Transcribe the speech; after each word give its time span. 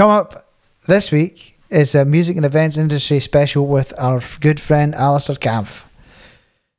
Come 0.00 0.08
up 0.08 0.54
this 0.86 1.12
week 1.12 1.58
is 1.68 1.94
a 1.94 2.06
music 2.06 2.38
and 2.38 2.46
events 2.46 2.78
industry 2.78 3.20
special 3.20 3.66
with 3.66 3.92
our 3.98 4.22
good 4.40 4.58
friend 4.58 4.94
Alistair 4.94 5.36
Kampf. 5.36 5.84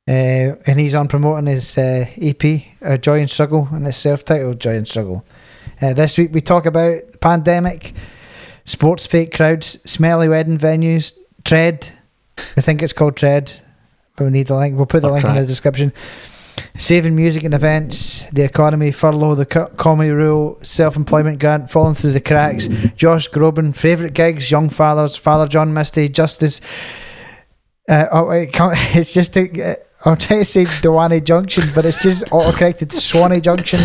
Uh, 0.09 0.57
and 0.65 0.79
he's 0.79 0.95
on 0.95 1.07
promoting 1.07 1.45
his 1.45 1.77
uh, 1.77 2.07
EP, 2.19 2.63
uh, 2.81 2.97
Joy 2.97 3.19
and 3.19 3.29
Struggle, 3.29 3.69
and 3.73 3.85
it's 3.85 3.97
self 3.97 4.25
titled 4.25 4.59
Joy 4.59 4.75
and 4.75 4.87
Struggle. 4.87 5.23
Uh, 5.79 5.93
this 5.93 6.17
week 6.17 6.33
we 6.33 6.41
talk 6.41 6.65
about 6.65 7.11
the 7.11 7.17
pandemic, 7.19 7.93
sports 8.65 9.05
fake 9.05 9.35
crowds, 9.35 9.79
smelly 9.87 10.27
wedding 10.27 10.57
venues, 10.57 11.13
Tread. 11.43 11.89
I 12.57 12.61
think 12.61 12.81
it's 12.81 12.91
called 12.91 13.17
Tread, 13.17 13.51
but 14.15 14.23
we 14.23 14.31
need 14.31 14.47
the 14.47 14.57
link. 14.57 14.75
We'll 14.77 14.87
put 14.87 15.03
the 15.03 15.11
link 15.11 15.25
in 15.25 15.35
the 15.35 15.45
description. 15.45 15.93
Saving 16.77 17.15
music 17.15 17.43
and 17.43 17.53
events, 17.53 18.25
the 18.31 18.43
economy, 18.43 18.91
furlough, 18.91 19.35
the 19.35 19.45
co- 19.45 19.67
comedy 19.77 20.09
rule, 20.09 20.57
self 20.61 20.95
employment 20.95 21.39
grant, 21.39 21.69
falling 21.69 21.93
through 21.95 22.13
the 22.13 22.21
cracks, 22.21 22.67
Josh 22.95 23.29
Groban, 23.29 23.75
favourite 23.75 24.13
gigs, 24.13 24.49
Young 24.49 24.69
Fathers, 24.69 25.15
Father 25.15 25.47
John 25.47 25.73
Misty, 25.73 26.09
Justice. 26.09 26.59
Uh, 27.87 28.05
oh, 28.11 28.25
wait, 28.27 28.51
can't, 28.53 28.73
it's 28.95 29.13
just 29.13 29.35
a, 29.37 29.71
uh, 29.71 29.75
I'm 30.05 30.17
trying 30.17 30.39
to 30.39 30.45
say 30.45 30.63
Dewaney 30.65 31.23
Junction, 31.23 31.65
but 31.75 31.85
it's 31.85 32.01
just 32.01 32.25
autocorrected 32.25 32.89
to 32.89 32.97
Swanee 32.97 33.41
Junction, 33.41 33.79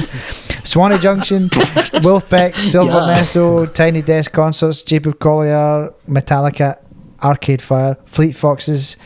Swanee 0.65 0.99
Junction, 0.99 1.49
Wolfbeck, 1.49 2.55
Silver 2.55 2.93
Yeah. 2.93 3.19
Meso, 3.23 3.73
Tiny 3.75 4.01
Desk 4.01 4.33
Concerts, 4.33 4.83
Jacob 4.83 5.19
Collier, 5.19 5.93
Metallica, 6.09 6.79
Arcade 7.23 7.61
Fire, 7.61 7.97
Fleet 8.07 8.33
Foxes, 8.33 8.97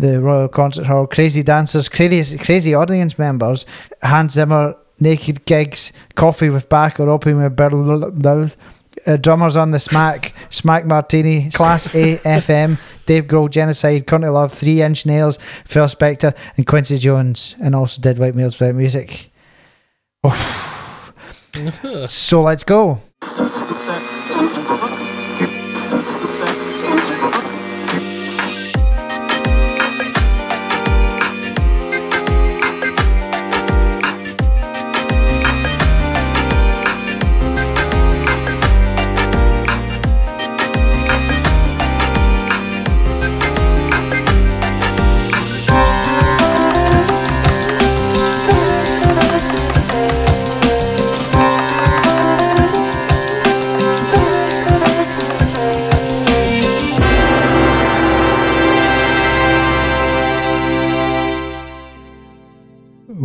the 0.00 0.20
Royal 0.20 0.48
Concert 0.48 0.86
Hall, 0.86 1.06
Crazy 1.06 1.42
Dancers, 1.42 1.88
Crazy, 1.88 2.38
crazy 2.38 2.74
Audience 2.74 3.18
Members, 3.18 3.66
Hans 4.02 4.32
Zimmer, 4.34 4.76
Naked 4.98 5.44
Gigs, 5.44 5.92
Coffee 6.14 6.50
with 6.50 6.68
Back 6.68 7.00
or 7.00 7.08
Opium 7.08 7.42
with 7.42 7.56
Berl, 7.56 8.50
uh, 9.06 9.16
drummers 9.16 9.56
on 9.56 9.70
the 9.70 9.78
Smack, 9.78 10.34
Smack 10.50 10.84
Martini, 10.86 11.50
Class 11.50 11.94
A 11.94 12.16
FM, 12.24 12.78
Dave 13.06 13.24
Grohl, 13.24 13.50
Genocide, 13.50 14.06
Country 14.06 14.30
Love, 14.30 14.52
Three 14.52 14.82
Inch 14.82 15.06
Nails, 15.06 15.38
Phil 15.64 15.86
Spector, 15.86 16.34
and 16.56 16.66
Quincy 16.66 16.98
Jones, 16.98 17.54
and 17.62 17.74
also 17.74 18.00
did 18.00 18.18
White 18.18 18.34
Males 18.34 18.58
Without 18.58 18.74
Music. 18.74 19.30
so 22.06 22.42
let's 22.42 22.64
go. 22.64 23.00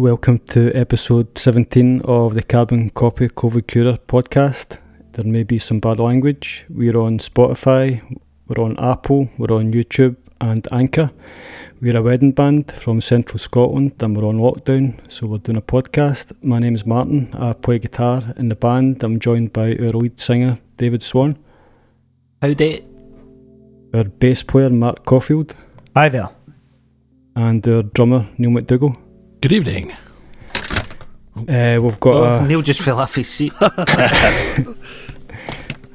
Welcome 0.05 0.37
to 0.49 0.71
episode 0.75 1.35
17 1.35 2.01
of 2.05 2.35
the 2.35 2.43
Carbon 2.43 2.91
Copy 2.91 3.27
COVID 3.27 3.65
Cure 3.65 3.97
podcast. 3.97 4.77
There 5.13 5.25
may 5.25 5.41
be 5.41 5.57
some 5.57 5.79
bad 5.79 5.99
language. 5.99 6.63
We're 6.69 6.99
on 6.99 7.17
Spotify, 7.17 8.01
we're 8.47 8.63
on 8.63 8.77
Apple, 8.77 9.29
we're 9.39 9.55
on 9.55 9.73
YouTube 9.73 10.17
and 10.39 10.67
Anchor. 10.71 11.09
We're 11.81 11.97
a 11.97 12.03
wedding 12.03 12.33
band 12.33 12.71
from 12.71 13.01
central 13.01 13.39
Scotland 13.39 13.93
and 13.99 14.15
we're 14.15 14.27
on 14.27 14.37
lockdown, 14.37 14.99
so 15.11 15.25
we're 15.25 15.39
doing 15.39 15.57
a 15.57 15.61
podcast. 15.63 16.33
My 16.43 16.59
name 16.59 16.75
is 16.75 16.85
Martin, 16.85 17.33
I 17.33 17.53
play 17.53 17.79
guitar 17.79 18.21
in 18.37 18.49
the 18.49 18.55
band. 18.55 19.03
I'm 19.03 19.19
joined 19.19 19.53
by 19.53 19.75
our 19.75 19.89
lead 19.89 20.19
singer, 20.19 20.59
David 20.77 21.01
Swan, 21.01 21.35
Howdy. 22.43 22.85
our 23.93 24.03
bass 24.03 24.43
player, 24.43 24.69
Mark 24.69 25.03
Caulfield, 25.03 25.55
Hi 25.95 26.09
there. 26.09 26.29
and 27.35 27.67
our 27.67 27.81
drummer, 27.81 28.27
Neil 28.37 28.51
McDougall. 28.51 28.97
Good 29.45 29.53
evening. 29.53 29.91
Uh, 31.47 31.77
we've 31.79 31.99
got 31.99 32.15
Oh, 32.15 32.37
a 32.43 32.47
Neil 32.47 32.63
just 32.63 32.81
fell 32.81 32.99
off 32.99 33.13
his 33.13 33.27
seat. 33.29 33.53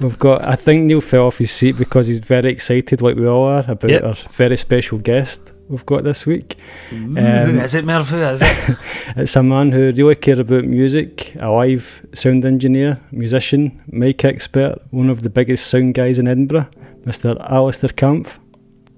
We've 0.00 0.16
got, 0.20 0.44
I 0.44 0.54
think 0.54 0.84
Neil 0.84 1.00
fell 1.00 1.26
off 1.26 1.38
his 1.38 1.50
seat 1.50 1.76
because 1.76 2.06
he's 2.06 2.20
very 2.20 2.48
excited, 2.52 3.02
like 3.02 3.16
we 3.16 3.26
all 3.26 3.42
are, 3.48 3.64
about 3.66 3.90
Yep. 3.90 4.02
our 4.04 4.14
very 4.30 4.56
special 4.56 4.98
guest 4.98 5.40
we've 5.68 5.84
got 5.84 6.04
this 6.04 6.26
week. 6.26 6.58
Who 6.90 6.96
Um, 7.18 7.58
is 7.58 7.74
it, 7.74 7.84
Merv? 7.84 8.08
Who 8.10 8.18
is 8.18 8.40
it? 8.40 8.76
It's 9.16 9.34
a 9.34 9.42
man 9.42 9.72
who 9.72 9.90
really 9.96 10.14
cares 10.14 10.38
about 10.38 10.64
music, 10.64 11.34
a 11.40 11.48
live 11.50 12.06
sound 12.14 12.44
engineer, 12.44 13.00
musician, 13.10 13.82
mic 13.88 14.24
expert, 14.24 14.76
one 14.92 15.10
of 15.10 15.22
the 15.22 15.30
biggest 15.30 15.66
sound 15.66 15.94
guys 15.94 16.20
in 16.20 16.28
Edinburgh, 16.28 16.68
Mr. 17.04 17.34
Alistair 17.50 17.90
Kampf. 17.90 18.38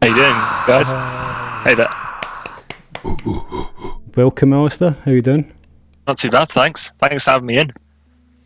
How 0.03 0.09
you 0.09 0.15
doing, 0.15 0.37
guys? 0.67 0.93
Hey 1.65 1.75
there. 1.75 1.89
Welcome, 4.15 4.53
Alistair. 4.53 4.91
How 5.07 5.11
you 5.11 5.23
doing? 5.23 5.51
Not 6.07 6.19
too 6.19 6.29
bad, 6.29 6.51
thanks. 6.51 6.93
Thanks 7.01 7.25
for 7.25 7.31
having 7.31 7.47
me 7.47 7.57
in. 7.57 7.73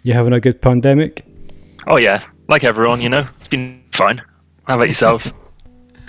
You 0.04 0.12
having 0.12 0.32
a 0.32 0.38
good 0.38 0.62
pandemic? 0.62 1.27
Oh 1.88 1.97
yeah, 1.97 2.22
like 2.47 2.62
everyone, 2.62 3.00
you 3.00 3.09
know, 3.09 3.27
it's 3.41 3.49
been 3.49 3.82
fine. 3.91 4.22
How 4.69 4.77
about 4.77 4.87
yourselves? 4.87 5.34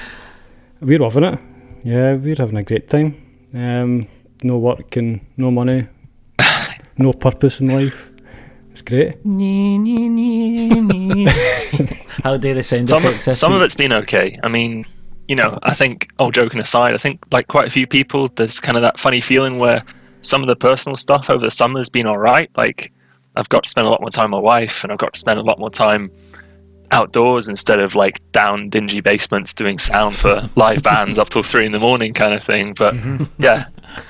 We're 0.82 1.00
loving 1.00 1.24
it. 1.24 1.40
Yeah, 1.84 2.14
we're 2.14 2.36
having 2.36 2.58
a 2.58 2.64
great 2.64 2.88
time. 2.88 3.16
Um, 3.52 4.08
no 4.44 4.60
work 4.60 4.96
and 4.98 5.22
no 5.38 5.50
money, 5.50 5.88
no 6.98 7.14
purpose 7.14 7.60
in 7.60 7.68
life. 7.68 8.12
It's 8.72 8.84
great. 8.84 9.16
How 12.24 12.38
do 12.38 12.54
the 12.54 12.64
sound 12.64 12.90
some, 12.90 13.04
effects 13.04 13.26
this 13.26 13.40
some 13.40 13.54
of 13.54 13.64
it's 13.64 13.74
been 13.74 13.94
okay. 13.94 14.40
I 14.44 14.50
mean, 14.50 14.86
you 15.28 15.36
know, 15.36 15.60
I 15.64 15.74
think, 15.74 16.10
all 16.20 16.32
joking 16.32 16.60
aside, 16.60 16.94
I 16.94 16.98
think 16.98 17.26
like 17.32 17.48
quite 17.48 17.68
a 17.68 17.72
few 17.72 17.86
people, 17.86 18.30
there's 18.30 18.60
kind 18.60 18.78
of 18.78 18.82
that 18.82 19.00
funny 19.00 19.22
feeling 19.22 19.58
where 19.58 19.84
some 20.22 20.42
of 20.42 20.48
the 20.48 20.56
personal 20.56 20.96
stuff 20.96 21.30
over 21.30 21.46
the 21.46 21.52
summer 21.52 21.80
has 21.80 21.90
been 21.90 22.08
all 22.08 22.18
right. 22.18 22.50
Like, 22.56 22.92
I've 23.36 23.50
got 23.50 23.64
to 23.64 23.70
spend 23.70 23.88
a 23.88 23.90
lot 23.90 24.02
more 24.02 24.10
time 24.10 24.32
with 24.32 24.40
my 24.40 24.40
wife, 24.40 24.84
and 24.84 24.92
I've 24.92 24.98
got 24.98 25.14
to 25.14 25.20
spend 25.20 25.40
a 25.40 25.44
lot 25.44 25.60
more 25.60 25.70
time 25.70 26.12
outdoors 26.92 27.50
instead 27.50 27.80
of 27.80 27.96
like 27.96 28.20
down 28.32 28.70
dingy 28.70 29.02
basements 29.02 29.54
doing 29.54 29.78
sound 29.78 30.16
for 30.16 30.50
live 30.56 30.84
bands 30.84 31.20
up 31.20 31.30
till 31.30 31.44
three 31.44 31.66
in 31.66 31.72
the 31.72 31.80
morning 31.80 32.14
kind 32.14 32.34
of 32.34 32.44
thing. 32.44 32.74
But 32.74 32.94
mm-hmm. 32.94 33.26
yeah, 33.42 33.66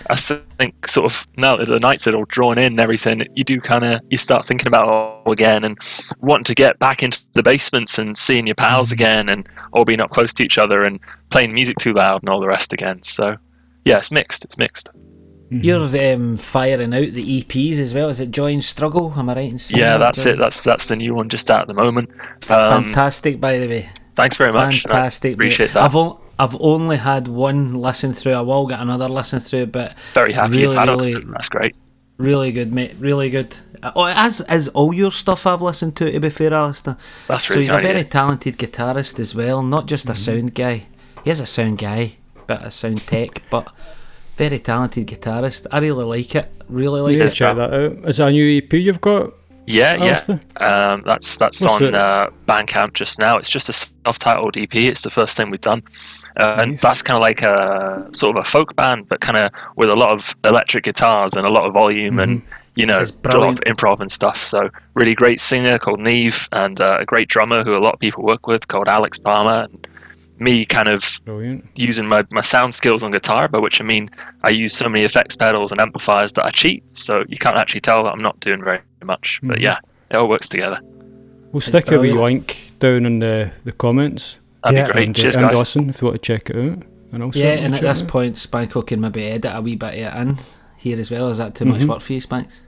I 0.09 0.15
think 0.15 0.87
sort 0.87 1.11
of 1.11 1.27
now 1.37 1.57
that 1.57 1.67
the 1.67 1.79
nights 1.79 2.07
are 2.07 2.15
all 2.15 2.25
drawn 2.25 2.57
in 2.57 2.73
and 2.73 2.79
everything, 2.79 3.21
you 3.35 3.43
do 3.43 3.59
kind 3.59 3.83
of 3.83 4.01
you 4.09 4.17
start 4.17 4.45
thinking 4.45 4.67
about 4.67 4.87
it 4.87 4.91
all 4.91 5.31
again 5.31 5.63
and 5.63 5.77
wanting 6.19 6.45
to 6.45 6.55
get 6.55 6.79
back 6.79 7.03
into 7.03 7.19
the 7.33 7.43
basements 7.43 7.97
and 7.97 8.17
seeing 8.17 8.47
your 8.47 8.55
pals 8.55 8.89
mm-hmm. 8.89 8.95
again 8.95 9.29
and 9.29 9.47
all 9.73 9.85
being 9.85 10.01
up 10.01 10.11
close 10.11 10.33
to 10.33 10.43
each 10.43 10.57
other 10.57 10.83
and 10.83 10.99
playing 11.29 11.53
music 11.53 11.77
too 11.77 11.93
loud 11.93 12.21
and 12.21 12.29
all 12.29 12.39
the 12.39 12.47
rest 12.47 12.73
again. 12.73 13.01
So 13.03 13.37
yeah, 13.85 13.97
it's 13.97 14.11
mixed. 14.11 14.45
It's 14.45 14.57
mixed. 14.57 14.89
You're 15.49 16.13
um, 16.13 16.35
firing 16.37 16.93
out 16.93 17.13
the 17.13 17.41
EPs 17.41 17.77
as 17.79 17.93
well. 17.93 18.09
Is 18.09 18.19
it 18.19 18.31
Joy 18.31 18.51
and 18.53 18.63
Struggle? 18.63 19.13
Am 19.15 19.29
I 19.29 19.35
right 19.35 19.51
in 19.51 19.57
saying 19.57 19.79
Yeah, 19.81 19.93
that, 19.97 20.15
that's 20.15 20.25
it. 20.25 20.37
That's 20.37 20.59
that's 20.61 20.87
the 20.87 20.95
new 20.97 21.13
one 21.15 21.29
just 21.29 21.49
out 21.49 21.61
at 21.61 21.67
the 21.67 21.73
moment. 21.73 22.09
Um, 22.49 22.83
Fantastic, 22.83 23.39
by 23.39 23.57
the 23.59 23.67
way. 23.67 23.89
thanks 24.15 24.35
very 24.37 24.51
much. 24.51 24.81
Fantastic. 24.83 25.31
mate. 25.37 25.45
appreciate 25.45 25.71
that. 25.73 25.83
I've, 25.83 25.95
on, 25.95 26.19
I've 26.37 26.55
only 26.59 26.97
had 26.97 27.27
one 27.29 27.75
listen 27.75 28.11
through. 28.13 28.33
I 28.33 28.41
will 28.41 28.67
get 28.67 28.79
another 28.81 29.07
listen 29.07 29.39
through, 29.39 29.67
but 29.67 29.95
Very 30.13 30.33
happy 30.33 30.51
really, 30.51 30.63
you've 30.63 30.73
had 30.75 30.89
really. 30.89 31.13
That's 31.31 31.47
great. 31.49 31.75
really 32.17 32.51
good, 32.51 32.73
mate. 32.73 32.95
Really 32.99 33.29
good. 33.29 33.55
Oh, 33.95 34.05
as 34.05 34.41
as 34.41 34.67
all 34.69 34.93
your 34.93 35.11
stuff 35.11 35.45
I've 35.47 35.61
listened 35.61 35.95
to. 35.97 36.11
To 36.11 36.19
be 36.19 36.29
fair, 36.29 36.53
Alistair. 36.53 36.97
That's 37.29 37.47
So 37.47 37.59
he's 37.59 37.71
a 37.71 37.79
very 37.79 38.03
talented 38.03 38.57
guitarist 38.57 39.17
as 39.19 39.33
well, 39.33 39.63
not 39.63 39.85
just 39.85 40.05
a 40.09 40.11
Mm-hmm. 40.11 40.15
sound 40.39 40.55
guy. 40.55 40.87
He 41.23 41.29
is 41.31 41.39
a 41.39 41.45
sound 41.45 41.77
guy, 41.77 42.17
but 42.47 42.65
a 42.65 42.71
sound 42.71 43.01
tech, 43.07 43.43
but 43.49 43.71
very 44.37 44.59
talented 44.59 45.07
guitarist. 45.07 45.67
I 45.71 45.79
really 45.79 46.05
like 46.05 46.35
it. 46.35 46.51
Really 46.69 47.01
like 47.01 47.17
Yeah, 47.17 47.25
it. 47.25 47.33
check 47.33 47.55
that 47.57 47.73
out. 47.73 48.09
Is 48.09 48.19
it 48.19 48.27
a 48.27 48.31
new 48.31 48.57
EP 48.57 48.71
you've 48.73 49.01
got? 49.01 49.33
Yeah, 49.65 49.97
Alistair? 49.99 50.39
yeah. 50.59 50.93
Um, 50.93 51.03
that's 51.05 51.35
that's 51.37 51.59
What's 51.61 51.73
on 51.81 51.83
it? 51.89 51.93
uh, 51.95 52.29
Bandcamp 52.47 52.93
just 52.93 53.19
now. 53.19 53.37
It's 53.37 53.49
just 53.49 53.67
a 53.67 53.73
self-titled 53.73 54.55
EP. 54.55 54.73
It's 54.75 55.01
the 55.01 55.09
first 55.09 55.35
thing 55.35 55.49
we've 55.49 55.59
done, 55.59 55.83
uh, 56.39 56.55
and 56.59 56.79
that's 56.79 57.01
kind 57.01 57.17
of 57.17 57.21
like 57.21 57.41
a 57.41 58.07
sort 58.13 58.37
of 58.37 58.41
a 58.41 58.47
folk 58.49 58.75
band, 58.77 59.09
but 59.09 59.19
kind 59.19 59.35
of 59.37 59.51
with 59.75 59.89
a 59.89 59.95
lot 59.95 60.11
of 60.11 60.33
electric 60.45 60.85
guitars 60.85 61.33
and 61.35 61.45
a 61.45 61.49
lot 61.49 61.65
of 61.65 61.73
volume 61.73 62.17
and 62.19 62.41
you 62.75 62.85
know 62.85 62.99
a 62.99 63.37
lot 63.37 63.55
of 63.57 63.59
improv 63.65 63.99
and 63.99 64.09
stuff. 64.09 64.37
So 64.37 64.69
really 64.93 65.15
great 65.15 65.41
singer 65.41 65.77
called 65.77 65.99
Neve 65.99 66.47
and 66.53 66.79
uh, 66.79 66.99
a 67.01 67.05
great 67.05 67.27
drummer 67.27 67.65
who 67.65 67.75
a 67.75 67.83
lot 67.83 67.93
of 67.93 67.99
people 67.99 68.23
work 68.23 68.47
with 68.47 68.69
called 68.69 68.87
Alex 68.87 69.17
Palmer. 69.17 69.63
And 69.69 69.85
me 70.39 70.65
kind 70.65 70.87
of 70.87 71.03
Brilliant. 71.25 71.65
using 71.77 72.07
my, 72.07 72.23
my 72.31 72.41
sound 72.41 72.75
skills 72.75 73.03
on 73.03 73.11
guitar, 73.11 73.47
by 73.47 73.57
which 73.59 73.81
I 73.81 73.83
mean 73.83 74.09
I 74.43 74.49
use 74.49 74.73
so 74.73 74.87
many 74.87 75.03
effects 75.03 75.35
pedals 75.35 75.71
and 75.71 75.81
amplifiers 75.81 76.33
that 76.33 76.45
I 76.45 76.49
cheat, 76.51 76.83
so 76.93 77.23
you 77.27 77.37
can't 77.37 77.57
actually 77.57 77.81
tell 77.81 78.03
that 78.03 78.11
I'm 78.11 78.21
not 78.21 78.39
doing 78.39 78.63
very 78.63 78.79
much. 79.03 79.39
But 79.43 79.57
Mhm. 79.57 79.61
yeah, 79.63 79.77
it 80.11 80.15
all 80.15 80.29
works 80.29 80.47
together. 80.47 80.77
We'll 81.51 81.61
stick 81.61 81.91
a 81.91 81.97
wee 81.99 82.11
link 82.13 82.71
down 82.79 83.05
in 83.05 83.19
the, 83.19 83.51
the 83.63 83.71
comments. 83.71 84.37
That'd 84.63 84.77
Yeah. 84.79 84.85
be 84.87 84.91
great. 84.93 85.07
And, 85.07 85.17
uh, 85.17 85.21
Cheers, 85.21 85.35
and 85.37 85.49
guys. 85.49 85.57
listen 85.57 85.89
if 85.89 86.01
you 86.01 86.07
want 86.09 86.21
to 86.21 86.27
check 86.37 86.49
it 86.49 86.55
out. 86.55 86.83
And 87.13 87.23
also 87.23 87.39
yeah, 87.39 87.51
and 87.53 87.73
at 87.73 87.79
check 87.79 87.89
this 87.89 88.01
it 88.01 88.03
out. 88.03 88.09
point, 88.09 88.35
Spanko 88.35 88.85
can 88.85 88.99
maybe 89.01 89.23
edit 89.25 89.51
a 89.55 89.61
wee 89.61 89.75
bit 89.77 89.93
of 89.93 89.95
it 89.95 90.15
in 90.21 90.37
here 90.77 90.99
as 90.99 91.09
well. 91.09 91.29
Is 91.29 91.37
that 91.37 91.55
too 91.55 91.65
much 91.65 91.81
Mhm. 91.81 91.87
work 91.87 92.01
for 92.01 92.13
you, 92.13 92.21
Spanks? 92.21 92.61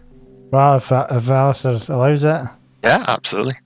Well, 0.52 0.78
if, 0.78 0.92
if 0.92 1.30
Alistair 1.30 1.78
allows 1.90 2.24
it. 2.24 2.42
Yeah, 2.84 3.04
absolutely. 3.08 3.58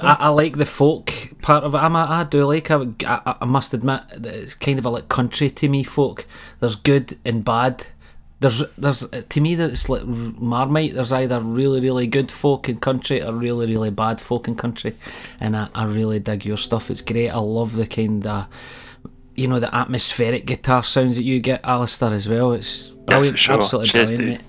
Um, 0.00 0.06
I, 0.06 0.16
I 0.20 0.28
like 0.28 0.56
the 0.56 0.66
folk 0.66 1.12
part 1.42 1.64
of 1.64 1.74
it. 1.74 1.78
I'm 1.78 1.96
a, 1.96 2.06
I 2.08 2.24
do 2.24 2.44
like. 2.46 2.70
I, 2.70 2.86
I, 3.04 3.36
I 3.40 3.44
must 3.44 3.74
admit 3.74 4.02
that 4.16 4.34
it's 4.34 4.54
kind 4.54 4.78
of 4.78 4.84
a 4.84 4.90
like 4.90 5.08
country 5.08 5.50
to 5.50 5.68
me. 5.68 5.82
Folk. 5.84 6.26
There's 6.60 6.76
good 6.76 7.18
and 7.24 7.44
bad. 7.44 7.86
There's 8.40 8.62
there's 8.76 9.08
to 9.08 9.40
me 9.40 9.54
that 9.54 9.70
it's 9.70 9.88
like 9.88 10.04
Marmite. 10.04 10.94
There's 10.94 11.12
either 11.12 11.40
really 11.40 11.80
really 11.80 12.06
good 12.06 12.30
folk 12.30 12.68
in 12.68 12.78
country 12.78 13.22
or 13.22 13.32
really 13.32 13.66
really 13.66 13.90
bad 13.90 14.20
folk 14.20 14.46
in 14.48 14.54
country, 14.56 14.94
and 15.40 15.56
I, 15.56 15.68
I 15.74 15.84
really 15.84 16.18
dig 16.18 16.44
your 16.44 16.58
stuff. 16.58 16.90
It's 16.90 17.00
great. 17.02 17.30
I 17.30 17.38
love 17.38 17.76
the 17.76 17.86
kind 17.86 18.26
of 18.26 18.46
you 19.36 19.48
know 19.48 19.60
the 19.60 19.74
atmospheric 19.74 20.46
guitar 20.46 20.82
sounds 20.82 21.16
that 21.16 21.24
you 21.24 21.40
get, 21.40 21.60
Alistair, 21.64 22.12
as 22.12 22.28
well. 22.28 22.52
It's 22.52 22.88
brilliant. 22.88 23.38
sure. 23.38 23.54
Absolutely 23.54 23.88
Cheers, 23.90 24.12
brilliant. 24.12 24.42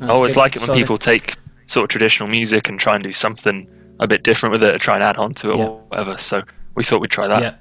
dude. 0.00 0.08
I 0.08 0.12
always 0.12 0.32
great. 0.32 0.40
like 0.42 0.56
it 0.56 0.60
when 0.60 0.66
Sorry. 0.68 0.78
people 0.78 0.96
take 0.96 1.34
sort 1.66 1.84
of 1.84 1.88
traditional 1.90 2.28
music 2.28 2.68
and 2.68 2.78
try 2.78 2.94
and 2.94 3.04
do 3.04 3.12
something 3.12 3.66
a 4.00 4.06
bit 4.06 4.22
different 4.24 4.52
with 4.52 4.62
it, 4.62 4.74
or 4.74 4.78
try 4.78 4.94
and 4.94 5.02
add 5.04 5.16
on 5.18 5.34
to 5.34 5.52
it 5.52 5.58
Yeah. 5.58 5.64
or 5.66 5.80
whatever. 5.88 6.18
So 6.18 6.42
we 6.74 6.84
thought 6.84 7.00
we'd 7.00 7.10
try 7.10 7.28
that. 7.28 7.42
Yeah. 7.42 7.54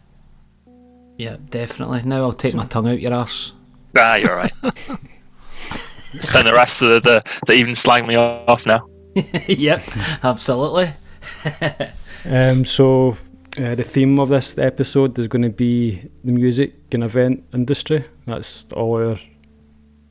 Yeah, 1.18 1.38
definitely. 1.50 2.02
Now 2.04 2.22
I'll 2.22 2.34
take 2.34 2.56
my 2.56 2.66
tongue 2.66 2.88
out 2.90 3.00
your 3.00 3.14
ass. 3.14 3.52
Ah, 3.96 4.16
you're 4.16 4.36
right. 4.36 4.54
Spend 6.22 6.48
the 6.48 6.54
rest 6.54 6.82
of 6.82 6.90
the, 6.90 7.00
the, 7.24 7.40
the 7.48 7.54
evening 7.54 7.76
slagging 7.76 8.08
me 8.08 8.16
off 8.16 8.66
now. 8.66 8.88
yep, 9.48 9.84
absolutely. 10.24 10.94
Um, 12.26 12.64
so 12.64 13.18
uh, 13.58 13.76
the 13.76 13.84
theme 13.84 14.18
of 14.18 14.30
this 14.30 14.58
episode 14.58 15.20
is 15.20 15.28
going 15.28 15.42
to 15.42 15.50
be 15.50 16.10
the 16.24 16.32
music 16.32 16.74
and 16.94 17.04
event 17.04 17.44
industry. 17.54 18.06
That's 18.26 18.64
all 18.74 18.96
our 19.10 19.20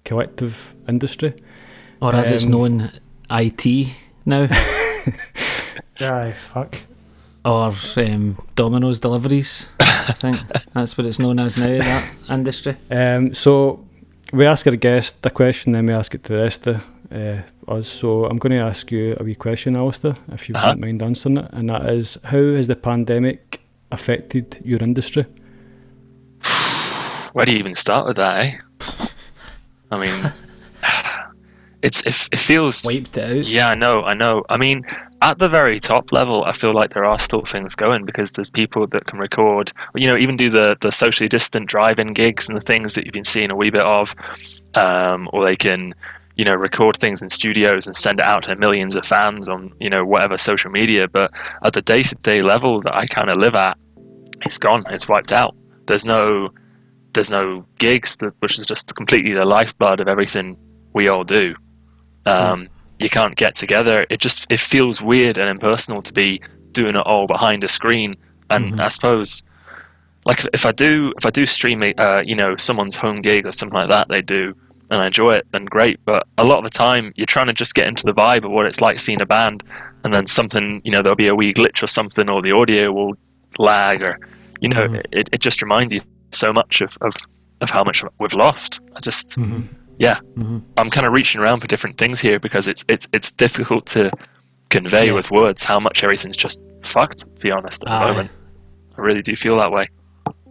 collective 0.05 0.75
industry. 0.87 1.33
Or 2.03 2.15
as 2.15 2.31
it's 2.31 2.45
Um, 2.45 2.51
known, 2.51 2.91
IT 3.31 3.89
now, 4.27 4.47
Aye, 6.03 6.35
fuck. 6.53 6.77
or 7.45 7.73
um, 7.97 8.37
Domino's 8.57 9.01
deliveries. 9.01 9.69
I 9.81 10.13
think 10.13 10.37
that's 10.75 10.97
what 10.99 11.07
it's 11.07 11.19
known 11.19 11.39
as 11.39 11.57
now. 11.57 11.79
That 11.79 12.11
industry. 12.31 12.77
Um, 12.91 13.35
so 13.35 13.85
we 14.33 14.47
ask 14.47 14.67
our 14.67 14.77
guest 14.77 15.17
a 15.25 15.31
question, 15.31 15.73
then 15.73 15.87
we 15.87 15.93
ask 15.95 16.15
it 16.15 16.25
to 16.25 16.33
the 16.37 16.43
rest 16.43 16.67
of 16.67 16.83
uh, 17.15 17.43
us. 17.69 17.87
So 17.89 18.25
I'm 18.27 18.39
going 18.39 18.53
to 18.53 18.59
ask 18.59 18.91
you 18.91 19.17
a 19.21 19.25
wee 19.25 19.35
question, 19.35 19.77
Alistair, 19.77 20.15
if 20.33 20.49
you 20.49 20.55
Uh-huh. 20.55 20.69
wouldn't 20.69 20.81
mind 20.81 21.03
answering 21.03 21.39
it, 21.39 21.49
and 21.53 21.69
that 21.71 21.87
is, 21.93 22.19
how 22.25 22.39
has 22.55 22.67
the 22.67 22.77
pandemic 22.77 23.61
affected 23.91 24.61
your 24.65 24.81
industry? 24.83 25.27
Where 27.33 27.45
do 27.47 27.53
you 27.53 27.59
even 27.59 27.75
start 27.75 28.07
with 28.07 28.17
that, 28.17 28.45
eh? 28.45 28.59
I 29.91 29.99
mean, 29.99 30.33
it's 31.83 32.01
it, 32.07 32.29
it 32.33 32.39
feels 32.39 32.85
Wiped 32.85 33.19
out. 33.19 33.47
Yeah, 33.47 33.69
I 33.69 33.75
know, 33.75 34.03
I 34.03 34.15
know. 34.15 34.45
I 34.49 34.57
mean, 34.57 34.85
at 35.21 35.39
the 35.39 35.49
very 35.49 35.79
top 35.81 36.13
level, 36.13 36.45
I 36.45 36.53
feel 36.53 36.75
like 36.75 36.95
there 36.95 37.05
are 37.05 37.19
still 37.19 37.43
things 37.43 37.75
going 37.75 38.05
because 38.05 38.33
there's 38.33 38.51
people 38.51 38.87
that 38.89 39.05
can 39.07 39.19
record, 39.19 39.73
you 39.95 40.07
know, 40.07 40.17
even 40.17 40.37
do 40.37 40.49
the 40.51 40.77
the 40.81 40.91
socially 40.91 41.29
distant 41.29 41.69
drive-in 41.69 42.09
gigs 42.09 42.49
and 42.49 42.57
the 42.57 42.65
things 42.65 42.95
that 42.95 43.05
you've 43.05 43.13
been 43.13 43.25
seeing 43.25 43.51
a 43.51 43.57
wee 43.57 43.71
bit 43.71 43.83
of, 43.83 44.15
um, 44.75 45.29
or 45.33 45.45
they 45.45 45.57
can, 45.57 45.95
you 46.37 46.45
know, 46.45 46.55
record 46.55 46.97
things 46.99 47.23
in 47.23 47.29
studios 47.29 47.87
and 47.87 47.95
send 47.95 48.19
it 48.19 48.25
out 48.25 48.45
to 48.45 48.57
millions 48.57 48.97
of 48.97 49.05
fans 49.05 49.49
on, 49.49 49.73
you 49.81 49.91
know, 49.91 50.05
whatever 50.05 50.39
social 50.39 50.71
media. 50.71 51.07
But 51.07 51.31
at 51.65 51.73
the 51.73 51.83
day-to-day 51.83 52.43
level 52.43 52.81
that 52.81 52.95
I 52.95 53.07
kind 53.07 53.29
of 53.29 53.37
live 53.37 53.55
at, 53.55 53.77
it's 54.41 54.59
gone. 54.59 54.85
It's 54.91 55.09
wiped 55.09 55.33
out. 55.33 55.55
There's 55.87 56.05
no, 56.05 56.51
there's 57.13 57.31
no 57.31 57.65
gigs, 57.79 58.17
that, 58.19 58.33
which 58.41 58.59
is 58.59 58.67
just 58.67 58.95
completely 58.97 59.35
the 59.35 59.45
lifeblood 59.45 60.01
of 60.01 60.09
everything 60.09 60.57
we 60.95 61.09
all 61.09 61.25
do. 61.25 61.55
Um, 62.27 62.69
You 62.99 63.09
can't 63.11 63.35
get 63.37 63.57
together. 63.57 64.07
It 64.11 64.21
just 64.21 64.47
it 64.49 64.61
feels 64.61 65.03
weird 65.03 65.37
and 65.39 65.49
impersonal 65.49 66.03
to 66.03 66.13
be 66.13 66.41
doing 66.71 66.95
it 66.95 67.05
all 67.05 67.27
behind 67.27 67.65
a 67.65 67.69
screen. 67.69 68.15
And 68.49 68.81
I 68.81 68.89
suppose, 68.89 69.43
like 70.25 70.45
if 70.53 70.65
I 70.65 70.73
do 70.73 71.13
if 71.19 71.27
I 71.27 71.31
do 71.31 71.45
stream 71.47 71.83
uh, 71.99 72.23
you 72.25 72.37
know, 72.37 72.57
someone's 72.57 72.95
home 72.95 73.21
gig 73.21 73.45
or 73.47 73.53
something 73.53 73.77
like 73.77 73.89
that, 73.89 74.07
they 74.09 74.21
do, 74.21 74.55
and 74.91 75.03
I 75.03 75.07
enjoy 75.07 75.33
it, 75.35 75.47
then 75.53 75.65
great. 75.65 75.99
But 76.05 76.27
a 76.39 76.45
lot 76.45 76.59
of 76.59 76.65
the 76.65 76.71
time, 76.71 77.13
you're 77.17 77.27
trying 77.27 77.47
to 77.47 77.53
just 77.55 77.75
get 77.75 77.89
into 77.89 78.05
the 78.05 78.15
vibe 78.15 78.45
of 78.45 78.53
what 78.53 78.67
it's 78.67 78.81
like 78.81 79.01
seeing 79.01 79.21
a 79.21 79.27
band, 79.27 79.65
and 80.05 80.15
then 80.15 80.27
something, 80.27 80.81
you 80.85 80.93
know, 80.93 81.03
there'll 81.03 81.17
be 81.17 81.29
a 81.29 81.35
wee 81.35 81.53
glitch 81.53 81.83
or 81.83 81.89
something, 81.89 82.29
or 82.29 82.41
the 82.43 82.53
audio 82.53 82.93
will 82.93 83.15
lag, 83.59 84.01
or 84.03 84.19
you 84.61 84.69
know, 84.69 84.85
it, 85.11 85.29
it 85.33 85.41
just 85.41 85.61
reminds 85.61 85.93
you 85.93 86.01
so 86.31 86.53
much 86.53 86.81
of, 86.83 86.97
of, 87.01 87.15
of 87.63 87.71
how 87.71 87.83
much 87.85 88.05
we've 88.21 88.35
lost. 88.35 88.81
I 88.95 89.01
just, 89.01 89.37
yeah, 90.03 90.19
mm-hmm. 90.37 90.59
I'm 90.77 90.91
kind 90.91 91.07
of 91.07 91.13
reaching 91.13 91.41
around 91.41 91.61
for 91.61 91.69
different 91.69 91.97
things 91.97 92.19
here 92.21 92.41
because 92.41 92.67
it's 92.67 92.85
it's 92.89 93.07
it's 93.13 93.31
difficult 93.31 93.87
to 93.87 94.11
convey 94.69 95.07
Yeah. 95.07 95.13
with 95.13 95.31
words 95.31 95.63
how 95.63 95.79
much 95.79 96.03
everything's 96.03 96.37
just 96.37 96.61
fucked. 96.83 97.21
To 97.21 97.41
be 97.41 97.53
honest, 97.53 97.85
at 97.87 97.91
the 98.01 98.07
moment, 98.09 98.31
I 98.99 99.01
really 99.01 99.23
do 99.23 99.37
feel 99.37 99.57
that 99.59 99.71
way. 99.71 99.89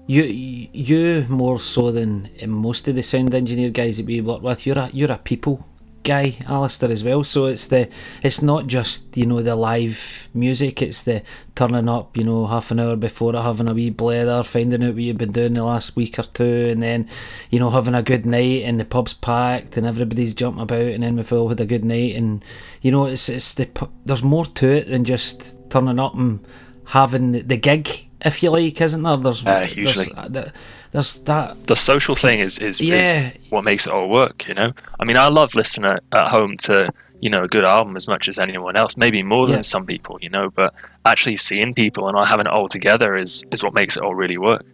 You, 0.07 0.23
you 0.23 1.25
more 1.27 1.59
so 1.59 1.91
than 1.91 2.29
most 2.47 2.87
of 2.87 2.95
the 2.95 3.03
sound 3.03 3.35
engineer 3.35 3.69
guys 3.69 3.97
that 3.97 4.05
we 4.05 4.21
work 4.21 4.41
with. 4.41 4.65
You're 4.65 4.79
a 4.79 4.89
you're 4.93 5.11
a 5.11 5.17
people 5.17 5.67
guy, 6.03 6.37
Alistair, 6.47 6.91
as 6.91 7.03
well. 7.03 7.23
So 7.23 7.45
it's 7.45 7.67
the 7.67 7.89
it's 8.23 8.41
not 8.41 8.67
just 8.67 9.15
you 9.17 9.25
know 9.25 9.41
the 9.41 9.55
live 9.55 10.29
music. 10.33 10.81
It's 10.81 11.03
the 11.03 11.23
turning 11.55 11.89
up, 11.89 12.15
you 12.17 12.23
know, 12.23 12.47
half 12.47 12.71
an 12.71 12.79
hour 12.79 12.95
before 12.95 13.35
it, 13.35 13.41
having 13.41 13.69
a 13.69 13.73
wee 13.73 13.89
blather, 13.89 14.43
finding 14.43 14.83
out 14.83 14.93
what 14.93 15.03
you've 15.03 15.17
been 15.17 15.31
doing 15.31 15.53
the 15.53 15.63
last 15.63 15.95
week 15.95 16.17
or 16.19 16.23
two, 16.23 16.67
and 16.69 16.81
then 16.81 17.07
you 17.49 17.59
know 17.59 17.69
having 17.69 17.95
a 17.95 18.03
good 18.03 18.25
night 18.25 18.63
and 18.63 18.79
the 18.79 18.85
pub's 18.85 19.13
packed 19.13 19.77
and 19.77 19.85
everybody's 19.87 20.33
jumping 20.33 20.63
about, 20.63 20.81
and 20.81 21.03
then 21.03 21.15
we've 21.15 21.33
all 21.33 21.49
had 21.49 21.59
a 21.59 21.65
good 21.65 21.85
night, 21.85 22.15
and 22.15 22.43
you 22.81 22.91
know 22.91 23.05
it's 23.05 23.29
it's 23.29 23.53
the 23.55 23.67
there's 24.05 24.23
more 24.23 24.45
to 24.45 24.67
it 24.67 24.87
than 24.89 25.03
just 25.05 25.57
turning 25.69 25.99
up 25.99 26.15
and 26.15 26.45
having 26.85 27.31
the, 27.31 27.41
the 27.41 27.57
gig, 27.57 28.09
if 28.21 28.43
you 28.43 28.49
like, 28.49 28.81
isn't 28.81 29.03
there? 29.03 29.17
There's, 29.17 29.45
Uh, 29.45 29.65
hugely. 29.65 30.05
there's, 30.05 30.17
uh, 30.17 30.27
th- 30.29 30.53
there's 30.91 31.19
that. 31.23 31.67
the 31.67 31.75
social 31.75 32.15
thing 32.15 32.39
is 32.39 32.59
is, 32.59 32.79
Yeah. 32.81 33.29
is 33.29 33.51
what 33.51 33.63
makes 33.63 33.87
it 33.87 33.93
all 33.93 34.09
work. 34.09 34.47
You 34.47 34.53
know, 34.53 34.71
I 34.99 35.05
mean, 35.05 35.17
I 35.17 35.27
love 35.27 35.55
listening 35.55 35.91
at, 35.91 36.03
at 36.11 36.27
home 36.27 36.57
to 36.67 36.89
you 37.21 37.29
know 37.29 37.43
a 37.43 37.47
good 37.47 37.63
album 37.65 37.95
as 37.95 38.07
much 38.07 38.27
as 38.27 38.39
anyone 38.39 38.75
else, 38.75 38.97
maybe 38.97 39.21
more 39.23 39.47
Yeah. 39.47 39.55
than 39.55 39.63
some 39.63 39.85
people. 39.85 40.17
You 40.21 40.29
know, 40.29 40.49
but 40.49 40.73
actually 41.05 41.37
seeing 41.37 41.73
people 41.73 42.07
and 42.07 42.27
having 42.27 42.45
it 42.47 42.51
all 42.51 42.67
together 42.67 43.15
is 43.15 43.43
is 43.51 43.63
what 43.63 43.73
makes 43.73 43.97
it 43.97 44.03
all 44.03 44.15
really 44.15 44.37
work. 44.37 44.65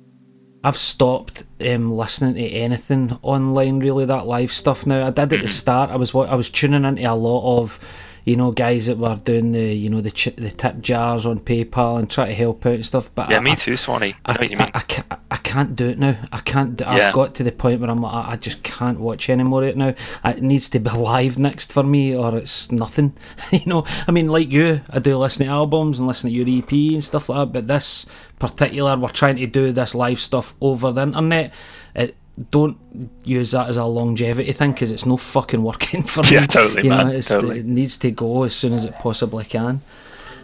I've 0.63 0.77
stopped 0.77 1.43
um, 1.61 1.91
listening 1.91 2.33
to 2.35 2.41
anything 2.49 3.17
online. 3.21 3.79
Really, 3.79 4.05
that 4.05 4.25
live 4.25 4.51
stuff 4.51 4.85
now. 4.85 5.05
I 5.07 5.11
did 5.11 5.31
at 5.33 5.41
the 5.41 5.47
start. 5.47 5.91
I 5.91 5.95
was 5.97 6.13
wa- 6.13 6.23
I 6.25 6.35
was 6.35 6.49
tuning 6.49 6.83
into 6.83 7.03
a 7.03 7.13
lot 7.13 7.61
of, 7.61 7.79
you 8.27 8.35
know, 8.35 8.51
guys 8.51 8.87
that 8.87 8.97
were 8.97 9.15
doing 9.15 9.53
the 9.53 9.73
you 9.73 9.89
know 9.89 10.01
the 10.01 10.11
ch- 10.11 10.35
the 10.35 10.51
tip 10.51 10.81
jars 10.81 11.25
on 11.25 11.39
PayPal 11.39 11.97
and 11.97 12.11
try 12.11 12.27
to 12.27 12.33
help 12.33 12.65
out 12.65 12.73
and 12.73 12.85
stuff. 12.85 13.09
But 13.15 13.29
Yeah, 13.29 13.37
I, 13.37 13.39
me 13.39 13.55
too, 13.55 13.77
Swanee. 13.77 14.15
I, 14.25 14.31
I 14.31 14.33
know 14.33 14.39
what 14.41 14.51
you 14.51 14.57
mean. 14.57 14.69
I, 14.73 14.79
I, 14.79 14.81
can't, 14.81 15.13
I 15.31 15.37
can't 15.37 15.75
do 15.77 15.87
it 15.87 15.97
now. 15.97 16.19
I 16.33 16.39
can't. 16.39 16.75
Do, 16.75 16.83
Yeah. 16.83 17.07
I've 17.07 17.13
got 17.13 17.35
to 17.35 17.43
the 17.43 17.53
point 17.53 17.79
where 17.79 17.89
I'm 17.89 18.01
like, 18.01 18.27
I 18.27 18.35
just 18.35 18.63
can't 18.63 18.99
watch 18.99 19.29
any 19.29 19.43
more 19.43 19.63
of 19.63 19.69
it 19.69 19.77
now. 19.77 19.93
It 20.25 20.41
needs 20.43 20.67
to 20.69 20.79
be 20.79 20.89
live 20.97 21.39
next 21.39 21.71
for 21.71 21.83
me, 21.83 22.13
or 22.17 22.37
it's 22.37 22.69
nothing. 22.69 23.13
you 23.53 23.65
know, 23.65 23.85
I 24.09 24.11
mean, 24.11 24.27
like 24.27 24.51
you, 24.51 24.81
I 24.89 24.99
do 24.99 25.15
listen 25.17 25.45
to 25.45 25.51
albums 25.53 25.97
and 25.97 26.05
listen 26.05 26.29
to 26.29 26.35
your 26.35 26.59
EP 26.59 26.69
and 26.95 27.03
stuff 27.05 27.29
like 27.29 27.39
that. 27.39 27.53
But 27.53 27.67
this 27.67 28.07
particular, 28.39 28.97
we're 28.97 29.07
trying 29.07 29.37
to 29.37 29.47
do 29.47 29.71
this 29.71 29.95
live 29.95 30.19
stuff 30.19 30.53
over 30.59 30.91
the 30.91 31.03
internet. 31.03 31.53
It, 31.95 32.17
don't 32.51 32.77
use 33.23 33.51
that 33.51 33.67
as 33.67 33.77
a 33.77 33.85
longevity 33.85 34.51
thing 34.51 34.71
because 34.71 34.91
it's 34.91 35.05
no 35.05 35.17
fucking 35.17 35.63
working 35.63 36.03
for 36.13 36.21
me. 36.23 36.29
Yeah, 36.33 36.45
totally, 36.45 36.83
you 36.83 36.89
man, 36.89 37.07
Know, 37.07 37.13
it's, 37.13 37.27
totally. 37.29 37.59
It 37.59 37.65
needs 37.65 37.97
to 37.99 38.11
go 38.11 38.43
as 38.43 38.55
soon 38.55 38.73
as 38.73 38.85
it 38.85 38.95
possibly 38.95 39.43
can. 39.45 39.81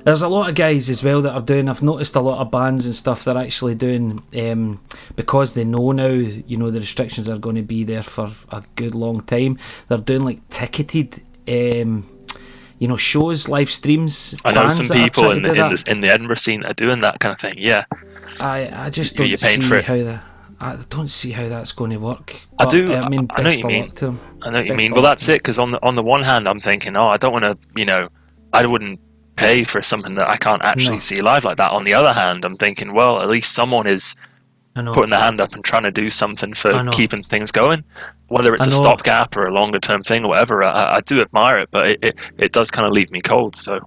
There's 0.03 0.21
a 0.21 0.27
lot 0.27 0.49
of 0.49 0.55
guys 0.55 0.89
as 0.89 1.01
well 1.01 1.21
that 1.21 1.33
are 1.33 1.41
doing. 1.41 1.69
I've 1.69 1.81
noticed 1.81 2.15
a 2.15 2.19
lot 2.19 2.39
of 2.39 2.51
bands 2.51 2.85
and 2.85 2.93
stuff 2.93 3.23
that 3.23 3.37
are 3.37 3.43
actually 3.43 3.75
doing 3.75 4.21
um, 4.37 4.81
because 5.15 5.53
they 5.53 5.63
know 5.63 5.93
now. 5.93 6.07
You 6.07 6.57
know 6.57 6.71
the 6.71 6.81
restrictions 6.81 7.29
are 7.29 7.37
going 7.37 7.55
to 7.55 7.61
be 7.61 7.85
there 7.85 8.03
for 8.03 8.29
a 8.51 8.63
good 8.75 8.95
long 8.95 9.21
time. 9.21 9.57
They're 9.87 9.97
doing 9.99 10.25
like 10.25 10.45
ticketed, 10.49 11.21
um, 11.47 12.09
you 12.79 12.87
know, 12.89 12.97
shows, 12.97 13.47
live 13.47 13.69
streams. 13.69 14.35
I 14.43 14.51
know 14.51 14.67
some 14.67 14.87
people 14.87 15.31
in 15.31 15.41
the, 15.43 15.51
in, 15.51 15.57
that. 15.57 15.87
in 15.87 15.99
the 16.01 16.11
Edinburgh 16.11 16.35
scene 16.35 16.65
are 16.65 16.73
doing 16.73 16.99
that 16.99 17.21
kind 17.21 17.33
of 17.33 17.39
thing. 17.39 17.55
Yeah, 17.57 17.85
I 18.41 18.87
I 18.87 18.89
just 18.89 19.17
You're 19.17 19.29
don't 19.29 19.39
paying 19.39 19.61
see 19.61 19.67
for 19.69 19.77
it. 19.77 19.85
how 19.85 20.03
that. 20.03 20.23
I 20.63 20.77
don't 20.89 21.09
see 21.09 21.31
how 21.31 21.47
that's 21.49 21.71
going 21.71 21.91
to 21.91 21.97
work. 21.97 22.39
I 22.59 22.65
do- 22.65 22.93
uh, 22.93 23.01
I 23.01 23.09
mean, 23.09 23.27
I- 23.31 23.41
know 23.41 23.49
what 23.49 23.57
you 23.59 23.65
mean. 23.65 23.91
to 23.91 24.05
them. 24.05 24.19
I 24.41 24.49
know 24.49 24.59
you 24.59 24.73
mean. 24.73 24.91
Well, 24.93 25.01
that's 25.01 25.27
it. 25.29 25.39
Because 25.41 25.59
on 25.59 25.71
the 25.71 25.79
on 25.83 25.95
the 25.95 26.03
one 26.03 26.23
hand, 26.23 26.47
I'm 26.47 26.59
thinking, 26.59 26.95
oh, 26.95 27.07
I 27.07 27.17
don't 27.17 27.33
want 27.33 27.43
to, 27.43 27.57
you 27.75 27.85
know, 27.85 28.07
I 28.53 28.65
wouldn't 28.65 28.99
pay 29.35 29.63
for 29.63 29.81
something 29.81 30.15
that 30.15 30.29
I 30.29 30.37
can't 30.37 30.61
actually 30.63 30.95
No. 30.97 30.99
see 30.99 31.21
live 31.21 31.43
like 31.43 31.57
that. 31.57 31.71
On 31.71 31.83
the 31.83 31.93
other 31.93 32.13
hand, 32.13 32.45
I'm 32.45 32.55
thinking, 32.57 32.93
well, 32.93 33.21
at 33.21 33.29
least 33.29 33.53
someone 33.53 33.87
is 33.87 34.15
putting 34.93 35.09
their 35.11 35.19
hand 35.19 35.39
up 35.41 35.53
and 35.53 35.63
trying 35.63 35.83
to 35.83 35.91
do 35.91 36.09
something 36.09 36.53
for 36.53 36.71
keeping 36.91 37.23
things 37.23 37.51
going. 37.51 37.83
Whether 38.29 38.55
it's 38.55 38.65
a 38.65 38.71
stopgap 38.71 39.37
or 39.37 39.45
a 39.45 39.53
longer 39.53 39.79
term 39.79 40.01
thing 40.01 40.23
or 40.25 40.29
whatever, 40.29 40.63
I, 40.63 40.95
I 40.95 40.99
do 41.01 41.21
admire 41.21 41.59
it, 41.59 41.69
but 41.71 41.89
it, 41.91 41.99
it, 42.01 42.15
it 42.39 42.51
does 42.53 42.71
kind 42.71 42.85
of 42.85 42.91
leave 42.91 43.11
me 43.11 43.21
cold. 43.21 43.55
So 43.55 43.79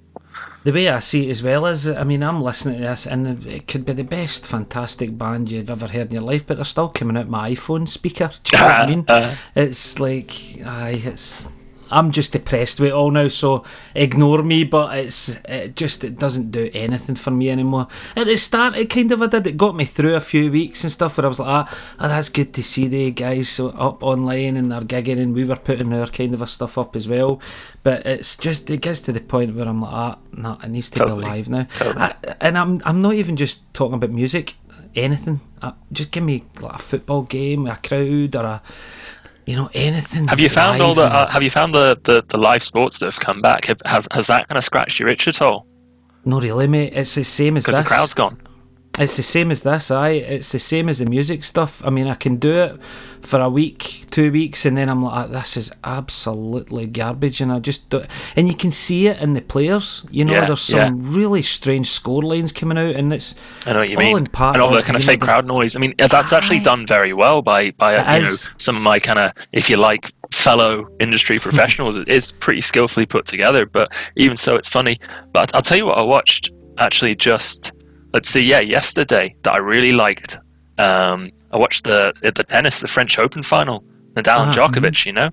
the 0.67 0.73
way 0.73 0.89
I 0.89 0.99
see 0.99 1.29
it 1.29 1.31
as 1.31 1.45
well 1.45 1.65
is, 1.67 1.87
I 1.87 2.03
mean, 2.03 2.25
I'm 2.25 2.43
listening 2.43 2.81
to 2.81 2.89
this, 2.89 3.07
and 3.07 3.47
it 3.47 3.69
could 3.69 3.85
be 3.85 3.93
the 3.93 4.03
best 4.03 4.45
fantastic 4.45 5.17
band 5.17 5.49
you've 5.49 5.71
ever 5.71 5.87
heard 5.87 6.09
in 6.09 6.15
your 6.15 6.25
life, 6.25 6.45
but 6.45 6.57
they're 6.57 6.65
still 6.65 6.89
coming 6.89 7.17
out 7.17 7.29
my 7.29 7.53
iPhone 7.53 7.89
speaker. 7.89 8.33
Do 8.43 8.57
you 8.57 8.61
know 8.61 8.67
what 8.69 8.75
I 8.75 8.87
mean? 8.91 9.05
Uh. 9.07 9.37
it's 9.55 10.01
like, 10.01 10.33
aye, 10.67 11.01
it's. 11.05 11.47
I'm 11.91 12.11
just 12.11 12.33
depressed 12.33 12.81
with 12.81 12.91
it 12.91 12.95
all 12.95 13.11
now, 13.11 13.29
so 13.29 13.65
ignore 13.95 14.43
me. 14.43 14.65
But 14.65 14.97
it's 14.99 15.29
it 15.45 15.77
just 15.77 16.05
it 16.05 16.19
doesn't 16.19 16.51
do 16.51 16.71
anything 16.75 17.17
for 17.17 17.31
me 17.31 17.51
anymore. 17.51 17.89
At 18.15 18.27
the 18.27 18.37
start, 18.37 18.77
it 18.77 18.91
kind 18.91 19.11
of 19.13 19.23
I 19.23 19.27
did. 19.27 19.47
It 19.47 19.57
got 19.57 19.77
me 19.77 19.85
through 19.85 20.15
a 20.15 20.21
few 20.21 20.51
weeks 20.51 20.83
and 20.83 20.93
stuff 20.93 21.17
where 21.17 21.25
I 21.25 21.29
was 21.29 21.41
like, 21.41 21.49
ah, 21.49 21.79
oh, 22.01 22.09
that's 22.09 22.29
good 22.29 22.53
to 22.55 22.63
see 22.63 22.89
the 22.89 23.11
guys 23.11 23.49
so 23.49 23.69
up 23.71 24.03
online 24.03 24.57
and 24.57 24.71
they're 24.71 24.81
gigging, 24.81 25.21
and 25.21 25.35
we 25.35 25.45
were 25.45 25.57
putting 25.57 25.93
our 25.93 26.07
kind 26.07 26.35
of 26.35 26.43
a 26.43 26.47
stuff 26.47 26.79
up 26.79 26.97
as 26.97 27.09
well. 27.09 27.41
But 27.83 28.07
it's 28.07 28.37
just 28.37 28.71
it 28.71 28.81
gets 28.81 29.03
to 29.03 29.13
the 29.13 29.21
point 29.21 29.55
where 29.55 29.69
I'm 29.69 29.81
like, 29.83 29.93
ah, 29.93 30.19
no, 30.33 30.59
it 30.63 30.69
needs 30.69 30.91
to 30.91 30.99
Totally. 30.99 31.25
be 31.25 31.31
live 31.31 31.49
now. 31.49 31.67
Totally. 31.77 32.03
I, 32.03 32.15
and 32.41 32.59
I'm 32.59 32.83
I'm 32.85 33.01
not 33.01 33.15
even 33.15 33.37
just 33.37 33.73
talking 33.75 33.95
about 33.95 34.11
music, 34.11 34.55
anything. 34.95 35.41
Uh, 35.63 35.73
just 35.93 36.11
give 36.11 36.25
me 36.25 36.45
like 36.61 36.75
a 36.75 36.79
football 36.79 37.23
game, 37.23 37.67
a 37.67 37.77
crowd, 37.77 38.37
or 38.37 38.45
a 38.45 38.63
you 39.47 39.57
know 39.57 39.71
anything. 39.75 40.27
have 40.29 40.41
you 40.41 40.51
found 40.51 40.83
all 40.83 40.95
the 40.95 41.07
uh, 41.07 41.29
have 41.31 41.43
you 41.43 41.51
found 41.51 41.75
the, 41.75 41.99
the, 42.03 42.23
the 42.29 42.37
live 42.37 42.63
sports 42.63 42.99
that 42.99 43.07
have 43.07 43.21
come 43.21 43.41
back? 43.41 43.65
Have, 43.67 43.81
have 43.87 44.07
has 44.11 44.27
that 44.27 44.49
kind 44.49 44.59
of 44.59 44.65
scratched 44.65 44.99
your 45.01 45.09
itch 45.09 45.29
at 45.29 45.41
all? 45.41 45.67
No, 46.25 46.41
really, 46.41 46.67
mate. 46.67 46.93
It's 46.95 47.15
the 47.15 47.25
same 47.25 47.57
as 47.57 47.65
Because 47.65 47.81
this. 47.81 47.89
the 47.89 47.95
crowd's 47.95 48.15
gone. 48.15 48.41
It's 48.99 49.17
the 49.17 49.23
same 49.23 49.51
as 49.51 49.63
this, 49.63 49.91
aye. 49.91 50.11
It's 50.11 50.53
the 50.53 50.59
same 50.59 50.89
as 50.89 50.99
the 51.01 51.07
music 51.07 51.45
stuff. 51.45 51.83
I 51.85 51.91
mean, 51.91 52.07
I 52.09 52.15
can 52.15 52.37
do 52.37 52.53
it 52.55 52.81
for 53.21 53.41
a 53.41 53.49
week, 53.51 54.05
two 54.11 54.31
weeks, 54.33 54.65
and 54.65 54.77
then 54.77 54.89
I'm 54.89 55.03
like, 55.03 55.13
"Ah, 55.15 55.27
this 55.27 55.57
is 55.57 55.71
absolutely 55.85 56.87
garbage, 56.87 57.41
and 57.41 57.53
I 57.53 57.59
just 57.59 57.91
do 57.91 58.05
And 58.37 58.49
you 58.49 58.55
can 58.55 58.71
see 58.71 59.09
it 59.09 59.21
in 59.21 59.35
the 59.35 59.43
players. 59.43 60.05
You 60.11 60.25
know, 60.25 60.33
Yeah, 60.33 60.47
there's 60.47 60.61
some 60.63 61.13
really 61.15 61.43
strange 61.43 61.89
score 61.91 62.23
lines 62.23 62.53
coming 62.53 62.79
out, 62.79 62.95
and 62.95 63.13
it's 63.13 63.35
I 63.67 63.73
know 63.73 63.81
what 63.81 63.89
you 63.91 63.97
all 63.97 64.03
mean. 64.03 64.17
in 64.17 64.27
part 64.29 64.55
and 64.55 64.63
all 64.63 64.73
the 64.73 64.83
kind 64.83 64.97
of 64.97 65.05
fake 65.05 65.21
crowd 65.21 65.47
noise. 65.47 65.77
I 65.77 65.81
mean, 65.81 65.95
that's 65.99 66.33
actually 66.33 66.61
done 66.61 66.87
very 66.87 67.13
well 67.13 67.43
by 67.43 67.73
by 67.73 67.97
It 67.97 68.21
you 68.21 68.25
know 68.27 68.37
some 68.59 68.77
of 68.77 68.83
my 68.83 68.99
kind 68.99 69.19
of, 69.19 69.33
if 69.53 69.69
you 69.69 69.77
like, 69.77 70.11
fellow 70.33 70.87
industry 71.01 71.39
professionals. 71.49 71.97
it 71.97 72.09
is 72.09 72.33
pretty 72.33 72.61
skillfully 72.63 73.05
put 73.07 73.27
together, 73.27 73.67
but 73.67 73.93
even 74.17 74.37
so, 74.37 74.55
it's 74.55 74.69
funny. 74.69 74.99
But 75.33 75.55
I'll 75.55 75.63
tell 75.63 75.77
you 75.77 75.85
what 75.87 75.99
I 75.99 76.03
watched 76.03 76.51
actually 76.79 77.15
just 77.15 77.73
let's 78.17 78.31
see, 78.31 78.41
yeah, 78.53 78.61
yesterday 78.61 79.27
that 79.43 79.53
I 79.53 79.59
really 79.59 79.93
liked. 79.93 80.39
Um, 80.79 81.31
I 81.53 81.57
watched 81.65 81.85
the 81.85 82.13
the 82.23 82.45
tennis, 82.55 82.81
the 82.81 82.89
French 82.89 83.19
Open 83.19 83.43
final, 83.43 83.79
Nadal 84.17 84.41
and 84.45 84.51
Ah, 84.51 84.57
Djokovic. 84.57 85.07
You 85.07 85.13
know, 85.19 85.31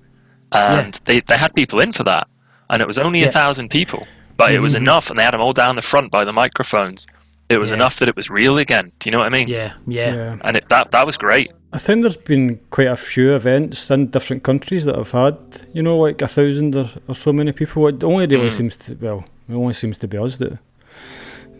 and 0.52 0.92
they 1.06 1.20
they 1.30 1.36
had 1.44 1.52
people 1.54 1.80
in 1.84 1.92
for 1.92 2.04
that, 2.04 2.26
and 2.70 2.80
it 2.82 2.86
was 2.86 2.98
only 2.98 3.22
a 3.24 3.30
thousand 3.40 3.68
people, 3.70 4.06
but 4.36 4.52
it 4.56 4.60
was 4.60 4.74
Mhm. 4.74 4.82
enough, 4.84 5.10
and 5.10 5.18
they 5.18 5.24
had 5.24 5.34
them 5.34 5.40
all 5.40 5.52
down 5.52 5.76
the 5.76 5.82
front 5.92 6.10
by 6.10 6.24
the 6.24 6.32
microphones. 6.32 7.06
It 7.54 7.58
was 7.58 7.70
Yeah. 7.70 7.76
enough 7.78 7.96
that 7.98 8.08
it 8.08 8.16
was 8.16 8.28
real 8.30 8.56
again. 8.58 8.86
Do 8.98 9.02
you 9.06 9.12
know 9.12 9.18
what 9.22 9.26
I 9.32 9.36
mean? 9.38 9.48
yeah, 9.48 9.72
yeah, 9.86 10.14
Yeah. 10.14 10.36
And 10.44 10.56
it, 10.58 10.64
that 10.68 10.90
that 10.92 11.04
was 11.06 11.16
great. 11.26 11.48
I 11.76 11.78
think 11.78 12.02
there's 12.02 12.16
been 12.34 12.58
quite 12.70 12.86
a 12.88 12.96
few 12.96 13.34
events 13.34 13.90
in 13.90 14.06
different 14.16 14.42
countries 14.44 14.84
that 14.84 14.96
have 14.96 15.10
had, 15.10 15.36
you 15.76 15.82
know, 15.82 15.98
like 16.06 16.22
a 16.22 16.28
thousand 16.28 16.74
or, 16.76 16.88
or 17.08 17.14
so 17.14 17.32
many 17.32 17.52
people. 17.52 17.88
It 17.88 18.02
only 18.04 18.26
really 18.26 18.48
Mm. 18.48 18.58
seems 18.60 18.76
to, 18.76 18.94
well, 19.00 19.24
it 19.50 19.54
only 19.54 19.74
seems 19.74 19.98
to 19.98 20.06
be 20.08 20.16
us 20.16 20.36
that 20.38 20.52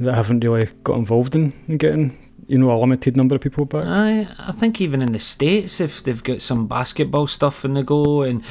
that 0.01 0.15
haven't 0.15 0.41
really 0.45 0.69
got 0.83 0.97
involved 0.99 1.35
in, 1.35 1.53
in 1.69 1.77
getting, 1.79 2.19
you 2.47 2.59
know, 2.59 2.71
a 2.73 2.79
limited 2.79 3.17
number 3.17 3.35
of 3.37 3.41
people 3.41 3.65
back. 3.65 3.87
I 3.87 4.29
I 4.39 4.53
think 4.53 4.81
even 4.81 5.03
in 5.03 5.13
the 5.13 5.19
states, 5.19 5.81
if 5.81 6.03
they've 6.03 6.23
got 6.23 6.41
some 6.43 6.67
basketball 6.67 7.27
stuff 7.27 7.65
in 7.65 7.75
the 7.75 7.83
go, 7.83 8.23
and 8.23 8.43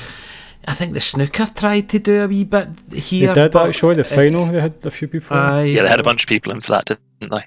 I 0.67 0.73
think 0.73 0.93
the 0.93 1.01
snooker 1.01 1.45
tried 1.45 1.89
to 1.89 1.99
do 1.99 2.23
a 2.23 2.27
wee 2.27 2.43
bit 2.45 2.69
here. 2.93 3.33
they 3.33 3.43
did 3.49 3.55
actually, 3.55 3.95
the 3.95 4.01
it- 4.01 4.07
final, 4.07 4.45
they 4.51 4.61
had 4.61 4.75
a 4.85 4.91
few 4.91 5.07
people. 5.07 5.35
Aye, 5.37 5.63
Yeah, 5.63 5.83
they 5.83 5.89
had 5.89 5.99
a 5.99 6.03
bunch 6.03 6.23
of 6.23 6.29
people 6.29 6.51
in 6.53 6.61
for 6.61 6.69
that, 6.73 6.85
didn't 6.85 7.31
they? 7.31 7.45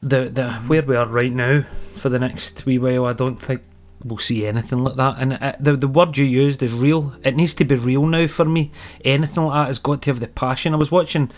the 0.00 0.28
the 0.28 0.50
where 0.68 0.82
we 0.82 0.94
are 0.94 1.06
right 1.08 1.32
now 1.32 1.64
for 1.94 2.08
the 2.08 2.18
next 2.20 2.64
wee 2.66 2.78
while, 2.78 3.04
I 3.06 3.12
don't 3.12 3.34
think 3.42 3.62
we'll 4.04 4.18
see 4.18 4.46
anything 4.46 4.84
like 4.84 4.94
that. 4.94 5.16
And 5.18 5.32
uh, 5.32 5.54
the 5.58 5.76
the 5.76 5.88
word 5.88 6.16
you 6.16 6.24
used 6.24 6.62
is 6.62 6.72
real. 6.72 7.14
It 7.24 7.34
needs 7.34 7.54
to 7.54 7.64
be 7.64 7.74
real 7.74 8.06
now 8.06 8.26
for 8.28 8.44
me. 8.44 8.70
Anything 9.04 9.44
like 9.46 9.54
that 9.54 9.66
has 9.66 9.80
got 9.80 10.02
to 10.02 10.10
have 10.10 10.20
the 10.20 10.28
passion. 10.28 10.72
I 10.72 10.76
was 10.76 10.92
watching 10.92 11.30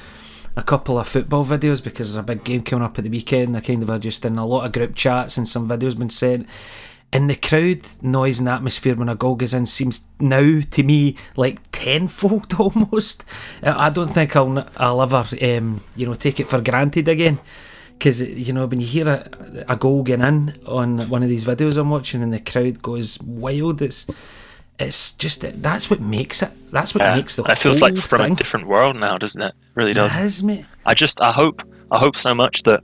a 0.57 0.63
couple 0.63 0.99
of 0.99 1.09
football 1.09 1.45
videos 1.45 1.83
because 1.83 2.09
there's 2.09 2.17
a 2.17 2.23
big 2.23 2.45
game 2.45 2.63
coming 2.63 2.85
up 2.85 2.99
at 2.99 3.05
the 3.05 3.11
weekend. 3.11 3.57
I 3.57 3.61
kind 3.61 3.83
of 3.83 3.91
are 3.91 3.99
just 3.99 4.25
in 4.25 4.39
a 4.39 4.47
lot 4.47 4.65
of 4.65 4.73
group 4.73 4.95
chats 4.95 5.37
and 5.37 5.49
some 5.49 5.69
videos 5.69 5.99
been 5.99 6.11
sent. 6.11 6.49
And 7.13 7.29
the 7.29 7.35
crowd 7.35 7.81
noise 8.03 8.39
and 8.39 8.49
atmosphere 8.49 8.95
when 8.95 9.09
a 9.09 9.17
goal 9.17 9.35
goes 9.35 9.53
in 9.53 9.67
seems 9.67 10.05
now 10.21 10.61
to 10.71 10.83
me 10.83 11.17
like 11.37 11.59
tenfold 11.73 12.55
almost. 12.59 13.25
I 13.63 13.91
don't 13.91 14.09
think 14.09 14.37
I'll 14.37 14.69
I'll 14.77 15.03
ever 15.03 15.27
um, 15.43 15.83
you 15.97 16.07
know 16.07 16.15
take 16.15 16.39
it 16.39 16.47
for 16.47 16.61
granted 16.61 17.09
again 17.09 17.41
because 17.99 18.23
you 18.23 18.53
know 18.53 18.67
when 18.67 18.81
you 18.81 18.87
hear 18.87 19.09
a, 19.09 19.65
a 19.69 19.77
goal 19.77 20.05
going 20.05 20.23
in 20.23 20.61
on 20.67 21.09
one 21.11 21.25
of 21.25 21.29
these 21.29 21.45
videos 21.45 21.77
I'm 21.77 21.91
watching 21.91 22.23
and 22.23 22.33
the 22.33 22.41
crowd 22.41 22.81
goes 22.81 23.21
wild, 23.21 23.83
it's 23.83 24.07
it's 24.81 25.13
just 25.13 25.45
that's 25.63 25.91
what 25.91 26.01
makes 26.01 26.43
it. 26.43 26.51
That's 26.73 26.95
what 26.95 27.03
Yeah. 27.03 27.17
makes 27.17 27.37
the 27.37 27.45
it 27.45 27.59
feels 27.59 27.81
like 27.83 27.97
from 27.99 28.19
thing. 28.21 28.33
a 28.33 28.37
different 28.37 28.67
world 28.67 28.97
now, 28.97 29.19
doesn't 29.19 29.43
it? 29.43 29.49
It 29.49 29.55
really 29.75 29.93
does. 29.93 30.19
It 30.19 30.25
is, 30.25 30.43
mate. 30.43 30.65
I 30.87 30.95
just 30.95 31.21
I 31.21 31.33
hope 31.33 31.63
I 31.91 31.99
hope 31.99 32.17
so 32.17 32.35
much 32.35 32.63
that 32.65 32.81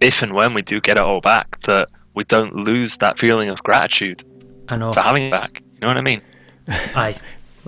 if 0.00 0.22
and 0.22 0.32
when 0.34 0.54
we 0.54 0.62
do 0.62 0.80
get 0.80 0.96
it 0.96 1.02
all 1.02 1.20
back, 1.20 1.60
that 1.62 1.88
we 2.14 2.24
don't 2.24 2.54
lose 2.54 2.98
that 2.98 3.18
feeling 3.18 3.48
of 3.48 3.62
gratitude 3.62 4.24
I 4.68 4.76
know. 4.76 4.92
for 4.92 5.00
having 5.00 5.24
it 5.24 5.30
back. 5.30 5.62
You 5.74 5.80
know 5.82 5.86
what 5.88 5.96
I 5.96 6.02
mean? 6.02 6.20
Aye. 6.68 7.16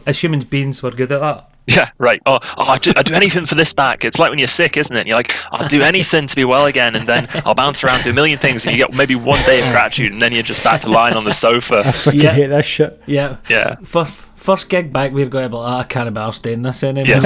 As 0.07 0.19
human 0.21 0.41
beings, 0.41 0.83
we're 0.83 0.91
good 0.93 1.12
at 1.12 1.21
that. 1.21 1.51
Yeah, 1.69 1.88
right. 1.99 2.21
Oh, 2.26 2.38
oh 2.57 2.64
I, 2.64 2.78
do, 2.78 2.92
I 2.97 3.02
do 3.04 3.14
anything 3.14 3.47
for 3.47 3.54
this 3.54 3.73
back. 3.73 4.04
It's 4.04 4.19
like 4.19 4.31
when 4.31 4.38
you're 4.40 4.49
sick, 4.49 4.76
isn't 4.76 4.97
it? 4.97 5.07
You're 5.07 5.16
like, 5.16 5.33
I'll 5.52 5.69
do 5.69 5.81
anything 5.83 6.26
to 6.26 6.35
be 6.37 6.45
well 6.45 6.66
again, 6.66 6.97
and 6.97 7.07
then 7.07 7.28
I'll 7.47 7.54
bounce 7.54 7.85
around, 7.85 8.02
do 8.02 8.11
a 8.11 8.12
million 8.12 8.37
things, 8.38 8.66
and 8.66 8.75
you 8.76 8.85
get 8.85 8.92
maybe 8.95 9.14
one 9.14 9.40
day 9.45 9.61
of 9.64 9.71
gratitude, 9.73 10.11
and 10.12 10.21
then 10.21 10.33
you're 10.33 10.42
just 10.42 10.64
back 10.64 10.81
to 10.83 10.90
lying 10.90 11.14
on 11.14 11.25
the 11.25 11.33
sofa. 11.33 11.85
fucking 11.92 12.21
Yeah. 12.21 12.33
hate 12.33 12.49
this 12.49 12.66
shit. 12.66 13.00
Yeah. 13.07 13.37
Yeah, 13.49 13.76
First, 13.85 14.12
first 14.35 14.69
gig 14.69 14.92
back, 14.92 15.12
we're 15.12 15.28
going 15.28 15.45
to 15.45 15.49
be 15.50 15.54
like, 15.57 15.69
"Ah, 15.71 15.78
I 15.81 15.85
can't 15.85 16.12
be 16.12 16.19
arsed 16.21 16.42
doing 16.42 16.62
this 16.62 16.83
anymore. 16.83 17.07
yeah. 17.07 17.21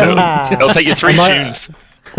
So 0.49 0.55
it'll 0.55 0.69
take 0.71 0.87
you 0.87 0.95
three 0.95 1.14
tunes. 1.14 1.71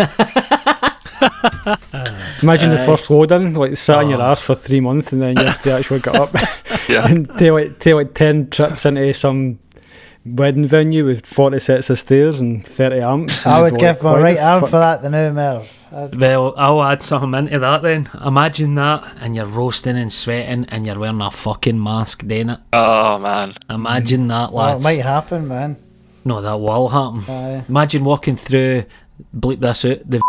Imagine 2.41 2.69
the 2.71 2.79
Aye. 2.81 2.85
first 2.85 3.09
loading, 3.09 3.53
like 3.53 3.75
sat 3.77 3.97
on 3.97 4.09
your 4.09 4.21
ass 4.21 4.41
for 4.41 4.53
three 4.55 4.79
months 4.79 5.11
and 5.13 5.21
then 5.21 5.37
you 5.37 5.43
have 5.45 5.61
to 5.63 5.71
actually 5.71 5.99
get 5.99 6.15
up 6.15 6.31
Yeah. 6.89 7.07
and 7.07 7.27
take 7.37 7.51
like, 7.51 7.79
take 7.79 7.93
like 7.95 8.13
10 8.13 8.49
trips 8.49 8.85
into 8.85 9.13
some 9.13 9.59
wedding 10.35 10.65
venue 10.67 11.05
with 11.05 11.25
40 11.25 11.59
sets 11.59 11.89
of 11.89 11.99
stairs 11.99 12.39
and 12.39 12.65
30 12.65 12.99
amps. 12.99 13.45
and 13.45 13.53
I 13.55 13.67
you'd 13.67 13.79
give 13.79 14.03
like, 14.03 14.15
my 14.15 14.19
right 14.21 14.39
arm 14.39 14.61
fuck-" 14.61 14.69
for 14.69 14.79
that, 14.79 15.01
the 15.01 15.09
new 15.09 15.31
Merv. 15.31 15.67
I'd- 15.91 16.17
Well, 16.17 16.53
I'll 16.57 16.83
add 16.83 17.01
something 17.01 17.33
into 17.47 17.59
that 17.59 17.81
then. 17.81 18.09
Imagine 18.25 18.75
that, 18.75 19.03
and 19.21 19.35
you're 19.35 19.45
roasting 19.45 19.97
and 19.97 20.11
sweating, 20.11 20.65
and 20.69 20.85
you're 20.85 20.99
wearing 20.99 21.21
a 21.21 21.31
fucking 21.31 21.81
mask, 21.81 22.27
doing 22.27 22.49
it. 22.49 22.59
Oh 22.73 23.17
man. 23.19 23.53
Imagine 23.69 24.27
that, 24.27 24.51
Well, 24.51 24.77
it 24.77 24.83
might 24.83 25.01
happen, 25.01 25.47
man. 25.47 25.77
no, 26.25 26.41
that 26.41 26.59
will 26.59 26.89
happen. 26.89 27.23
Aye. 27.33 27.63
Imagine 27.69 28.03
walking 28.03 28.35
through, 28.35 28.83
bleep 29.35 29.61
this 29.61 29.85
out, 29.85 29.99
the 30.09 30.19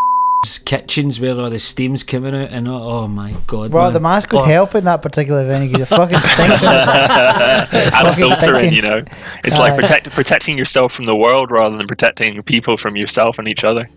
kitchens 0.65 1.21
where 1.21 1.39
all 1.39 1.51
the 1.51 1.59
steam's 1.59 2.03
coming 2.03 2.35
out, 2.35 2.51
and 2.51 2.69
oh, 2.69 2.83
oh 2.83 3.09
my 3.09 3.35
god. 3.47 3.73
Well, 3.73 3.85
man. 3.85 3.93
the 3.95 4.01
mask 4.01 4.33
would 4.33 4.43
Oh, 4.43 4.45
help 4.45 4.75
in 4.75 4.85
that 4.85 5.03
particular 5.03 5.47
venue 5.47 5.69
because 5.73 5.83
it 5.83 5.95
fucking 5.97 6.19
stinks. 6.21 6.63
in 6.63 6.69
it. 6.69 6.89
A 6.89 7.91
fucking 7.91 8.13
filter 8.15 8.55
in, 8.55 8.59
stinking. 8.59 8.73
you 8.75 8.83
know. 8.83 9.03
It's 9.45 9.59
like 9.59 9.73
uh, 9.73 9.77
protect, 9.77 10.11
protecting 10.11 10.57
yourself 10.59 10.93
from 10.93 11.07
the 11.07 11.17
world 11.17 11.51
rather 11.51 11.77
than 11.77 11.87
protecting 11.87 12.43
people 12.43 12.77
from 12.77 12.97
yourself 12.97 13.39
and 13.39 13.49
each 13.49 13.65
other. 13.65 13.89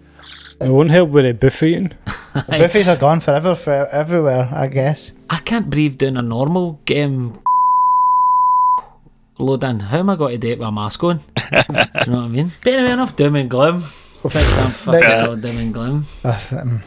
It 0.59 0.69
won't 0.69 0.91
help 0.91 1.09
with 1.09 1.25
the 1.25 1.33
buffet 1.33 1.69
eating. 1.69 1.93
Buffets 2.33 2.87
are 2.87 2.95
gone 2.95 3.19
forever, 3.19 3.55
for 3.55 3.87
everywhere, 3.87 4.47
I 4.53 4.67
guess. 4.67 5.11
I 5.29 5.37
can't 5.37 5.69
breathe 5.69 5.97
down 5.97 6.17
a 6.17 6.21
normal 6.21 6.79
game. 6.85 7.39
Load 9.39 9.63
in. 9.63 9.79
How 9.79 9.97
am 9.99 10.09
I 10.11 10.15
going 10.15 10.33
to 10.33 10.37
date 10.37 10.51
it 10.53 10.59
with 10.59 10.67
a 10.67 10.71
mask 10.71 11.03
on? 11.03 11.17
do 11.17 11.23
you 11.57 12.11
know 12.11 12.17
what 12.19 12.25
I 12.25 12.27
mean? 12.27 12.51
But 12.63 12.73
anyway, 12.73 12.91
enough 12.91 13.15
doom 13.15 13.35
and 13.35 13.49
gloom. 13.49 13.83
Next 14.23 14.53
time, 14.53 14.71
fucking 14.71 14.99
Next- 15.01 15.13
hell, 15.13 15.35
doom 15.35 15.57
and 15.57 15.73
gloom. 15.73 16.05
Uh, 16.23 16.39
um, 16.51 16.83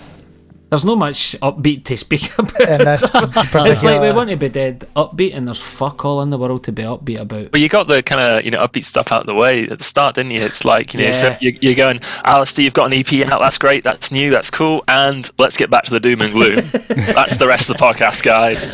There's 0.71 0.85
no 0.85 0.97
much 0.97 1.37
upbeat 1.41 1.85
to 1.85 1.97
speak 1.97 2.31
about. 2.38 2.61
in 2.61 2.79
this 2.85 3.03
it's 3.14 3.85
like 3.85 4.00
we 4.00 4.11
want 4.12 4.31
to 4.31 4.37
be 4.37 4.49
dead 4.49 4.88
upbeat, 4.97 5.35
and 5.37 5.47
there's 5.47 5.61
fuck 5.61 6.05
all 6.05 6.21
in 6.23 6.31
the 6.31 6.38
world 6.38 6.64
to 6.64 6.73
be 6.73 6.83
upbeat 6.83 7.21
about. 7.21 7.53
But 7.53 7.61
you 7.61 7.69
got 7.69 7.87
the 7.87 8.03
kind 8.03 8.21
of 8.21 8.45
you 8.45 8.50
know 8.50 8.59
upbeat 8.67 8.85
stuff 8.85 9.12
out 9.12 9.21
of 9.21 9.26
the 9.26 9.35
way 9.35 9.69
at 9.69 9.79
the 9.79 9.85
start, 9.85 10.17
didn't 10.17 10.33
you? 10.33 10.41
It's 10.43 10.64
like 10.64 10.93
you 10.95 11.00
know, 11.00 11.12
so 11.12 11.29
Yeah. 11.29 11.38
you, 11.41 11.59
you're 11.61 11.75
going, 11.76 12.00
Alistair, 12.25 12.64
you've 12.64 12.75
got 12.75 12.93
an 12.93 12.99
EP 12.99 13.12
out. 13.31 13.38
That's 13.41 13.59
great. 13.59 13.85
That's 13.85 14.11
new. 14.11 14.31
That's 14.31 14.50
cool. 14.50 14.83
And 14.88 15.31
let's 15.38 15.57
get 15.57 15.71
back 15.71 15.85
to 15.85 15.91
the 15.93 16.00
doom 16.00 16.23
and 16.23 16.33
gloom. 16.33 16.57
that's 16.88 17.37
the 17.37 17.47
rest 17.47 17.71
of 17.71 17.76
the 17.76 17.83
podcast, 17.83 18.23
guys. 18.25 18.69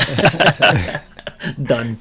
Done. 1.63 1.99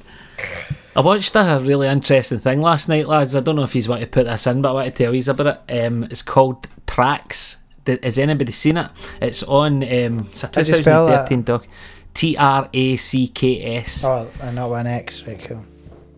I 0.96 1.00
watched 1.00 1.34
a 1.36 1.60
really 1.62 1.86
interesting 1.86 2.38
thing 2.38 2.60
last 2.60 2.88
night, 2.88 3.06
lads. 3.06 3.36
I 3.36 3.40
don't 3.40 3.56
know 3.56 3.62
if 3.62 3.72
he's 3.72 3.88
want 3.88 4.00
to 4.02 4.08
put 4.08 4.26
this 4.26 4.46
in, 4.46 4.60
but 4.60 4.70
I 4.70 4.72
want 4.72 4.94
to 4.94 5.04
tell 5.04 5.14
you 5.14 5.22
about 5.30 5.62
it. 5.68 5.86
Um, 5.86 6.04
it's 6.04 6.22
called 6.22 6.66
Tracks. 6.86 7.58
Th- 7.86 8.02
Has 8.02 8.18
anybody 8.18 8.50
seen 8.52 8.76
it? 8.76 8.90
It's 9.20 9.42
on. 9.44 9.82
Um, 9.84 10.28
it's 10.30 10.42
a 10.42 10.46
How'd 10.52 10.66
you 10.68 10.74
spell 10.74 11.06
that? 11.06 11.28
2013 11.28 11.42
doc. 11.42 11.66
T 12.12 12.36
R 12.36 12.68
A 12.72 12.96
C 12.96 13.28
K 13.28 13.76
S. 13.76 14.04
Oh, 14.04 14.28
and 14.42 14.56
not 14.56 14.70
one 14.70 14.86
X, 14.88 15.22
right? 15.26 15.38
Cool. 15.38 15.64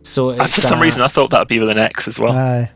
So 0.02 0.30
Uh, 0.30 0.44
it's 0.44 0.54
For 0.54 0.60
some 0.62 0.78
a- 0.78 0.82
reason, 0.82 1.02
I 1.02 1.08
thought 1.08 1.30
that'd 1.30 1.48
be 1.48 1.58
with 1.58 1.68
an 1.68 1.78
X 1.78 2.08
as 2.08 2.18
well. 2.18 2.32
Aye. 2.32 2.70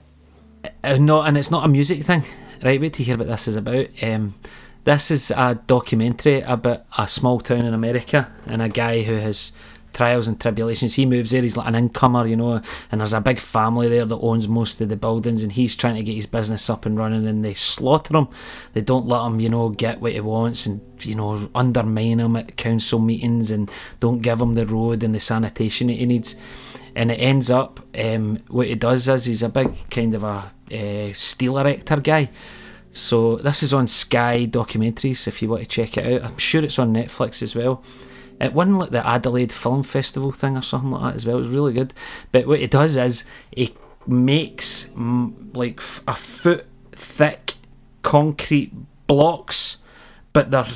Uh, 0.84 0.98
no, 0.98 1.22
and 1.22 1.38
it's 1.38 1.50
not 1.50 1.64
a 1.64 1.68
music 1.68 2.02
thing. 2.04 2.24
Right, 2.62 2.80
wait 2.80 2.92
to 2.94 3.02
hear 3.04 3.16
what 3.16 3.26
this 3.26 3.48
is 3.48 3.56
about. 3.56 3.86
Um, 4.02 4.34
this 4.84 5.10
is 5.10 5.30
a 5.30 5.58
documentary 5.66 6.40
about 6.42 6.84
a 6.98 7.08
small 7.08 7.40
town 7.40 7.64
in 7.64 7.72
America 7.74 8.30
and 8.46 8.60
a 8.62 8.68
guy 8.68 9.02
who 9.02 9.14
has 9.16 9.52
trials 9.96 10.28
and 10.28 10.38
tribulations. 10.38 10.94
He 10.94 11.06
moves 11.06 11.30
there, 11.30 11.42
he's 11.42 11.56
like 11.56 11.66
an 11.66 11.74
incomer, 11.74 12.26
you 12.26 12.36
know, 12.36 12.60
and 12.92 13.00
there's 13.00 13.14
a 13.14 13.20
big 13.20 13.38
family 13.38 13.88
there 13.88 14.04
that 14.04 14.16
owns 14.16 14.46
most 14.46 14.80
of 14.80 14.88
the 14.88 14.96
buildings, 14.96 15.42
and 15.42 15.52
he's 15.52 15.74
trying 15.74 15.96
to 15.96 16.02
get 16.02 16.14
his 16.14 16.26
business 16.26 16.68
up 16.68 16.84
and 16.84 16.98
running, 16.98 17.26
and 17.26 17.44
they 17.44 17.54
slaughter 17.54 18.16
him. 18.16 18.28
They 18.74 18.82
don't 18.82 19.06
let 19.06 19.26
him, 19.26 19.40
you 19.40 19.48
know, 19.48 19.70
get 19.70 20.00
what 20.00 20.12
he 20.12 20.20
wants, 20.20 20.66
and 20.66 20.82
you 21.00 21.14
know, 21.14 21.48
undermine 21.54 22.20
him 22.20 22.36
at 22.36 22.56
council 22.56 22.98
meetings, 22.98 23.50
and 23.50 23.70
don't 23.98 24.20
give 24.20 24.40
him 24.40 24.54
the 24.54 24.66
road 24.66 25.02
and 25.02 25.14
the 25.14 25.20
sanitation 25.20 25.86
that 25.86 25.94
he 25.94 26.06
needs 26.06 26.36
and 26.94 27.10
it 27.10 27.16
ends 27.16 27.50
up 27.50 27.78
um, 27.98 28.38
what 28.48 28.66
he 28.66 28.74
does 28.74 29.06
is 29.06 29.26
he's 29.26 29.42
a 29.42 29.50
big 29.50 29.88
kind 29.90 30.14
of 30.14 30.24
a 30.24 30.50
uh, 30.72 31.12
steel 31.12 31.58
erector 31.58 32.00
guy 32.00 32.28
so 32.90 33.36
this 33.36 33.62
is 33.62 33.74
on 33.74 33.86
sky 33.86 34.46
documentaries 34.46 35.28
if 35.28 35.42
you 35.42 35.48
want 35.50 35.62
to 35.62 35.68
check 35.68 35.98
it 35.98 36.22
out 36.22 36.30
i'm 36.30 36.38
sure 36.38 36.64
it's 36.64 36.78
on 36.78 36.94
netflix 36.94 37.42
as 37.42 37.54
well 37.54 37.84
it 38.40 38.52
won 38.52 38.78
like 38.78 38.90
the 38.90 39.06
adelaide 39.06 39.52
film 39.52 39.82
festival 39.82 40.32
thing 40.32 40.56
or 40.56 40.62
something 40.62 40.90
like 40.90 41.02
that 41.02 41.16
as 41.16 41.26
well 41.26 41.36
it 41.36 41.40
was 41.40 41.48
really 41.48 41.72
good 41.72 41.94
but 42.32 42.46
what 42.46 42.60
it 42.60 42.70
does 42.70 42.96
is 42.96 43.24
it 43.52 43.76
makes 44.06 44.90
like 45.52 45.80
a 46.06 46.14
foot 46.14 46.66
thick 46.92 47.54
concrete 48.02 48.72
blocks 49.06 49.78
but 50.32 50.50
they're 50.50 50.66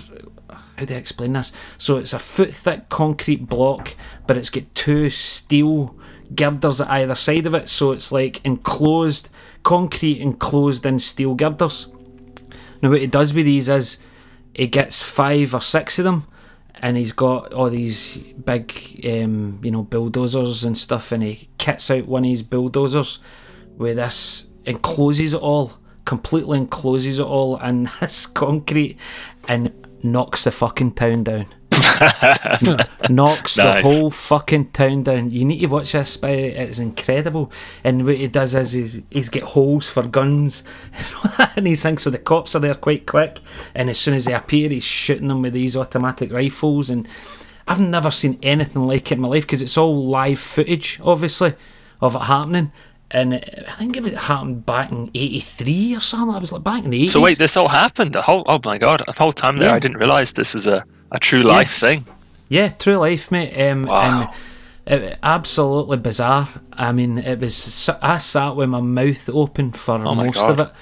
how 0.81 0.87
do 0.87 0.94
I 0.94 0.96
explain 0.96 1.35
this? 1.35 1.53
So 1.77 1.99
it's 1.99 2.14
a 2.14 2.18
foot 2.18 2.55
thick 2.55 2.88
concrete 2.88 3.46
block, 3.46 3.94
but 4.27 4.38
it's 4.38 4.49
got 4.49 4.75
two 4.75 5.11
steel 5.11 5.94
girders 6.35 6.81
at 6.81 6.88
either 6.88 7.14
side 7.14 7.44
of 7.44 7.55
it, 7.55 7.68
so 7.68 7.92
it's 7.92 8.11
like 8.11 8.42
enclosed 8.46 9.29
concrete 9.62 10.23
enclosed 10.23 10.87
in 10.87 10.99
steel 10.99 11.35
girders. 11.35 11.88
Now 12.81 12.88
what 12.88 13.03
it 13.03 13.11
does 13.11 13.35
with 13.35 13.44
these 13.44 13.68
is 13.68 13.99
it 14.55 14.68
gets 14.68 15.03
five 15.03 15.55
or 15.55 15.61
six 15.61 15.99
of 15.99 16.07
them 16.07 16.27
and 16.80 16.96
he's 16.96 17.12
got 17.12 17.52
all 17.52 17.70
these 17.70 18.16
big 18.16 18.72
um, 19.04 19.60
you 19.62 19.70
know 19.70 19.82
bulldozers 19.82 20.64
and 20.64 20.76
stuff 20.76 21.12
and 21.12 21.22
he 21.22 21.48
kits 21.58 21.90
out 21.90 22.06
one 22.06 22.24
of 22.24 22.30
his 22.30 22.42
bulldozers 22.42 23.18
with 23.76 23.96
this 23.96 24.48
encloses 24.64 25.34
it 25.34 25.40
all 25.40 25.72
completely 26.04 26.58
encloses 26.58 27.18
it 27.18 27.26
all 27.26 27.58
in 27.58 27.88
this 28.00 28.26
concrete 28.26 28.98
and 29.46 29.72
knocks 30.02 30.44
the 30.44 30.50
fucking 30.50 30.92
town 30.92 31.22
down 31.22 31.46
knocks 33.11 33.56
Nice. 33.56 33.56
the 33.56 33.83
whole 33.83 34.11
fucking 34.11 34.70
town 34.72 35.02
down. 35.04 35.30
You 35.30 35.44
need 35.44 35.61
to 35.61 35.66
watch 35.66 35.92
this, 35.92 36.16
by 36.16 36.30
it's 36.30 36.78
incredible. 36.78 37.52
And 37.85 38.04
what 38.06 38.16
he 38.16 38.28
does 38.28 38.54
is 38.54 38.72
he's, 38.72 39.02
he's 39.11 39.28
got 39.28 39.42
holes 39.42 39.88
for 39.88 40.02
guns, 40.02 40.64
and 41.56 41.66
he 41.66 41.74
thinks 41.76 42.04
so 42.04 42.11
the 42.11 42.18
cops 42.18 42.54
are 42.54 42.61
there 42.61 42.74
quite 42.74 43.06
quick. 43.06 43.38
And 43.74 43.88
as 43.90 43.98
soon 43.98 44.14
as 44.14 44.24
they 44.24 44.35
appear, 44.35 44.68
he's 44.70 44.85
shooting 44.85 45.28
them 45.28 45.42
with 45.42 45.52
these 45.52 45.76
automatic 45.76 46.33
rifles. 46.33 46.90
And 46.90 47.06
I've 47.68 47.80
never 47.80 48.11
seen 48.11 48.38
anything 48.42 48.87
like 48.87 49.12
it 49.12 49.16
in 49.16 49.20
my 49.20 49.28
life 49.28 49.44
because 49.44 49.62
it's 49.62 49.78
all 49.78 50.06
live 50.06 50.38
footage, 50.38 51.00
obviously, 51.02 51.54
of 52.00 52.14
it 52.14 52.22
happening. 52.22 52.72
And 53.12 53.35
I 53.35 53.73
think 53.73 53.96
it 53.96 54.05
happened 54.16 54.64
back 54.66 54.92
in 54.92 55.11
'83 55.14 55.96
or 55.96 56.01
something. 56.01 56.35
I 56.35 56.38
was 56.38 56.53
like 56.53 56.62
back 56.62 56.85
in 56.85 56.90
the 56.90 57.07
'80s. 57.07 57.11
So 57.11 57.20
wait, 57.20 57.38
this 57.38 57.57
all 57.57 57.68
happened. 57.68 58.12
The 58.12 58.23
whole 58.23 58.44
oh 58.46 58.61
my 58.64 58.79
god, 58.79 59.03
the 59.07 59.12
whole 59.12 59.33
time 59.33 59.57
there, 59.57 59.68
Yeah. 59.70 59.75
I 59.75 59.79
didn't 59.81 59.96
realize 59.99 60.33
this 60.33 60.55
was 60.55 60.66
a, 60.66 60.85
a 61.11 61.18
true 61.18 61.42
life 61.42 61.68
Yes. 61.73 61.81
thing. 61.81 62.07
Yeah, 62.49 62.68
true 62.68 62.96
life, 62.96 63.31
mate. 63.31 63.53
Um, 63.70 63.85
Wow. 63.85 64.31
And 64.87 65.03
it, 65.05 65.18
absolutely 65.23 65.96
bizarre. 65.99 66.49
I 66.73 66.92
mean, 66.92 67.18
it 67.18 67.40
was. 67.40 67.88
I 68.01 68.18
sat 68.18 68.55
with 68.57 68.68
my 68.68 68.81
mouth 68.81 69.29
open 69.31 69.73
for 69.73 69.94
Oh 69.94 70.14
most 70.14 70.40
of 70.42 70.57
God. 70.59 70.68
it, 70.68 70.73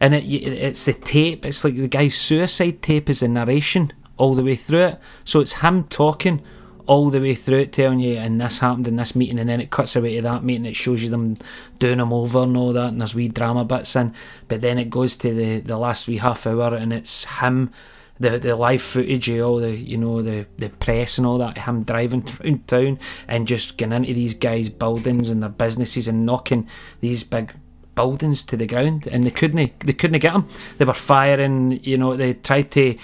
and 0.00 0.14
it, 0.14 0.24
it's 0.24 0.84
the 0.86 0.94
tape. 0.94 1.44
It's 1.44 1.62
like 1.64 1.76
the 1.76 1.88
guy's 1.88 2.16
suicide 2.16 2.80
tape 2.82 3.08
is 3.10 3.20
the 3.20 3.28
narration 3.28 3.92
all 4.18 4.34
the 4.34 4.42
way 4.42 4.56
through 4.56 4.80
it. 4.80 4.98
So 5.24 5.40
it's 5.40 5.54
him 5.60 5.84
talking 5.84 6.42
all 6.86 7.10
the 7.10 7.20
way 7.20 7.34
through 7.34 7.58
it, 7.58 7.72
telling 7.72 8.00
you, 8.00 8.16
and 8.16 8.40
this 8.40 8.60
happened 8.60 8.88
in 8.88 8.96
this 8.96 9.14
meeting, 9.14 9.38
and 9.38 9.48
then 9.48 9.60
it 9.60 9.70
cuts 9.70 9.96
away 9.96 10.16
to 10.16 10.22
that 10.22 10.44
meeting. 10.44 10.66
It 10.66 10.76
shows 10.76 11.02
you 11.02 11.10
them 11.10 11.36
doing 11.78 11.98
them 11.98 12.12
over 12.12 12.42
and 12.42 12.56
all 12.56 12.72
that, 12.72 12.88
and 12.88 13.00
there's 13.00 13.14
wee 13.14 13.28
drama 13.28 13.64
bits 13.64 13.96
in. 13.96 14.14
But 14.48 14.60
then 14.60 14.78
it 14.78 14.90
goes 14.90 15.16
to 15.18 15.34
the 15.34 15.60
the 15.60 15.78
last 15.78 16.06
wee 16.06 16.18
half 16.18 16.46
hour, 16.46 16.74
and 16.74 16.92
it's 16.92 17.24
him 17.24 17.70
the 18.18 18.38
the 18.38 18.56
live 18.56 18.82
footage 18.82 19.28
of 19.28 19.46
all 19.46 19.56
the 19.58 19.74
you 19.74 19.96
know 19.96 20.22
the 20.22 20.46
the 20.58 20.68
press 20.68 21.18
and 21.18 21.26
all 21.26 21.38
that 21.38 21.58
him 21.58 21.82
driving 21.82 22.26
around 22.44 22.66
town 22.66 22.98
and 23.28 23.46
just 23.46 23.76
getting 23.76 23.92
into 23.92 24.14
these 24.14 24.34
guys' 24.34 24.68
buildings 24.68 25.30
and 25.30 25.42
their 25.42 25.50
businesses 25.50 26.08
and 26.08 26.24
knocking 26.24 26.66
these 27.00 27.24
big 27.24 27.52
buildings 27.94 28.42
to 28.44 28.56
the 28.56 28.66
ground 28.66 29.06
and 29.10 29.24
they 29.24 29.30
couldn't 29.30 29.80
they 29.80 29.92
couldn't 29.92 30.20
get 30.20 30.32
them 30.32 30.46
they 30.78 30.84
were 30.84 30.92
firing 30.92 31.82
you 31.82 31.96
know 31.96 32.14
they 32.14 32.34
tried 32.34 32.70
to 32.70 32.96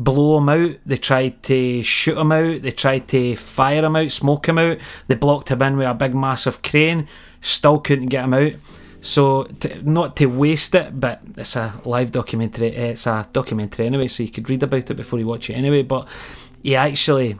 blow 0.00 0.38
him 0.38 0.48
out 0.48 0.76
they 0.86 0.96
tried 0.96 1.42
to 1.42 1.82
shoot 1.82 2.16
him 2.16 2.32
out 2.32 2.62
they 2.62 2.70
tried 2.70 3.06
to 3.06 3.36
fire 3.36 3.84
him 3.84 3.94
out 3.94 4.10
smoke 4.10 4.48
him 4.48 4.58
out 4.58 4.78
they 5.06 5.14
blocked 5.14 5.50
him 5.50 5.62
in 5.62 5.76
with 5.76 5.86
a 5.86 5.94
big 5.94 6.14
massive 6.14 6.62
crane 6.62 7.06
still 7.40 7.78
couldn't 7.78 8.06
get 8.06 8.24
him 8.24 8.34
out 8.34 8.52
so, 9.02 9.44
to, 9.44 9.90
not 9.90 10.16
to 10.16 10.26
waste 10.26 10.74
it, 10.74 11.00
but 11.00 11.20
it's 11.36 11.56
a 11.56 11.80
live 11.84 12.12
documentary. 12.12 12.68
It's 12.68 13.06
a 13.06 13.26
documentary 13.32 13.86
anyway, 13.86 14.08
so 14.08 14.22
you 14.22 14.28
could 14.28 14.50
read 14.50 14.62
about 14.62 14.90
it 14.90 14.94
before 14.94 15.18
you 15.18 15.26
watch 15.26 15.48
it 15.48 15.54
anyway. 15.54 15.82
But 15.82 16.06
he 16.62 16.76
actually, 16.76 17.38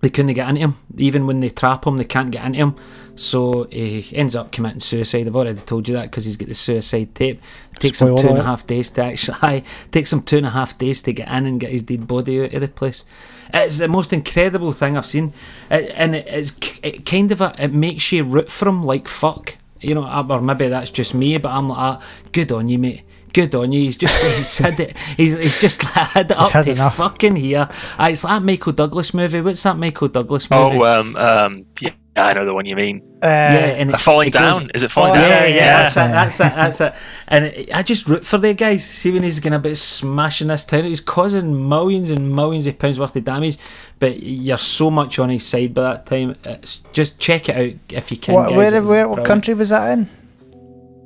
they 0.00 0.10
couldn't 0.10 0.34
get 0.34 0.48
into 0.48 0.60
him. 0.60 0.76
Even 0.96 1.26
when 1.26 1.40
they 1.40 1.50
trap 1.50 1.86
him, 1.86 1.96
they 1.96 2.04
can't 2.04 2.30
get 2.30 2.44
into 2.44 2.58
him. 2.58 2.74
So 3.16 3.64
he 3.64 4.06
ends 4.14 4.36
up 4.36 4.52
committing 4.52 4.80
suicide. 4.80 5.26
I've 5.26 5.34
already 5.34 5.60
told 5.60 5.88
you 5.88 5.94
that 5.94 6.04
because 6.04 6.24
he's 6.24 6.36
got 6.36 6.48
the 6.48 6.54
suicide 6.54 7.14
tape. 7.16 7.42
It 7.74 7.80
takes 7.80 8.00
him 8.00 8.08
Spoiler 8.08 8.22
two 8.22 8.28
and 8.28 8.38
a 8.38 8.44
half 8.44 8.66
days 8.66 8.90
to 8.90 9.04
actually. 9.04 9.64
Takes 9.90 10.12
him 10.12 10.22
two 10.22 10.36
and 10.36 10.46
a 10.46 10.50
half 10.50 10.78
days 10.78 11.02
to 11.02 11.12
get 11.12 11.28
in 11.28 11.46
and 11.46 11.58
get 11.58 11.70
his 11.70 11.82
dead 11.82 12.06
body 12.06 12.44
out 12.44 12.54
of 12.54 12.60
the 12.60 12.68
place. 12.68 13.04
It's 13.52 13.78
the 13.78 13.88
most 13.88 14.12
incredible 14.12 14.72
thing 14.72 14.96
I've 14.96 15.06
seen, 15.06 15.32
it, 15.70 15.90
and 15.94 16.14
it, 16.14 16.26
it's 16.28 16.56
it 16.82 17.06
kind 17.06 17.32
of 17.32 17.40
a, 17.40 17.54
it 17.58 17.72
makes 17.72 18.12
you 18.12 18.22
root 18.22 18.50
for 18.50 18.68
him 18.68 18.84
like 18.84 19.08
fuck. 19.08 19.56
You 19.80 19.94
know, 19.94 20.26
or 20.28 20.40
maybe 20.40 20.68
that's 20.68 20.90
just 20.90 21.14
me, 21.14 21.38
but 21.38 21.50
I'm 21.50 21.68
like, 21.68 21.78
ah, 21.78 22.06
good 22.32 22.52
on 22.52 22.68
you, 22.68 22.78
mate. 22.78 23.02
Good 23.32 23.54
on 23.54 23.72
you. 23.72 23.82
He's 23.82 23.96
just 23.96 24.16
he's 24.36 24.58
had 24.58 24.78
it. 24.80 24.96
He's, 25.16 25.36
he's 25.36 25.60
just 25.60 25.82
had 25.82 26.30
it 26.30 26.36
up 26.36 26.50
had 26.50 26.64
to 26.66 26.72
enough. 26.72 26.96
fucking 26.96 27.36
here. 27.36 27.68
Ah, 27.98 28.08
it's 28.08 28.22
that 28.22 28.42
Michael 28.42 28.72
Douglas 28.72 29.12
movie. 29.14 29.40
What's 29.40 29.62
that 29.62 29.76
Michael 29.76 30.08
Douglas 30.08 30.50
movie? 30.50 30.76
Oh, 30.78 30.84
um, 30.84 31.16
um, 31.16 31.66
yeah, 31.80 31.90
I 32.16 32.32
know 32.32 32.44
the 32.44 32.54
one 32.54 32.66
you 32.66 32.74
mean. 32.76 33.02
Uh, 33.22 33.26
yeah, 33.26 33.56
and 33.78 33.90
Uh, 33.90 33.94
it- 33.94 34.00
falling 34.00 34.28
it 34.28 34.32
goes- 34.34 34.58
down? 34.58 34.70
Is 34.74 34.82
it 34.82 34.90
falling 34.90 35.12
Oh, 35.12 35.14
down? 35.14 35.28
Yeah, 35.28 35.46
yeah, 35.46 35.54
Yeah. 35.54 35.82
that's 35.82 35.96
it, 35.96 36.00
that's 36.00 36.40
it, 36.40 36.54
that's 36.56 36.80
it. 36.80 36.94
And 37.28 37.44
it, 37.46 37.70
I 37.74 37.82
just 37.82 38.06
root 38.08 38.24
for 38.24 38.38
the 38.38 38.54
guys. 38.54 38.84
See 38.84 39.10
when 39.10 39.22
he's 39.22 39.40
going 39.40 39.52
about 39.54 39.76
smashing 39.76 40.48
this 40.48 40.64
town, 40.64 40.84
he's 40.84 41.00
causing 41.00 41.68
millions 41.68 42.10
and 42.10 42.34
millions 42.34 42.66
of 42.66 42.78
pounds 42.78 42.98
worth 43.00 43.14
of 43.16 43.24
damage. 43.24 43.58
But 44.00 44.22
you're 44.22 44.58
so 44.58 44.90
much 44.90 45.18
on 45.18 45.28
his 45.30 45.44
side 45.44 45.74
by 45.74 45.82
that 45.82 46.06
time. 46.06 46.36
It's 46.44 46.80
just 46.92 47.18
check 47.18 47.48
it 47.48 47.56
out 47.56 47.74
if 47.96 48.10
you 48.12 48.16
can. 48.16 48.34
what, 48.34 48.50
guys. 48.50 48.72
where, 48.72 48.82
where, 48.82 49.08
what 49.08 49.24
country 49.24 49.54
was 49.54 49.70
that 49.70 49.98
in? 49.98 50.08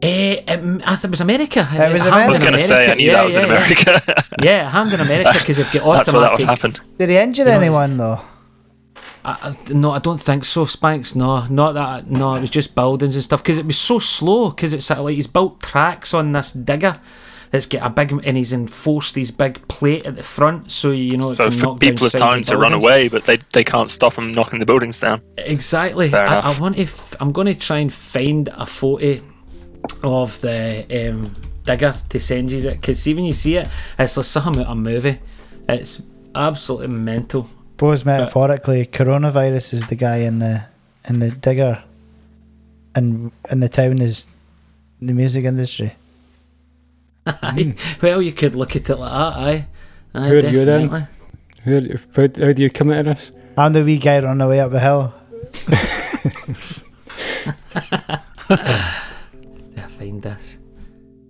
Eh, 0.03 0.43
it, 0.49 0.83
I 0.85 0.97
thought 0.97 1.05
it 1.05 1.11
was 1.11 1.21
America. 1.21 1.61
It 1.61 1.93
was 1.93 2.03
happened 2.03 2.03
America. 2.03 2.15
I 2.15 2.29
was 2.29 2.39
going 2.41 2.53
to 2.55 2.59
say, 2.61 2.91
I 2.91 2.95
knew 2.95 3.07
Yeah, 3.07 3.13
that 3.15 3.25
was 3.25 3.37
in 3.37 3.43
yeah, 3.43 3.49
yeah. 3.49 3.57
America. 3.57 4.25
Yeah, 4.43 4.67
it 4.67 4.71
happened 4.71 4.95
in 4.95 5.01
America 5.01 5.39
because 5.39 5.57
they've 5.59 5.71
got 5.73 5.93
That's 5.95 6.13
where 6.13 6.23
that 6.23 6.33
would 6.33 6.41
automatic. 6.43 6.47
happen. 6.77 6.97
Did 6.99 7.09
he 7.11 7.17
injure 7.17 7.45
know, 7.45 7.51
anyone 7.53 7.97
though? 7.97 8.21
I, 9.25 9.55
I- 9.69 9.73
no, 9.73 9.93
I 9.93 10.01
don't 10.01 10.21
think 10.21 10.45
so, 10.45 10.65
Spanks. 10.65 11.15
No, 11.15 11.47
not 11.47 11.73
that. 11.75 12.11
No, 12.11 12.35
it 12.35 12.41
was 12.41 12.51
just 12.51 12.75
buildings 12.75 13.15
and 13.15 13.23
stuff 13.23 13.43
because 13.43 13.59
it 13.59 13.67
was 13.67 13.79
so 13.79 14.01
slow. 14.01 14.51
Because 14.51 14.75
it's 14.75 14.91
like 14.91 15.15
he's 15.15 15.29
built 15.29 15.63
tracks 15.63 16.13
on 16.15 16.33
this 16.33 16.53
digger. 16.53 17.01
It's 17.53 17.67
got 17.67 17.83
a 17.87 17.91
big, 17.91 18.11
and 18.25 18.37
he's 18.37 18.53
enforced 18.55 19.15
these 19.15 19.31
big 19.31 19.69
plate 19.69 20.07
at 20.07 20.17
the 20.17 20.23
front, 20.23 20.73
so 20.73 20.91
you 20.91 21.19
know. 21.19 21.35
So 21.35 21.51
for 21.51 21.77
people 21.77 22.07
have 22.07 22.13
sides 22.13 22.21
time 22.21 22.43
to 22.45 22.57
run 22.57 22.73
away, 22.73 23.09
but 23.09 23.27
they, 23.27 23.39
they 23.53 23.63
can't 23.63 23.91
stop 23.91 24.15
them 24.15 24.33
knocking 24.33 24.59
the 24.59 24.65
buildings 24.65 24.99
down. 24.99 25.21
Exactly. 25.37 26.09
Fair 26.09 26.27
I. 26.27 26.39
I 26.55 26.59
want 26.59 26.77
to. 26.77 26.83
F- 26.85 27.15
I'm 27.21 27.31
going 27.31 27.47
to 27.47 27.55
try 27.55 27.77
and 27.79 27.93
find 27.93 28.49
a 28.49 28.65
photo 28.65 29.21
of 30.03 30.41
the 30.41 31.11
um, 31.11 31.33
digger 31.65 31.95
to 32.09 32.21
send 32.21 32.51
you 32.51 32.69
it 32.69 32.81
because 32.81 33.01
see 33.01 33.15
when 33.15 33.25
you 33.25 33.33
see 33.33 33.57
it, 33.57 33.69
it's 33.99 34.17
like 34.17 34.27
something 34.27 34.63
out 34.63 34.71
of 34.71 34.73
a 34.73 34.75
movie. 34.77 35.19
It's 35.69 36.03
absolutely 36.35 36.89
mental. 36.89 37.49
Suppose 37.73 38.05
metaphorically, 38.05 38.87
coronavirus 38.87 39.75
is 39.75 39.87
the 39.87 39.97
guy 39.97 40.19
in 40.19 40.39
the 40.39 40.65
in 41.09 41.19
the 41.19 41.31
digger, 41.31 41.83
and 42.95 43.33
and 43.51 43.63
the 43.63 43.69
town 43.69 44.01
is 44.01 44.27
the 45.01 45.13
music 45.13 45.45
industry. 45.45 45.93
Aye. 47.27 47.75
Well, 48.01 48.23
you 48.23 48.33
could 48.33 48.55
look 48.55 48.77
at 48.77 48.89
it 48.89 48.97
like 48.97 49.13
that, 49.13 49.39
aye. 49.39 49.67
aye 50.15 50.29
Who 50.29 50.39
are 50.39 50.41
you 50.41 50.65
then? 50.65 50.89
definitely. 50.89 51.09
Who, 51.65 51.99
how, 52.17 52.47
how 52.47 52.53
do 52.53 52.63
you 52.63 52.71
come 52.71 52.91
into 52.91 53.11
this? 53.15 53.31
I'm 53.57 53.73
the 53.73 53.85
wee 53.85 53.99
guy 53.99 54.19
running 54.19 54.41
away 54.41 54.59
up 54.59 54.73
the 54.73 54.81
hill. 54.81 55.15
Yeah, 60.23 60.35
find 60.35 60.39
this. 60.39 60.59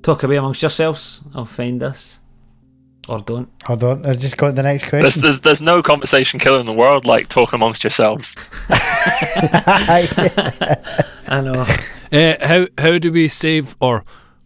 Talk 0.02 0.22
away 0.22 0.36
amongst 0.36 0.62
yourselves. 0.62 1.22
I'll 1.34 1.46
find 1.46 1.80
this. 1.80 2.18
Or 3.08 3.18
don't. 3.18 3.48
Hold 3.64 3.82
on, 3.84 4.06
I 4.06 4.14
just 4.14 4.36
got 4.36 4.54
the 4.54 4.62
next 4.62 4.88
There's, 4.90 5.02
question. 5.02 5.22
there's, 5.22 5.40
there's 5.40 5.60
no 5.60 5.82
conversation 5.82 6.38
killer 6.38 6.60
in 6.60 6.66
the 6.66 6.72
world 6.72 7.04
like 7.04 7.28
talk 7.28 7.52
amongst 7.52 7.82
yourselves. 7.82 8.36
I 11.28 11.40
know. 11.42 11.66
Uh, 12.12 12.36
how 12.46 12.66
how 12.78 12.98
do 12.98 13.10
we 13.10 13.26
save 13.26 13.76
or 13.80 14.04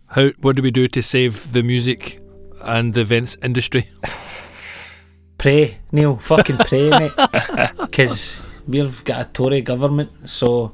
how 0.08 0.30
what 0.40 0.56
do 0.56 0.62
we 0.62 0.70
do 0.70 0.88
to 0.88 1.02
save 1.02 1.52
the 1.52 1.62
music 1.62 2.20
and 2.62 2.94
the 2.94 3.00
events 3.02 3.36
industry? 3.42 3.88
Pray, 5.38 5.78
Neil. 5.92 6.16
Fucking 6.16 6.56
pray, 6.56 6.88
mate. 6.88 7.12
Because 7.76 8.46
we've 8.66 9.04
got 9.04 9.20
a 9.20 9.24
Tory 9.30 9.60
government, 9.60 10.30
so 10.30 10.72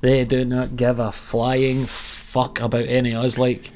they 0.00 0.24
do 0.24 0.44
not 0.44 0.76
give 0.76 1.00
a 1.00 1.10
flying 1.10 1.86
fuck 2.34 2.60
about 2.60 2.84
any 2.86 3.14
of 3.14 3.24
us. 3.24 3.38
Like, 3.38 3.70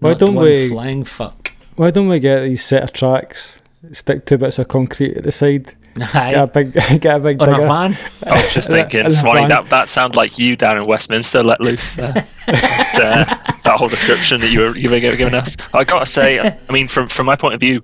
Why 0.00 0.10
not 0.12 0.18
don't 0.20 0.34
one 0.34 0.46
we- 0.46 0.68
flying 0.70 1.04
fuck? 1.04 1.52
Why 1.76 1.90
don't 1.90 2.08
we 2.08 2.18
get 2.20 2.40
these 2.42 2.64
set 2.64 2.82
of 2.82 2.92
tracks, 2.94 3.60
stick 3.92 4.24
two 4.24 4.38
bits 4.38 4.58
of 4.58 4.66
concrete 4.66 5.16
at 5.18 5.24
the 5.24 5.30
side, 5.30 5.74
Aye. 6.14 6.30
get 6.32 6.42
a 6.42 6.46
big, 6.46 6.72
get 7.02 7.16
a 7.16 7.18
big 7.20 7.42
On 7.42 7.48
a 7.50 7.58
van. 7.66 7.96
I 8.26 8.32
was 8.42 8.52
just 8.54 8.70
thinking, 8.76 9.00
And 9.00 9.08
a 9.08 9.12
Swanee, 9.12 9.40
van. 9.42 9.48
that, 9.50 9.70
that 9.70 9.88
sounded 9.90 10.16
like 10.16 10.38
you 10.38 10.56
down 10.56 10.76
in 10.78 10.86
Westminster 10.86 11.42
let 11.44 11.60
loose. 11.60 11.98
Uh, 11.98 12.12
that, 12.46 13.60
that 13.64 13.78
whole 13.78 13.88
description 13.88 14.40
that 14.40 14.50
you 14.50 14.60
were, 14.60 14.76
you 14.76 14.90
were 14.90 14.98
giving 15.00 15.34
us. 15.34 15.56
I 15.74 15.84
got 15.84 16.00
to 16.00 16.06
say, 16.06 16.40
I 16.40 16.72
mean, 16.72 16.88
from, 16.88 17.08
from 17.08 17.26
my 17.26 17.36
point 17.36 17.54
of 17.54 17.60
view, 17.60 17.82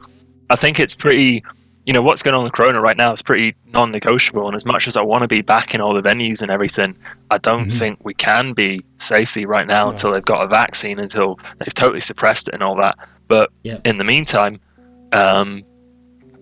I 0.51 0.57
think 0.57 0.81
it's 0.81 0.95
pretty, 0.97 1.45
you 1.87 1.93
know, 1.93 2.01
what's 2.01 2.23
going 2.23 2.35
on 2.35 2.45
with 2.45 2.55
Corona 2.55 2.81
right 2.81 2.97
now 2.97 3.13
is 3.13 3.21
pretty 3.23 3.55
non 3.67 3.91
negotiable. 3.91 4.47
And 4.47 4.57
as 4.57 4.65
much 4.65 4.89
as 4.89 4.97
I 4.97 5.03
want 5.03 5.23
to 5.23 5.29
be 5.29 5.43
back 5.43 5.75
in 5.75 5.81
all 5.81 5.93
the 5.95 6.01
venues 6.01 6.41
and 6.41 6.51
everything, 6.51 6.97
I 7.31 7.39
don't 7.39 7.71
think 7.71 7.99
we 8.03 8.15
can 8.15 8.55
be 8.55 8.83
safely 8.99 9.45
right 9.45 9.67
now 9.67 9.91
until 9.91 10.13
they've 10.13 10.25
got 10.25 10.43
a 10.43 10.49
vaccine, 10.49 10.99
until 10.99 11.39
they've 11.59 11.75
totally 11.75 12.01
suppressed 12.01 12.49
it 12.49 12.55
and 12.55 12.63
all 12.63 12.77
that. 12.77 12.97
But 13.29 13.51
in 13.85 13.99
the 13.99 14.05
meantime, 14.05 14.61
um, 15.13 15.63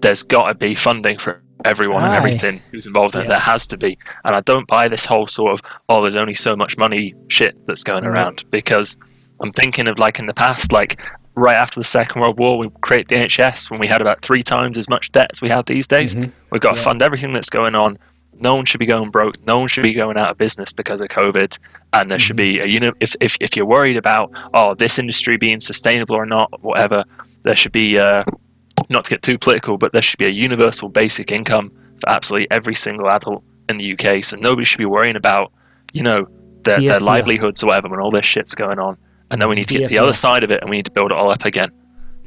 there's 0.00 0.22
got 0.22 0.48
to 0.48 0.55
be 0.55 0.74
funding 0.74 1.18
for 1.18 1.42
everyone 1.64 2.02
and 2.05 2.12
everything 2.16 2.61
who's 2.70 2.87
involved 2.87 3.14
in 3.14 3.22
it. 3.22 3.28
There 3.28 3.38
has 3.38 3.66
to 3.68 3.76
be. 3.76 3.98
And 4.24 4.35
I 4.37 4.40
don't 4.40 4.66
buy 4.66 4.88
this 4.88 5.05
whole 5.05 5.26
sort 5.26 5.52
of, 5.52 5.62
oh, 5.88 6.02
there's 6.02 6.16
only 6.16 6.35
so 6.35 6.55
much 6.57 6.76
money 6.76 7.14
shit 7.28 7.57
that's 7.66 7.85
going 7.85 8.05
around 8.05 8.44
because 8.50 8.96
I'm 9.40 9.52
thinking 9.52 9.88
of 9.88 9.98
like 9.98 10.18
in 10.18 10.26
the 10.26 10.35
past, 10.35 10.72
like 10.72 11.00
right 11.35 11.57
after 11.57 11.81
the 11.81 11.85
Second 11.85 12.21
World 12.21 12.38
War, 12.38 12.59
we 12.59 12.68
created 12.83 13.09
the 13.09 13.16
NHS 13.16 13.71
when 13.71 13.81
we 13.81 13.87
had 13.87 14.01
about 14.01 14.21
three 14.23 14.42
times 14.42 14.77
as 14.79 14.88
much 14.88 15.11
debt 15.12 15.31
as 15.33 15.40
we 15.40 15.49
have 15.49 15.66
these 15.66 15.87
days. 15.87 16.14
We've 16.14 16.61
got 16.61 16.75
to 16.75 16.81
Yeah. 16.81 16.85
fund 16.85 17.03
everything 17.03 17.33
that's 17.33 17.51
going 17.51 17.75
on. 17.75 17.99
No 18.38 18.55
one 18.55 18.64
should 18.64 18.81
be 18.81 18.87
going 18.87 19.11
broke. 19.11 19.37
No 19.47 19.59
one 19.59 19.68
should 19.68 19.83
be 19.83 19.92
going 19.95 20.16
out 20.16 20.31
of 20.31 20.38
business 20.38 20.73
because 20.73 21.01
of 21.01 21.09
COVID. 21.09 21.57
And 21.92 22.11
there 22.11 22.18
should 22.18 22.37
be 22.37 22.59
a 22.61 22.66
uni- 22.66 22.92
if, 23.01 23.14
if 23.21 23.37
if 23.40 23.57
you're 23.57 23.66
worried 23.66 23.97
about 23.97 24.31
oh 24.55 24.75
this 24.75 24.99
industry 24.99 25.37
being 25.37 25.61
sustainable 25.61 26.16
or 26.16 26.27
not, 26.27 26.49
whatever, 26.62 27.05
there 27.45 27.55
should 27.55 27.73
be 27.73 27.99
uh, 27.99 28.25
not 28.88 29.05
to 29.05 29.11
get 29.11 29.23
too 29.23 29.38
political, 29.38 29.77
but 29.79 29.92
there 29.92 30.03
should 30.03 30.18
be 30.18 30.27
a 30.27 30.31
universal 30.31 30.88
basic 30.88 31.31
income 31.31 31.71
for 32.01 32.09
absolutely 32.09 32.51
every 32.51 32.75
single 32.75 33.09
adult 33.11 33.45
in 33.68 33.77
the 33.77 33.92
UK. 33.92 34.25
So 34.25 34.37
nobody 34.37 34.64
should 34.64 34.79
be 34.79 34.87
worrying 34.87 35.16
about 35.16 35.53
you 35.92 36.03
know 36.03 36.27
their, 36.64 36.81
Here, 36.81 36.90
their 36.92 37.01
livelihoods 37.01 37.62
or 37.62 37.66
whatever 37.68 37.88
when 37.88 38.01
all 38.01 38.11
this 38.11 38.27
shit's 38.27 38.55
going 38.55 38.79
on. 38.79 38.97
And 39.33 39.40
then 39.40 39.49
we 39.49 39.57
need 39.57 39.66
to 39.68 39.79
get 39.79 39.88
the 39.88 39.99
other 39.99 40.12
side 40.12 40.45
of 40.45 40.51
it, 40.51 40.61
and 40.61 40.71
we 40.71 40.77
need 40.77 40.85
to 40.85 40.92
build 40.92 41.11
it 41.11 41.16
all 41.16 41.31
up 41.31 41.45
again. 41.45 41.73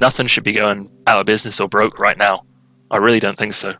Nothing 0.00 0.26
should 0.26 0.44
be 0.44 0.52
going 0.52 0.90
out 1.06 1.20
of 1.20 1.26
business 1.26 1.60
or 1.60 1.68
broke 1.68 1.98
right 1.98 2.18
now. 2.18 2.44
I 2.90 2.98
really 2.98 3.20
don't 3.20 3.38
think 3.38 3.54
so. 3.54 3.74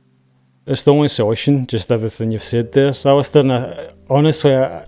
It's 0.66 0.82
the 0.82 0.92
only 0.92 1.08
solution, 1.08 1.66
just 1.66 1.92
everything 1.92 2.32
you've 2.32 2.42
said 2.42 2.72
there, 2.72 2.92
Alistair. 3.04 3.42
And 3.42 3.52
I, 3.52 3.88
honestly, 4.08 4.54
I, 4.54 4.86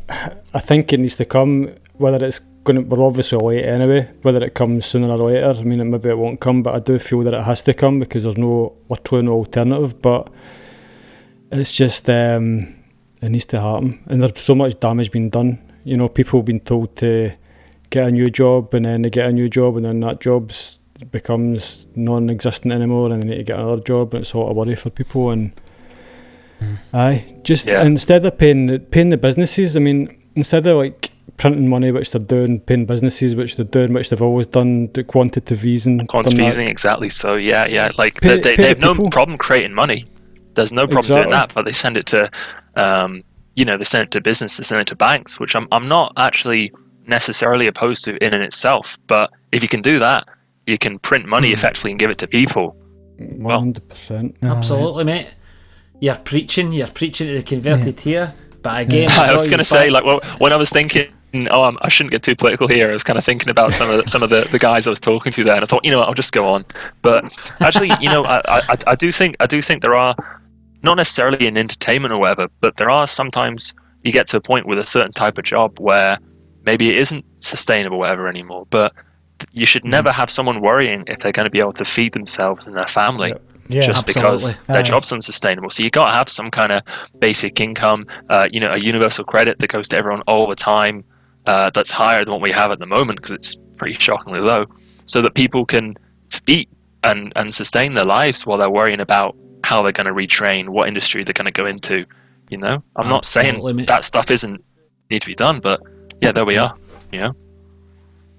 I 0.55 0.61
think 0.61 0.93
it 0.93 1.01
needs 1.01 1.17
to 1.17 1.25
come, 1.25 1.75
whether 1.95 2.25
it's 2.25 2.41
going 2.65 2.77
to, 2.77 2.83
we're 2.83 3.05
obviously 3.05 3.39
late 3.39 3.65
anyway, 3.65 4.11
whether 4.23 4.43
it 4.43 4.55
comes 4.55 4.87
sooner 4.87 5.11
or 5.11 5.31
later. 5.31 5.51
I 5.51 5.63
mean, 5.63 5.91
maybe 5.91 6.09
it 6.09 6.19
won't 6.19 6.41
come, 6.41 6.63
but 6.63 6.75
I 6.75 6.79
do 6.79 6.99
feel 6.99 7.23
that 7.25 7.35
it 7.35 7.45
has 7.45 7.63
to 7.63 7.75
come 7.75 8.01
because 8.01 8.23
there's 8.23 8.39
no, 8.39 8.77
literally 8.89 9.25
no 9.25 9.33
alternative. 9.33 10.01
But 10.01 10.29
it's 11.53 11.73
just, 11.73 12.09
um, 12.09 12.75
it 13.21 13.31
needs 13.31 13.47
to 13.47 13.61
happen. 13.61 14.03
And 14.07 14.23
there's 14.23 14.41
so 14.41 14.55
much 14.55 14.81
damage 14.81 15.11
being 15.11 15.31
done. 15.31 15.59
You 15.85 15.97
know, 15.97 16.09
people 16.09 16.43
being 16.43 16.61
told 16.61 16.97
to 16.97 17.33
get 17.91 18.07
a 18.09 18.11
new 18.11 18.29
job 18.31 18.73
and 18.75 18.85
then 18.85 19.03
they 19.03 19.11
get 19.11 19.27
a 19.27 19.33
new 19.33 19.49
job 19.49 19.77
and 19.77 19.85
then 19.85 20.01
that 20.01 20.21
job's 20.21 20.81
becomes 21.13 21.87
non-existent 21.95 22.75
anymore 22.75 23.11
and 23.13 23.23
they 23.23 23.29
need 23.29 23.37
to 23.37 23.43
get 23.45 23.59
another 23.59 23.81
job 23.83 24.13
and 24.15 24.23
it's 24.23 24.35
all 24.35 24.43
a 24.43 24.45
lot 24.47 24.51
of 24.51 24.57
worry 24.57 24.75
for 24.77 24.91
people 24.91 25.31
and 25.31 25.53
aye 26.93 27.25
just 27.45 27.67
Yeah. 27.67 27.85
instead 27.85 28.25
of 28.25 28.37
paying 28.37 28.67
the, 28.67 28.79
paying 28.81 29.11
the 29.11 29.17
businesses 29.17 29.77
I 29.77 29.79
mean 29.79 30.21
instead 30.35 30.67
of 30.67 30.77
like 30.77 31.13
printing 31.37 31.69
money 31.69 31.93
which 31.93 32.11
they're 32.11 32.21
doing 32.21 32.59
paying 32.61 32.85
businesses 32.85 33.37
which 33.37 33.55
they're 33.57 33.65
doing 33.65 33.93
which 33.93 34.11
they've 34.11 34.21
always 34.21 34.49
done 34.49 34.91
the 34.93 35.05
quantitative 35.05 35.65
easing 35.65 35.99
done 35.99 36.07
that. 36.07 36.11
Quantitative, 36.11 36.69
exactly. 36.69 37.11
So 37.11 37.37
yeah, 37.37 37.67
yeah. 37.67 37.93
Like 37.97 38.21
Pay- 38.21 38.41
they, 38.41 38.41
they, 38.41 38.57
they 38.57 38.69
have 38.71 38.81
the 38.81 38.87
no 38.95 39.09
problem 39.11 39.39
creating 39.39 39.73
money. 39.75 40.05
There's 40.55 40.73
no 40.73 40.89
problem 40.89 41.15
doing 41.15 41.29
that, 41.29 41.55
but 41.55 41.65
they 41.65 41.71
send 41.73 41.97
it 41.97 42.07
to, 42.07 42.29
um, 42.75 43.23
you 43.55 43.65
know, 43.65 43.77
they 43.79 43.85
send 43.85 44.03
it 44.03 44.11
to 44.13 44.21
business, 44.21 44.57
they 44.57 44.65
send 44.65 44.81
it 44.81 44.89
to 44.89 44.97
banks, 44.97 45.39
which 45.39 45.55
I'm 45.55 45.69
I'm 45.71 45.87
not 45.87 46.13
actually 46.17 46.73
necessarily 47.09 47.67
opposed 47.67 48.05
to 48.05 48.17
in 48.25 48.35
and 48.35 48.43
itself. 48.43 48.99
But 49.07 49.31
if 49.53 49.63
you 49.63 49.69
can 49.69 49.83
do 49.83 49.99
that, 49.99 50.27
you 50.67 50.79
can 50.79 50.99
print 50.99 51.25
Hmm. 51.25 51.31
money 51.31 51.53
effectively 51.53 51.91
and 51.91 51.99
give 52.01 52.11
it 52.11 52.19
to 52.19 52.27
people. 52.27 52.77
100% 53.19 54.37
Absolutely, 54.43 55.05
mate. 55.05 55.29
You're 56.01 56.15
preaching. 56.17 56.73
You're 56.73 56.87
preaching 56.87 57.27
to 57.27 57.35
the 57.35 57.43
converted 57.43 57.99
here. 58.01 58.33
But 58.63 58.83
again, 58.83 59.09
I 59.13 59.33
was 59.33 59.47
going 59.47 59.59
to 59.59 59.65
say, 59.65 59.87
back- 59.91 59.93
like, 59.93 60.05
well, 60.05 60.21
when 60.39 60.53
I 60.53 60.57
was 60.57 60.71
thinking, 60.71 61.11
oh, 61.51 61.63
I'm, 61.65 61.79
I 61.83 61.89
shouldn't 61.89 62.13
get 62.13 62.23
too 62.23 62.37
political 62.37 62.69
here. 62.69 62.91
I 62.91 62.93
was 62.93 63.03
kind 63.03 63.19
of 63.19 63.25
thinking 63.25 63.51
about 63.51 63.75
some 63.75 63.91
of 63.91 64.05
the, 64.05 64.09
some 64.11 64.23
of 64.23 64.31
the, 64.31 64.47
the 64.53 64.59
guys 64.59 64.87
I 64.87 64.91
was 64.91 65.01
talking 65.01 65.33
to 65.33 65.45
there, 65.45 65.57
and 65.57 65.65
I 65.65 65.67
thought, 65.67 65.85
you 65.85 65.91
know, 65.91 65.99
what, 65.99 66.09
I'll 66.09 66.15
just 66.15 66.33
go 66.33 66.53
on. 66.53 66.65
But 67.03 67.25
actually, 67.61 67.91
you 68.01 68.09
know, 68.09 68.25
I, 68.25 68.41
I, 68.47 68.77
I 68.89 68.95
do 68.95 69.11
think 69.13 69.37
I 69.41 69.47
do 69.47 69.61
think 69.61 69.83
there 69.83 69.95
are 69.97 70.15
not 70.83 70.95
necessarily 70.95 71.47
in 71.47 71.57
entertainment 71.57 72.13
or 72.13 72.19
whatever, 72.19 72.49
but 72.61 72.77
there 72.77 72.91
are 72.91 73.07
sometimes 73.07 73.75
you 74.05 74.13
get 74.13 74.29
to 74.29 74.37
a 74.37 74.41
point 74.41 74.67
with 74.67 74.79
a 74.79 74.87
certain 74.87 75.13
type 75.13 75.37
of 75.39 75.45
job 75.45 75.79
where 75.81 76.19
maybe 76.65 76.91
it 76.91 76.99
isn't 76.99 77.25
sustainable, 77.41 77.97
or 77.97 78.01
whatever 78.01 78.29
anymore. 78.29 78.67
But 78.71 78.93
you 79.53 79.67
should 79.67 79.85
never 79.85 80.11
have 80.13 80.31
someone 80.31 80.61
worrying 80.61 81.05
if 81.07 81.21
they're 81.21 81.33
going 81.33 81.47
to 81.47 81.51
be 81.51 81.59
able 81.59 81.73
to 81.75 81.85
feed 81.85 82.13
themselves 82.13 82.67
and 82.67 82.77
their 82.77 82.89
family 82.89 83.29
Yep. 83.29 83.43
Yeah. 83.71 83.81
just 83.83 84.07
because 84.07 84.55
their 84.67 84.79
Aye. 84.79 84.83
job's 84.83 85.13
unsustainable. 85.13 85.69
So 85.71 85.83
you 85.83 85.91
got 85.91 86.07
to 86.07 86.13
have 86.13 86.29
some 86.31 86.51
kind 86.51 86.73
of 86.73 86.83
basic 87.19 87.61
income, 87.61 88.07
uh, 88.31 88.49
you 88.51 88.61
know, 88.61 88.73
a 88.73 88.79
universal 88.79 89.25
credit 89.27 89.59
that 89.59 89.69
goes 89.69 89.89
to 89.89 89.99
everyone 89.99 90.23
all 90.23 90.49
the 90.49 90.57
time. 90.57 91.05
Uh, 91.47 91.71
that's 91.75 91.91
higher 91.91 92.25
than 92.25 92.33
what 92.33 92.41
we 92.43 92.51
have 92.51 92.71
at 92.71 92.79
the 92.79 92.87
moment 92.87 93.19
because 93.19 93.33
it's 93.33 93.57
pretty 93.77 93.95
shockingly 93.95 94.41
low. 94.41 94.65
so 95.05 95.21
that 95.23 95.35
people 95.35 95.65
can 95.67 95.97
eat 96.47 96.69
and 97.05 97.33
and 97.37 97.55
sustain 97.55 97.95
their 97.95 98.05
lives 98.05 98.45
while 98.47 98.59
they're 98.59 98.71
worrying 98.71 99.01
about 99.01 99.37
how 99.65 99.83
they're 99.83 99.93
going 99.93 100.07
to 100.07 100.13
retrain, 100.13 100.71
what 100.71 100.89
industry 100.89 101.23
they're 101.23 101.33
going 101.33 101.45
to 101.45 101.51
go 101.63 101.67
into. 101.67 102.05
You 102.51 102.57
know, 102.59 102.83
I'm 102.97 103.09
not 103.09 103.25
saying 103.27 103.85
that 103.87 104.05
stuff 104.05 104.31
isn't 104.31 104.65
need 105.11 105.21
to 105.21 105.27
be 105.27 105.35
done, 105.35 105.61
but 105.61 105.81
yeah, 106.21 106.33
there 106.33 106.45
we 106.45 106.57
are. 106.57 106.75
Know, 107.13 107.35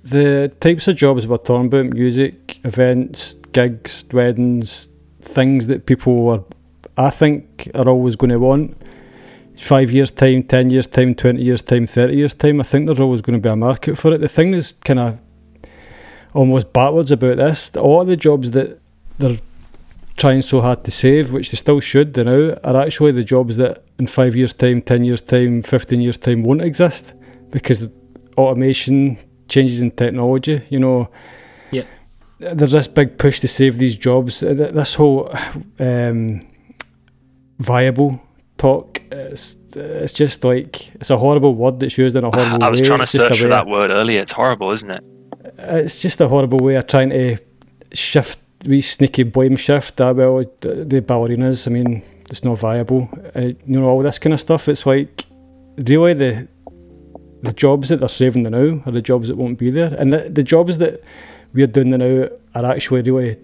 The 0.03 0.51
types 0.59 0.87
of 0.87 0.95
jobs 0.95 1.27
we're 1.27 1.37
talking 1.37 1.67
about 1.67 1.87
music, 1.87 2.59
events, 2.63 3.35
gigs, 3.51 4.05
weddings, 4.11 4.87
things 5.21 5.67
that 5.67 5.85
people 5.85 6.29
are, 6.29 6.43
I 6.97 7.09
think, 7.09 7.69
are 7.75 7.87
always 7.87 8.15
going 8.15 8.31
to 8.31 8.39
want. 8.39 8.77
Five 9.57 9.91
years' 9.91 10.11
time, 10.11 10.43
10 10.43 10.69
years' 10.69 10.87
time, 10.87 11.15
20 11.15 11.41
years' 11.41 11.61
time, 11.61 11.85
30 11.85 12.15
years' 12.15 12.33
time, 12.33 12.59
I 12.59 12.63
think 12.63 12.85
there's 12.85 12.99
always 12.99 13.21
going 13.21 13.41
to 13.41 13.43
be 13.45 13.51
a 13.51 13.55
market 13.55 13.97
for 13.97 14.13
it. 14.13 14.21
The 14.21 14.29
thing 14.29 14.53
is 14.53 14.73
kind 14.85 14.99
of 14.99 15.17
almost 16.33 16.71
backwards 16.71 17.11
about 17.11 17.37
this. 17.37 17.71
A 17.75 17.81
lot 17.81 18.01
of 18.01 18.07
the 18.07 18.15
jobs 18.15 18.51
that 18.51 18.79
they're 19.17 19.37
trying 20.15 20.41
so 20.41 20.61
hard 20.61 20.85
to 20.85 20.91
save, 20.91 21.31
which 21.31 21.51
they 21.51 21.57
still 21.57 21.81
should 21.81 22.15
you 22.15 22.23
know, 22.23 22.59
are 22.63 22.81
actually 22.81 23.11
the 23.11 23.23
jobs 23.23 23.57
that 23.57 23.83
in 23.97 24.07
five 24.07 24.35
years' 24.35 24.53
time, 24.53 24.81
10 24.81 25.03
years' 25.03 25.21
time, 25.21 25.61
15 25.61 26.01
years' 26.01 26.17
time 26.17 26.43
won't 26.43 26.61
exist 26.61 27.13
because 27.51 27.89
automation, 28.37 29.17
changes 29.47 29.81
in 29.81 29.91
technology, 29.91 30.61
you 30.69 30.79
know. 30.79 31.09
Yeah. 31.71 31.83
There's 32.39 32.71
this 32.71 32.87
big 32.87 33.17
push 33.17 33.39
to 33.41 33.47
save 33.47 33.77
these 33.77 33.95
jobs. 33.95 34.43
Uh, 34.43 34.71
This 34.73 34.95
whole 34.95 35.29
um, 35.79 36.47
viable 37.59 38.21
talk, 38.57 39.01
it's, 39.11 39.57
it's 39.75 40.13
just 40.13 40.43
like, 40.43 40.93
it's 40.95 41.09
a 41.09 41.17
horrible 41.17 41.55
word 41.55 41.79
that's 41.79 41.97
used 41.97 42.15
in 42.15 42.23
a 42.23 42.29
horrible 42.31 42.59
way. 42.59 42.65
I 42.67 42.69
was 42.69 42.81
trying 42.81 42.99
to 42.99 43.03
It's 43.03 43.11
search 43.11 43.41
for 43.41 43.49
that 43.49 43.67
word 43.67 43.91
earlier. 43.91 44.21
It's 44.21 44.31
horrible, 44.31 44.71
isn't 44.71 44.89
it? 44.91 45.03
it's 45.57 45.99
just 46.01 46.21
a 46.21 46.27
horrible 46.27 46.59
way 46.59 46.75
of 46.75 46.87
trying 46.87 47.09
to 47.09 47.37
shift 47.93 48.39
we 48.65 48.81
sneaky 48.81 49.23
blame 49.23 49.55
shift 49.55 49.99
ah 50.01 50.11
well 50.11 50.43
the 50.61 50.85
the 50.85 51.01
ballerinas 51.01 51.65
I 51.67 51.71
mean 51.71 52.01
it's 52.29 52.43
not 52.43 52.57
viable 52.59 53.09
uh, 53.35 53.39
you 53.41 53.55
know 53.65 53.85
all 53.85 54.01
this 54.01 54.19
kind 54.19 54.33
of 54.33 54.39
stuff 54.39 54.67
it's 54.67 54.85
like 54.85 55.25
really 55.77 56.13
the 56.13 56.47
the 57.41 57.53
jobs 57.53 57.89
that 57.89 57.97
they're 57.99 58.07
saving 58.07 58.43
the 58.43 58.49
now 58.49 58.81
are 58.85 58.91
the 58.91 59.01
jobs 59.01 59.27
that 59.27 59.37
won't 59.37 59.57
be 59.57 59.71
there 59.71 59.93
and 59.97 60.11
the, 60.11 60.29
the 60.29 60.43
jobs 60.43 60.77
that 60.77 61.01
we're 61.53 61.67
doing 61.67 61.89
the 61.89 61.97
now 61.97 62.29
are 62.55 62.71
actually 62.71 63.01
really 63.01 63.37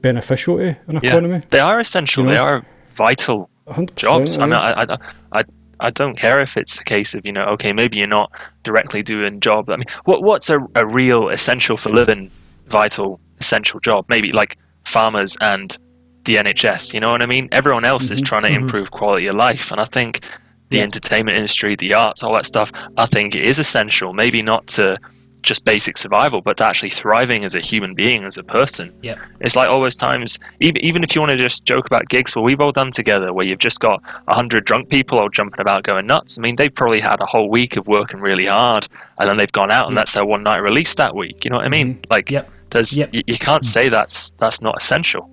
beneficial 0.00 0.58
to 0.58 0.76
an 0.86 1.00
Yeah. 1.02 1.10
economy 1.10 1.42
They 1.50 1.60
are 1.60 1.80
essential. 1.80 2.24
You 2.24 2.30
know? 2.30 2.34
They 2.34 2.40
are 2.40 2.66
vital 2.96 3.50
100%, 3.66 3.96
jobs. 3.96 4.38
I 4.38 4.44
mean. 4.44 4.52
I, 4.54 4.82
I, 4.82 4.96
I, 5.32 5.42
I 5.80 5.90
don't 5.90 6.16
care 6.16 6.40
if 6.40 6.56
it's 6.56 6.80
a 6.80 6.84
case 6.84 7.14
of 7.14 7.26
you 7.26 7.32
know, 7.32 7.44
okay, 7.54 7.72
maybe 7.72 7.98
you're 7.98 8.08
not 8.08 8.30
directly 8.62 9.02
doing 9.02 9.40
job. 9.40 9.68
I 9.68 9.76
mean, 9.76 9.86
what 10.04 10.22
what's 10.22 10.48
a, 10.48 10.58
a 10.74 10.86
real 10.86 11.28
essential 11.28 11.76
for 11.76 11.90
living, 11.90 12.30
vital 12.68 13.20
essential 13.40 13.80
job? 13.80 14.06
Maybe 14.08 14.32
like 14.32 14.56
farmers 14.84 15.36
and 15.40 15.76
the 16.24 16.36
NHS. 16.36 16.94
You 16.94 17.00
know 17.00 17.10
what 17.10 17.20
I 17.20 17.26
mean? 17.26 17.48
Everyone 17.52 17.84
else 17.84 18.04
is 18.04 18.12
mm-hmm. 18.12 18.24
trying 18.24 18.42
to 18.42 18.48
mm-hmm. 18.48 18.62
improve 18.62 18.90
quality 18.90 19.26
of 19.26 19.34
life, 19.34 19.70
and 19.70 19.80
I 19.80 19.84
think 19.84 20.24
the 20.70 20.78
Yeah. 20.78 20.82
entertainment 20.84 21.36
industry, 21.36 21.76
the 21.76 21.94
arts, 21.94 22.22
all 22.22 22.34
that 22.34 22.46
stuff. 22.46 22.72
I 22.96 23.06
think 23.06 23.34
it 23.36 23.44
is 23.44 23.58
essential. 23.58 24.12
Maybe 24.12 24.42
not 24.42 24.66
to 24.68 24.96
just 25.42 25.64
basic 25.64 25.96
survival, 25.96 26.40
but 26.40 26.56
to 26.56 26.66
actually 26.66 26.90
thriving 26.90 27.44
as 27.44 27.54
a 27.54 27.60
human 27.60 27.94
being, 27.94 28.24
as 28.24 28.36
a 28.36 28.42
person. 28.42 28.92
Yeah. 29.00 29.14
It's 29.40 29.54
like 29.54 29.68
all 29.68 29.80
those 29.80 29.96
times, 29.96 30.40
even 30.60 30.84
even 30.84 31.04
if 31.04 31.14
you 31.14 31.20
want 31.20 31.30
to 31.30 31.36
just 31.36 31.64
joke 31.64 31.86
about 31.86 32.08
gigs, 32.08 32.34
well, 32.34 32.44
we've 32.44 32.60
all 32.60 32.72
done 32.72 32.90
together, 32.90 33.32
where 33.32 33.46
you've 33.46 33.60
just 33.60 33.78
got 33.78 34.02
a 34.26 34.34
hundred 34.34 34.64
drunk 34.64 34.88
people 34.88 35.20
all 35.20 35.28
jumping 35.28 35.60
about 35.60 35.84
going 35.84 36.04
nuts. 36.06 36.36
I 36.36 36.42
mean, 36.42 36.56
they've 36.56 36.74
probably 36.74 37.00
had 37.00 37.20
a 37.20 37.26
whole 37.26 37.48
week 37.48 37.76
of 37.76 37.86
working 37.86 38.18
really 38.18 38.46
hard, 38.46 38.88
and 39.18 39.28
then 39.28 39.36
they've 39.36 39.52
gone 39.52 39.70
out, 39.70 39.86
and 39.86 39.92
Yeah. 39.94 40.00
that's 40.00 40.14
their 40.14 40.24
one 40.24 40.42
night 40.42 40.58
release 40.62 40.96
that 40.96 41.14
week. 41.14 41.44
You 41.44 41.50
know 41.50 41.58
what 41.58 41.66
I 41.66 41.68
mean? 41.68 42.00
Like, 42.10 42.28
Yep. 42.28 42.50
there's 42.70 42.98
Yep. 42.98 43.10
you, 43.12 43.22
you 43.28 43.38
can't 43.38 43.64
say 43.64 43.88
that's 43.88 44.32
that's 44.40 44.60
not 44.60 44.76
essential. 44.82 45.30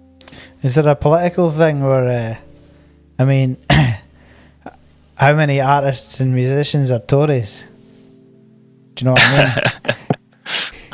Is 0.61 0.75
there 0.75 0.87
a 0.87 0.95
political 0.95 1.49
thing 1.49 1.83
where, 1.83 2.07
uh, 2.07 2.35
I 3.17 3.25
mean, 3.25 3.57
how 5.15 5.33
many 5.33 5.61
artists 5.61 6.19
and 6.19 6.33
musicians 6.33 6.91
are 6.91 6.99
Tories? 6.99 7.65
Do 8.95 9.03
you 9.03 9.05
know 9.05 9.11
what 9.13 9.21
I 9.23 9.71
mean? 9.85 9.95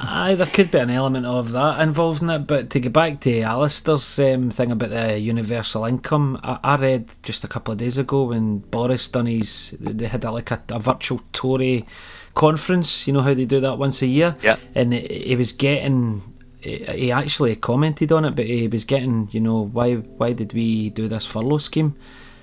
Aye, 0.01 0.35
there 0.35 0.47
could 0.47 0.71
be 0.71 0.77
an 0.77 0.89
element 0.89 1.25
of 1.25 1.51
that 1.51 1.81
involved 1.81 2.21
in 2.21 2.29
it, 2.29 2.39
but 2.47 2.69
to 2.69 2.79
get 2.79 2.93
back 2.93 3.19
to 3.21 3.41
Alistair's 3.41 4.17
um, 4.19 4.49
thing 4.49 4.71
about 4.71 4.91
the 4.91 5.19
universal 5.19 5.83
income, 5.85 6.39
I, 6.41 6.57
I 6.63 6.75
read 6.77 7.09
just 7.21 7.43
a 7.43 7.49
couple 7.49 7.73
of 7.73 7.77
days 7.79 7.97
ago 7.97 8.23
when 8.23 8.59
Boris 8.59 9.09
done 9.09 9.25
his, 9.25 9.75
they 9.79 10.07
had 10.07 10.23
a, 10.23 10.31
like 10.31 10.51
a, 10.51 10.63
a 10.69 10.79
virtual 10.79 11.21
Tory 11.33 11.85
conference. 12.33 13.07
You 13.07 13.13
know 13.13 13.21
how 13.21 13.33
they 13.33 13.43
do 13.43 13.59
that 13.59 13.77
once 13.77 14.01
a 14.01 14.07
year, 14.07 14.37
Yeah. 14.41 14.55
and 14.73 14.93
he, 14.93 15.23
he 15.27 15.35
was 15.35 15.51
getting. 15.51 16.23
He 16.61 16.77
he 16.85 17.11
actually 17.11 17.55
commented 17.57 18.11
on 18.13 18.23
it, 18.25 18.35
but 18.35 18.45
he 18.45 18.67
was 18.69 18.83
getting, 18.85 19.27
you 19.31 19.39
know, 19.41 19.61
why 19.65 19.95
why 19.95 20.31
did 20.33 20.53
we 20.53 20.89
do 20.91 21.07
this 21.09 21.25
furlough 21.25 21.57
scheme? 21.57 21.95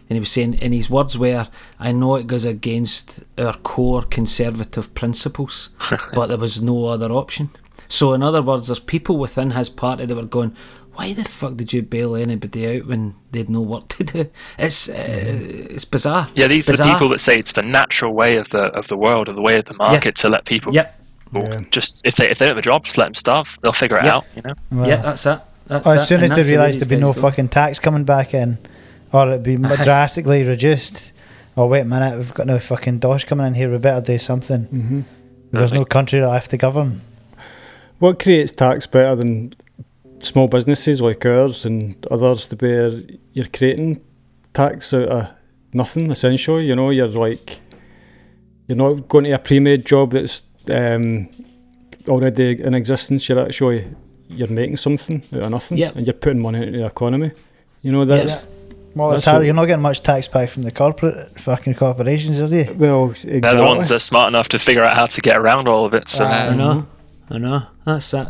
And 0.09 0.17
he 0.17 0.21
was 0.21 0.31
saying, 0.31 0.59
and 0.61 0.73
his 0.73 0.89
words 0.89 1.19
were, 1.19 1.49
I 1.81 1.91
know 1.93 2.15
it 2.17 2.27
goes 2.29 2.45
against 2.45 3.25
our 3.39 3.55
core 3.55 4.03
conservative 4.03 4.95
principles, 4.95 5.71
but 6.15 6.29
there 6.29 6.39
was 6.39 6.63
no 6.63 6.87
other 6.87 7.11
option. 7.11 7.51
So, 7.89 8.13
in 8.15 8.23
other 8.23 8.43
words, 8.43 8.69
there's 8.69 8.79
people 8.79 9.17
within 9.19 9.51
his 9.53 9.69
party 9.69 10.07
that 10.07 10.15
were 10.15 10.23
going, 10.23 10.55
why 10.95 11.13
the 11.13 11.25
fuck 11.25 11.57
did 11.57 11.73
you 11.73 11.83
bail 11.83 12.17
anybody 12.17 12.79
out 12.79 12.87
when 12.87 13.15
they'd 13.31 13.51
no 13.51 13.61
work 13.61 13.89
to 13.89 14.05
do? 14.05 14.31
It's 14.59 14.89
uh, 14.89 14.95
it's 14.97 15.85
bizarre. 15.85 16.29
Yeah, 16.35 16.47
these 16.47 16.69
are 16.71 16.77
the 16.77 16.85
people 16.85 17.09
that 17.11 17.19
say 17.19 17.39
it's 17.39 17.53
the 17.53 17.63
natural 17.63 18.15
way 18.15 18.37
of 18.39 18.49
the 18.49 18.69
of 18.69 18.89
the 18.89 18.97
world, 18.97 19.29
or 19.29 19.35
the 19.35 19.43
way 19.43 19.59
of 19.59 19.67
the 19.67 19.75
market 19.75 20.15
to 20.17 20.29
let 20.31 20.47
people 20.47 20.73
Yep, 20.73 21.01
Yeah. 21.35 21.61
just 21.71 22.01
if 22.05 22.15
they 22.17 22.31
if 22.31 22.39
they 22.39 22.47
don't 22.47 22.57
have 22.57 22.59
a 22.59 22.67
job, 22.67 22.85
just 22.85 22.97
let 22.97 23.05
them 23.07 23.15
starve. 23.15 23.59
They'll 23.63 23.73
figure 23.75 23.99
it 23.99 24.05
Yeah. 24.05 24.15
out. 24.17 24.25
You 24.37 24.43
know. 24.43 24.55
Well, 24.73 24.89
yeah, 24.89 24.97
that's 24.97 25.27
it. 25.27 25.39
That's 25.67 25.87
or 25.87 25.97
as 25.97 26.09
soon 26.09 26.23
and 26.23 26.25
as 26.25 26.31
they 26.31 26.37
that's 26.37 26.47
the 26.49 26.53
realise 26.55 26.77
there'd 26.79 26.89
be 26.89 26.97
no 26.97 27.13
go. 27.13 27.21
fucking 27.21 27.49
tax 27.49 27.79
coming 27.79 28.05
back 28.05 28.33
in, 28.33 28.57
or 29.17 29.29
it'd 29.29 29.43
be 29.43 29.57
drastically 29.85 30.43
reduced. 30.45 31.13
Oh 31.57 31.67
wait 31.67 31.81
a 31.81 31.85
minute, 31.85 32.17
we've 32.19 32.35
got 32.35 32.47
no 32.47 32.59
fucking 32.59 32.99
dosh 32.99 33.25
coming 33.25 33.47
in 33.47 33.55
here. 33.55 33.71
We 33.71 33.79
better 33.79 34.01
do 34.01 34.19
something. 34.19 34.65
hmm 34.65 35.01
There's 35.53 35.73
no 35.73 35.85
country 35.85 36.23
left 36.25 36.51
to 36.51 36.57
govern. 36.59 37.01
What 37.99 38.23
creates 38.23 38.53
tax 38.53 38.87
better 38.87 39.17
than 39.17 39.55
small 40.19 40.49
businesses 40.49 41.01
like 41.01 41.25
ours 41.25 41.65
and 41.65 41.95
others 42.11 42.47
The 42.47 42.57
where 42.57 43.03
you're 43.33 43.47
creating 43.53 44.01
tax 44.53 44.93
out 44.93 45.09
of 45.09 45.29
nothing 45.73 46.11
essentially? 46.11 46.67
You 46.67 46.77
know, 46.77 46.91
you're 46.91 47.09
like 47.09 47.61
you're 48.69 48.77
not 48.77 49.09
going 49.09 49.25
to 49.25 49.31
a 49.33 49.39
pre-made 49.39 49.87
job 49.87 50.11
that's 50.13 50.43
um, 50.71 51.29
already 52.09 52.61
in 52.61 52.75
existence. 52.75 53.29
You're 53.29 53.41
actually 53.47 53.87
you're 54.29 54.49
making 54.49 54.77
something 54.77 55.23
out 55.33 55.43
of 55.43 55.51
nothing, 55.53 55.79
Yeah. 55.79 55.93
and 55.95 56.05
you're 56.07 56.13
putting 56.15 56.43
money 56.43 56.67
into 56.67 56.79
the 56.79 56.87
economy. 56.87 57.31
You 57.83 57.93
know 57.93 58.05
that's 58.05 58.47
Well, 58.97 59.11
That's 59.11 59.25
hard. 59.25 59.37
what- 59.37 59.45
You're 59.45 59.55
not 59.55 59.67
getting 59.67 59.83
much 59.83 60.03
tax 60.03 60.27
pay 60.27 60.47
from 60.47 60.63
the 60.63 60.73
corporate 60.73 61.39
fucking 61.39 61.75
corporations, 61.75 62.41
are 62.41 62.47
you? 62.47 62.75
well 62.79 63.11
exactly. 63.11 63.41
They're 63.41 63.55
the 63.55 63.63
ones 63.65 63.91
that 63.91 63.97
are 63.97 63.99
smart 63.99 64.29
enough 64.29 64.49
to 64.49 64.59
figure 64.59 64.83
out 64.83 64.97
how 64.97 65.05
to 65.05 65.21
get 65.21 65.37
around 65.37 65.69
all 65.69 65.85
of 65.85 65.95
it. 65.95 66.09
So 66.09 66.25
Aye. 66.25 66.47
I 66.47 66.49
mm-hmm. 66.49 66.59
know, 66.59 66.87
I 67.31 67.39
know. 67.39 67.63
That's 67.85 68.15
it. 68.15 68.29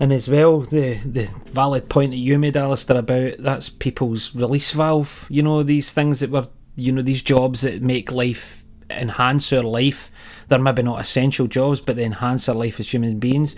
And 0.00 0.12
as 0.12 0.28
well, 0.28 0.60
the 0.60 0.94
the 1.04 1.28
valid 1.46 1.88
point 1.88 2.10
that 2.10 2.18
you 2.18 2.36
made, 2.38 2.56
Alistair, 2.56 2.98
about 2.98 3.34
that's 3.38 3.68
people's 3.68 4.34
release 4.34 4.72
valve. 4.72 5.26
You 5.28 5.42
know, 5.42 5.62
these 5.62 5.92
things 5.92 6.20
that 6.20 6.30
were, 6.30 6.48
you 6.74 6.92
know, 6.92 7.02
these 7.02 7.22
jobs 7.22 7.60
that 7.60 7.82
make 7.82 8.10
life 8.10 8.64
enhance 8.90 9.52
our 9.52 9.62
life. 9.62 10.10
They're 10.48 10.58
maybe 10.58 10.82
not 10.82 11.00
essential 11.00 11.46
jobs, 11.46 11.80
but 11.80 11.96
they 11.96 12.04
enhance 12.04 12.48
our 12.48 12.54
life 12.54 12.80
as 12.80 12.92
human 12.92 13.18
beings. 13.18 13.54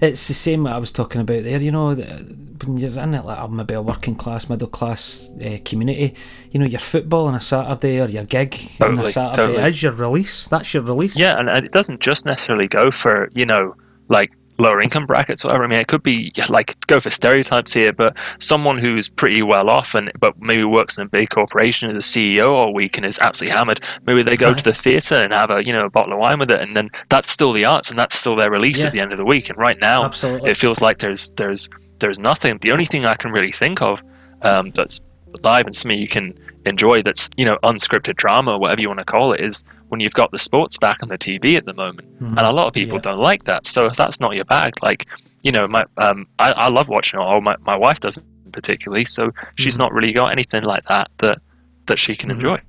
It's 0.00 0.28
the 0.28 0.34
same 0.34 0.64
that 0.64 0.74
I 0.74 0.78
was 0.78 0.92
talking 0.92 1.20
about 1.20 1.44
there. 1.44 1.60
You 1.60 1.70
know, 1.70 1.94
when 1.94 2.76
you're 2.76 2.98
in 2.98 3.14
it, 3.14 3.24
like 3.24 3.50
maybe 3.50 3.74
a 3.74 3.82
working 3.82 4.14
class, 4.14 4.48
middle 4.48 4.68
class 4.68 5.30
uh, 5.44 5.58
community, 5.64 6.14
you 6.50 6.60
know, 6.60 6.66
your 6.66 6.80
football 6.80 7.26
on 7.26 7.34
a 7.34 7.40
Saturday 7.40 8.00
or 8.00 8.08
your 8.08 8.24
gig 8.24 8.58
on 8.80 8.98
a 8.98 9.10
Saturday 9.10 9.52
totally. 9.52 9.68
is 9.68 9.82
your 9.82 9.92
release. 9.92 10.48
That's 10.48 10.72
your 10.72 10.82
release. 10.82 11.18
Yeah, 11.18 11.38
and, 11.38 11.48
and 11.48 11.66
it 11.66 11.72
doesn't 11.72 12.00
just 12.00 12.26
necessarily 12.26 12.68
go 12.68 12.90
for 12.90 13.28
you 13.34 13.46
know 13.46 13.74
like 14.08 14.32
lower 14.60 14.80
income 14.80 15.06
brackets 15.06 15.44
or 15.44 15.48
whatever. 15.48 15.64
I 15.64 15.66
mean, 15.68 15.80
it 15.80 15.88
could 15.88 16.02
be 16.02 16.32
like 16.48 16.78
go 16.86 17.00
for 17.00 17.10
stereotypes 17.10 17.72
here, 17.72 17.92
but 17.92 18.16
someone 18.38 18.78
who's 18.78 19.08
pretty 19.08 19.42
well 19.42 19.68
off 19.68 19.94
and 19.94 20.12
but 20.20 20.40
maybe 20.40 20.64
works 20.64 20.98
in 20.98 21.06
a 21.06 21.08
big 21.08 21.30
corporation 21.30 21.90
as 21.90 21.96
a 21.96 22.00
CEO 22.00 22.50
all 22.50 22.72
week 22.72 22.96
and 22.96 23.06
is 23.06 23.18
absolutely 23.18 23.56
hammered. 23.56 23.80
Maybe 24.06 24.22
they 24.22 24.36
go 24.36 24.54
to 24.54 24.64
the 24.64 24.72
theatre 24.72 25.16
and 25.16 25.32
have 25.32 25.50
a 25.50 25.64
you 25.64 25.72
know 25.72 25.86
a 25.86 25.90
bottle 25.90 26.12
of 26.12 26.18
wine 26.18 26.38
with 26.38 26.50
it, 26.50 26.60
and 26.60 26.76
then 26.76 26.90
that's 27.08 27.30
still 27.30 27.52
the 27.52 27.64
arts 27.64 27.90
and 27.90 27.98
that's 27.98 28.14
still 28.14 28.36
their 28.36 28.50
release 28.50 28.80
Yeah. 28.80 28.86
at 28.88 28.92
the 28.92 29.00
end 29.00 29.12
of 29.12 29.18
the 29.18 29.24
week. 29.24 29.48
And 29.48 29.58
right 29.58 29.78
now, 29.80 30.04
Absolutely. 30.04 30.50
it 30.50 30.56
feels 30.56 30.80
like 30.80 30.98
there's 30.98 31.30
there's 31.32 31.68
there's 31.98 32.18
nothing. 32.18 32.58
The 32.60 32.72
only 32.72 32.84
thing 32.86 33.04
I 33.06 33.14
can 33.14 33.30
really 33.32 33.52
think 33.52 33.80
of 33.82 34.00
um, 34.42 34.70
that's 34.70 35.00
live 35.42 35.66
and 35.66 35.74
something 35.74 35.98
you 35.98 36.08
can 36.08 36.38
enjoy 36.66 37.02
that's 37.02 37.30
you 37.36 37.44
know 37.44 37.58
unscripted 37.62 38.16
drama, 38.16 38.58
whatever 38.58 38.80
you 38.80 38.88
want 38.88 38.98
to 38.98 39.04
call 39.04 39.32
it, 39.32 39.40
is 39.40 39.64
when 39.88 40.00
you've 40.00 40.14
got 40.14 40.30
the 40.30 40.38
sports 40.38 40.78
back 40.78 41.02
on 41.02 41.08
the 41.08 41.18
TV 41.18 41.56
at 41.56 41.64
the 41.64 41.74
moment, 41.74 42.08
mm-hmm. 42.14 42.38
and 42.38 42.46
a 42.46 42.52
lot 42.52 42.66
of 42.66 42.72
people 42.72 42.96
Yeah. 42.96 43.02
don't 43.02 43.20
like 43.20 43.44
that. 43.44 43.66
So 43.66 43.86
if 43.86 43.96
that's 43.96 44.20
not 44.20 44.34
your 44.34 44.44
bag, 44.44 44.74
like 44.82 45.06
you 45.42 45.52
know, 45.52 45.66
my 45.66 45.84
um, 45.96 46.26
I, 46.38 46.52
I 46.52 46.68
love 46.68 46.88
watching 46.88 47.18
it. 47.18 47.22
all. 47.22 47.40
My 47.40 47.56
my 47.60 47.76
wife 47.76 48.00
doesn't 48.00 48.26
particularly, 48.52 49.04
so 49.04 49.30
she's 49.54 49.74
mm-hmm. 49.74 49.82
not 49.82 49.92
really 49.92 50.12
got 50.12 50.32
anything 50.32 50.62
like 50.62 50.84
that 50.88 51.10
that 51.18 51.40
that 51.86 51.98
she 51.98 52.16
can 52.16 52.30
mm-hmm. 52.30 52.38
enjoy. 52.38 52.60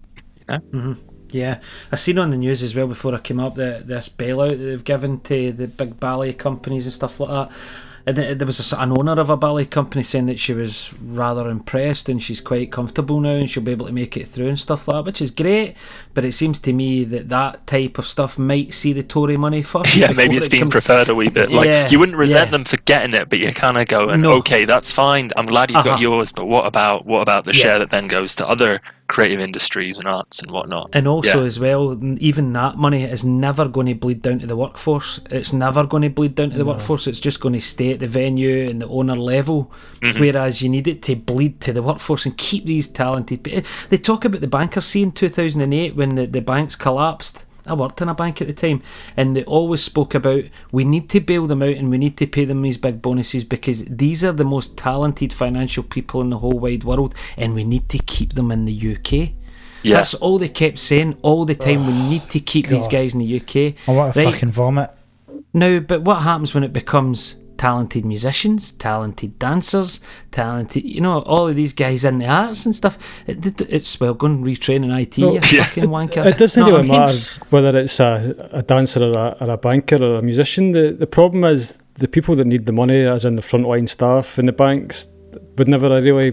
Yeah, 1.32 1.62
I 1.92 1.96
seen 1.96 2.20
on 2.20 2.30
the 2.30 2.38
news 2.38 2.62
as 2.62 2.76
well 2.76 2.88
before 2.88 3.16
I 3.16 3.20
came 3.20 3.40
up 3.40 3.56
that 3.56 3.88
this 3.88 4.10
bailout 4.10 4.50
that 4.50 4.58
they've 4.58 4.84
given 4.84 5.22
to 5.22 5.54
the 5.54 5.68
big 5.68 5.98
ballet 6.00 6.34
companies 6.34 6.86
and 6.86 6.94
stuff 6.94 7.20
like 7.22 7.30
that. 7.30 7.56
And 8.06 8.18
there 8.18 8.46
was 8.48 8.74
an 8.74 8.92
owner 8.92 9.20
of 9.20 9.30
a 9.30 9.38
ballet 9.38 9.66
company 9.66 10.04
saying 10.04 10.26
that 10.26 10.40
she 10.40 10.54
was 10.54 10.94
rather 11.04 11.50
impressed 11.50 12.10
and 12.10 12.22
she's 12.22 12.42
quite 12.42 12.72
comfortable 12.72 13.20
now 13.20 13.32
and 13.36 13.50
she'll 13.50 13.64
be 13.64 13.72
able 13.72 13.86
to 13.88 13.94
make 13.94 14.18
it 14.18 14.28
through 14.28 14.48
and 14.48 14.60
stuff 14.60 14.88
like 14.88 14.98
that, 14.98 15.06
which 15.06 15.22
is 15.22 15.30
great. 15.32 15.76
But 16.14 16.26
it 16.26 16.32
seems 16.34 16.60
to 16.62 16.74
me 16.74 17.04
that 17.06 17.30
that 17.30 17.68
type 17.68 17.98
of 17.98 18.08
stuff 18.08 18.38
might 18.40 18.74
see 18.74 18.94
the 18.94 19.04
Tory 19.04 19.38
money 19.38 19.62
first. 19.64 19.96
Yeah, 20.02 20.12
maybe 20.14 20.36
it's 20.36 20.48
it 20.48 20.52
being 20.52 20.62
comes- 20.64 20.72
preferred 20.74 21.10
a 21.10 21.16
wee 21.16 21.30
bit. 21.30 21.52
Like 21.52 21.68
Yeah, 21.68 21.88
you 21.90 22.00
wouldn't 22.00 22.18
resent 22.18 22.48
yeah. 22.48 22.52
them 22.52 22.66
for 22.66 22.78
getting 22.78 23.14
it, 23.14 23.30
but 23.30 23.40
you 23.40 23.54
kind 23.54 23.78
of 23.78 23.88
go, 23.88 24.10
and 24.10 24.24
No. 24.24 24.34
okay, 24.38 24.66
that's 24.66 24.92
fine. 24.92 25.30
I'm 25.38 25.46
glad 25.46 25.70
you've 25.70 25.78
Uh-huh. 25.78 25.90
got 25.92 26.00
yours, 26.02 26.32
but 26.32 26.46
what 26.46 26.66
about 26.66 27.06
what 27.06 27.22
about 27.22 27.46
the 27.46 27.54
Yeah. 27.54 27.62
share 27.64 27.80
that 27.80 27.92
then 27.92 28.08
goes 28.08 28.34
to 28.36 28.48
other 28.48 28.82
creative 29.12 29.42
industries 29.42 29.98
and 29.98 30.08
arts 30.08 30.40
and 30.42 30.50
whatnot? 30.52 30.90
And 30.94 31.08
also, 31.08 31.42
Yeah. 31.42 31.46
as 31.48 31.60
well, 31.60 32.00
even 32.20 32.54
that 32.54 32.78
money 32.78 33.04
is 33.04 33.24
never 33.26 33.68
going 33.68 33.88
to 33.88 33.94
bleed 33.96 34.22
down 34.22 34.40
to 34.40 34.48
the 34.48 34.56
workforce. 34.56 35.20
It's 35.30 35.54
never 35.54 35.86
going 35.86 36.04
to 36.04 36.10
bleed 36.10 36.36
down 36.36 36.50
to 36.52 36.58
the 36.58 36.66
workforce. 36.66 37.08
It's 37.08 37.20
just 37.20 37.40
going 37.42 37.54
to 37.54 37.62
stay 37.62 37.92
at 37.94 38.00
the 38.00 38.08
venue 38.08 38.70
and 38.70 38.82
the 38.82 38.88
owner 38.88 39.16
level. 39.16 39.72
Mm-hmm. 40.02 40.20
Whereas 40.20 40.62
you 40.62 40.70
need 40.70 40.88
it 40.88 41.02
to 41.04 41.16
bleed 41.16 41.60
to 41.62 41.74
the 41.74 41.84
workforce 41.84 42.26
and 42.26 42.38
keep 42.38 42.66
these 42.66 42.88
talented. 42.88 43.44
pe- 43.44 43.64
They 43.90 43.98
talk 43.98 44.26
about 44.26 44.42
the 44.42 44.48
bankers 44.48 44.86
scene 44.86 45.02
in 45.10 45.12
2008 45.12 45.96
when 45.96 46.16
the, 46.16 46.26
the 46.28 46.42
banks 46.42 46.76
collapsed. 46.76 47.46
I 47.66 47.74
worked 47.74 48.02
in 48.02 48.10
a 48.10 48.14
bank 48.14 48.42
at 48.42 48.48
the 48.48 48.54
time, 48.54 48.82
and 49.16 49.36
they 49.36 49.44
always 49.44 49.84
spoke 49.84 50.14
about 50.16 50.44
we 50.72 50.84
need 50.84 51.10
to 51.12 51.20
bail 51.20 51.48
them 51.48 51.62
out 51.62 51.76
and 51.76 51.90
we 51.90 51.98
need 51.98 52.18
to 52.18 52.28
pay 52.28 52.46
them 52.46 52.62
these 52.62 52.78
big 52.78 53.02
bonuses 53.02 53.44
because 53.44 53.86
these 53.86 54.24
are 54.24 54.32
the 54.32 54.46
most 54.46 54.78
talented 54.78 55.32
financial 55.34 55.84
people 55.84 56.22
in 56.22 56.30
the 56.30 56.40
whole 56.40 56.58
wide 56.60 56.84
world, 56.84 57.16
and 57.38 57.54
we 57.54 57.64
need 57.64 57.88
to 57.90 57.98
keep 58.00 58.34
them 58.34 58.52
in 58.52 58.66
the 58.66 58.96
UK. 58.96 59.34
Yeah. 59.84 59.96
That's 59.96 60.14
all 60.14 60.38
they 60.38 60.50
kept 60.50 60.78
saying 60.80 61.18
all 61.22 61.46
the 61.46 61.56
time. 61.56 61.88
we 61.88 61.94
need 62.10 62.30
to 62.30 62.40
keep 62.40 62.68
these 62.68 62.88
guys 62.88 63.14
in 63.14 63.20
the 63.20 63.38
UK. 63.40 63.76
I 63.88 63.92
want 63.92 64.14
to 64.14 64.20
Right. 64.24 64.34
fucking 64.34 64.52
vomit. 64.52 64.92
Now, 65.54 65.80
but 65.80 66.04
what 66.04 66.22
happens 66.22 66.54
when 66.54 66.64
it 66.64 66.72
becomes 66.72 67.36
talented 67.66 68.04
musicians, 68.14 68.72
talented 68.72 69.32
dancers, 69.48 70.02
talented, 70.32 70.84
you 70.84 71.02
know, 71.06 71.20
all 71.34 71.48
of 71.48 71.56
these 71.56 71.74
guys 71.74 72.04
in 72.10 72.18
the 72.18 72.28
arts 72.28 72.66
and 72.66 72.74
stuff? 72.82 72.96
It, 73.28 73.46
it- 73.46 73.68
it's, 73.78 74.00
well, 74.00 74.16
go 74.22 74.26
and 74.28 74.44
retrain 74.52 74.82
in 74.88 74.92
IT, 74.92 75.18
Well, 75.20 75.36
you 75.36 75.42
yeah. 75.58 75.64
fucking 75.66 75.90
wanker. 75.98 76.26
It 76.26 76.38
doesn't 76.38 76.62
Know 76.64 76.72
what 76.72 76.86
really 76.86 76.98
matter 76.98 77.20
whether 77.52 77.78
it's 77.84 78.00
a, 78.00 78.14
a 78.52 78.64
dancer 78.64 79.02
or 79.04 79.12
a, 79.26 79.28
or 79.42 79.50
a 79.52 79.58
banker 79.58 80.00
or 80.08 80.14
a 80.18 80.22
musician. 80.32 80.64
The 80.78 80.86
the 81.04 81.08
problem 81.18 81.44
is 81.56 81.62
the 82.04 82.08
people 82.08 82.34
that 82.38 82.48
need 82.54 82.64
the 82.66 82.72
money, 82.84 83.02
as 83.16 83.26
in 83.26 83.36
the 83.36 83.44
frontline 83.52 83.88
staff 83.88 84.40
in 84.40 84.46
the 84.48 84.58
banks, 84.66 85.08
would 85.58 85.68
never 85.68 85.88
really 86.02 86.32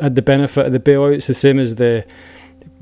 had 0.00 0.14
the 0.16 0.22
benefit 0.22 0.66
of 0.66 0.72
the 0.72 0.80
bailouts. 0.90 1.26
The 1.26 1.34
same 1.34 1.58
as 1.64 1.70
the 1.76 2.04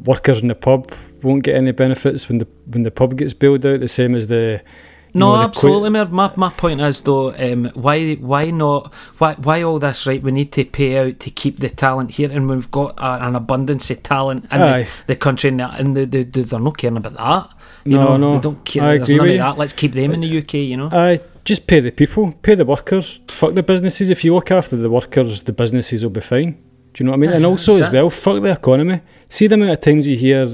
workers 0.04 0.40
in 0.42 0.48
the 0.48 0.54
pub 0.54 0.92
won't 1.22 1.44
get 1.44 1.54
any 1.56 1.72
benefits 1.72 2.28
when 2.28 2.38
the 2.38 2.46
when 2.72 2.82
the 2.84 2.90
pub 2.90 3.10
gets 3.18 3.34
bailed 3.34 3.64
out. 3.66 3.80
The 3.80 3.88
same 4.00 4.14
as 4.20 4.26
the 4.28 4.44
you 4.52 4.91
No, 5.14 5.36
absolutely. 5.36 5.90
Mer. 5.90 6.06
My, 6.06 6.32
my 6.36 6.48
point 6.50 6.80
is 6.80 7.02
though, 7.02 7.34
um, 7.34 7.70
why 7.74 8.14
why 8.14 8.50
not? 8.50 8.92
Why 9.18 9.34
why 9.34 9.62
all 9.62 9.78
this? 9.78 10.06
Right, 10.06 10.22
we 10.22 10.32
need 10.32 10.52
to 10.52 10.64
pay 10.64 10.96
out 10.98 11.20
to 11.20 11.30
keep 11.30 11.60
the 11.60 11.68
talent 11.68 12.12
here, 12.12 12.30
and 12.32 12.48
we've 12.48 12.70
got 12.70 12.94
a, 12.98 13.26
an 13.26 13.36
abundance 13.36 13.90
of 13.90 14.02
talent 14.02 14.44
in 14.50 14.58
the, 14.58 14.88
the 15.08 15.16
country, 15.16 15.50
and, 15.50 15.60
the- 15.60 15.70
and 15.70 15.96
the, 15.96 16.06
the, 16.06 16.22
the, 16.24 16.42
they're 16.42 16.60
not 16.60 16.78
caring 16.78 16.96
about 16.96 17.14
that. 17.16 17.56
You 17.84 17.98
No, 17.98 18.16
know, 18.16 18.16
no, 18.16 18.34
they 18.36 18.42
don't 18.42 18.64
care. 18.64 18.82
I 18.84 18.96
There's 18.98 19.10
agree 19.10 19.36
none 19.36 19.48
of 19.48 19.56
that. 19.56 19.58
Let's 19.60 19.72
keep 19.74 19.92
them 19.92 20.12
in 20.12 20.20
the 20.22 20.38
UK. 20.38 20.54
You 20.54 20.76
know. 20.78 20.88
Aye, 20.92 21.20
just 21.44 21.66
pay 21.66 21.80
the 21.80 21.90
people, 21.90 22.32
pay 22.42 22.54
the 22.54 22.64
workers. 22.64 23.20
Fuck 23.28 23.52
the 23.54 23.62
businesses. 23.62 24.08
If 24.08 24.24
you 24.24 24.34
look 24.34 24.50
after 24.50 24.76
the 24.76 24.88
workers, 24.88 25.42
the 25.42 25.52
businesses 25.52 26.02
will 26.04 26.10
be 26.10 26.20
fine. 26.22 26.52
Do 26.94 27.02
you 27.02 27.06
know 27.06 27.12
what 27.12 27.16
I 27.16 27.20
mean? 27.20 27.30
And 27.32 27.44
also 27.46 27.76
as 27.76 27.90
well, 27.90 28.08
fuck 28.08 28.42
the 28.42 28.50
economy. 28.52 29.00
See 29.28 29.46
the 29.46 29.54
amount 29.56 29.72
of 29.72 29.80
times 29.80 30.06
you 30.06 30.16
hear 30.16 30.46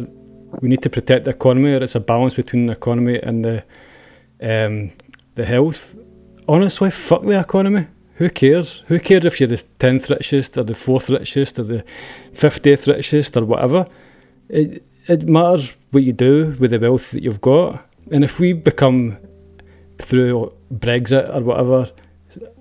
we 0.60 0.68
need 0.68 0.82
to 0.82 0.90
protect 0.90 1.26
the 1.26 1.30
economy, 1.32 1.72
or 1.74 1.76
it's 1.82 1.94
a 1.94 2.00
balance 2.00 2.34
between 2.34 2.66
the 2.66 2.72
economy 2.72 3.20
and 3.22 3.44
the 3.44 3.62
um, 4.40 4.92
the 5.34 5.44
health. 5.44 5.96
Honestly, 6.46 6.90
fuck 6.90 7.22
the 7.22 7.38
economy. 7.38 7.86
Who 8.14 8.30
cares? 8.30 8.82
Who 8.88 8.98
cares 8.98 9.24
if 9.24 9.38
you're 9.38 9.48
the 9.48 9.62
tenth 9.78 10.10
richest 10.10 10.56
or 10.56 10.64
the 10.64 10.74
fourth 10.74 11.08
richest 11.08 11.58
or 11.58 11.62
the 11.62 11.84
fiftieth 12.32 12.86
richest 12.88 13.36
or 13.36 13.44
whatever? 13.44 13.86
It 14.48 14.82
it 15.06 15.28
matters 15.28 15.76
what 15.90 16.02
you 16.02 16.12
do 16.12 16.56
with 16.58 16.70
the 16.70 16.78
wealth 16.78 17.12
that 17.12 17.22
you've 17.22 17.40
got. 17.40 17.86
And 18.10 18.24
if 18.24 18.38
we 18.38 18.52
become 18.52 19.18
through 19.98 20.52
Brexit 20.72 21.34
or 21.34 21.40
whatever, 21.40 21.90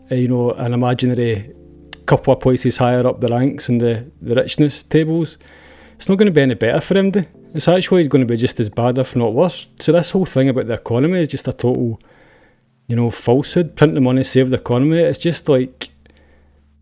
you 0.10 0.28
know, 0.28 0.52
an 0.52 0.74
imaginary 0.74 1.54
couple 2.06 2.34
of 2.34 2.40
places 2.40 2.78
higher 2.78 3.06
up 3.06 3.20
the 3.20 3.28
ranks 3.28 3.68
in 3.68 3.80
the, 3.80 4.10
the 4.22 4.36
richness 4.36 4.84
tables, 4.84 5.38
it's 5.96 6.08
not 6.08 6.18
going 6.18 6.28
to 6.28 6.32
be 6.32 6.42
any 6.42 6.54
better 6.54 6.80
for 6.80 6.94
them. 6.94 7.12
It's 7.58 7.68
actually 7.68 8.08
going 8.08 8.22
to 8.22 8.32
be 8.32 8.38
just 8.38 8.60
as 8.60 8.70
bad, 8.70 9.00
if 9.00 9.16
not 9.16 9.34
worse. 9.34 9.68
So 9.80 9.92
this 9.92 10.12
whole 10.12 10.28
thing 10.28 10.48
about 10.48 10.68
the 10.68 10.76
economy 10.76 11.22
is 11.22 11.28
just 11.28 11.48
a 11.48 11.52
total, 11.52 12.00
you 12.86 12.96
know, 12.96 13.10
falsehood. 13.10 13.76
Print 13.76 13.96
the 13.96 14.00
money, 14.00 14.24
save 14.24 14.52
the 14.52 14.58
economy. 14.58 15.00
It's 15.00 15.18
just 15.18 15.50
like, 15.50 15.90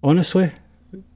honestly, 0.03 0.51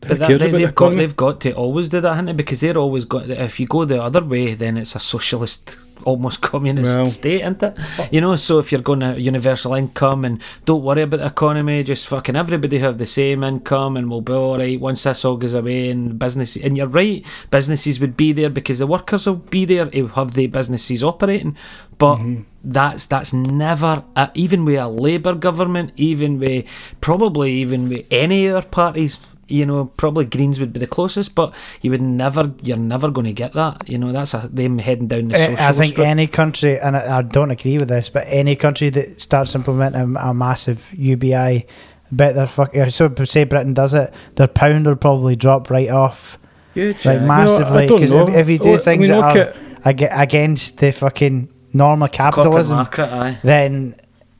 But 0.02 0.20
that, 0.20 0.40
they, 0.40 0.52
they've 0.52 0.76
got 0.76 0.96
they've 0.96 1.16
got 1.16 1.42
to 1.42 1.54
always 1.54 1.90
do 1.90 2.00
that, 2.02 2.10
haven't 2.10 2.28
they? 2.28 2.34
Because 2.34 2.62
they're 2.62 2.78
always 2.78 3.06
got. 3.06 3.30
If 3.30 3.60
you 3.60 3.68
go 3.68 3.86
the 3.86 4.02
other 4.02 4.24
way, 4.24 4.54
then 4.54 4.78
it's 4.78 4.96
a 4.96 5.00
socialist, 5.00 5.76
almost 6.06 6.42
communist 6.52 6.96
Well- 6.96 7.06
state, 7.06 7.42
isn't 7.42 7.62
it? 7.62 7.78
You 8.12 8.22
know. 8.22 8.36
So 8.38 8.60
if 8.60 8.72
you're 8.72 8.82
going 8.82 9.02
to 9.02 9.20
universal 9.20 9.74
income 9.74 10.24
and 10.24 10.42
don't 10.64 10.84
worry 10.84 11.02
about 11.02 11.20
the 11.20 11.26
economy, 11.26 11.84
just 11.84 12.08
fucking 12.08 12.38
everybody 12.38 12.80
have 12.80 12.98
the 12.98 13.06
same 13.06 13.44
income 13.44 13.98
and 13.98 14.10
we'll 14.10 14.22
be 14.22 14.34
all 14.34 14.58
right 14.58 14.80
once 14.80 15.04
this 15.04 15.26
all 15.26 15.36
goes 15.36 15.54
away 15.54 15.90
and 15.90 16.18
business. 16.18 16.56
And 16.56 16.78
you're 16.78 16.88
right, 16.88 17.26
businesses 17.52 18.00
would 18.00 18.16
be 18.16 18.32
there 18.32 18.50
because 18.50 18.80
the 18.80 18.88
workers 18.88 19.26
will 19.26 19.36
be 19.36 19.66
there 19.66 19.86
to 19.86 20.08
have 20.08 20.34
the 20.34 20.48
businesses 20.48 21.04
operating, 21.04 21.58
but. 21.98 22.18
Mm-hmm. 22.18 22.44
That's 22.62 23.06
that's 23.06 23.32
never 23.32 24.04
uh, 24.18 24.28
even 24.34 24.66
with 24.66 24.76
a 24.76 24.90
Labour 24.90 25.34
government, 25.34 25.94
even 25.96 26.40
with 26.40 26.66
probably 27.00 27.54
even 27.54 27.88
with 27.88 28.06
any 28.12 28.50
other 28.50 28.68
parties 28.68 29.18
you 29.50 29.66
know, 29.66 29.86
probably 29.98 30.26
Greens 30.26 30.60
would 30.60 30.72
be 30.74 30.80
the 30.80 30.88
closest, 30.88 31.36
but 31.36 31.54
you 31.82 31.92
would 31.92 32.02
never, 32.02 32.54
you're 32.62 32.78
never 32.78 33.10
going 33.12 33.26
to 33.26 33.34
get 33.34 33.54
that. 33.54 33.88
You 33.90 33.98
know, 33.98 34.12
that's 34.12 34.34
a, 34.34 34.48
them 34.52 34.78
heading 34.78 35.08
down 35.08 35.28
the 35.30 35.36
I- 35.36 35.38
socialist 35.40 35.62
I 35.64 35.72
think 35.74 35.98
route. 35.98 36.08
any 36.08 36.28
country, 36.28 36.80
and 36.80 36.96
I, 36.96 37.18
I 37.18 37.22
don't 37.22 37.52
agree 37.52 37.78
with 37.78 37.90
this, 37.90 38.10
but 38.10 38.26
any 38.28 38.56
country 38.56 38.90
that 38.92 39.20
starts 39.22 39.56
implementing 39.56 40.16
a 40.20 40.34
massive 40.34 40.88
UBI, 40.94 41.36
I 41.36 41.66
bet 42.12 42.36
their 42.36 42.48
fuck. 42.48 42.74
yeah, 42.74 42.88
So 42.90 43.14
say 43.26 43.44
Britain 43.44 43.74
does 43.74 43.94
it, 43.94 44.14
their 44.36 44.48
pound 44.48 44.86
will 44.86 44.96
probably 44.96 45.36
drop 45.36 45.70
right 45.70 45.90
off, 45.90 46.38
Huge, 46.74 47.06
like 47.06 47.20
yeah. 47.20 47.26
massively. 47.28 47.88
don't 47.88 47.98
Because 47.98 48.12
know. 48.12 48.28
if, 48.28 48.36
if 48.36 48.50
you 48.50 48.58
do 48.60 48.70
Well, 48.72 48.80
I 48.80 48.84
things 48.84 49.10
mean, 49.10 49.20
that 49.20 49.38
are 49.38 49.54
ag- 49.86 50.08
against 50.12 50.78
the 50.78 50.92
fucking 50.92 51.50
norm 51.74 52.02
of 52.02 52.12
capitalism, 52.12 52.78
market, 52.78 53.38
then, 53.44 53.96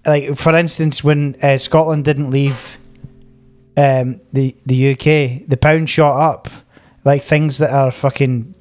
like 0.06 0.36
for 0.36 0.56
instance, 0.56 1.04
when 1.04 1.36
uh, 1.44 1.58
Scotland 1.60 2.06
didn't 2.06 2.32
leave 2.32 2.79
um, 3.80 4.22
the 4.34 4.56
the 4.66 4.92
UK, 4.94 5.48
the 5.48 5.58
pound 5.58 5.90
shot 5.90 6.20
up. 6.20 6.48
Like 7.06 7.22
things 7.22 7.60
that 7.60 7.72
are 7.72 7.92
fucking, 7.92 8.54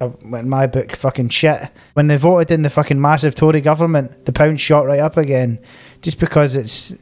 uh, 0.00 0.08
in 0.32 0.48
my 0.48 0.66
book, 0.66 0.96
fucking 0.96 1.28
shit. 1.28 1.60
When 1.92 2.06
they 2.08 2.16
voted 2.16 2.50
in 2.50 2.62
the 2.62 2.70
fucking 2.70 2.98
massive 3.00 3.34
Tory 3.34 3.60
government, 3.60 4.24
the 4.24 4.32
pound 4.32 4.58
shot 4.58 4.86
right 4.86 5.00
up 5.00 5.18
again, 5.18 5.60
just 6.00 6.18
because 6.18 6.56
it's 6.56 6.94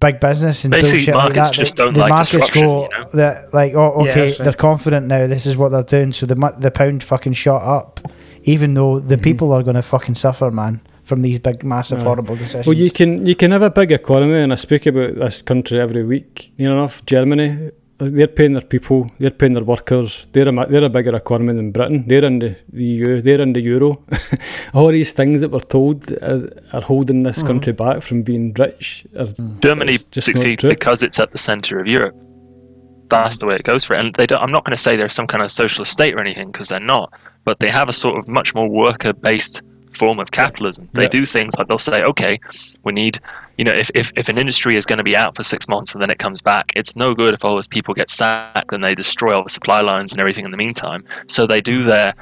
big 0.00 0.18
business 0.18 0.64
and 0.64 0.72
Basically, 0.72 0.98
bullshit 0.98 1.14
like 1.14 1.24
markets 1.36 1.50
that. 1.50 1.54
just 1.54 1.76
the, 1.76 1.84
don't 1.84 1.94
the 1.94 2.00
like 2.00 2.08
markets 2.10 2.50
go 2.50 2.88
you 2.90 2.98
know? 2.98 3.08
that 3.14 3.54
like, 3.54 3.74
oh, 3.74 4.00
okay, 4.00 4.14
that's 4.14 4.38
right. 4.40 4.44
they're 4.44 4.52
confident 4.54 5.06
now. 5.06 5.28
This 5.28 5.46
is 5.46 5.56
what 5.56 5.68
they're 5.70 5.84
doing. 5.84 6.12
So 6.12 6.26
the 6.26 6.34
the 6.58 6.72
pound 6.72 7.04
fucking 7.04 7.34
shot 7.34 7.62
up, 7.62 8.00
even 8.42 8.74
though 8.74 8.98
the 8.98 9.14
Mm-hmm. 9.14 9.22
people 9.22 9.52
are 9.52 9.62
going 9.62 9.76
to 9.76 9.82
fucking 9.82 10.16
suffer, 10.16 10.50
man, 10.50 10.80
from 11.02 11.22
these 11.22 11.38
big, 11.38 11.64
massive, 11.64 12.00
Aye. 12.00 12.04
horrible 12.04 12.36
decisions. 12.36 12.66
Well, 12.66 12.76
you 12.76 12.90
can 12.90 13.26
you 13.26 13.34
can 13.34 13.50
have 13.50 13.62
a 13.62 13.70
big 13.70 13.92
economy, 13.92 14.40
and 14.40 14.52
I 14.52 14.56
speak 14.56 14.86
about 14.86 15.16
this 15.16 15.42
country 15.42 15.80
every 15.80 16.04
week. 16.04 16.52
You 16.56 16.68
know, 16.68 16.78
enough 16.78 17.04
Germany, 17.06 17.72
they're 17.98 18.26
paying 18.26 18.52
their 18.52 18.62
people, 18.62 19.10
they're 19.18 19.30
paying 19.30 19.52
their 19.52 19.64
workers. 19.64 20.28
They're 20.32 20.48
a 20.48 20.66
they're 20.66 20.84
a 20.84 20.88
bigger 20.88 21.14
economy 21.14 21.54
than 21.54 21.70
Britain. 21.70 22.04
They're 22.06 22.24
in 22.24 22.38
the, 22.38 22.56
the 22.72 22.84
EU, 22.84 23.20
they're 23.20 23.40
in 23.40 23.52
the 23.52 23.60
euro. 23.60 24.02
All 24.74 24.88
these 24.88 25.12
things 25.12 25.40
that 25.40 25.50
we're 25.50 25.60
told 25.60 26.10
are, 26.22 26.48
are 26.72 26.80
holding 26.80 27.22
this 27.22 27.38
mm-hmm. 27.38 27.46
country 27.46 27.72
back 27.72 28.02
from 28.02 28.22
being 28.22 28.52
rich. 28.54 29.06
Are, 29.16 29.26
mm. 29.26 29.60
Germany 29.60 29.98
just 30.10 30.28
not 30.28 30.36
succeeds 30.36 30.60
true. 30.62 30.70
because 30.70 31.02
it's 31.02 31.20
at 31.20 31.30
the 31.30 31.38
center 31.38 31.78
of 31.78 31.86
Europe. 31.86 32.16
That's 33.08 33.36
mm. 33.36 33.40
the 33.40 33.46
way 33.46 33.54
it 33.56 33.64
goes 33.64 33.84
for 33.84 33.94
it. 33.94 34.04
And 34.04 34.14
they 34.14 34.26
don't, 34.26 34.40
I'm 34.40 34.52
not 34.52 34.64
going 34.64 34.76
to 34.76 34.82
say 34.82 34.96
they're 34.96 35.08
some 35.08 35.26
kind 35.26 35.42
of 35.42 35.50
socialist 35.50 35.92
state 35.92 36.14
or 36.14 36.20
anything 36.20 36.50
because 36.50 36.68
they're 36.68 36.80
not. 36.80 37.12
But 37.44 37.60
they 37.60 37.70
have 37.70 37.88
a 37.88 37.92
sort 37.92 38.18
of 38.18 38.28
much 38.28 38.54
more 38.54 38.68
worker-based 38.68 39.62
form 39.92 40.18
of 40.18 40.30
capitalism. 40.30 40.88
They 40.92 41.02
Yeah. 41.02 41.08
do 41.08 41.26
things 41.26 41.52
like 41.58 41.68
they'll 41.68 41.78
say, 41.78 42.02
okay, 42.02 42.38
we 42.84 42.92
need, 42.92 43.18
you 43.58 43.64
know, 43.64 43.72
if, 43.72 43.90
if, 43.94 44.10
if 44.16 44.28
an 44.28 44.38
industry 44.38 44.76
is 44.76 44.86
going 44.86 44.98
to 44.98 45.04
be 45.04 45.16
out 45.16 45.36
for 45.36 45.42
six 45.42 45.68
months 45.68 45.92
and 45.92 46.02
then 46.02 46.10
it 46.10 46.18
comes 46.18 46.40
back, 46.40 46.72
it's 46.76 46.96
no 46.96 47.14
good 47.14 47.34
if 47.34 47.44
all 47.44 47.54
those 47.54 47.68
people 47.68 47.94
get 47.94 48.10
sacked 48.10 48.72
and 48.72 48.82
they 48.82 48.94
destroy 48.94 49.34
all 49.36 49.44
the 49.44 49.50
supply 49.50 49.80
lines 49.80 50.12
and 50.12 50.20
everything 50.20 50.44
in 50.44 50.50
the 50.50 50.56
meantime. 50.56 51.04
So 51.28 51.46
they 51.46 51.60
do 51.60 51.82
their 51.82 52.14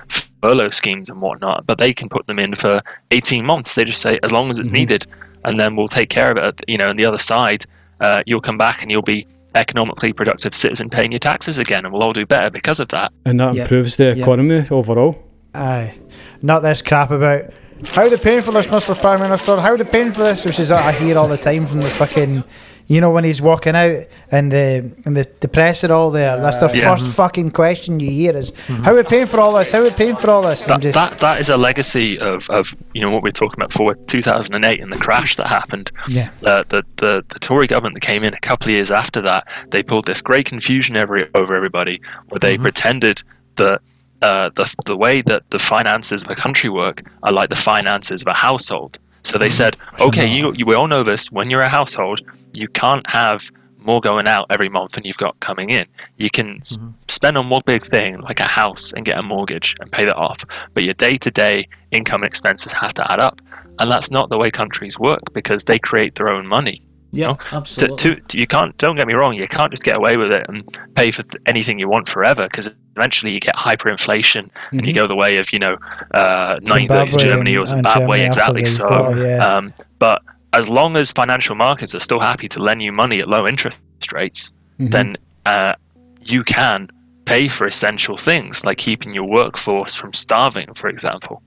furlough 0.42 0.70
schemes 0.70 1.08
and 1.10 1.20
whatnot, 1.20 1.66
but 1.66 1.78
they 1.78 1.92
can 1.92 2.08
put 2.08 2.26
them 2.26 2.38
in 2.38 2.54
for 2.54 2.82
18 3.10 3.44
months. 3.44 3.74
They 3.74 3.84
just 3.84 4.00
say, 4.02 4.18
as 4.22 4.32
long 4.32 4.50
as 4.50 4.58
it's 4.58 4.70
needed, 4.70 5.06
and 5.44 5.58
then 5.58 5.76
we'll 5.76 5.88
take 5.88 6.10
care 6.10 6.30
of 6.30 6.36
it. 6.36 6.62
You 6.68 6.78
know, 6.78 6.88
on 6.90 6.96
the 6.96 7.04
other 7.06 7.18
side, 7.18 7.64
uh, 8.00 8.22
you'll 8.26 8.40
come 8.40 8.58
back 8.58 8.82
and 8.82 8.90
you'll 8.90 9.02
be 9.02 9.26
economically 9.54 10.12
productive 10.12 10.54
citizen 10.54 10.88
paying 10.88 11.10
your 11.12 11.18
taxes 11.18 11.58
again, 11.58 11.84
and 11.84 11.92
we'll 11.92 12.02
all 12.02 12.12
do 12.12 12.24
better 12.26 12.50
because 12.50 12.78
of 12.80 12.88
that. 12.88 13.12
and 13.24 13.40
that 13.40 13.54
Yeah. 13.54 13.62
improves 13.62 13.96
the 13.96 14.14
Yeah. 14.16 14.22
economy 14.22 14.64
overall. 14.70 15.18
Aye. 15.54 15.94
Not 16.42 16.60
this 16.62 16.82
crap 16.82 17.10
about 17.10 17.52
how 17.94 18.08
they 18.08 18.16
paying 18.16 18.42
for 18.42 18.52
this, 18.52 18.66
Mr. 18.66 18.98
Prime 19.00 19.20
Minister. 19.20 19.58
How 19.60 19.76
they 19.76 19.84
paying 19.84 20.12
for 20.12 20.22
this, 20.22 20.44
which 20.44 20.58
is 20.58 20.70
what 20.70 20.80
I 20.80 20.92
hear 20.92 21.16
all 21.18 21.28
the 21.28 21.38
time 21.38 21.66
from 21.66 21.80
the 21.80 21.88
fucking 21.88 22.44
You 22.88 23.00
know 23.00 23.10
when 23.10 23.22
he's 23.22 23.40
walking 23.40 23.76
out 23.76 24.04
and 24.32 24.50
the 24.50 24.90
and 25.04 25.16
the, 25.16 25.24
the 25.38 25.46
press 25.46 25.84
are 25.84 25.92
all 25.92 26.10
there. 26.10 26.40
That's 26.40 26.58
the 26.58 26.70
Yeah. 26.76 26.92
first 26.92 27.06
fucking 27.14 27.52
question 27.52 28.00
you 28.00 28.10
hear 28.10 28.36
is, 28.36 28.52
"How 28.66 28.90
are 28.90 28.96
we 28.96 29.02
paying 29.04 29.26
for 29.26 29.38
all 29.38 29.54
this? 29.54 29.70
How 29.70 29.78
are 29.78 29.84
we 29.84 29.90
paying 29.90 30.16
for 30.16 30.28
all 30.28 30.42
this?" 30.42 30.64
that, 30.64 30.80
just 30.80 30.94
that 30.96 31.18
that 31.18 31.40
is 31.40 31.48
a 31.50 31.56
legacy 31.56 32.18
of, 32.18 32.50
of 32.50 32.74
you 32.92 33.00
know 33.00 33.10
what 33.10 33.22
we 33.22 33.28
are 33.28 33.32
talking 33.32 33.58
about 33.60 33.68
before 33.70 33.94
2008 33.94 34.80
and 34.80 34.92
the 34.92 34.96
crash 34.98 35.36
that 35.36 35.46
happened 35.46 35.92
yeah, 36.08 36.30
uh, 36.44 36.64
the, 36.68 36.82
the 36.96 37.24
the 37.32 37.38
Tory 37.38 37.68
government 37.68 37.94
that 37.94 38.00
came 38.00 38.24
in 38.24 38.34
a 38.34 38.40
couple 38.40 38.66
of 38.66 38.72
years 38.72 38.90
after 38.90 39.22
that 39.22 39.46
they 39.70 39.84
pulled 39.84 40.06
this 40.06 40.20
great 40.20 40.46
confusion 40.46 40.96
every, 40.96 41.28
over 41.36 41.54
everybody 41.54 42.00
where 42.30 42.40
they 42.40 42.58
pretended 42.58 43.22
that 43.56 43.80
uh, 44.22 44.50
the 44.54 44.74
the 44.86 44.96
way 44.96 45.22
that 45.22 45.42
the 45.50 45.58
finances 45.58 46.22
of 46.22 46.30
a 46.30 46.34
country 46.34 46.70
work 46.70 47.02
are 47.22 47.32
like 47.32 47.48
the 47.48 47.56
finances 47.56 48.22
of 48.22 48.26
a 48.28 48.34
household 48.34 48.98
so 49.22 49.38
they 49.38 49.50
said 49.50 49.76
okay 50.00 50.26
you, 50.26 50.52
you 50.54 50.64
we 50.66 50.74
all 50.74 50.88
know 50.88 51.02
this 51.02 51.30
when 51.30 51.50
you're 51.50 51.62
a 51.62 51.68
household 51.68 52.20
you 52.56 52.68
can't 52.68 53.08
have 53.08 53.50
more 53.84 54.00
going 54.00 54.26
out 54.26 54.46
every 54.50 54.68
month 54.68 54.92
than 54.92 55.04
you've 55.04 55.16
got 55.16 55.38
coming 55.40 55.70
in. 55.70 55.86
You 56.16 56.30
can 56.30 56.58
s- 56.58 56.78
spend 57.08 57.36
on 57.36 57.48
one 57.48 57.62
big 57.64 57.86
thing 57.86 58.20
like 58.20 58.40
a 58.40 58.48
house 58.48 58.92
and 58.92 59.04
get 59.04 59.18
a 59.18 59.22
mortgage 59.22 59.74
and 59.80 59.90
pay 59.90 60.04
that 60.04 60.16
off, 60.16 60.44
but 60.74 60.82
your 60.82 60.94
day 60.94 61.16
to 61.16 61.30
day 61.30 61.68
income 61.90 62.22
and 62.22 62.28
expenses 62.28 62.72
have 62.72 62.94
to 62.94 63.12
add 63.12 63.20
up. 63.20 63.40
And 63.78 63.90
that's 63.90 64.10
not 64.10 64.28
the 64.28 64.36
way 64.36 64.50
countries 64.50 64.98
work 64.98 65.32
because 65.32 65.64
they 65.64 65.78
create 65.78 66.16
their 66.16 66.28
own 66.28 66.46
money. 66.46 66.82
Yeah, 67.12 67.28
know, 67.28 67.38
absolutely. 67.52 67.96
To, 67.96 68.20
to, 68.20 68.38
you 68.38 68.46
can't, 68.46 68.76
don't 68.78 68.96
get 68.96 69.06
me 69.06 69.14
wrong, 69.14 69.34
you 69.34 69.48
can't 69.48 69.72
just 69.72 69.82
get 69.82 69.96
away 69.96 70.16
with 70.16 70.30
it 70.30 70.46
and 70.48 70.64
pay 70.94 71.10
for 71.10 71.22
th- 71.22 71.42
anything 71.46 71.78
you 71.78 71.88
want 71.88 72.08
forever 72.08 72.44
because 72.44 72.74
eventually 72.96 73.32
you 73.32 73.40
get 73.40 73.56
hyperinflation 73.56 74.48
and 74.70 74.86
you 74.86 74.92
go 74.92 75.06
the 75.06 75.16
way 75.16 75.38
of, 75.38 75.52
you 75.52 75.58
know, 75.58 75.76
uh, 76.12 76.58
1930s 76.60 77.18
Germany 77.18 77.56
or 77.56 77.66
Zimbabwe, 77.66 78.00
Germany 78.00 78.24
exactly. 78.26 78.64
So, 78.64 78.88
war, 78.88 79.16
yeah. 79.16 79.44
um, 79.44 79.74
but 79.98 80.22
as 80.52 80.68
long 80.68 80.96
as 80.96 81.10
financial 81.10 81.54
markets 81.54 81.94
are 81.94 82.00
still 82.00 82.20
happy 82.20 82.48
to 82.48 82.62
lend 82.62 82.82
you 82.82 82.92
money 82.92 83.20
at 83.20 83.28
low 83.28 83.46
interest 83.46 83.78
rates, 84.12 84.52
then 84.78 85.16
uh, 85.46 85.74
you 86.22 86.42
can 86.44 86.88
pay 87.24 87.48
for 87.48 87.66
essential 87.66 88.16
things 88.16 88.64
like 88.64 88.78
keeping 88.78 89.14
your 89.14 89.28
workforce 89.28 89.94
from 89.94 90.12
starving, 90.12 90.72
for 90.74 90.88
example. 90.88 91.42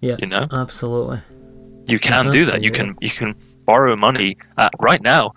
yeah, 0.00 0.16
You 0.18 0.26
know, 0.26 0.46
absolutely. 0.52 1.20
you 1.86 1.98
can 1.98 2.30
do 2.30 2.44
that. 2.44 2.62
You 2.62 2.70
can 2.70 2.96
you 3.00 3.10
can 3.10 3.34
borrow 3.66 3.96
money 3.96 4.36
uh, 4.56 4.68
right 4.80 5.02
now. 5.02 5.32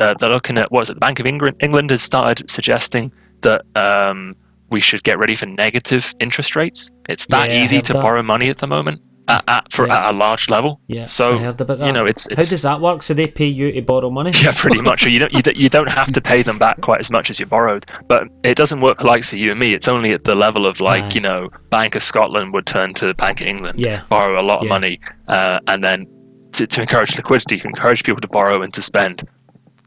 Uh, 0.00 0.14
they're 0.18 0.30
looking 0.30 0.58
at 0.58 0.70
what 0.72 0.82
is 0.82 0.90
it? 0.90 0.94
The 0.94 1.00
Bank 1.00 1.20
of 1.20 1.26
England 1.26 1.56
England 1.60 1.90
has 1.90 2.02
started 2.02 2.48
suggesting 2.50 3.12
that 3.42 3.62
um, 3.76 4.34
we 4.70 4.80
should 4.80 5.02
get 5.04 5.18
ready 5.18 5.34
for 5.34 5.46
negative 5.46 6.14
interest 6.20 6.56
rates. 6.56 6.90
It's 7.08 7.26
that 7.26 7.50
Yeah, 7.50 7.62
easy 7.62 7.80
to 7.82 7.92
that. 7.94 8.02
borrow 8.02 8.22
money 8.22 8.48
at 8.48 8.58
the 8.58 8.66
moment 8.66 9.00
at, 9.28 9.42
at 9.48 9.72
for 9.72 9.86
Yeah. 9.86 10.06
at 10.08 10.14
a 10.14 10.16
large 10.16 10.48
level. 10.50 10.80
Yeah, 10.86 11.04
So 11.06 11.32
I 11.32 11.38
heard 11.38 11.60
about 11.60 11.78
that. 11.78 11.86
you 11.86 11.92
know, 11.92 12.06
it's, 12.06 12.26
how 12.30 12.36
does 12.36 12.62
that 12.62 12.80
work? 12.80 13.02
So 13.02 13.12
they 13.14 13.26
pay 13.26 13.46
you 13.46 13.72
to 13.72 13.82
borrow 13.82 14.08
money? 14.10 14.30
yeah, 14.42 14.52
pretty 14.54 14.80
much. 14.80 15.04
You 15.04 15.18
don't, 15.18 15.32
you 15.32 15.42
don't 15.42 15.56
you 15.56 15.68
don't 15.68 15.90
have 15.90 16.12
to 16.12 16.20
pay 16.20 16.42
them 16.42 16.58
back 16.58 16.80
quite 16.80 17.00
as 17.00 17.10
much 17.10 17.28
as 17.30 17.40
you 17.40 17.46
borrowed, 17.46 17.84
but 18.08 18.22
it 18.44 18.56
doesn't 18.56 18.80
work 18.80 19.02
like 19.02 19.24
so 19.24 19.36
you 19.36 19.50
and 19.50 19.58
me. 19.60 19.74
It's 19.74 19.88
only 19.88 20.12
at 20.12 20.24
the 20.24 20.34
level 20.36 20.64
of 20.66 20.80
like 20.80 21.02
Aye. 21.04 21.10
you 21.14 21.20
know, 21.22 21.48
Bank 21.70 21.94
of 21.96 22.02
Scotland 22.04 22.52
would 22.54 22.66
turn 22.66 22.94
to 22.94 23.12
Bank 23.14 23.40
of 23.40 23.46
England, 23.48 23.80
Yeah. 23.80 24.02
borrow 24.08 24.40
a 24.40 24.44
lot 24.44 24.58
of 24.60 24.64
Yeah. 24.64 24.68
money, 24.76 25.00
uh, 25.26 25.58
and 25.66 25.82
then 25.82 26.06
to, 26.52 26.66
to 26.66 26.80
encourage 26.82 27.16
liquidity, 27.16 27.58
to 27.60 27.66
encourage 27.66 28.04
people 28.04 28.20
to 28.20 28.28
borrow 28.28 28.62
and 28.62 28.72
to 28.74 28.82
spend. 28.82 29.22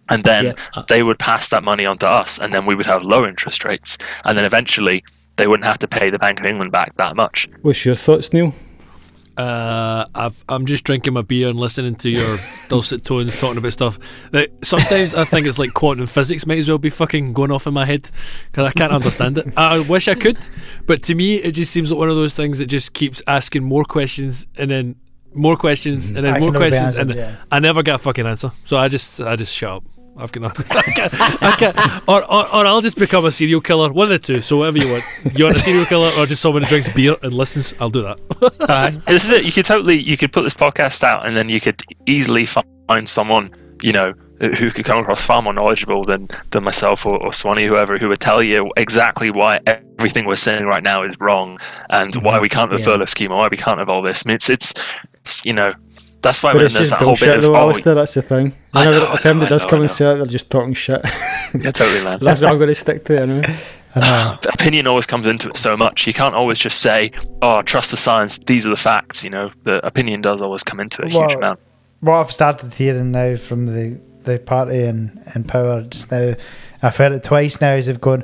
And 0.10 0.24
then 0.24 0.46
Yeah, 0.46 0.54
uh- 0.76 0.84
they 0.88 1.04
would 1.04 1.20
pass 1.20 1.50
that 1.50 1.64
money 1.64 1.86
on 1.86 1.98
to 2.00 2.10
us, 2.10 2.40
and 2.40 2.54
then 2.54 2.66
we 2.66 2.76
would 2.76 2.86
have 2.86 3.04
low 3.04 3.26
interest 3.26 3.64
rates, 3.66 3.98
and 4.26 4.38
then 4.38 4.46
eventually 4.46 5.04
they 5.38 5.48
wouldn't 5.48 5.66
have 5.66 5.80
to 5.80 5.88
pay 5.88 6.10
the 6.10 6.20
Bank 6.20 6.40
of 6.40 6.46
England 6.46 6.72
back 6.72 6.96
that 6.98 7.16
much. 7.16 7.48
What's 7.62 7.86
your 7.86 7.96
thoughts, 7.96 8.34
Neil? 8.34 8.54
Uh, 9.38 10.06
I've, 10.14 10.44
I'm 10.50 10.66
just 10.66 10.84
drinking 10.84 11.14
my 11.14 11.22
beer 11.22 11.48
and 11.48 11.58
listening 11.58 11.96
to 11.96 12.10
your 12.10 12.38
dulcet 12.68 13.06
tones 13.06 13.36
talking 13.38 13.58
about 13.58 13.72
stuff. 13.72 13.98
That 14.32 14.50
sometimes 14.64 15.16
I 15.16 15.24
think 15.24 15.48
it's 15.48 15.58
like 15.58 15.74
quantum 15.74 16.06
physics 16.06 16.46
might 16.46 16.58
as 16.58 16.68
well 16.68 16.78
be 16.78 16.90
fucking 16.90 17.32
going 17.32 17.50
off 17.50 17.66
in 17.66 17.74
my 17.74 17.86
head 17.86 18.12
because 18.52 18.68
I 18.68 18.72
can't 18.72 18.92
understand 18.92 19.38
it. 19.38 19.48
I 19.58 19.80
wish 19.80 20.10
I 20.10 20.16
could, 20.16 20.38
but 20.86 21.02
to 21.04 21.16
me 21.16 21.36
it 21.36 21.54
just 21.54 21.72
seems 21.72 21.92
like 21.92 21.98
one 21.98 22.10
of 22.10 22.18
those 22.18 22.36
things 22.36 22.60
that 22.60 22.66
just 22.66 22.94
keeps 22.94 23.22
asking 23.26 23.64
more 23.64 23.86
questions 23.86 24.48
and 24.58 24.70
then 24.70 24.96
more 25.34 25.56
questions 25.56 26.10
and 26.12 26.26
then 26.26 26.34
I 26.34 26.40
more 26.40 26.52
can 26.52 26.54
never 26.54 26.66
be 26.66 26.70
questions 26.72 26.98
answered, 26.98 27.16
and 27.16 27.16
yeah. 27.16 27.36
I 27.52 27.60
never 27.60 27.84
get 27.84 27.96
a 27.96 27.98
fucking 27.98 28.26
answer. 28.26 28.52
So 28.64 28.78
I 28.78 28.88
just 28.88 29.22
I 29.22 29.36
just 29.36 29.54
shut 29.54 29.70
up. 29.78 29.84
I've 30.18 30.32
got 30.34 30.42
nothing. 30.42 30.66
I 30.78 30.82
can't, 30.82 31.14
I 31.42 31.56
can't, 31.56 32.04
or, 32.08 32.22
or, 32.24 32.44
or 32.54 32.66
I'll 32.66 32.82
just 32.82 32.98
become 32.98 33.24
a 33.26 33.32
serial 33.32 33.62
killer. 33.62 33.92
One 33.94 34.12
of 34.12 34.22
the 34.22 34.28
two. 34.28 34.42
So 34.42 34.58
whatever 34.58 34.78
you 34.78 34.92
want. 34.92 35.04
You 35.38 35.46
want 35.46 35.56
a 35.56 35.60
serial 35.60 35.86
killer 35.86 36.12
or 36.18 36.26
just 36.26 36.42
someone 36.42 36.64
who 36.64 36.68
drinks 36.70 36.90
beer 36.90 37.16
and 37.24 37.34
listens? 37.34 37.74
I'll 37.80 37.90
do 37.90 38.02
that. 38.04 38.20
Uh, 38.60 38.92
this 39.08 39.26
is 39.26 39.32
it. 39.32 39.46
You 39.46 39.52
could 39.52 39.66
totally 39.66 40.00
you 40.02 40.18
could 40.18 40.32
put 40.34 40.44
this 40.44 40.54
podcast 40.54 41.04
out, 41.04 41.26
and 41.26 41.36
then 41.36 41.48
you 41.50 41.60
could 41.62 41.82
easily 42.06 42.46
find 42.46 43.08
someone 43.08 43.52
you 43.82 43.92
know 43.94 44.14
who 44.40 44.72
could 44.72 44.86
come 44.86 44.98
across 45.00 45.24
far 45.26 45.42
more 45.42 45.54
knowledgeable 45.54 46.04
than 46.04 46.28
than 46.52 46.64
myself 46.64 47.06
or, 47.06 47.22
or 47.24 47.32
Swanee, 47.32 47.66
whoever, 47.66 47.98
who 47.98 48.08
would 48.10 48.20
tell 48.20 48.42
you 48.44 48.72
exactly 48.78 49.30
why 49.32 49.60
everything 49.68 50.26
we're 50.26 50.36
saying 50.36 50.66
right 50.66 50.84
now 50.84 51.04
is 51.04 51.16
wrong, 51.20 51.58
and 51.90 52.16
why 52.24 52.40
we 52.40 52.50
can't 52.50 52.72
have 52.72 52.80
a 52.80 52.84
Yeah. 52.84 52.86
furlough 52.86 53.06
scheme, 53.06 53.32
or 53.32 53.38
why 53.38 53.48
we 53.50 53.58
can't 53.58 53.80
have 53.80 53.90
all 53.90 54.02
this. 54.02 54.24
I 54.26 54.30
mean, 54.30 54.36
it's 54.36 54.50
it's, 54.50 54.74
it's 55.22 55.46
you 55.46 55.54
know. 55.54 55.70
That's 56.22 56.44
why 56.44 56.52
But 56.52 56.58
when 56.58 56.66
it's 56.66 56.76
there's 56.76 56.90
just 56.90 57.00
that 57.00 57.04
whole 57.04 57.14
bit 57.16 57.20
bullshit 57.22 57.38
of 57.38 57.42
though, 57.46 57.56
oh, 57.56 57.62
Alistair, 57.62 57.96
that's 57.96 58.14
the 58.14 58.22
thing. 58.22 58.54
I 58.76 58.86
Whenever, 58.86 59.06
know, 59.06 59.14
if 59.14 59.26
I 59.26 59.30
anybody 59.30 59.46
know, 59.50 59.56
does 59.56 59.66
I 59.66 59.70
come 59.70 59.82
and 59.82 59.90
say 59.90 60.12
it, 60.12 60.16
they're 60.18 60.26
just 60.26 60.52
talking 60.52 60.74
shit. 60.76 61.02
yeah, 61.04 61.72
totally, 61.72 62.04
man. 62.04 62.20
that's 62.22 62.40
what 62.40 62.52
I'm 62.52 62.58
going 62.60 62.68
to 62.68 62.76
stick 62.76 63.06
to 63.06 63.20
anyway. 63.22 63.58
I 63.96 64.00
know. 64.00 64.38
opinion 64.54 64.86
always 64.86 65.08
comes 65.08 65.26
into 65.28 65.50
it 65.50 65.58
so 65.58 65.76
much. 65.76 66.06
You 66.06 66.14
can't 66.14 66.36
always 66.36 66.60
just 66.60 66.80
say, 66.80 67.12
"Oh, 67.42 67.64
trust 67.64 67.90
the 67.90 67.98
science. 67.98 68.38
These 68.46 68.68
are 68.68 68.70
the 68.70 68.76
facts." 68.76 69.24
You 69.24 69.32
know, 69.32 69.52
the 69.64 69.84
opinion 69.86 70.22
does 70.22 70.42
always 70.42 70.64
come 70.64 70.80
into 70.80 71.02
it 71.02 71.06
a 71.06 71.10
huge 71.10 71.20
Well, 71.30 71.38
amount. 71.38 71.60
what 72.02 72.18
I've 72.18 72.32
started 72.32 72.72
hearing 72.72 73.10
now 73.12 73.36
from 73.36 73.66
the, 73.66 74.00
the 74.24 74.38
party 74.38 74.84
in, 74.84 75.20
in 75.36 75.44
power 75.44 75.82
just 75.82 76.12
now, 76.12 76.36
I've 76.84 76.96
heard 76.98 77.14
it 77.14 77.24
twice 77.24 77.60
now, 77.60 77.74
is 77.74 77.88
they've 77.88 78.00
gone, 78.00 78.24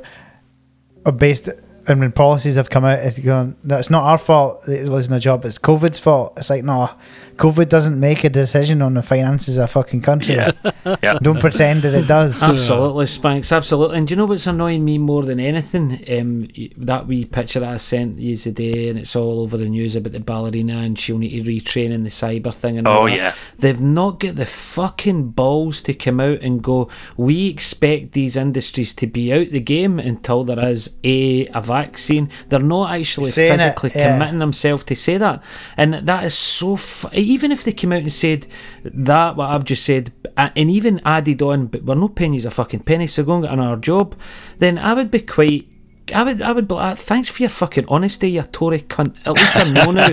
uh, 1.04 1.10
based, 1.10 1.48
and 1.88 2.00
when 2.00 2.12
policies 2.12 2.56
have 2.56 2.70
come 2.70 2.84
out, 2.84 2.98
it's 2.98 3.18
gone, 3.18 3.56
that's 3.64 3.90
not 3.90 4.04
our 4.04 4.18
fault 4.18 4.62
that 4.66 4.76
you're 4.76 4.88
losing 4.88 5.14
a 5.14 5.20
job, 5.20 5.44
it's 5.44 5.58
COVID's 5.58 5.98
fault. 5.98 6.34
It's 6.36 6.50
like, 6.50 6.64
no, 6.64 6.90
COVID 7.38 7.68
doesn't 7.68 7.98
make 7.98 8.24
a 8.24 8.28
decision 8.28 8.82
on 8.82 8.94
the 8.94 9.02
finances 9.02 9.56
of 9.56 9.64
a 9.64 9.66
fucking 9.68 10.02
country. 10.02 10.34
Yeah, 10.34 10.50
yeah. 11.02 11.18
Don't 11.22 11.40
pretend 11.40 11.82
that 11.82 11.94
it 11.94 12.06
does. 12.06 12.42
Absolutely, 12.48 13.06
Spanks, 13.06 13.52
absolutely. 13.52 13.98
And 13.98 14.08
do 14.08 14.12
you 14.12 14.16
know 14.16 14.26
what's 14.26 14.46
annoying 14.46 14.84
me 14.84 14.98
more 14.98 15.22
than 15.24 15.38
anything? 15.40 16.04
Um, 16.10 16.48
y- 16.56 16.70
that 16.76 17.06
wee 17.06 17.24
picture 17.24 17.60
that 17.60 17.68
I 17.70 17.76
sent 17.76 18.18
you 18.18 18.36
today, 18.36 18.88
and 18.88 18.98
it's 18.98 19.14
all 19.16 19.40
over 19.40 19.56
the 19.56 19.68
news 19.68 19.94
about 19.96 20.12
the 20.12 20.20
ballerina, 20.20 20.78
and 20.78 20.98
she'll 20.98 21.18
need 21.18 21.44
to 21.44 21.50
retrain 21.50 21.90
in 21.90 22.02
the 22.04 22.10
cyber 22.10 22.52
thing. 22.52 22.76
And 22.78 22.86
all 22.88 23.04
Oh, 23.04 23.08
that. 23.08 23.16
yeah. 23.16 23.34
they've 23.58 23.80
not 23.80 24.18
got 24.20 24.36
the 24.36 24.46
fucking 24.46 25.30
balls 25.30 25.80
to 25.82 25.94
come 25.94 26.20
out 26.20 26.40
and 26.42 26.62
go. 26.62 26.88
We 27.16 27.48
expect 27.48 28.12
these 28.12 28.36
industries 28.36 28.94
to 28.94 29.06
be 29.06 29.32
out 29.32 29.50
the 29.50 29.60
game 29.60 29.98
until 29.98 30.44
there 30.44 30.58
is 30.68 30.96
a 31.04 31.46
a 31.48 31.60
vaccine. 31.60 32.30
They're 32.48 32.58
not 32.58 32.90
actually 32.92 33.30
Saying 33.30 33.52
it, 33.54 33.58
physically 33.58 33.92
yeah. 33.94 34.12
committing 34.12 34.38
themselves 34.40 34.84
to 34.84 34.96
say 34.96 35.18
that, 35.18 35.42
and 35.76 35.94
that 35.94 36.24
is 36.24 36.34
so. 36.34 36.74
F- 36.74 37.06
even 37.28 37.52
if 37.52 37.62
they 37.62 37.72
came 37.72 37.92
out 37.92 38.00
and 38.00 38.12
said 38.12 38.46
that, 38.84 39.36
what 39.36 39.50
I've 39.50 39.64
just 39.64 39.84
said, 39.84 40.12
and 40.36 40.70
even 40.70 41.00
added 41.04 41.42
on, 41.42 41.66
but 41.66 41.82
we're 41.82 42.08
paying 42.08 42.32
you 42.32 42.46
a 42.46 42.50
fucking 42.50 42.80
penny, 42.80 43.06
so 43.06 43.22
go 43.22 43.34
and 43.34 43.42
get 43.42 43.52
another 43.52 43.80
job, 43.80 44.16
then 44.56 44.78
I 44.78 44.94
would 44.94 45.10
be 45.10 45.20
quite. 45.20 45.68
I 46.14 46.22
would, 46.22 46.40
I 46.40 46.52
would 46.52 46.66
be 46.66 46.74
like, 46.74 46.96
thanks 46.96 47.28
for 47.28 47.42
your 47.42 47.50
fucking 47.50 47.84
honesty, 47.86 48.30
you 48.30 48.42
Tory 48.44 48.80
cunt. 48.80 49.14
At 49.26 49.34
least 49.34 49.56
I 49.56 49.70
know 49.70 49.90
now. 49.90 50.08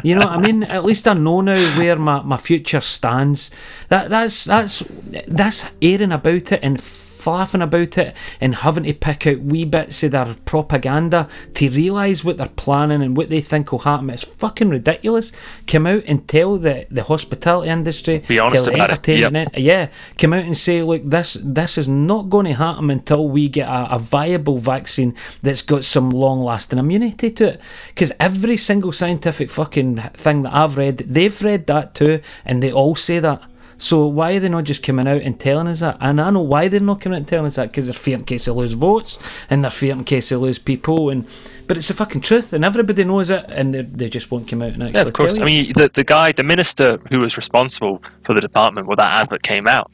You 0.04 0.14
know 0.14 0.20
what 0.26 0.38
I 0.38 0.40
mean? 0.40 0.62
At 0.62 0.84
least 0.84 1.08
I 1.08 1.14
know 1.14 1.40
now 1.40 1.56
where 1.76 1.96
my, 1.96 2.22
my 2.22 2.36
future 2.36 2.80
stands. 2.80 3.50
That 3.88 4.10
that's 4.10 4.44
that's 4.44 4.84
that's 5.26 5.64
airing 5.82 6.12
about 6.12 6.52
it 6.52 6.60
and 6.62 6.80
flapping 7.20 7.62
about 7.62 7.98
it 7.98 8.14
and 8.40 8.54
having 8.56 8.84
to 8.84 8.94
pick 8.94 9.26
out 9.26 9.40
wee 9.40 9.64
bits 9.64 10.02
of 10.02 10.12
their 10.12 10.34
propaganda 10.44 11.28
to 11.54 11.70
realise 11.70 12.24
what 12.24 12.36
they're 12.36 12.48
planning 12.48 13.02
and 13.02 13.16
what 13.16 13.28
they 13.28 13.40
think 13.40 13.70
will 13.72 13.80
happen. 13.80 14.10
It's 14.10 14.24
fucking 14.24 14.70
ridiculous. 14.70 15.32
Come 15.66 15.86
out 15.86 16.02
and 16.06 16.26
tell 16.28 16.56
the, 16.58 16.86
the 16.90 17.02
hospitality 17.04 17.70
industry, 17.70 18.24
Be 18.26 18.38
honest 18.38 18.64
tell 18.64 18.74
about 18.74 18.90
it, 18.90 18.92
entertainment 18.92 19.54
in- 19.54 19.62
yeah, 19.64 19.88
come 20.18 20.32
out 20.32 20.44
and 20.44 20.56
say, 20.56 20.82
look, 20.82 21.02
this 21.04 21.36
this 21.42 21.78
is 21.78 21.88
not 21.88 22.30
going 22.30 22.46
to 22.46 22.54
happen 22.54 22.90
until 22.90 23.28
we 23.28 23.48
get 23.48 23.68
a, 23.68 23.94
a 23.94 23.98
viable 23.98 24.58
vaccine 24.58 25.14
that's 25.42 25.62
got 25.62 25.84
some 25.84 26.10
long 26.10 26.40
lasting 26.40 26.78
immunity 26.78 27.30
to 27.30 27.54
it. 27.54 27.60
Because 27.88 28.12
every 28.18 28.56
single 28.56 28.92
scientific 28.92 29.50
fucking 29.50 29.96
thing 30.14 30.42
that 30.42 30.54
I've 30.54 30.76
read, 30.76 30.98
they've 30.98 31.42
read 31.42 31.66
that 31.66 31.94
too, 31.94 32.20
and 32.44 32.62
they 32.62 32.72
all 32.72 32.96
say 32.96 33.18
that. 33.20 33.42
So 33.80 34.06
why 34.06 34.34
are 34.34 34.40
they 34.40 34.48
not 34.50 34.64
just 34.64 34.82
coming 34.82 35.08
out 35.08 35.22
and 35.22 35.40
telling 35.40 35.66
us 35.66 35.80
that? 35.80 35.96
And 36.00 36.20
I 36.20 36.28
know 36.30 36.42
why 36.42 36.68
they're 36.68 36.80
not 36.80 37.00
coming 37.00 37.16
out 37.16 37.20
and 37.20 37.28
telling 37.28 37.46
us 37.46 37.56
that 37.56 37.70
because 37.70 37.86
they're 37.86 37.94
fearing 37.94 38.20
in 38.20 38.26
case 38.26 38.44
they 38.44 38.52
lose 38.52 38.74
votes 38.74 39.18
and 39.48 39.64
they're 39.64 39.70
fearing 39.70 40.00
in 40.00 40.04
case 40.04 40.28
they 40.28 40.36
lose 40.36 40.58
people. 40.58 41.08
And 41.08 41.26
but 41.66 41.76
it's 41.76 41.88
the 41.88 41.94
fucking 41.94 42.20
truth, 42.20 42.52
and 42.52 42.64
everybody 42.64 43.04
knows 43.04 43.30
it, 43.30 43.44
and 43.48 43.72
they, 43.72 43.82
they 43.82 44.08
just 44.08 44.30
won't 44.30 44.48
come 44.48 44.60
out 44.60 44.72
and 44.72 44.82
actually 44.82 45.00
Yeah, 45.00 45.06
of 45.06 45.12
course. 45.14 45.40
I 45.40 45.44
mean, 45.44 45.72
the 45.74 45.90
the 45.92 46.04
guy, 46.04 46.32
the 46.32 46.42
minister 46.42 46.98
who 47.08 47.20
was 47.20 47.36
responsible 47.36 48.02
for 48.24 48.34
the 48.34 48.40
department, 48.40 48.86
where 48.86 48.96
that 48.96 49.22
advert 49.22 49.42
came 49.42 49.66
out. 49.66 49.90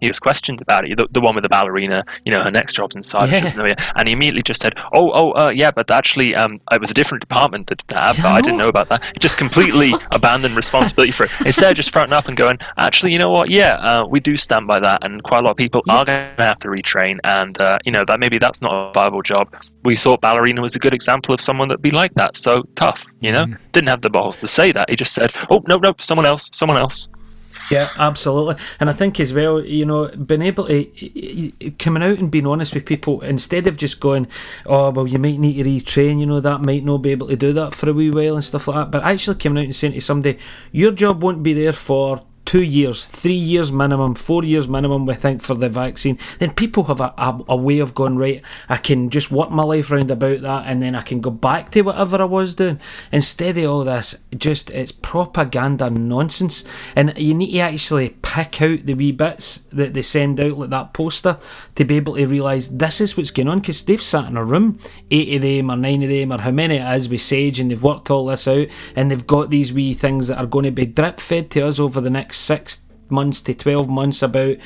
He 0.00 0.06
was 0.06 0.18
questioned 0.18 0.60
about 0.62 0.84
it. 0.88 0.96
The, 0.96 1.06
the 1.10 1.20
one 1.20 1.34
with 1.34 1.42
the 1.42 1.48
ballerina, 1.48 2.04
you 2.24 2.32
know, 2.32 2.42
her 2.42 2.50
next 2.50 2.74
job's 2.74 2.96
in 2.96 3.02
she 3.02 3.16
Yeah. 3.16 3.40
doesn't 3.40 3.56
know 3.56 3.64
yet. 3.66 3.90
and 3.96 4.08
he 4.08 4.12
immediately 4.12 4.42
just 4.42 4.60
said, 4.60 4.74
"Oh, 4.92 5.10
oh, 5.12 5.32
uh, 5.32 5.48
yeah, 5.50 5.70
but 5.70 5.90
actually, 5.90 6.34
um, 6.34 6.60
it 6.70 6.80
was 6.80 6.90
a 6.90 6.94
different 6.94 7.20
department 7.20 7.66
that 7.68 7.78
did 7.78 7.88
that, 7.96 8.16
Yeah, 8.16 8.22
but 8.22 8.32
I 8.32 8.36
I 8.36 8.40
didn't 8.40 8.58
know. 8.58 8.68
about 8.68 8.88
that." 8.90 9.04
He 9.04 9.18
just 9.18 9.38
completely 9.38 9.92
abandoned 10.12 10.56
responsibility 10.56 11.12
for 11.12 11.24
it. 11.24 11.30
Instead 11.44 11.70
of 11.70 11.76
just 11.76 11.92
fronting 11.92 12.12
up 12.14 12.28
and 12.28 12.36
going, 12.36 12.58
"Actually, 12.78 13.12
you 13.12 13.18
know 13.18 13.30
what? 13.30 13.50
Yeah, 13.50 13.74
uh, 13.76 14.06
we 14.06 14.20
do 14.20 14.36
stand 14.36 14.66
by 14.66 14.80
that, 14.80 15.04
and 15.04 15.22
quite 15.22 15.38
a 15.38 15.42
lot 15.42 15.52
of 15.52 15.56
people 15.56 15.82
are 15.88 16.04
going 16.04 16.36
to 16.36 16.44
have 16.44 16.58
to 16.60 16.68
retrain, 16.68 17.18
and 17.24 17.60
uh, 17.60 17.78
you 17.84 17.92
know 17.92 18.04
that 18.06 18.18
maybe 18.20 18.38
that's 18.38 18.60
not 18.62 18.90
a 18.90 18.92
viable 18.92 19.22
job." 19.22 19.54
We 19.84 19.96
thought 19.96 20.20
ballerina 20.20 20.60
was 20.60 20.76
a 20.76 20.78
good 20.78 20.94
example 20.94 21.34
of 21.34 21.40
someone 21.40 21.68
that'd 21.68 21.82
be 21.82 21.90
like 21.90 22.12
that, 22.14 22.36
so 22.36 22.62
tough, 22.76 23.04
you 23.20 23.32
know. 23.32 23.46
Didn't 23.72 23.88
have 23.88 24.02
the 24.02 24.10
balls 24.10 24.40
to 24.40 24.48
say 24.48 24.72
that. 24.72 24.90
He 24.90 24.96
just 24.96 25.12
said, 25.14 25.32
"Oh, 25.50 25.62
no, 25.68 25.76
no, 25.76 25.94
someone 25.98 26.26
else, 26.26 26.48
someone 26.52 26.76
else." 26.78 27.08
Yeah, 27.70 27.90
absolutely. 27.96 28.56
And 28.80 28.90
I 28.90 28.92
think 28.92 29.20
as 29.20 29.32
well, 29.32 29.64
you 29.64 29.86
know, 29.86 30.08
being 30.08 30.42
able 30.42 30.66
to 30.66 31.70
coming 31.78 32.02
out 32.02 32.18
and 32.18 32.30
being 32.30 32.46
honest 32.46 32.74
with 32.74 32.84
people 32.84 33.20
instead 33.20 33.68
of 33.68 33.76
just 33.76 34.00
going, 34.00 34.26
oh, 34.66 34.90
well, 34.90 35.06
you 35.06 35.20
might 35.20 35.38
need 35.38 35.62
to 35.62 35.64
retrain, 35.64 36.18
you 36.18 36.26
know, 36.26 36.40
that 36.40 36.62
might 36.62 36.84
not 36.84 36.98
be 36.98 37.10
able 37.10 37.28
to 37.28 37.36
do 37.36 37.52
that 37.52 37.74
for 37.74 37.88
a 37.88 37.92
wee 37.92 38.10
while 38.10 38.34
and 38.34 38.44
stuff 38.44 38.66
like 38.66 38.76
that. 38.76 38.90
But 38.90 39.04
actually 39.04 39.36
coming 39.36 39.62
out 39.62 39.66
and 39.66 39.76
saying 39.76 39.92
to 39.92 40.00
somebody, 40.00 40.38
your 40.72 40.90
job 40.90 41.22
won't 41.22 41.44
be 41.44 41.52
there 41.52 41.72
for 41.72 42.22
two 42.50 42.64
years, 42.64 43.06
three 43.06 43.32
years 43.32 43.70
minimum, 43.70 44.12
four 44.12 44.42
years 44.42 44.66
minimum, 44.66 45.06
we 45.06 45.14
think, 45.14 45.40
for 45.40 45.54
the 45.54 45.68
vaccine, 45.68 46.18
then 46.40 46.50
people 46.50 46.82
have 46.82 47.00
a, 47.00 47.14
a, 47.16 47.40
a 47.50 47.56
way 47.56 47.78
of 47.78 47.94
going, 47.94 48.16
right, 48.16 48.42
I 48.68 48.76
can 48.76 49.08
just 49.08 49.30
work 49.30 49.52
my 49.52 49.62
life 49.62 49.88
round 49.88 50.10
about 50.10 50.40
that 50.40 50.66
and 50.66 50.82
then 50.82 50.96
I 50.96 51.02
can 51.02 51.20
go 51.20 51.30
back 51.30 51.70
to 51.70 51.82
whatever 51.82 52.20
I 52.20 52.24
was 52.24 52.56
doing. 52.56 52.80
Instead 53.12 53.56
of 53.56 53.70
all 53.70 53.84
this, 53.84 54.16
just 54.36 54.68
it's 54.70 54.90
propaganda 54.90 55.90
nonsense. 55.90 56.64
And 56.96 57.16
you 57.16 57.34
need 57.34 57.52
to 57.52 57.60
actually 57.60 58.16
pick 58.22 58.60
out 58.60 58.84
the 58.84 58.94
wee 58.94 59.12
bits 59.12 59.58
that 59.70 59.94
they 59.94 60.02
send 60.02 60.40
out, 60.40 60.58
like 60.58 60.70
that 60.70 60.92
poster, 60.92 61.38
to 61.76 61.84
be 61.84 61.98
able 61.98 62.16
to 62.16 62.26
realise 62.26 62.66
this 62.66 63.00
is 63.00 63.16
what's 63.16 63.30
going 63.30 63.46
on 63.46 63.60
because 63.60 63.84
they've 63.84 64.02
sat 64.02 64.26
in 64.26 64.36
a 64.36 64.44
room, 64.44 64.80
eight 65.12 65.36
of 65.36 65.42
them 65.42 65.70
or 65.70 65.76
nine 65.76 66.02
of 66.02 66.08
them 66.08 66.32
or 66.32 66.38
how 66.38 66.50
many 66.50 66.78
it 66.78 66.96
is 66.96 67.08
with 67.08 67.20
Sage, 67.20 67.60
and 67.60 67.70
they've 67.70 67.80
worked 67.80 68.10
all 68.10 68.26
this 68.26 68.48
out 68.48 68.66
and 68.96 69.08
they've 69.08 69.26
got 69.28 69.50
these 69.50 69.72
wee 69.72 69.94
things 69.94 70.26
that 70.26 70.38
are 70.38 70.46
going 70.46 70.64
to 70.64 70.72
be 70.72 70.84
drip 70.84 71.20
fed 71.20 71.48
to 71.52 71.60
us 71.60 71.78
over 71.78 72.00
the 72.00 72.10
next 72.10 72.39
six 72.40 72.82
months 73.08 73.42
to 73.42 73.54
12 73.54 73.88
months 73.88 74.22
about 74.22 74.56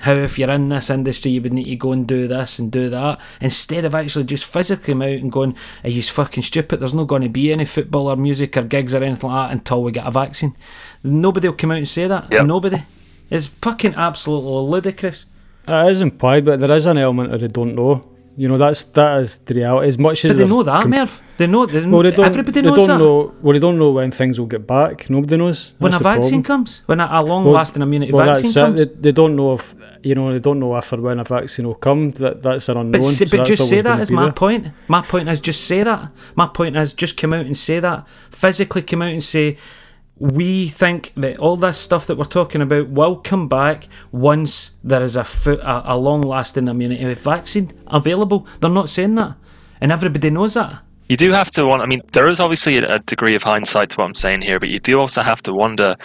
how 0.00 0.12
if 0.12 0.38
you're 0.38 0.50
in 0.50 0.68
this 0.68 0.90
industry 0.90 1.32
you 1.32 1.42
would 1.42 1.52
need 1.52 1.64
to 1.64 1.74
go 1.74 1.90
and 1.90 2.06
do 2.06 2.28
this 2.28 2.60
and 2.60 2.70
do 2.70 2.88
that 2.88 3.18
instead 3.40 3.84
of 3.84 3.94
actually 3.94 4.24
just 4.24 4.44
physically 4.44 4.92
come 4.94 5.02
out 5.02 5.08
and 5.08 5.32
going 5.32 5.56
are 5.82 5.90
you 5.90 6.00
fucking 6.02 6.42
stupid 6.44 6.78
there's 6.78 6.94
not 6.94 7.08
going 7.08 7.22
to 7.22 7.28
be 7.28 7.52
any 7.52 7.64
football 7.64 8.06
or 8.06 8.14
music 8.16 8.56
or 8.56 8.62
gigs 8.62 8.94
or 8.94 9.02
anything 9.02 9.28
like 9.28 9.48
that 9.50 9.56
until 9.58 9.82
we 9.82 9.90
get 9.90 10.06
a 10.06 10.10
vaccine 10.12 10.56
nobody 11.02 11.48
will 11.48 11.56
come 11.56 11.72
out 11.72 11.78
and 11.78 11.88
say 11.88 12.06
that 12.06 12.30
Yep. 12.30 12.46
nobody 12.46 12.82
it's 13.30 13.46
fucking 13.46 13.94
absolutely 13.96 14.70
ludicrous 14.70 15.26
It 15.66 15.90
is 15.90 16.00
implied, 16.00 16.44
but 16.44 16.60
there 16.60 16.70
is 16.72 16.86
an 16.86 16.96
element 16.96 17.34
of 17.34 17.40
they 17.40 17.48
don't 17.48 17.74
know. 17.74 18.00
You 18.38 18.48
know, 18.48 18.56
that's 18.56 18.84
that 18.94 19.20
is 19.20 19.36
the 19.38 19.52
reality. 19.54 19.88
As 19.88 19.98
much 19.98 20.24
as 20.24 20.32
but 20.32 20.38
they 20.38 20.46
know 20.48 20.62
that 20.62 20.82
com- 20.82 20.90
Merv 20.92 21.20
they 21.38 21.46
know 21.46 21.66
they, 21.66 21.84
Well, 21.86 22.02
they 22.02 22.10
don't. 22.10 22.26
everybody 22.26 22.60
they 22.60 22.68
knows 22.68 22.78
don't 22.78 22.88
that 22.88 22.98
know. 22.98 23.34
Well, 23.40 23.52
they 23.52 23.60
don't 23.60 23.78
know 23.78 23.92
when 23.92 24.10
things 24.10 24.38
will 24.38 24.46
get 24.46 24.66
back. 24.66 25.08
Nobody 25.08 25.36
knows. 25.36 25.72
when 25.78 25.94
a 25.94 25.98
vaccine 25.98 26.42
problem. 26.42 26.64
comes 26.64 26.82
when 26.86 27.00
a, 27.00 27.08
a 27.10 27.22
long 27.22 27.44
lasting 27.46 27.80
immunity 27.82 28.12
well, 28.12 28.26
vaccine 28.26 28.52
comes 28.52 28.78
They, 28.78 28.84
they 28.86 29.12
don't 29.12 29.36
know 29.36 29.54
if 29.54 29.74
you 30.02 30.14
know. 30.14 30.32
They 30.32 30.40
don't 30.40 30.58
know 30.58 30.76
if 30.76 30.92
or 30.92 31.00
when 31.00 31.20
a 31.20 31.24
vaccine 31.24 31.66
will 31.66 31.76
come. 31.76 32.10
That 32.12 32.42
that's 32.42 32.68
an 32.68 32.76
unknown. 32.76 32.92
But, 32.92 33.02
so 33.02 33.24
but 33.30 33.46
just 33.46 33.68
say 33.68 33.80
that 33.80 34.00
is 34.00 34.10
my 34.10 34.24
there. 34.24 34.32
point. 34.32 34.66
My 34.88 35.00
point 35.00 35.28
is 35.28 35.40
just 35.40 35.64
say 35.64 35.82
that. 35.84 36.10
My 36.34 36.46
point 36.48 36.76
is 36.76 36.92
just 36.92 37.16
come 37.16 37.32
out 37.32 37.46
and 37.46 37.56
say 37.56 37.78
that. 37.80 38.06
Physically 38.30 38.82
come 38.82 39.02
out 39.02 39.12
and 39.12 39.22
say, 39.22 39.56
we 40.18 40.68
think 40.68 41.12
that 41.16 41.38
all 41.38 41.56
this 41.56 41.78
stuff 41.78 42.08
that 42.08 42.16
we're 42.18 42.24
talking 42.24 42.60
about 42.60 42.88
will 42.88 43.16
come 43.16 43.48
back 43.48 43.86
once 44.10 44.72
there 44.82 45.02
is 45.02 45.14
a, 45.14 45.22
fo- 45.22 45.60
a, 45.62 45.94
a 45.94 45.96
long 45.96 46.20
lasting 46.22 46.66
immunity 46.66 47.14
vaccine 47.14 47.72
available. 47.86 48.46
They're 48.60 48.70
not 48.70 48.90
saying 48.90 49.14
that. 49.14 49.36
And 49.80 49.92
everybody 49.92 50.30
knows 50.30 50.54
that. 50.54 50.82
You 51.08 51.16
do 51.16 51.32
have 51.32 51.50
to 51.52 51.64
want. 51.64 51.82
I 51.82 51.86
mean, 51.86 52.00
there 52.12 52.28
is 52.28 52.40
obviously 52.40 52.76
a, 52.76 52.98
degree 53.00 53.34
of 53.34 53.42
hindsight 53.42 53.90
to 53.90 53.96
what 53.98 54.04
I'm 54.04 54.14
saying 54.14 54.42
here, 54.42 54.58
but 54.60 54.68
you 54.68 54.78
do 54.78 54.98
also 54.98 55.22
have 55.22 55.42
to 55.44 55.54
wonder 55.54 55.96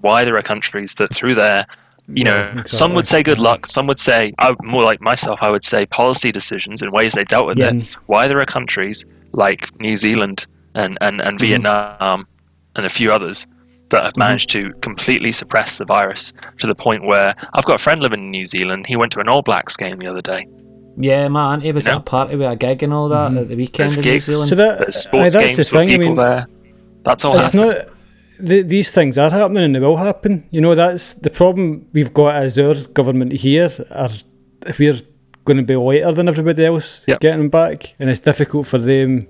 why 0.00 0.24
there 0.24 0.36
are 0.36 0.42
countries 0.42 0.94
that, 0.96 1.12
through 1.12 1.34
their, 1.36 1.66
you 2.08 2.24
know, 2.24 2.52
Yeah, 2.54 2.62
some 2.66 2.94
would 2.94 3.06
say 3.06 3.22
good 3.22 3.38
luck, 3.38 3.66
some 3.66 3.86
would 3.86 3.98
say, 4.00 4.32
I, 4.40 4.54
more 4.62 4.82
like 4.84 5.00
myself, 5.00 5.38
I 5.42 5.50
would 5.50 5.64
say 5.64 5.86
policy 5.86 6.32
decisions 6.32 6.82
and 6.82 6.92
ways 6.92 7.12
they 7.12 7.24
dealt 7.24 7.46
with 7.46 7.58
Yeah. 7.58 7.70
it. 7.74 7.84
Why 8.06 8.26
there 8.28 8.40
are 8.40 8.44
countries 8.44 9.04
like 9.32 9.68
New 9.80 9.96
Zealand 9.96 10.46
and 10.74 10.98
and, 11.00 11.20
and 11.20 11.38
Mm-hmm. 11.38 11.46
Vietnam 11.46 12.26
and 12.76 12.84
a 12.86 12.90
few 12.90 13.12
others 13.12 13.46
that 13.90 14.02
have 14.02 14.16
managed 14.16 14.50
to 14.50 14.72
completely 14.80 15.30
suppress 15.30 15.78
the 15.78 15.84
virus 15.84 16.32
to 16.58 16.66
the 16.66 16.74
point 16.74 17.04
where 17.04 17.34
I've 17.52 17.64
got 17.66 17.78
a 17.78 17.82
friend 17.82 18.00
living 18.00 18.20
in 18.20 18.30
New 18.30 18.46
Zealand. 18.46 18.86
He 18.88 18.96
went 18.96 19.12
to 19.12 19.20
an 19.20 19.28
All 19.28 19.42
Blacks 19.42 19.76
game 19.76 19.98
the 19.98 20.08
other 20.08 20.22
day. 20.22 20.48
Yeah, 20.96 21.28
my 21.28 21.54
auntie 21.54 21.72
was 21.72 21.86
No. 21.86 21.92
at 21.92 21.96
a 21.98 22.00
party 22.00 22.36
with 22.36 22.48
a 22.50 22.56
gig 22.56 22.82
and 22.82 22.92
all 22.92 23.08
that 23.08 23.32
mhm. 23.32 23.40
at 23.40 23.48
the 23.48 23.56
weekend 23.56 23.90
There's 23.90 23.98
in 23.98 24.12
New. 24.12 24.20
Zealand. 24.20 24.48
So 24.48 24.54
that 24.56 24.78
There's 24.78 24.96
aye, 24.96 25.00
sports 25.00 25.32
that's 25.32 25.44
games 25.44 25.56
the 25.56 25.60
with 25.60 25.68
thing. 25.68 25.88
I 25.88 25.92
people 25.92 26.06
mean, 26.06 26.16
there. 26.16 26.46
That's 27.04 27.24
all 27.24 27.36
it's 27.36 27.46
happening. 27.46 27.66
not. 27.68 27.88
The, 28.40 28.62
these 28.62 28.90
things 28.90 29.16
are 29.18 29.30
happening 29.30 29.64
and 29.64 29.74
they 29.74 29.80
will 29.80 29.96
happen. 29.96 30.46
You 30.50 30.60
know, 30.60 30.74
that's 30.74 31.14
the 31.14 31.30
problem 31.30 31.86
we've 31.92 32.12
got 32.12 32.34
as 32.36 32.58
our 32.58 32.74
government 32.92 33.32
here. 33.32 33.70
Are 33.90 34.10
we're 34.78 34.96
going 35.44 35.58
to 35.58 35.62
be 35.62 35.76
later 35.76 36.10
than 36.12 36.28
everybody 36.28 36.64
else 36.64 37.00
Yep. 37.06 37.20
getting 37.20 37.48
back, 37.50 37.94
and 37.98 38.08
it's 38.10 38.20
difficult 38.20 38.66
for 38.66 38.78
them 38.78 39.28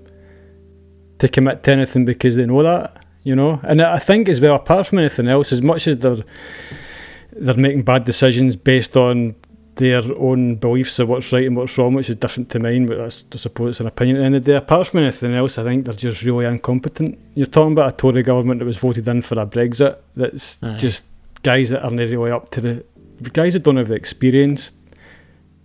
to 1.19 1.27
commit 1.27 1.63
to 1.63 1.71
anything 1.71 2.05
because 2.05 2.35
they 2.35 2.45
know 2.45 2.63
that. 2.63 3.05
You 3.23 3.35
know, 3.35 3.59
and 3.63 3.81
I 3.81 3.97
think 3.97 4.29
as 4.29 4.39
well, 4.39 4.55
apart 4.55 4.85
from 4.87 4.99
anything 4.99 5.27
else, 5.27 5.51
as 5.51 5.61
much 5.61 5.87
as 5.87 5.97
they're 5.97 6.17
they're 7.33 7.55
making 7.55 7.81
bad 7.83 8.05
decisions 8.05 8.55
based 8.55 8.95
on 8.95 9.35
their 9.75 10.01
own 10.17 10.55
beliefs 10.55 10.99
of 10.99 11.09
what's 11.09 11.31
right 11.33 11.45
and 11.45 11.55
what's 11.55 11.77
wrong, 11.77 11.93
which 11.93 12.09
is 12.09 12.15
different 12.15 12.49
to 12.51 12.59
mine, 12.59 12.85
but 12.85 12.97
that's, 12.97 13.23
I 13.33 13.37
suppose 13.37 13.71
it's 13.71 13.79
an 13.81 13.87
opinion 13.87 14.17
at 14.17 14.19
the 14.19 14.25
end 14.25 14.35
of 14.35 14.45
the 14.45 14.51
day. 14.51 14.57
Apart 14.57 14.87
from 14.87 15.01
anything 15.01 15.33
else, 15.33 15.57
I 15.57 15.63
think 15.63 15.85
they're 15.85 15.93
just 15.93 16.23
really 16.23 16.45
incompetent. 16.45 17.19
You're 17.33 17.47
talking 17.47 17.73
about 17.73 17.93
a 17.93 17.95
Tory 17.97 18.23
government 18.23 18.59
that 18.59 18.65
was 18.65 18.77
voted 18.77 19.07
in 19.07 19.21
for 19.21 19.39
a 19.39 19.45
Brexit 19.45 19.97
that's 20.15 20.61
Aye. 20.63 20.77
just 20.77 21.03
guys 21.43 21.69
that 21.69 21.83
aren't 21.83 21.99
really 21.99 22.31
up 22.31 22.49
to 22.51 22.61
the 22.61 22.85
guys 23.33 23.53
that 23.53 23.63
don't 23.63 23.77
have 23.77 23.89
the 23.89 23.95
experience, 23.95 24.73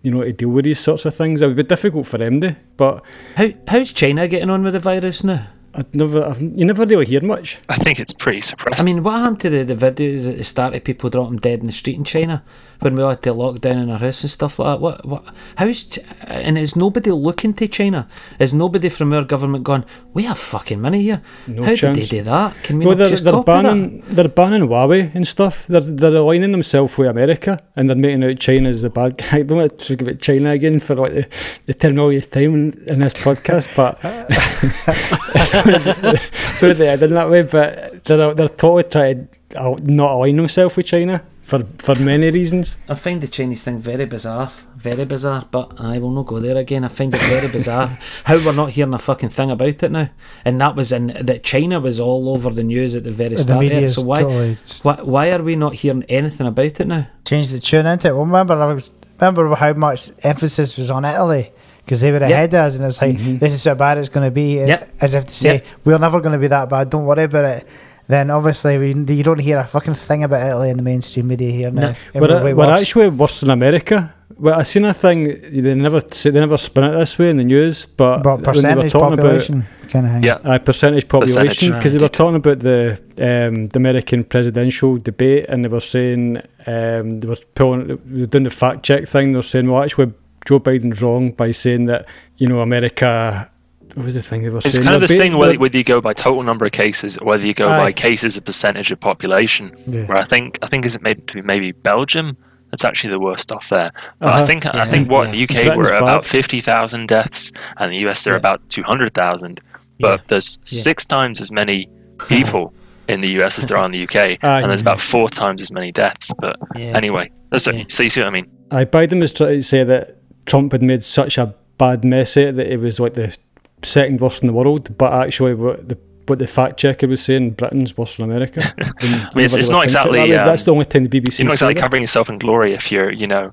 you 0.02 0.10
know, 0.10 0.22
to 0.22 0.32
deal 0.32 0.48
with 0.48 0.64
these 0.64 0.80
sorts 0.80 1.04
of 1.04 1.14
things. 1.14 1.40
It 1.40 1.46
would 1.46 1.56
be 1.56 1.62
difficult 1.62 2.06
for 2.06 2.18
them, 2.18 2.40
to, 2.40 2.56
but 2.76 3.04
How, 3.36 3.50
how's 3.68 3.92
China 3.92 4.26
getting 4.26 4.50
on 4.50 4.62
with 4.62 4.72
the 4.72 4.80
virus 4.80 5.22
now? 5.24 5.46
I'd 5.72 5.94
never, 5.94 6.24
I've, 6.24 6.40
you 6.40 6.64
never 6.64 6.84
really 6.84 7.06
hear 7.06 7.22
much. 7.22 7.58
I 7.68 7.76
think 7.76 8.00
it's 8.00 8.12
pretty 8.12 8.40
suppressed. 8.40 8.80
I 8.80 8.84
mean, 8.84 9.04
what 9.04 9.20
happened 9.20 9.40
to 9.42 9.50
the, 9.50 9.74
the 9.74 9.74
videos 9.74 10.28
at 10.28 10.36
the 10.36 10.42
start 10.42 10.74
of 10.74 10.82
people 10.82 11.10
dropping 11.10 11.38
dead 11.38 11.60
in 11.60 11.66
the 11.66 11.72
street 11.72 11.96
in 11.96 12.02
China 12.02 12.42
when 12.80 12.94
we 12.96 13.02
all 13.02 13.10
had 13.10 13.22
to 13.22 13.32
lock 13.32 13.60
down 13.60 13.78
in 13.78 13.90
our 13.90 13.98
house 13.98 14.22
and 14.22 14.30
stuff 14.30 14.58
like 14.58 14.74
that? 14.74 14.80
What, 14.80 15.06
what, 15.06 15.24
how's, 15.56 15.84
Ch- 15.84 16.00
and 16.22 16.58
is 16.58 16.76
nobody 16.76 17.10
looking 17.10 17.54
to 17.54 17.68
China? 17.68 18.08
Is 18.38 18.52
nobody 18.52 18.88
from 18.88 19.12
our 19.12 19.24
government 19.24 19.64
going, 19.64 19.84
we 20.12 20.24
have 20.24 20.38
fucking 20.38 20.80
money 20.80 21.02
here? 21.02 21.22
No 21.46 21.64
How 21.64 21.74
chance. 21.74 21.98
did 21.98 22.08
they 22.08 22.18
do 22.18 22.22
that? 22.24 22.56
Can 22.62 22.78
we 22.78 22.86
Well, 22.86 22.96
they're, 22.96 23.08
just 23.08 23.24
they're 23.24 23.32
copy 23.32 23.52
banning 23.52 24.02
they're 24.08 24.28
banning 24.28 24.62
Huawei 24.62 25.14
and 25.14 25.26
stuff. 25.26 25.66
They're 25.66 25.80
they're 25.80 26.16
aligning 26.16 26.52
themselves 26.52 26.96
with 26.96 27.08
America 27.08 27.62
and 27.76 27.88
they're 27.88 27.96
making 27.96 28.24
out 28.24 28.38
China 28.38 28.68
as 28.68 28.82
the 28.82 28.90
bad 28.90 29.16
guy. 29.18 29.38
I 29.38 29.42
don't 29.42 29.58
want 29.58 29.78
to 29.78 29.96
talk 29.96 30.02
about 30.02 30.20
China 30.20 30.50
again 30.50 30.80
for 30.80 30.94
like 30.96 31.12
the, 31.12 31.26
the 31.66 31.74
ten 31.74 31.94
millionth 31.94 32.30
time 32.30 32.54
in, 32.54 32.84
in 32.86 33.00
this 33.00 33.12
podcast, 33.14 33.74
but 33.76 34.00
sorry 36.54 36.74
they 36.74 36.96
did 36.96 37.10
that 37.10 37.30
way. 37.30 37.42
But 37.42 38.04
they're 38.04 38.34
they're 38.34 38.48
totally 38.48 38.84
trying 38.84 39.28
to 39.50 39.76
not 39.82 40.12
align 40.12 40.36
themselves 40.36 40.76
with 40.76 40.86
China 40.86 41.22
for 41.50 41.60
for 41.78 41.94
many 42.00 42.30
reasons. 42.30 42.76
I 42.88 42.94
find 42.94 43.20
the 43.20 43.28
Chinese 43.28 43.62
thing 43.64 43.78
very 43.80 44.06
bizarre. 44.06 44.50
Very 44.76 45.04
bizarre, 45.04 45.44
but 45.50 45.78
I 45.80 45.98
will 45.98 46.10
not 46.18 46.26
go 46.26 46.38
there 46.40 46.56
again. 46.56 46.84
I 46.84 46.88
find 46.88 47.12
it 47.12 47.20
very 47.22 47.48
bizarre 47.48 47.98
how 48.24 48.36
we're 48.44 48.52
not 48.62 48.70
hearing 48.70 48.94
a 48.94 48.98
fucking 48.98 49.28
thing 49.30 49.50
about 49.50 49.82
it 49.82 49.90
now. 49.90 50.08
And 50.44 50.60
that 50.60 50.74
was 50.76 50.90
in 50.92 51.08
that 51.20 51.42
China 51.42 51.80
was 51.80 52.00
all 52.00 52.28
over 52.30 52.50
the 52.50 52.62
news 52.62 52.94
at 52.94 53.04
the 53.04 53.10
very 53.10 53.34
The 53.34 53.42
start. 53.42 53.64
of 53.66 53.72
it. 53.72 53.88
So 53.90 54.02
why, 54.02 54.20
totally 54.20 54.56
why 54.82 54.94
why 55.02 55.32
are 55.32 55.42
we 55.42 55.56
not 55.56 55.74
hearing 55.74 56.04
anything 56.08 56.46
about 56.46 56.80
it 56.80 56.86
now? 56.86 57.08
Change 57.26 57.50
the 57.50 57.58
tune 57.60 57.84
into 57.86 58.08
it. 58.08 58.12
Well, 58.14 58.24
remember, 58.24 58.54
I 58.54 58.72
was, 58.72 58.92
remember 59.20 59.54
how 59.54 59.72
much 59.74 60.10
emphasis 60.22 60.78
was 60.78 60.90
on 60.90 61.04
Italy 61.04 61.50
because 61.84 62.00
they 62.00 62.12
were 62.12 62.20
Yep. 62.20 62.30
ahead 62.30 62.54
of 62.54 62.60
us, 62.66 62.76
and 62.76 62.84
it's 62.86 63.02
like 63.02 63.16
Mhm. 63.18 63.40
this 63.40 63.52
is 63.52 63.64
how 63.64 63.74
bad 63.74 63.98
it's 63.98 64.08
going 64.08 64.26
to 64.26 64.30
be, 64.30 64.54
Yep. 64.58 64.94
as 65.00 65.14
if 65.14 65.26
to 65.26 65.34
say 65.34 65.54
Yep. 65.54 65.64
we're 65.84 65.98
never 65.98 66.20
going 66.20 66.32
to 66.32 66.38
be 66.38 66.46
that 66.48 66.68
bad. 66.70 66.88
Don't 66.90 67.04
worry 67.04 67.24
about 67.24 67.44
it. 67.44 67.66
Then 68.10 68.30
obviously 68.30 68.76
we, 68.76 68.88
you 69.14 69.22
don't 69.22 69.38
hear 69.38 69.58
a 69.58 69.66
fucking 69.66 69.94
thing 69.94 70.24
about 70.24 70.44
Italy 70.44 70.70
in 70.70 70.76
the 70.76 70.82
mainstream 70.82 71.28
media 71.28 71.52
here 71.52 71.70
now. 71.70 71.94
No. 72.14 72.20
We're, 72.20 72.28
we're 72.28 72.44
way 72.44 72.54
we're 72.54 72.70
actually 72.70 73.08
worse 73.08 73.40
than 73.40 73.50
America. 73.50 74.12
Well, 74.36 74.58
I 74.58 74.64
seen 74.64 74.84
a 74.84 74.92
thing 74.92 75.24
they 75.24 75.74
never 75.74 76.00
say, 76.10 76.30
they 76.30 76.40
never 76.40 76.56
spin 76.56 76.84
it 76.84 76.98
this 76.98 77.16
way 77.18 77.30
in 77.30 77.36
the 77.36 77.44
news, 77.44 77.86
but, 77.86 78.22
but 78.22 78.38
when 78.38 78.42
they 78.42 78.48
were 78.48 78.52
percentage 78.52 78.92
talking 78.92 79.12
about 79.12 79.22
population 79.22 79.66
kind 79.88 80.06
of 80.06 80.12
thing. 80.12 80.22
Yeah. 80.24 80.34
uh, 80.42 80.58
percentage 80.58 81.08
population 81.08 81.72
because 81.72 81.92
they 81.92 81.98
were 81.98 82.08
talking 82.08 82.36
about 82.36 82.58
the 82.58 83.00
um, 83.18 83.68
the 83.68 83.76
American 83.76 84.24
presidential 84.24 84.96
debate 84.96 85.46
and 85.48 85.64
they 85.64 85.68
were 85.68 85.78
saying 85.80 86.38
um, 86.66 87.20
they 87.20 87.28
were 87.28 87.36
pulling 87.54 87.86
they 87.86 88.20
were 88.22 88.26
doing 88.26 88.44
the 88.44 88.50
fact 88.50 88.82
check 88.82 89.06
thing. 89.06 89.30
They 89.30 89.36
were 89.36 89.42
saying, 89.42 89.70
well, 89.70 89.84
actually, 89.84 90.12
Joe 90.46 90.58
Biden's 90.58 91.00
wrong 91.00 91.30
by 91.30 91.52
saying 91.52 91.84
that 91.86 92.06
you 92.38 92.48
know 92.48 92.60
America. 92.60 93.50
What 93.94 94.04
was 94.06 94.14
the 94.14 94.22
thing 94.22 94.42
they 94.42 94.48
were 94.50 94.58
It's 94.58 94.72
saying? 94.72 94.84
kind 94.84 94.94
of 94.94 95.00
this 95.02 95.16
thing 95.16 95.36
whether, 95.36 95.58
whether 95.58 95.76
you 95.76 95.84
go 95.84 96.00
by 96.00 96.12
total 96.12 96.42
number 96.42 96.64
of 96.66 96.72
cases 96.72 97.16
or 97.18 97.26
whether 97.26 97.46
you 97.46 97.54
go 97.54 97.68
Aye. 97.68 97.78
by 97.78 97.92
cases 97.92 98.36
of 98.36 98.44
percentage 98.44 98.90
of 98.92 99.00
population. 99.00 99.74
Yeah. 99.86 100.04
Where 100.06 100.16
I 100.18 100.24
think 100.24 100.58
I 100.62 100.66
think 100.66 100.84
is 100.86 100.94
it 100.96 101.02
maybe 101.02 101.22
to 101.22 101.34
be 101.34 101.42
maybe 101.42 101.72
Belgium 101.72 102.36
It's 102.72 102.84
actually 102.84 103.10
the 103.10 103.18
worst 103.18 103.50
off 103.50 103.68
there. 103.68 103.90
But 104.20 104.28
I 104.28 104.32
Uh-huh. 104.34 104.46
think 104.46 104.64
I 104.66 104.84
think 104.84 105.10
what 105.10 105.26
yeah. 105.26 105.32
the 105.32 105.42
UK 105.42 105.54
Britain's 105.66 105.76
were 105.90 105.96
about 105.96 106.22
bad. 106.22 106.26
fifty 106.30 106.60
thousand 106.60 107.08
deaths, 107.08 107.50
and 107.78 107.92
the 107.92 107.98
US 108.08 108.22
they're 108.22 108.34
Yeah. 108.34 108.38
about 108.38 108.60
two 108.68 108.84
hundred 108.84 109.12
thousand. 109.12 109.60
But 109.98 110.20
Yeah. 110.20 110.24
there's 110.28 110.58
Yeah. 110.64 110.80
six 110.82 111.04
times 111.06 111.40
as 111.40 111.50
many 111.50 111.88
people 112.28 112.72
in 113.08 113.20
the 113.22 113.30
US 113.42 113.58
as 113.58 113.66
there 113.66 113.76
are 113.76 113.84
in 113.86 113.90
the 113.92 114.02
UK, 114.06 114.38
Aye. 114.42 114.60
and 114.60 114.70
there's 114.70 114.82
about 114.82 115.00
four 115.00 115.28
times 115.28 115.60
as 115.60 115.72
many 115.72 115.90
deaths. 115.90 116.32
But 116.38 116.56
Yeah. 116.76 116.92
anyway, 116.96 117.30
that's 117.50 117.66
Yeah. 117.66 117.82
so 117.88 118.02
you 118.04 118.08
see 118.08 118.20
what 118.20 118.28
I 118.28 118.30
mean. 118.30 118.46
I 118.70 118.84
Biden 118.84 119.20
was 119.20 119.32
trying 119.32 119.56
to 119.58 119.62
say 119.64 119.82
that 119.82 120.16
Trump 120.46 120.70
had 120.70 120.82
made 120.82 121.02
such 121.02 121.38
a 121.38 121.52
bad 121.76 122.04
mess 122.04 122.36
of 122.36 122.42
it 122.44 122.56
that 122.56 122.68
it 122.72 122.78
was 122.78 123.00
like 123.00 123.14
the 123.14 123.36
second 123.82 124.20
worst 124.20 124.42
in 124.42 124.46
the 124.46 124.52
world, 124.52 124.96
but 124.98 125.12
actually 125.12 125.54
what 125.54 125.88
the 125.88 125.98
what 126.26 126.38
the 126.38 126.46
fact 126.46 126.78
checker 126.78 127.08
was 127.08 127.22
saying, 127.24 127.50
Britain's 127.52 127.96
worse 127.96 128.16
than 128.16 128.30
America. 128.30 128.60
I 128.80 129.30
mean, 129.34 129.44
it's- 129.46 129.56
it's 129.56 129.68
not 129.68 129.82
exactly, 129.82 130.30
That's 130.30 130.62
um, 130.62 130.64
the 130.66 130.72
only 130.72 130.84
time 130.84 131.04
the 131.08 131.20
BBC. 131.20 131.40
You're 131.40 131.48
not 131.48 131.52
say 131.58 131.66
exactly 131.66 131.74
that. 131.74 131.80
covering 131.80 132.02
yourself 132.04 132.28
in 132.30 132.38
glory 132.38 132.72
if 132.72 132.92
you're, 132.92 133.10
you 133.10 133.26
know, 133.26 133.50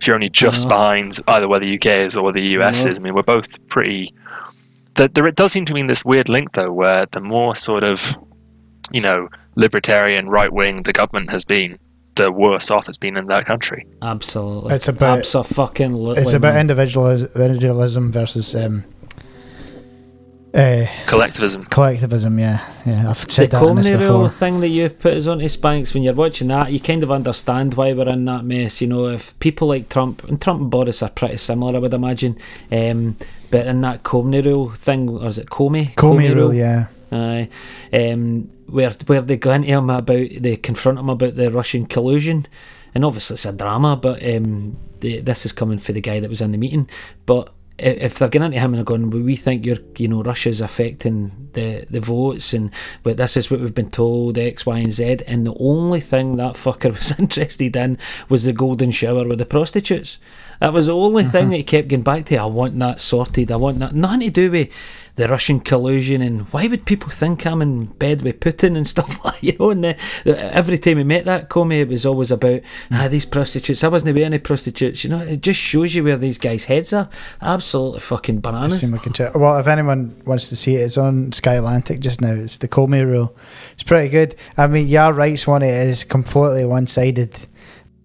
if 0.00 0.06
you're 0.06 0.14
only 0.14 0.30
just 0.30 0.64
know. 0.64 0.68
behind 0.70 1.18
either 1.28 1.48
where 1.48 1.60
the 1.60 1.74
UK 1.74 1.86
is 2.06 2.16
or 2.16 2.22
where 2.24 2.32
the 2.32 2.42
US 2.58 2.84
know. 2.84 2.92
is. 2.92 2.98
I 2.98 3.02
mean, 3.02 3.14
we're 3.14 3.22
both 3.22 3.48
pretty. 3.68 4.14
There, 4.96 5.08
there 5.08 5.26
it 5.26 5.36
does 5.36 5.52
seem 5.52 5.66
to 5.66 5.74
be 5.74 5.82
this 5.82 6.02
weird 6.04 6.28
link 6.30 6.52
though, 6.52 6.72
where 6.72 7.04
the 7.12 7.20
more 7.20 7.54
sort 7.54 7.84
of, 7.84 8.14
you 8.90 9.02
know, 9.02 9.28
libertarian 9.56 10.30
right 10.30 10.52
wing 10.52 10.84
the 10.84 10.92
government 10.94 11.30
has 11.30 11.44
been, 11.44 11.78
the 12.14 12.32
worse 12.32 12.70
off 12.70 12.88
it's 12.88 12.96
been 12.96 13.16
in 13.18 13.26
that 13.26 13.44
country. 13.44 13.86
Absolutely. 14.00 14.72
It's 14.74 14.88
about- 14.88 15.26
fucking. 15.26 16.16
It's 16.16 16.32
about 16.32 16.56
individual 16.56 17.10
individualism 17.10 18.12
versus 18.12 18.56
um, 18.56 18.84
uh, 20.54 20.86
Collectivism. 21.06 21.64
collectivism. 21.66 22.38
Yeah, 22.38 22.60
yeah. 22.86 23.10
I've 23.10 23.24
the 23.26 23.32
said 23.32 23.50
that 23.50 23.62
in 23.62 23.76
this 23.76 23.88
Comey 23.88 24.00
rule 24.08 24.28
thing 24.28 24.60
that 24.60 24.68
you 24.68 24.88
put 24.88 25.14
us 25.14 25.26
on 25.26 25.38
to 25.40 25.48
Spanks 25.48 25.94
when 25.94 26.02
you're 26.02 26.14
watching 26.14 26.48
that, 26.48 26.72
you 26.72 26.80
kind 26.80 27.02
of 27.02 27.10
understand 27.10 27.74
why 27.74 27.92
we're 27.92 28.08
in 28.08 28.24
that 28.26 28.44
mess. 28.44 28.80
You 28.80 28.86
know, 28.88 29.06
if 29.08 29.38
people 29.40 29.68
like 29.68 29.88
Trump 29.88 30.24
and 30.24 30.40
Trump 30.40 30.60
and 30.62 30.70
Boris 30.70 31.02
are 31.02 31.10
pretty 31.10 31.36
similar, 31.36 31.76
I 31.76 31.78
would 31.80 31.94
imagine. 31.94 32.38
Um, 32.72 33.16
but 33.50 33.66
in 33.66 33.80
that 33.82 34.02
Comey 34.02 34.44
rule 34.44 34.70
thing, 34.70 35.08
or 35.08 35.26
is 35.26 35.38
it 35.38 35.48
Comey? 35.50 35.94
Comey 35.94 36.34
rule. 36.34 36.52
Yeah. 36.54 36.86
Aye. 37.10 37.48
Um, 37.92 38.50
where 38.66 38.90
where 39.06 39.22
they 39.22 39.36
go 39.38 39.52
into 39.52 39.68
him 39.68 39.88
about 39.90 40.26
they 40.40 40.56
confront 40.56 40.98
him 40.98 41.08
about 41.08 41.36
the 41.36 41.50
Russian 41.50 41.86
collusion, 41.86 42.46
and 42.94 43.04
obviously 43.04 43.34
it's 43.34 43.46
a 43.46 43.52
drama, 43.52 43.96
but 43.96 44.22
um, 44.22 44.76
the, 45.00 45.20
this 45.20 45.46
is 45.46 45.52
coming 45.52 45.78
for 45.78 45.92
the 45.92 46.00
guy 46.02 46.20
that 46.20 46.28
was 46.28 46.40
in 46.42 46.52
the 46.52 46.58
meeting. 46.58 46.88
But 47.24 47.48
i- 47.48 47.50
if 47.78 48.18
they're 48.18 48.28
going 48.28 48.42
into 48.42 48.58
him 48.58 48.72
and 48.72 48.76
they're 48.76 48.84
going, 48.84 49.10
well, 49.10 49.22
we 49.22 49.36
think 49.36 49.64
you're, 49.64 49.78
you 49.96 50.08
know, 50.08 50.22
Russia's 50.22 50.60
affecting 50.60 51.50
the 51.52 51.86
the 51.88 52.00
votes, 52.00 52.52
and 52.52 52.70
but 53.02 53.16
this 53.16 53.36
is 53.36 53.50
what 53.50 53.60
we've 53.60 53.74
been 53.74 53.90
told 53.90 54.36
X, 54.36 54.66
Y, 54.66 54.78
and 54.78 54.92
Z, 54.92 55.18
and 55.26 55.46
the 55.46 55.54
only 55.58 56.00
thing 56.00 56.36
that 56.36 56.54
fucker 56.54 56.92
was 56.94 57.18
interested 57.18 57.76
in 57.76 57.98
was 58.28 58.44
the 58.44 58.52
golden 58.52 58.90
shower 58.90 59.26
with 59.26 59.38
the 59.38 59.46
prostitutes. 59.46 60.18
That 60.60 60.72
was 60.72 60.86
the 60.86 60.94
only 60.94 61.24
thing 61.32 61.50
that 61.50 61.56
he 61.56 61.62
kept 61.62 61.88
going 61.88 62.02
back 62.02 62.26
to. 62.26 62.36
I 62.36 62.46
want 62.46 62.78
that 62.80 63.00
sorted. 63.00 63.52
I 63.52 63.56
want 63.56 63.78
that. 63.78 63.94
Nothing 63.94 64.20
to 64.20 64.30
do 64.30 64.50
with 64.50 64.68
the 65.18 65.26
Russian 65.26 65.58
collusion 65.58 66.22
and 66.22 66.42
why 66.52 66.68
would 66.68 66.86
people 66.86 67.10
think 67.10 67.44
I'm 67.44 67.60
in 67.60 67.86
bed 67.86 68.22
with 68.22 68.38
Putin 68.38 68.76
and 68.76 68.86
stuff 68.94 69.24
like 69.24 69.42
you 69.42 69.56
know. 69.58 69.70
And 69.70 69.82
the, 69.82 69.96
the, 70.24 70.54
every 70.54 70.78
time 70.78 70.96
we 70.96 71.04
met 71.04 71.24
that 71.24 71.50
Comey, 71.50 71.80
it 71.80 71.88
was 71.88 72.06
always 72.06 72.30
about 72.30 72.60
ah 72.92 73.08
these 73.08 73.26
prostitutes. 73.26 73.82
I 73.82 73.88
wasn't 73.88 74.14
with 74.14 74.22
any 74.22 74.38
prostitutes. 74.38 75.02
You 75.02 75.10
know, 75.10 75.18
it 75.18 75.40
just 75.40 75.58
shows 75.58 75.94
you 75.94 76.04
where 76.04 76.16
these 76.16 76.38
guys' 76.38 76.64
heads 76.64 76.92
are. 76.92 77.10
Absolutely 77.42 78.00
fucking 78.00 78.40
bananas. 78.40 78.82
We 78.90 78.98
can 79.00 79.12
check. 79.12 79.34
Well, 79.34 79.58
if 79.58 79.66
anyone 79.66 80.22
wants 80.24 80.48
to 80.50 80.56
see 80.56 80.76
it, 80.76 80.82
it's 80.82 80.96
on 80.96 81.32
Sky 81.32 81.54
Atlantic 81.54 81.98
just 81.98 82.20
now. 82.20 82.32
It's 82.32 82.58
the 82.58 82.68
Comey 82.68 83.04
rule. 83.04 83.36
It's 83.74 83.82
pretty 83.82 84.08
good. 84.08 84.36
I 84.56 84.68
mean, 84.68 84.86
Yar 84.86 85.12
Right's 85.12 85.46
one 85.48 85.62
it 85.62 85.74
is 85.88 86.04
completely 86.04 86.64
one 86.64 86.86
sided. 86.86 87.36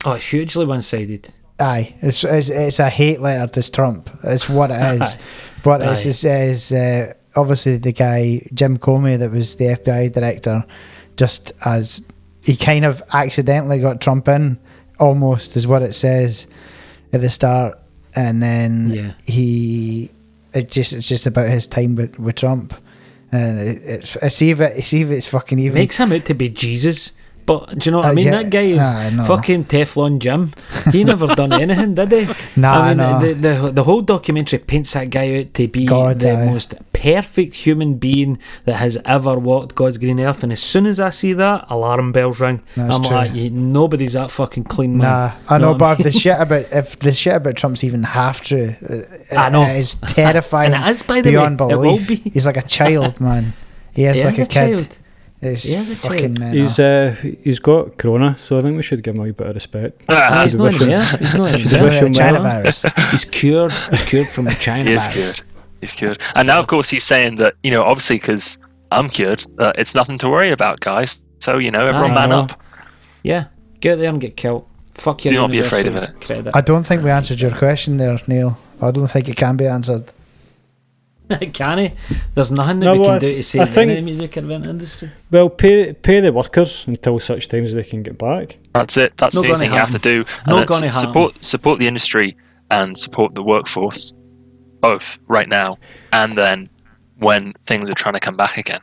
Oh, 0.05 0.13
it's 0.13 0.25
hugely 0.25 0.65
one-sided. 0.65 1.29
Aye, 1.59 1.95
it's, 2.01 2.23
it's 2.23 2.49
it's 2.49 2.79
a 2.79 2.89
hate 2.89 3.21
letter 3.21 3.61
to 3.61 3.71
Trump. 3.71 4.09
It's 4.23 4.49
what 4.49 4.71
it 4.71 5.01
is. 5.01 5.17
But 5.63 5.81
it's, 5.81 6.05
Aye. 6.05 6.09
it's, 6.09 6.23
it's 6.25 6.71
uh, 6.71 7.13
obviously 7.35 7.77
the 7.77 7.91
guy 7.93 8.45
Jim 8.53 8.77
Comey 8.77 9.17
that 9.19 9.31
was 9.31 9.55
the 9.55 9.65
FBI 9.65 10.11
director, 10.13 10.63
just 11.17 11.51
as 11.65 12.03
he 12.41 12.55
kind 12.55 12.85
of 12.85 13.01
accidentally 13.13 13.79
got 13.79 14.01
Trump 14.01 14.27
in, 14.27 14.59
almost 14.99 15.55
is 15.55 15.65
what 15.65 15.81
it 15.81 15.93
says 15.93 16.47
at 17.13 17.21
the 17.21 17.29
start, 17.29 17.79
and 18.15 18.41
then 18.43 18.89
Yeah. 18.89 19.13
he 19.25 20.11
it 20.53 20.69
just 20.69 20.93
it's 20.93 21.07
just 21.07 21.25
about 21.25 21.49
his 21.49 21.65
time 21.67 21.95
with, 21.95 22.19
with 22.19 22.35
Trump, 22.35 22.73
and 23.31 23.59
it, 23.59 23.81
it's 23.83 24.15
it's 24.17 24.35
see 24.35 24.51
if 24.51 24.59
it 24.61 24.83
see 24.83 25.01
if 25.01 25.09
it's 25.11 25.27
fucking 25.27 25.57
even. 25.59 25.75
Makes 25.75 25.97
him 25.97 26.11
out 26.11 26.25
to 26.25 26.33
be 26.33 26.49
Jesus. 26.49 27.13
But 27.45 27.77
do 27.79 27.85
you 27.87 27.91
know 27.91 27.97
what 27.97 28.05
I 28.07 28.09
Uh, 28.11 28.13
mean? 28.13 28.25
yeah, 28.25 28.41
that 28.43 28.49
guy 28.49 28.61
is 28.61 29.13
no. 29.13 29.23
fucking 29.25 29.65
Teflon 29.65 30.19
Jim. 30.19 30.53
He 30.91 31.03
never 31.03 31.27
done 31.35 31.51
anything, 31.65 31.95
did 31.95 32.11
he? 32.11 32.33
Nah, 32.55 32.73
I 32.73 32.87
mean, 32.89 32.97
no. 32.97 33.19
the, 33.19 33.33
the 33.33 33.71
the 33.71 33.83
whole 33.83 34.01
documentary 34.01 34.59
paints 34.59 34.93
that 34.93 35.09
guy 35.09 35.39
out 35.39 35.53
to 35.55 35.67
be 35.67 35.85
God, 35.85 36.19
the 36.19 36.31
aye. 36.37 36.45
most 36.45 36.75
perfect 36.93 37.53
human 37.65 37.95
being 37.95 38.39
that 38.65 38.75
has 38.75 38.97
ever 39.03 39.37
walked 39.37 39.75
God's 39.75 39.97
green 39.97 40.19
earth. 40.21 40.41
And 40.43 40.53
as 40.53 40.61
soon 40.61 40.85
as 40.85 40.99
I 40.99 41.09
see 41.09 41.33
that, 41.33 41.65
alarm 41.69 42.11
bells 42.13 42.39
ring. 42.39 42.61
That's 42.75 42.95
I'm 42.95 43.03
true. 43.03 43.15
like, 43.15 43.33
nobody's 43.51 44.13
that 44.13 44.31
fucking 44.31 44.63
clean, 44.65 44.97
man. 44.97 45.09
Nah, 45.09 45.31
I 45.49 45.57
Know 45.57 45.73
know, 45.73 45.77
but 45.77 45.85
I 45.85 45.91
if 45.93 45.97
the 46.03 46.11
shit 46.11 46.39
about 46.39 46.65
if 46.71 46.97
the 46.99 47.11
shit 47.11 47.35
about 47.35 47.55
Trump's 47.55 47.83
even 47.83 48.03
half 48.03 48.41
true, 48.41 48.73
uh, 48.89 49.35
I 49.37 49.49
know. 49.49 49.63
it 49.63 49.77
is 49.77 49.95
terrifying. 49.95 50.73
And 50.73 50.85
it 50.85 50.89
is, 50.91 51.03
by 51.03 51.21
the 51.21 51.31
beyond 51.31 51.59
way. 51.59 51.73
It 51.73 51.75
will 51.75 51.97
belief. 51.97 52.23
be. 52.23 52.29
He's 52.29 52.45
like 52.45 52.57
a 52.57 52.61
child, 52.61 53.19
man. 53.19 53.53
He 53.91 54.05
is 54.05 54.21
He 54.21 54.25
like 54.25 54.39
a, 54.39 54.43
a 54.43 54.45
kid. 54.45 54.77
child. 54.77 54.97
It's 55.45 55.63
He 55.63 55.75
is 55.75 55.89
a 55.91 55.95
fucking 55.95 56.35
child. 56.35 56.39
mental. 56.39 56.61
He's 56.61 56.79
uh, 56.79 57.15
he's 57.43 57.59
got 57.59 57.97
corona, 57.97 58.37
so 58.37 58.57
I 58.57 58.61
think 58.61 58.75
we 58.77 58.83
should 58.83 59.03
give 59.03 59.15
him 59.15 59.21
a 59.21 59.23
wee 59.25 59.31
bit 59.31 59.47
of 59.47 59.55
respect. 59.55 60.01
Ah, 60.09 60.31
No, 60.35 60.43
he's 60.43 60.55
not 60.55 60.63
wish 60.63 60.75
in 60.81 60.81
him- 60.81 60.89
there. 60.99 61.17
He's 61.19 61.35
not 61.35 61.53
in 61.53 61.59
should 61.59 61.71
there. 61.71 61.83
wish 61.83 61.95
him 61.95 62.13
China 62.13 62.41
well. 62.41 62.51
virus. 62.61 62.85
He's 63.11 63.25
cured. 63.25 63.73
He's 63.91 64.03
cured 64.03 64.29
from 64.29 64.45
the 64.45 64.55
China 64.55 64.83
he 64.89 64.95
is 64.95 65.07
virus. 65.07 65.13
cured. 65.35 65.41
He's 65.81 65.91
cured. 65.93 66.21
And 66.35 66.47
now, 66.47 66.59
of 66.59 66.67
course, 66.67 66.89
he's 66.89 67.03
saying 67.03 67.35
that, 67.37 67.55
you 67.63 67.71
know, 67.71 67.83
obviously 67.83 68.15
because 68.17 68.57
I'm 68.91 69.09
cured, 69.09 69.45
uh, 69.59 69.73
it's 69.77 69.93
nothing 69.95 70.17
to 70.19 70.29
worry 70.29 70.51
about, 70.51 70.79
guys. 70.79 71.21
So, 71.39 71.57
you 71.57 71.71
know, 71.71 71.85
everyone 71.85 72.13
man 72.13 72.29
know. 72.29 72.39
up. 72.41 72.61
Yeah, 73.23 73.45
get 73.81 73.97
there 73.97 74.09
and 74.09 74.21
get 74.21 74.37
killed. 74.37 74.65
Fuck 74.95 75.25
your 75.25 75.33
Do 75.33 75.41
not 75.41 75.51
be 75.51 75.59
afraid 75.59 75.87
of 75.87 75.93
universal 75.95 76.19
Credit. 76.21 76.51
I 76.55 76.61
don't 76.61 76.83
think 76.85 77.03
we 77.03 77.09
answered 77.09 77.39
your 77.41 77.51
question 77.51 77.97
there, 77.97 78.19
Neil. 78.27 78.57
I 78.81 78.91
don't 78.91 79.07
think 79.07 79.27
it 79.27 79.35
can 79.35 79.57
be 79.57 79.65
answered. 79.65 80.05
Can 81.53 81.77
he? 81.77 81.91
There's 82.33 82.51
nothing 82.51 82.79
that 82.81 82.85
No, 82.85 82.93
we 82.93 82.99
well, 82.99 83.09
can 83.11 83.19
do 83.21 83.31
th- 83.31 83.51
to 83.51 83.61
I 83.61 83.63
save 83.65 83.73
think- 83.73 83.91
any 83.91 84.01
music 84.01 84.35
event 84.37 84.65
industry. 84.65 85.11
Well, 85.31 85.49
pay 85.49 85.93
pay 85.93 86.19
the 86.19 86.31
workers 86.33 86.85
until 86.87 87.19
such 87.19 87.47
times 87.47 87.69
as 87.69 87.75
they 87.75 87.83
can 87.83 88.03
get 88.03 88.17
back. 88.17 88.57
That's 88.73 88.97
it. 88.97 89.13
That's 89.17 89.35
Not 89.35 89.43
the 89.43 89.47
only 89.53 89.67
gonna 89.67 89.69
thing 89.69 89.73
you 89.73 89.79
have 89.79 89.91
to 89.91 89.99
do. 89.99 90.25
Not 90.47 90.67
gonna 90.67 90.87
happen. 90.87 90.99
support 90.99 91.43
support 91.43 91.79
the 91.79 91.87
industry 91.87 92.35
and 92.71 92.97
support 92.97 93.35
the 93.35 93.43
workforce, 93.43 94.13
both 94.81 95.17
right 95.27 95.47
now 95.47 95.77
and 96.11 96.37
then 96.37 96.67
when 97.19 97.53
things 97.67 97.89
are 97.89 97.93
trying 97.95 98.15
to 98.15 98.19
come 98.19 98.35
back 98.35 98.57
again. 98.57 98.81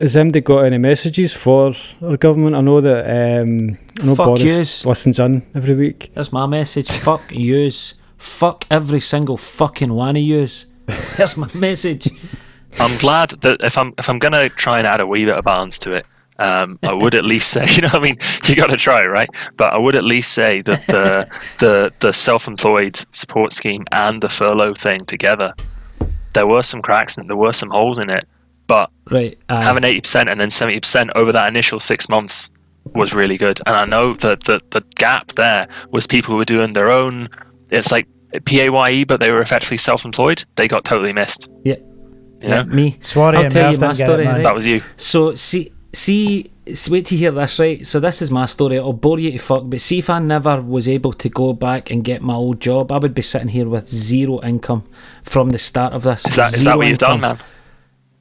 Has 0.00 0.16
MD 0.16 0.42
got 0.42 0.60
any 0.60 0.78
messages 0.78 1.34
for 1.34 1.72
our 2.02 2.16
government? 2.16 2.56
I 2.56 2.62
know 2.62 2.80
that 2.80 3.04
um, 3.42 3.76
I 4.00 4.06
know 4.06 4.14
Fuck 4.14 4.26
Boris 4.26 4.42
yous. 4.42 4.86
listens 4.86 5.18
in 5.20 5.42
every 5.54 5.74
week. 5.74 6.10
That's 6.14 6.32
my 6.32 6.46
message. 6.46 6.90
Fuck 6.90 7.30
yous. 7.30 7.94
Fuck 8.16 8.64
every 8.70 9.00
single 9.00 9.36
fucking 9.36 9.92
one 9.92 10.16
of 10.16 10.22
yous. 10.22 10.64
That's 11.16 11.36
my 11.36 11.50
message. 11.54 12.08
I'm 12.78 12.96
glad 12.98 13.30
that 13.42 13.60
if 13.60 13.76
I'm 13.76 13.92
if 13.98 14.08
I'm 14.08 14.18
gonna 14.18 14.48
try 14.48 14.78
and 14.78 14.86
add 14.86 15.00
a 15.00 15.06
wee 15.06 15.24
bit 15.24 15.36
of 15.36 15.44
balance 15.44 15.78
to 15.80 15.92
it, 15.92 16.06
um, 16.38 16.78
I 16.82 16.92
would 16.92 17.14
at 17.14 17.24
least 17.24 17.50
say, 17.50 17.64
you 17.74 17.82
know, 17.82 17.88
what 17.88 17.96
I 17.96 18.00
mean, 18.00 18.16
you 18.46 18.56
got 18.56 18.68
to 18.68 18.76
try, 18.76 19.04
right? 19.06 19.28
But 19.56 19.72
I 19.72 19.78
would 19.78 19.96
at 19.96 20.04
least 20.04 20.32
say 20.32 20.62
that 20.62 20.86
the 20.86 21.28
the 21.58 21.92
the 22.00 22.12
self-employed 22.12 23.04
support 23.12 23.52
scheme 23.52 23.84
and 23.92 24.22
the 24.22 24.28
furlough 24.28 24.74
thing 24.74 25.04
together, 25.04 25.52
there 26.34 26.46
were 26.46 26.62
some 26.62 26.80
cracks 26.82 27.18
and 27.18 27.28
there 27.28 27.36
were 27.36 27.52
some 27.52 27.70
holes 27.70 27.98
in 27.98 28.08
it, 28.10 28.26
but 28.66 28.90
Right. 29.10 29.36
Uh, 29.48 29.60
having 29.60 29.82
80% 29.82 30.30
and 30.30 30.40
then 30.40 30.48
70% 30.48 31.10
over 31.16 31.32
that 31.32 31.48
initial 31.48 31.80
six 31.80 32.08
months 32.08 32.50
was 32.94 33.12
really 33.12 33.36
good. 33.36 33.60
And 33.66 33.76
I 33.76 33.84
know 33.84 34.14
that 34.14 34.44
the, 34.44 34.60
the 34.70 34.82
gap 34.94 35.32
there 35.32 35.66
was 35.90 36.06
people 36.06 36.32
who 36.32 36.36
were 36.38 36.44
doing 36.44 36.72
their 36.72 36.90
own, 36.90 37.28
it's 37.70 37.90
like 37.90 38.06
PAYE, 38.44 39.04
but 39.04 39.18
they 39.20 39.30
were 39.30 39.40
effectively 39.42 39.76
self 39.76 40.04
employed. 40.04 40.44
They 40.56 40.68
got 40.68 40.84
totally 40.84 41.12
missed. 41.12 41.48
yeah. 41.64 41.76
You 42.42 42.48
know? 42.48 42.56
yeah, 42.56 42.62
me. 42.62 42.92
Swarty 43.02 43.36
I'll 43.36 43.42
and 43.44 43.52
tell 43.52 43.64
Merv 43.64 43.72
you 43.74 43.80
my 43.80 43.86
didn't 43.88 43.98
get 43.98 44.04
it, 44.08 44.12
story. 44.12 44.24
man. 44.24 44.34
right? 44.36 44.42
That 44.44 44.54
was 44.54 44.66
you. 44.66 44.82
So 44.96 45.34
see, 45.34 45.72
see, 45.92 46.50
s- 46.66 46.88
wait 46.88 47.04
to 47.06 47.16
hear 47.16 47.30
this, 47.32 47.58
right? 47.58 47.86
So 47.86 48.00
this 48.00 48.22
is 48.22 48.30
my 48.30 48.46
story. 48.46 48.76
It'll 48.76 48.94
bore 48.94 49.18
you 49.18 49.30
to 49.32 49.38
fuck. 49.38 49.64
But 49.66 49.82
see, 49.82 49.98
if 49.98 50.08
I 50.08 50.20
never 50.20 50.62
was 50.62 50.88
able 50.88 51.12
to 51.12 51.28
go 51.28 51.52
back 51.52 51.90
and 51.90 52.02
get 52.02 52.22
my 52.22 52.32
old 52.32 52.58
job, 52.60 52.92
I 52.92 52.98
would 52.98 53.14
be 53.14 53.20
sitting 53.20 53.48
here 53.48 53.68
with 53.68 53.90
zero 53.90 54.40
income 54.42 54.84
from 55.22 55.50
the 55.50 55.58
start 55.58 55.92
of 55.92 56.02
this. 56.02 56.24
Is 56.26 56.36
that, 56.36 56.54
is 56.54 56.60
that 56.60 56.64
Zero 56.64 56.76
what 56.78 56.86
you've 56.86 56.98
done, 56.98 57.20
man? 57.20 57.38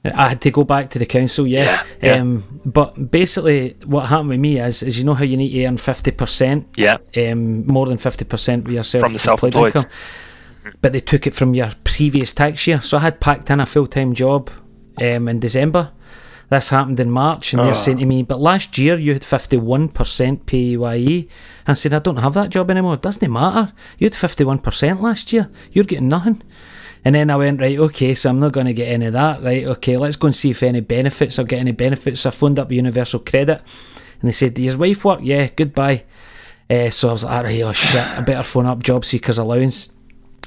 I 0.06 0.30
had 0.30 0.42
to 0.42 0.52
go 0.52 0.64
back 0.64 0.90
to 0.92 1.00
the 1.00 1.06
council, 1.06 1.46
yeah. 1.46 1.64
Yeah, 1.64 1.84
yeah. 2.02 2.22
Um, 2.22 2.62
but 2.66 3.12
basically, 3.12 3.76
what 3.86 4.06
happened 4.06 4.30
with 4.30 4.40
me 4.40 4.58
is, 4.60 4.82
is 4.82 4.98
you 4.98 5.04
know 5.04 5.14
how 5.14 5.26
you 5.26 5.36
need 5.36 5.52
to 5.52 5.66
earn 5.66 5.78
fifty 5.78 6.12
percent, 6.12 6.68
Yeah. 6.78 6.98
um, 7.18 7.68
more 7.68 7.86
than 7.86 7.98
fifty 7.98 8.24
percent 8.24 8.66
of 8.66 8.72
your 8.72 8.84
From 8.84 9.14
the 9.14 9.20
self-employed 9.20 9.76
income. 9.76 9.92
But 10.82 10.94
they 10.94 11.02
took 11.02 11.28
it 11.28 11.36
from 11.36 11.54
your 11.54 11.72
previous 11.84 12.32
tax 12.34 12.66
year, 12.66 12.80
so 12.82 12.98
I 12.98 13.02
had 13.02 13.20
packed 13.20 13.50
in 13.50 13.60
a 13.60 13.66
full-time 13.66 14.14
job 14.14 14.50
um, 15.02 15.28
in 15.28 15.40
December. 15.40 15.92
This 16.50 16.70
happened 16.70 17.00
in 17.00 17.12
March, 17.12 17.54
and 17.54 17.64
they're 17.64 17.76
saying 17.76 17.98
to 17.98 18.06
me, 18.06 18.24
"But 18.24 18.40
last 18.40 18.78
year 18.78 18.98
you 18.98 19.14
had 19.14 19.24
fifty-one 19.26 19.90
percent 19.90 20.46
PAYE." 20.46 21.28
I 21.68 21.74
said, 21.74 21.94
"I 21.94 22.00
don't 22.00 22.18
have 22.18 22.34
that 22.36 22.50
job 22.50 22.72
anymore. 22.72 22.94
It 22.96 23.02
doesn't 23.02 23.32
matter. 23.32 23.74
You 23.98 24.06
had 24.06 24.16
fifty-one 24.16 24.60
percent 24.60 25.02
last 25.02 25.34
year. 25.34 25.50
You're 25.74 25.84
getting 25.84 26.08
nothing." 26.08 26.42
And 27.06 27.16
then 27.16 27.30
I 27.30 27.38
went, 27.38 27.62
right, 27.62 27.80
okay, 27.80 28.14
so 28.14 28.30
I'm 28.30 28.40
not 28.40 28.52
going 28.52 28.66
to 28.66 28.74
get 28.74 28.90
any 28.90 29.06
of 29.06 29.14
that, 29.14 29.42
right? 29.42 29.66
Okay, 29.66 29.96
let's 29.98 30.18
go 30.18 30.28
and 30.28 30.36
see 30.36 30.50
if 30.50 30.62
any 30.64 30.82
benefits 30.82 31.40
or 31.40 31.46
get 31.46 31.60
any 31.60 31.72
benefits. 31.72 32.22
So 32.22 32.30
I 32.30 32.32
phoned 32.32 32.60
up 32.60 32.72
Universal 32.72 33.22
Credit, 33.22 33.62
and 34.22 34.28
they 34.28 34.34
said, 34.34 34.54
"Does 34.54 34.66
your 34.66 34.78
wife 34.78 35.06
work?" 35.06 35.20
Yeah, 35.24 35.48
goodbye. 35.56 36.04
Uh, 36.70 36.90
so 36.92 37.10
I 37.10 37.12
was 37.14 37.24
like, 37.24 37.34
alright, 37.34 37.62
oh 37.62 37.74
shit, 37.74 38.06
I 38.06 38.22
better 38.22 38.44
phone 38.44 38.68
up 38.68 38.84
Job 38.84 39.04
Seekers 39.04 39.40
Allowance. 39.40 39.90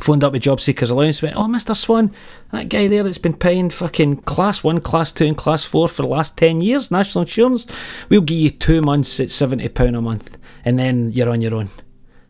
Phoned 0.01 0.25
up 0.25 0.33
with 0.33 0.43
Job 0.43 0.61
Seekers 0.61 0.91
Allowance, 0.91 1.21
went, 1.21 1.37
oh, 1.37 1.47
Mr. 1.47 1.77
Swan, 1.77 2.13
that 2.51 2.69
guy 2.69 2.89
there 2.89 3.03
that's 3.03 3.19
been 3.19 3.35
paying 3.35 3.71
fucking 3.71 4.19
class 4.23 4.65
one, 4.65 4.81
class 4.81 5.13
two, 5.13 5.27
and 5.27 5.37
class 5.37 5.65
four 5.65 5.89
for 5.89 6.03
the 6.03 6.09
last 6.09 6.39
10 6.39 6.61
years, 6.61 6.91
national 6.91 7.23
insurance, 7.23 7.67
we'll 8.09 8.21
give 8.21 8.39
you 8.39 8.51
two 8.51 8.81
months 8.81 9.21
at 9.21 9.29
£70 9.29 9.97
a 9.97 10.01
month, 10.01 10.39
and 10.65 10.79
then 10.79 11.11
you're 11.11 11.29
on 11.29 11.43
your 11.43 11.55
own. 11.55 11.69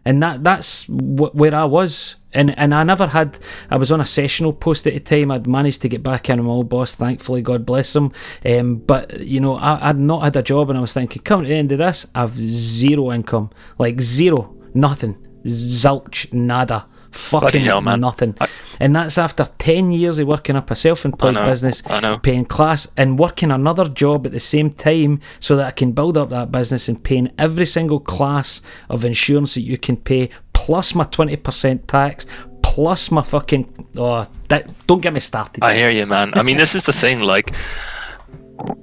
And 0.04 0.22
that 0.22 0.42
that's 0.42 0.84
wh- 0.86 1.34
where 1.34 1.54
I 1.54 1.64
was. 1.64 2.16
And 2.34 2.56
and 2.58 2.74
I 2.74 2.82
never 2.82 3.06
had. 3.08 3.38
I 3.70 3.76
was 3.76 3.92
on 3.92 4.00
a 4.00 4.04
sessional 4.04 4.52
post 4.52 4.86
at 4.86 4.94
the 4.94 5.00
time. 5.00 5.30
I'd 5.30 5.46
managed 5.46 5.82
to 5.82 5.88
get 5.88 6.02
back 6.02 6.30
in 6.30 6.38
with 6.38 6.46
my 6.46 6.52
old 6.52 6.68
boss, 6.68 6.94
thankfully, 6.94 7.42
God 7.42 7.66
bless 7.66 7.94
him. 7.94 8.10
Um, 8.46 8.76
but 8.76 9.20
you 9.20 9.40
know, 9.40 9.56
I, 9.56 9.90
I'd 9.90 9.98
not 9.98 10.22
had 10.22 10.36
a 10.36 10.42
job, 10.42 10.70
and 10.70 10.78
I 10.78 10.80
was 10.80 10.94
thinking, 10.94 11.22
coming 11.22 11.44
to 11.44 11.48
the 11.50 11.56
end 11.56 11.72
of 11.72 11.78
this, 11.78 12.06
I've 12.14 12.34
zero 12.34 13.12
income, 13.12 13.50
like 13.78 14.00
zero, 14.00 14.54
nothing, 14.74 15.16
zilch, 15.44 16.32
nada, 16.32 16.86
fucking 17.10 17.62
hell, 17.64 17.82
nothing. 18.00 18.34
I- 18.40 18.48
and 18.80 18.96
that's 18.96 19.18
after 19.18 19.44
ten 19.58 19.92
years 19.92 20.18
of 20.18 20.26
working 20.26 20.56
up 20.56 20.70
a 20.70 20.74
self-employed 20.74 21.36
I 21.36 21.40
know, 21.40 21.44
business, 21.44 21.82
paying 22.22 22.46
class 22.46 22.88
and 22.96 23.18
working 23.18 23.50
another 23.52 23.88
job 23.88 24.26
at 24.26 24.32
the 24.32 24.40
same 24.40 24.70
time 24.70 25.20
so 25.38 25.54
that 25.56 25.66
I 25.66 25.70
can 25.70 25.92
build 25.92 26.16
up 26.16 26.30
that 26.30 26.50
business 26.50 26.88
and 26.88 27.02
paying 27.02 27.30
every 27.38 27.66
single 27.66 28.00
class 28.00 28.62
of 28.88 29.04
insurance 29.04 29.54
that 29.54 29.60
you 29.60 29.76
can 29.78 29.96
pay, 29.98 30.30
plus 30.64 30.94
my 30.94 31.04
20% 31.04 31.86
tax, 31.88 32.26
plus 32.62 33.10
my 33.10 33.22
fucking. 33.22 33.88
Oh, 33.96 34.26
that, 34.48 34.70
don't 34.86 35.00
get 35.00 35.12
me 35.12 35.20
started. 35.20 35.62
I 35.62 35.74
hear 35.74 35.90
you, 35.90 36.06
man. 36.06 36.32
I 36.34 36.42
mean, 36.42 36.56
this 36.56 36.74
is 36.74 36.84
the 36.84 36.92
thing. 36.92 37.20
Like, 37.20 37.52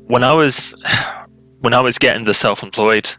when 0.07 0.23
I 0.23 0.33
was 0.33 0.75
when 1.61 1.73
I 1.73 1.79
was 1.79 1.97
getting 1.97 2.25
the 2.25 2.33
self-employed 2.33 3.09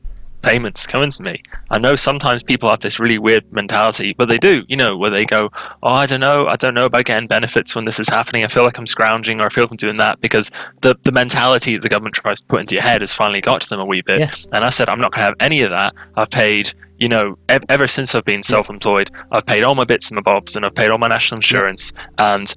payments 0.42 0.86
coming 0.86 1.10
to 1.10 1.22
me, 1.22 1.42
I 1.70 1.78
know 1.78 1.96
sometimes 1.96 2.42
people 2.42 2.70
have 2.70 2.80
this 2.80 2.98
really 2.98 3.18
weird 3.18 3.50
mentality, 3.52 4.14
but 4.16 4.28
they 4.28 4.38
do, 4.38 4.64
you 4.68 4.76
know, 4.76 4.96
where 4.96 5.10
they 5.10 5.24
go, 5.24 5.50
"Oh, 5.82 5.92
I 5.92 6.06
don't 6.06 6.20
know, 6.20 6.46
I 6.46 6.56
don't 6.56 6.74
know 6.74 6.86
about 6.86 7.04
getting 7.04 7.26
benefits 7.26 7.74
when 7.74 7.84
this 7.84 8.00
is 8.00 8.08
happening. 8.08 8.44
I 8.44 8.48
feel 8.48 8.64
like 8.64 8.78
I'm 8.78 8.86
scrounging, 8.86 9.40
or 9.40 9.46
I 9.46 9.48
feel 9.48 9.64
like 9.64 9.70
I'm 9.72 9.76
doing 9.76 9.96
that," 9.98 10.20
because 10.20 10.50
the 10.82 10.94
the 11.02 11.12
mentality 11.12 11.74
that 11.74 11.82
the 11.82 11.88
government 11.88 12.14
tries 12.14 12.40
to 12.40 12.46
put 12.46 12.60
into 12.60 12.74
your 12.74 12.82
head 12.82 13.00
has 13.00 13.12
finally 13.12 13.40
got 13.40 13.60
to 13.62 13.68
them 13.68 13.80
a 13.80 13.84
wee 13.84 14.02
bit. 14.02 14.20
Yeah. 14.20 14.30
And 14.52 14.64
I 14.64 14.70
said, 14.70 14.88
I'm 14.88 15.00
not 15.00 15.12
going 15.12 15.22
to 15.22 15.26
have 15.26 15.34
any 15.40 15.62
of 15.62 15.70
that. 15.70 15.94
I've 16.16 16.30
paid, 16.30 16.72
you 16.98 17.08
know, 17.08 17.36
ev- 17.48 17.64
ever 17.68 17.86
since 17.86 18.14
I've 18.14 18.24
been 18.24 18.42
self-employed, 18.42 19.10
I've 19.32 19.46
paid 19.46 19.62
all 19.62 19.74
my 19.74 19.84
bits 19.84 20.10
and 20.10 20.16
my 20.16 20.22
bobs, 20.22 20.56
and 20.56 20.64
I've 20.64 20.74
paid 20.74 20.90
all 20.90 20.98
my 20.98 21.08
national 21.08 21.38
insurance, 21.38 21.92
and 22.18 22.52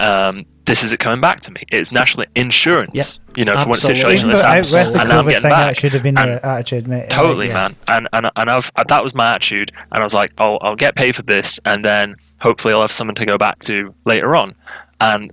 um, 0.00 0.44
this 0.66 0.82
is 0.82 0.92
it 0.92 0.98
coming 0.98 1.20
back 1.20 1.40
to 1.40 1.52
me. 1.52 1.62
It's 1.72 1.90
national 1.92 2.26
insurance, 2.34 2.90
Yeah. 2.92 3.34
you 3.36 3.44
know, 3.44 3.56
for 3.56 3.68
when 3.70 3.74
Absolutely. 3.76 3.94
situation 3.96 4.28
But 4.28 4.36
like 4.38 4.44
I- 4.44 4.60
this 4.60 4.72
with 4.72 4.96
and 4.96 5.08
now 5.08 5.18
I'm 5.20 5.24
getting 5.26 5.42
thing, 5.42 5.50
back. 5.50 5.74
that 5.74 5.80
should 5.80 5.94
have 5.94 6.02
been 6.02 6.18
And- 6.18 6.30
your 6.30 6.46
attitude, 6.46 6.88
mate. 6.88 7.08
Totally, 7.10 7.48
yeah. 7.48 7.54
man. 7.54 7.76
And 7.88 8.08
and 8.12 8.30
and 8.36 8.50
I've 8.50 8.70
that 8.88 9.02
was 9.02 9.14
my 9.14 9.34
attitude, 9.34 9.70
and 9.92 10.00
I 10.00 10.02
was 10.02 10.12
like, 10.14 10.30
I'll 10.38 10.58
I'll 10.62 10.76
get 10.76 10.94
paid 10.96 11.14
for 11.16 11.22
this, 11.22 11.58
and 11.64 11.84
then 11.84 12.16
hopefully 12.40 12.74
I'll 12.74 12.82
have 12.82 12.92
something 12.92 13.14
to 13.16 13.24
go 13.26 13.38
back 13.38 13.60
to 13.60 13.94
later 14.04 14.34
on. 14.36 14.54
And 15.00 15.30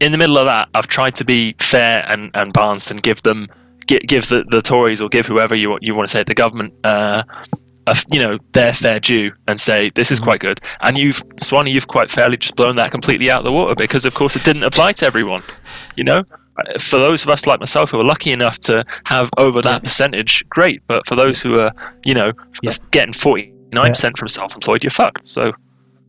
in 0.00 0.12
the 0.12 0.18
middle 0.18 0.38
of 0.38 0.46
that, 0.46 0.68
I've 0.74 0.86
tried 0.86 1.14
to 1.16 1.24
be 1.24 1.54
fair 1.58 2.04
and 2.08 2.30
and 2.34 2.52
balanced 2.52 2.90
and 2.90 3.02
give 3.02 3.22
them 3.22 3.48
give, 3.86 4.02
give 4.06 4.28
the 4.28 4.44
the 4.50 4.60
Tories 4.60 5.00
or 5.00 5.08
give 5.08 5.26
whoever 5.26 5.54
you 5.54 5.70
want- 5.70 5.82
you 5.82 5.94
want 5.94 6.08
to 6.08 6.12
say 6.12 6.22
the 6.22 6.34
government. 6.34 6.72
Uh, 6.84 7.22
a 7.90 7.94
you 8.10 8.20
know 8.20 8.38
their 8.52 8.72
fair 8.72 9.00
due 9.00 9.32
and 9.48 9.60
say 9.60 9.90
this 9.94 10.10
is 10.10 10.18
mm-hmm. 10.18 10.24
quite 10.24 10.40
good 10.40 10.60
and 10.80 10.96
you've 10.96 11.22
Swanee 11.38 11.70
you've 11.70 11.88
quite 11.88 12.10
fairly 12.10 12.36
just 12.36 12.56
blown 12.56 12.76
that 12.76 12.90
completely 12.90 13.30
out 13.30 13.40
of 13.40 13.44
the 13.44 13.52
water 13.52 13.74
because 13.74 14.04
of 14.04 14.14
course 14.14 14.36
it 14.36 14.44
didn't 14.44 14.64
apply 14.64 14.92
to 14.92 15.06
everyone 15.06 15.42
you 15.96 16.04
know 16.04 16.24
for 16.78 16.98
those 16.98 17.22
of 17.22 17.28
us 17.28 17.46
like 17.46 17.60
myself 17.60 17.90
who 17.90 18.00
are 18.00 18.04
lucky 18.04 18.32
enough 18.32 18.58
to 18.60 18.84
have 19.04 19.30
over 19.38 19.62
that 19.62 19.82
percentage, 19.82 20.44
great. 20.48 20.82
But 20.86 21.06
for 21.06 21.16
those 21.16 21.40
who 21.40 21.58
are, 21.58 21.72
you 22.04 22.14
know, 22.14 22.32
Yeah. 22.62 22.72
getting 22.90 23.12
forty 23.12 23.52
nine 23.72 23.92
percent 23.92 24.18
from 24.18 24.28
self-employed, 24.28 24.82
you're 24.82 24.90
fucked. 24.90 25.26
So 25.26 25.52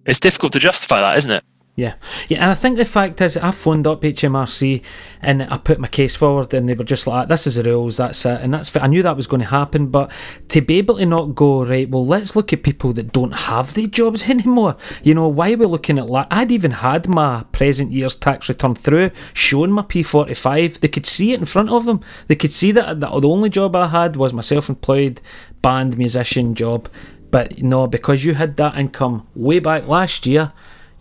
it's 0.06 0.20
difficult 0.20 0.54
to 0.54 0.60
justify 0.60 1.02
that, 1.02 1.16
isn't 1.18 1.32
it? 1.32 1.44
Yeah, 1.74 1.94
yeah, 2.28 2.44
and 2.44 2.52
I 2.52 2.56
think 2.56 2.76
the 2.76 2.84
fact 2.84 3.22
is, 3.22 3.38
I 3.38 3.52
phoned 3.52 3.88
up 3.88 4.02
HMRC 4.02 4.84
and 5.22 5.44
I 5.44 5.58
put 5.58 5.80
my 5.80 5.88
case 5.88 6.14
forward, 6.14 6.54
and 6.54 6.68
they 6.68 6.74
were 6.74 6.84
just 6.84 7.08
like, 7.08 7.24
ah, 7.24 7.26
"This 7.26 7.48
is 7.48 7.56
the 7.56 7.64
rules, 7.64 7.96
that's 7.96 8.26
it," 8.26 8.42
and 8.42 8.54
that's. 8.54 8.76
I 8.76 8.88
knew 8.88 9.02
that 9.04 9.16
was 9.16 9.26
going 9.26 9.40
to 9.40 9.48
happen, 9.48 9.88
but 9.88 10.12
to 10.50 10.60
be 10.60 10.80
able 10.80 10.98
to 10.98 11.06
not 11.06 11.34
go 11.34 11.64
right, 11.66 11.90
well, 11.90 12.06
let's 12.06 12.36
look 12.36 12.52
at 12.52 12.64
people 12.64 12.92
that 12.94 13.14
don't 13.14 13.32
have 13.32 13.74
the 13.74 13.88
jobs 13.88 14.24
anymore. 14.30 14.76
You 15.02 15.14
know, 15.14 15.30
why 15.30 15.54
are 15.54 15.58
we 15.58 15.66
looking 15.66 15.98
at? 15.98 16.08
La- 16.08 16.28
I'd 16.30 16.52
even 16.52 16.72
had 16.72 17.08
my 17.08 17.46
present 17.54 17.94
year's 17.94 18.18
tax 18.18 18.50
return 18.50 18.76
through, 18.76 19.12
showing 19.34 19.72
my 19.72 19.84
P45. 19.84 20.82
They 20.82 20.90
could 20.90 21.06
see 21.06 21.32
it 21.32 21.40
in 21.40 21.46
front 21.46 21.70
of 21.70 21.86
them. 21.86 22.02
They 22.28 22.36
could 22.36 22.52
see 22.52 22.74
that 22.74 23.00
the, 23.00 23.08
the 23.08 23.30
only 23.30 23.50
job 23.50 23.78
I 23.78 23.88
had 23.88 24.18
was 24.18 24.34
my 24.34 24.42
self-employed 24.42 25.22
band 25.62 25.98
musician 25.98 26.54
job. 26.54 26.90
But 27.32 27.64
no, 27.64 27.88
because 27.88 28.26
you 28.26 28.34
had 28.34 28.58
that 28.58 28.78
income 28.78 29.26
way 29.36 29.60
back 29.60 29.88
last 29.88 30.28
year, 30.28 30.52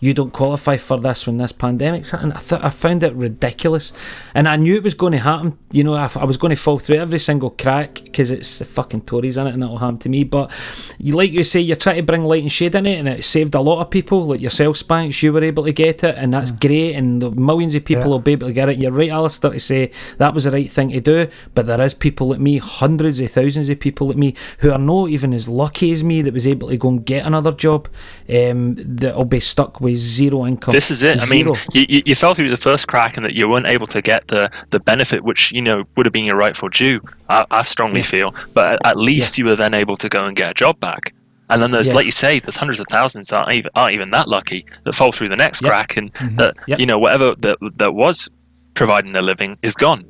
you 0.01 0.15
don't 0.15 0.33
qualify 0.33 0.79
for 0.79 0.99
this 0.99 1.27
when 1.27 1.37
this 1.37 1.53
pandemic's 1.53 2.11
happening. 2.11 2.33
I, 2.33 2.41
th- 2.41 2.63
I 2.63 2.71
found 2.71 3.03
it 3.03 3.15
ridiculous. 3.15 3.93
And 4.35 4.49
I 4.49 4.57
knew 4.57 4.75
it 4.77 4.83
was 4.83 4.95
going 4.95 5.13
to 5.13 5.19
happen. 5.19 5.59
You 5.73 5.85
know, 5.85 5.95
I, 5.95 6.11
I 6.17 6.25
was 6.25 6.39
going 6.39 6.55
to 6.55 6.61
fall 6.61 6.79
through 6.79 6.97
every 6.97 7.19
single 7.19 7.51
crack 7.51 8.01
because 8.05 8.31
it's 8.31 8.59
the 8.59 8.65
fucking 8.65 9.03
Tories 9.03 9.37
in 9.37 9.47
it 9.47 9.53
and 9.53 9.63
it'll 9.63 9.77
happen 9.77 9.99
to 9.99 10.09
me. 10.09 10.25
But 10.25 10.51
you, 10.99 11.15
like 11.15 11.31
you 11.33 11.45
say, 11.45 11.61
you're 11.61 11.77
trying 11.77 11.97
to 11.97 12.03
bring 12.03 12.25
light 12.25 12.41
and 12.43 12.51
shade 12.51 12.75
in 12.75 12.87
it 12.87 12.99
and 12.99 13.07
it 13.09 13.25
saved 13.25 13.55
a 13.55 13.61
lot 13.61 13.83
of 13.83 13.91
people. 13.91 14.27
Like 14.27 14.41
yourself, 14.41 14.79
Spanks, 14.79 15.23
you 15.23 15.35
were 15.35 15.45
able 15.45 15.65
to 15.65 15.73
get 15.73 16.03
it 16.03 16.15
and 16.17 16.33
that's 16.33 16.51
great. 16.51 16.95
And 16.95 17.21
the 17.21 17.31
millions 17.31 17.75
of 17.75 17.85
people 17.85 18.05
Yeah. 18.05 18.09
will 18.09 18.19
be 18.21 18.33
able 18.33 18.47
to 18.47 18.55
get 18.55 18.71
it. 18.71 18.79
You're 18.79 18.93
right, 18.93 19.11
Alistair, 19.11 19.51
to 19.51 19.61
say 19.61 19.91
that 20.17 20.33
was 20.33 20.45
the 20.45 20.51
right 20.51 20.73
thing 20.73 20.91
to 20.93 21.01
do. 21.01 21.29
But 21.55 21.67
there 21.67 21.81
is 21.83 21.93
people 21.93 22.29
like 22.29 22.41
me, 22.41 22.57
hundreds 22.57 23.21
of 23.21 23.31
thousands 23.31 23.69
of 23.69 23.79
people 23.79 24.07
like 24.09 24.17
me, 24.17 24.35
who 24.61 24.71
are 24.73 24.79
not 24.79 25.11
even 25.11 25.35
as 25.35 25.47
lucky 25.47 25.93
as 25.93 26.03
me 26.03 26.23
that 26.23 26.33
was 26.33 26.47
able 26.47 26.69
to 26.69 26.79
go 26.79 26.89
and 26.89 27.05
get 27.05 27.27
another 27.27 27.53
job 27.53 27.87
um, 28.35 28.77
that'll 28.79 29.27
be 29.27 29.41
stuck 29.41 29.79
with 29.79 29.90
zero 29.95 30.47
income. 30.47 30.73
This 30.73 30.91
is 30.91 31.03
it. 31.03 31.21
I 31.21 31.27
mean, 31.27 31.47
you, 31.73 31.87
you, 31.89 32.03
you 32.07 32.15
fell 32.15 32.35
through 32.35 32.51
the 32.51 32.57
first 32.57 32.89
crack 32.89 33.17
and 33.17 33.25
that 33.25 33.35
you 33.35 33.49
weren't 33.49 33.67
able 33.67 33.87
to 33.89 34.01
get 34.03 34.27
the, 34.29 34.51
the 34.71 34.81
benefit, 34.81 35.25
which, 35.25 35.53
you 35.53 35.63
know, 35.63 35.85
would 35.97 36.07
have 36.07 36.13
been 36.13 36.25
your 36.25 36.37
rightful 36.37 36.69
due, 36.69 37.01
I, 37.29 37.45
I 37.51 37.63
strongly 37.63 38.01
Yeah. 38.01 38.07
feel. 38.07 38.35
But 38.55 38.75
at, 38.75 38.79
at 38.85 38.97
least 38.97 39.39
you 39.39 39.45
were 39.47 39.57
then 39.57 39.75
able 39.75 39.97
to 39.99 40.09
go 40.09 40.25
and 40.25 40.37
get 40.37 40.49
a 40.51 40.55
job 40.55 40.79
back. 40.81 41.13
And 41.49 41.61
then 41.61 41.73
there's, 41.73 41.89
Yeah. 41.89 41.95
like 41.97 42.05
you 42.07 42.13
say, 42.13 42.39
there's 42.41 42.57
hundreds 42.57 42.79
of 42.81 42.87
thousands 42.91 43.29
that 43.29 43.37
aren't 43.37 43.53
even, 43.53 43.71
aren't 43.75 43.95
even 43.95 44.11
that 44.11 44.29
lucky 44.29 44.65
that 44.85 44.95
fall 44.95 45.11
through 45.13 45.29
the 45.31 45.37
next 45.37 45.63
Yep. 45.63 45.71
crack 45.71 45.97
and 45.97 46.13
Mm-hmm. 46.15 46.37
that, 46.37 46.55
Yep. 46.69 46.79
you 46.79 46.87
know, 46.87 46.99
whatever 46.99 47.35
that, 47.41 47.59
that 47.77 47.95
was 47.95 48.29
providing 48.75 49.13
their 49.13 49.23
living 49.23 49.57
is 49.63 49.75
gone. 49.75 50.05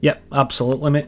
Yep, 0.00 0.22
absolutely, 0.32 0.90
mate. 0.90 1.06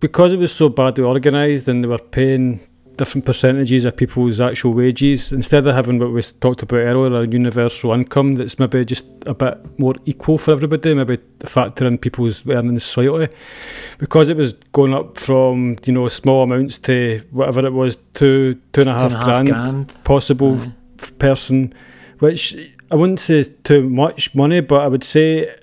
because 0.00 0.32
it 0.32 0.38
was 0.38 0.52
so 0.52 0.68
badly 0.68 1.02
organised 1.04 1.66
and 1.68 1.82
they 1.82 1.88
were 1.88 1.98
paying 1.98 2.60
different 2.98 3.24
percentages 3.24 3.86
of 3.86 3.96
people's 3.96 4.40
actual 4.40 4.74
wages, 4.74 5.32
instead 5.32 5.66
of 5.66 5.74
having 5.74 5.98
what 5.98 6.12
we 6.12 6.20
talked 6.40 6.62
about 6.62 6.76
earlier, 6.76 7.22
a 7.22 7.26
universal 7.26 7.92
income 7.92 8.34
that's 8.34 8.58
maybe 8.58 8.84
just 8.84 9.06
a 9.24 9.32
bit 9.32 9.56
more 9.78 9.94
equal 10.04 10.36
for 10.36 10.52
everybody, 10.52 10.92
maybe 10.92 11.18
factor 11.46 11.86
in 11.86 11.96
people's 11.96 12.46
earnings 12.46 12.84
slightly, 12.84 13.28
because 13.98 14.28
it 14.28 14.36
was 14.36 14.52
going 14.72 14.92
up 14.92 15.16
from 15.16 15.76
you 15.86 15.92
know 15.94 16.08
small 16.08 16.42
amounts 16.42 16.76
to 16.78 17.22
whatever 17.30 17.64
it 17.64 17.72
was, 17.72 17.96
two 18.12 18.60
two 18.74 18.82
and 18.82 18.90
a 18.90 18.94
half, 18.94 19.12
Two 19.12 19.16
and 19.18 19.24
a 19.28 19.32
half 19.32 19.44
grand, 19.46 19.48
grand. 19.88 20.04
possible 20.04 20.60
f- 21.00 21.18
person, 21.18 21.72
which 22.18 22.54
I 22.90 22.94
wouldn't 22.96 23.20
say 23.20 23.38
is 23.38 23.50
too 23.64 23.88
much 23.88 24.34
money, 24.34 24.60
but 24.60 24.80
I 24.82 24.88
would 24.88 25.04
say 25.04 25.54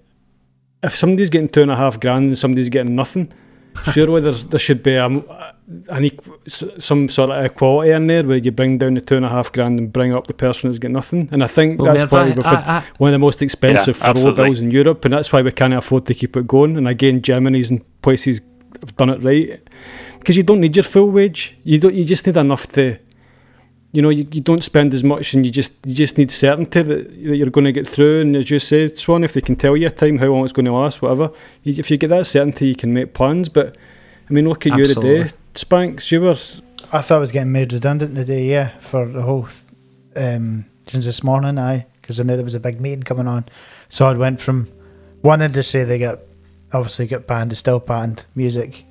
if 0.83 0.95
somebody's 0.95 1.29
getting 1.29 1.49
two 1.49 1.61
and 1.63 1.71
a 1.71 1.75
half 1.75 1.99
grand 1.99 2.25
and 2.25 2.37
somebody's 2.37 2.69
getting 2.69 2.95
nothing, 2.95 3.31
surely 3.91 4.21
there, 4.21 4.31
there 4.31 4.59
should 4.59 4.83
be 4.83 4.93
a, 4.95 5.07
an 5.89 6.03
equ- 6.03 6.81
some 6.81 7.09
sort 7.09 7.31
of 7.31 7.43
equality 7.43 7.91
in 7.91 8.05
there 8.07 8.23
where 8.23 8.37
you 8.37 8.51
bring 8.51 8.77
down 8.77 8.93
the 8.93 9.01
two 9.01 9.15
and 9.15 9.25
a 9.25 9.29
half 9.29 9.51
grand 9.51 9.79
and 9.79 9.91
bring 9.91 10.13
up 10.13 10.27
the 10.27 10.33
person 10.33 10.69
who's 10.69 10.77
got 10.77 10.91
nothing. 10.91 11.27
And 11.31 11.43
I 11.43 11.47
think 11.47 11.81
Well, 11.81 11.91
that's 11.95 12.03
Merv, 12.03 12.11
why 12.11 12.19
I- 12.21 12.25
we've 12.35 12.45
I- 12.45 12.49
had 12.49 12.63
I- 12.69 12.83
one 12.99 13.09
of 13.09 13.13
the 13.13 13.19
most 13.25 13.41
expensive 13.41 13.97
Yeah, 13.99 14.13
furlough 14.13 14.35
bills 14.35 14.59
in 14.59 14.69
Europe, 14.69 15.03
and 15.05 15.13
that's 15.13 15.33
why 15.33 15.41
we 15.41 15.51
can't 15.51 15.73
afford 15.73 16.05
to 16.05 16.13
keep 16.13 16.37
it 16.37 16.45
going. 16.47 16.77
And 16.77 16.87
again, 16.87 17.21
Germany's 17.21 17.69
and 17.71 17.81
places 18.01 18.41
have 18.81 18.95
done 18.97 19.09
it 19.09 19.23
right 19.23 19.59
because 20.19 20.37
you 20.37 20.43
don't 20.43 20.59
need 20.61 20.75
your 20.75 20.83
full 20.83 21.09
wage. 21.09 21.57
You 21.63 21.79
don't. 21.79 21.95
You 21.95 22.05
just 22.05 22.25
need 22.27 22.37
enough 22.37 22.67
to. 22.73 22.97
You 23.91 24.01
know, 24.01 24.09
you, 24.09 24.27
you 24.33 24.41
don't 24.41 24.61
spend 24.63 24.93
as 24.93 25.05
much, 25.05 25.33
and 25.33 25.45
you 25.45 25.51
just 25.51 25.71
you 25.85 25.93
just 25.95 26.17
need 26.17 26.29
certainty 26.29 26.81
that, 26.81 27.07
that 27.09 27.35
you're 27.37 27.49
going 27.49 27.63
to 27.65 27.71
get 27.71 27.87
through. 27.87 28.21
And 28.21 28.35
as 28.35 28.51
you 28.51 28.59
said, 28.59 28.99
Swan, 28.99 29.23
if 29.23 29.31
they 29.33 29.39
can 29.41 29.55
tell 29.55 29.75
you 29.77 29.87
a 29.87 29.89
time 29.89 30.17
how 30.17 30.27
long 30.27 30.43
it's 30.43 30.51
going 30.53 30.65
to 30.65 30.73
last, 30.73 31.01
whatever, 31.01 31.31
if 31.63 31.89
you 31.89 31.95
get 31.97 32.09
that 32.09 32.27
certainty, 32.27 32.67
you 32.67 32.75
can 32.75 32.93
make 32.93 33.13
plans. 33.13 33.47
But 33.47 33.77
I 34.29 34.33
mean, 34.33 34.49
look 34.49 34.67
at 34.67 34.73
you 34.77 34.83
Absolutely. 34.83 35.17
today, 35.23 35.31
Spanks. 35.57 36.11
You 36.11 36.21
were 36.21 36.37
I 36.91 37.01
thought 37.01 37.17
I 37.17 37.19
was 37.19 37.31
getting 37.31 37.51
made 37.51 37.73
redundant 37.73 38.15
today, 38.15 38.45
yeah, 38.45 38.69
for 38.79 39.07
the 39.07 39.21
whole, 39.21 39.47
th- 39.47 39.63
um, 40.15 40.65
since 40.87 41.05
this 41.05 41.23
morning, 41.23 41.57
aye, 41.57 41.85
because 42.01 42.19
I 42.19 42.23
knew 42.23 42.35
there 42.35 42.43
was 42.43 42.55
a 42.55 42.59
big 42.59 42.79
meeting 42.79 43.03
coming 43.03 43.27
on. 43.27 43.45
So 43.89 44.05
I 44.07 44.13
went 44.13 44.39
from 44.39 44.67
one 45.21 45.41
industry, 45.41 45.83
they 45.83 45.97
got 45.97 46.19
obviously 46.73 47.07
got 47.07 47.27
banned, 47.27 47.51
is 47.51 47.59
still 47.59 47.79
banned 47.79 48.25
music, 48.35 48.85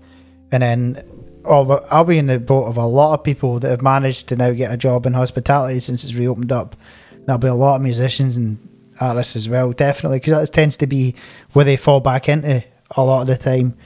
and 0.50 0.62
then 0.62 1.02
oh, 1.44 1.64
but 1.64 1.86
I'll 1.90 2.04
be 2.04 2.18
in 2.18 2.26
the 2.26 2.40
boat 2.40 2.64
of 2.64 2.76
a 2.76 2.86
lot 2.86 3.14
of 3.14 3.24
people 3.24 3.58
that 3.60 3.70
have 3.70 3.82
managed 3.82 4.28
to 4.28 4.36
now 4.36 4.50
get 4.50 4.72
a 4.72 4.76
job 4.76 5.06
in 5.06 5.12
hospitality 5.12 5.80
since 5.80 6.04
it's 6.04 6.14
reopened 6.14 6.52
up. 6.52 6.76
There'll 7.26 7.38
be 7.38 7.48
a 7.48 7.54
lot 7.54 7.76
of 7.76 7.82
musicians 7.82 8.36
and 8.36 8.58
artists 9.00 9.36
as 9.36 9.48
well, 9.48 9.72
definitely, 9.72 10.18
because 10.18 10.32
that 10.32 10.52
tends 10.52 10.76
to 10.78 10.86
be 10.86 11.14
where 11.52 11.64
they 11.64 11.76
fall 11.76 12.00
back 12.00 12.28
into 12.28 12.64
a 12.96 13.04
lot 13.04 13.22
of 13.22 13.26
the 13.28 13.36
time 13.36 13.76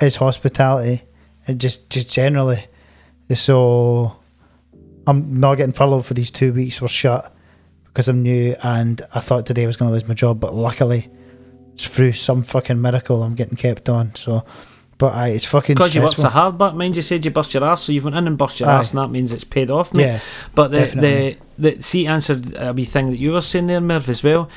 is 0.00 0.16
hospitality 0.16 1.02
and 1.46 1.60
just 1.60 1.90
just 1.90 2.12
generally. 2.12 2.66
So 3.34 4.16
I'm 5.06 5.40
not 5.40 5.56
getting 5.56 5.72
furloughed 5.72 6.06
for 6.06 6.14
these 6.14 6.30
two 6.30 6.52
weeks. 6.52 6.80
We're 6.80 6.88
shut 6.88 7.34
because 7.86 8.08
I'm 8.08 8.22
new, 8.22 8.54
and 8.62 9.00
I 9.14 9.20
thought 9.20 9.46
today 9.46 9.64
I 9.64 9.66
was 9.66 9.76
going 9.76 9.88
to 9.90 9.92
lose 9.92 10.06
my 10.06 10.14
job, 10.14 10.40
but 10.40 10.54
luckily, 10.54 11.10
it's 11.74 11.86
through 11.86 12.12
some 12.12 12.42
fucking 12.42 12.80
miracle 12.80 13.22
I'm 13.22 13.34
getting 13.34 13.56
kept 13.56 13.88
on. 13.88 14.14
So, 14.14 14.44
but 14.98 15.14
I, 15.14 15.28
it's 15.28 15.44
fucking 15.44 15.74
Because 15.74 15.94
you 15.94 16.02
worked 16.02 16.16
so 16.16 16.28
hard, 16.28 16.56
but 16.58 16.74
mind 16.76 16.96
you 16.96 17.02
said 17.02 17.24
you 17.24 17.30
bust 17.30 17.52
your 17.54 17.64
ass, 17.64 17.82
so 17.82 17.92
you've 17.92 18.04
went 18.04 18.16
in 18.16 18.26
and 18.26 18.38
bust 18.38 18.60
your 18.60 18.68
Aye. 18.68 18.80
ass, 18.80 18.90
and 18.92 19.00
that 19.00 19.08
means 19.08 19.32
it's 19.32 19.44
paid 19.44 19.70
off, 19.70 19.92
mate. 19.94 20.04
Yeah, 20.04 20.20
But 20.54 20.68
the, 20.70 20.78
definitely. 20.78 21.38
the 21.58 21.74
the 21.76 21.82
see 21.82 22.06
answered 22.06 22.54
a 22.56 22.72
wee 22.72 22.84
thing 22.84 23.10
that 23.10 23.18
you 23.18 23.32
were 23.32 23.42
saying 23.42 23.66
there, 23.66 23.80
Merv, 23.80 24.08
as 24.08 24.22
well, 24.22 24.48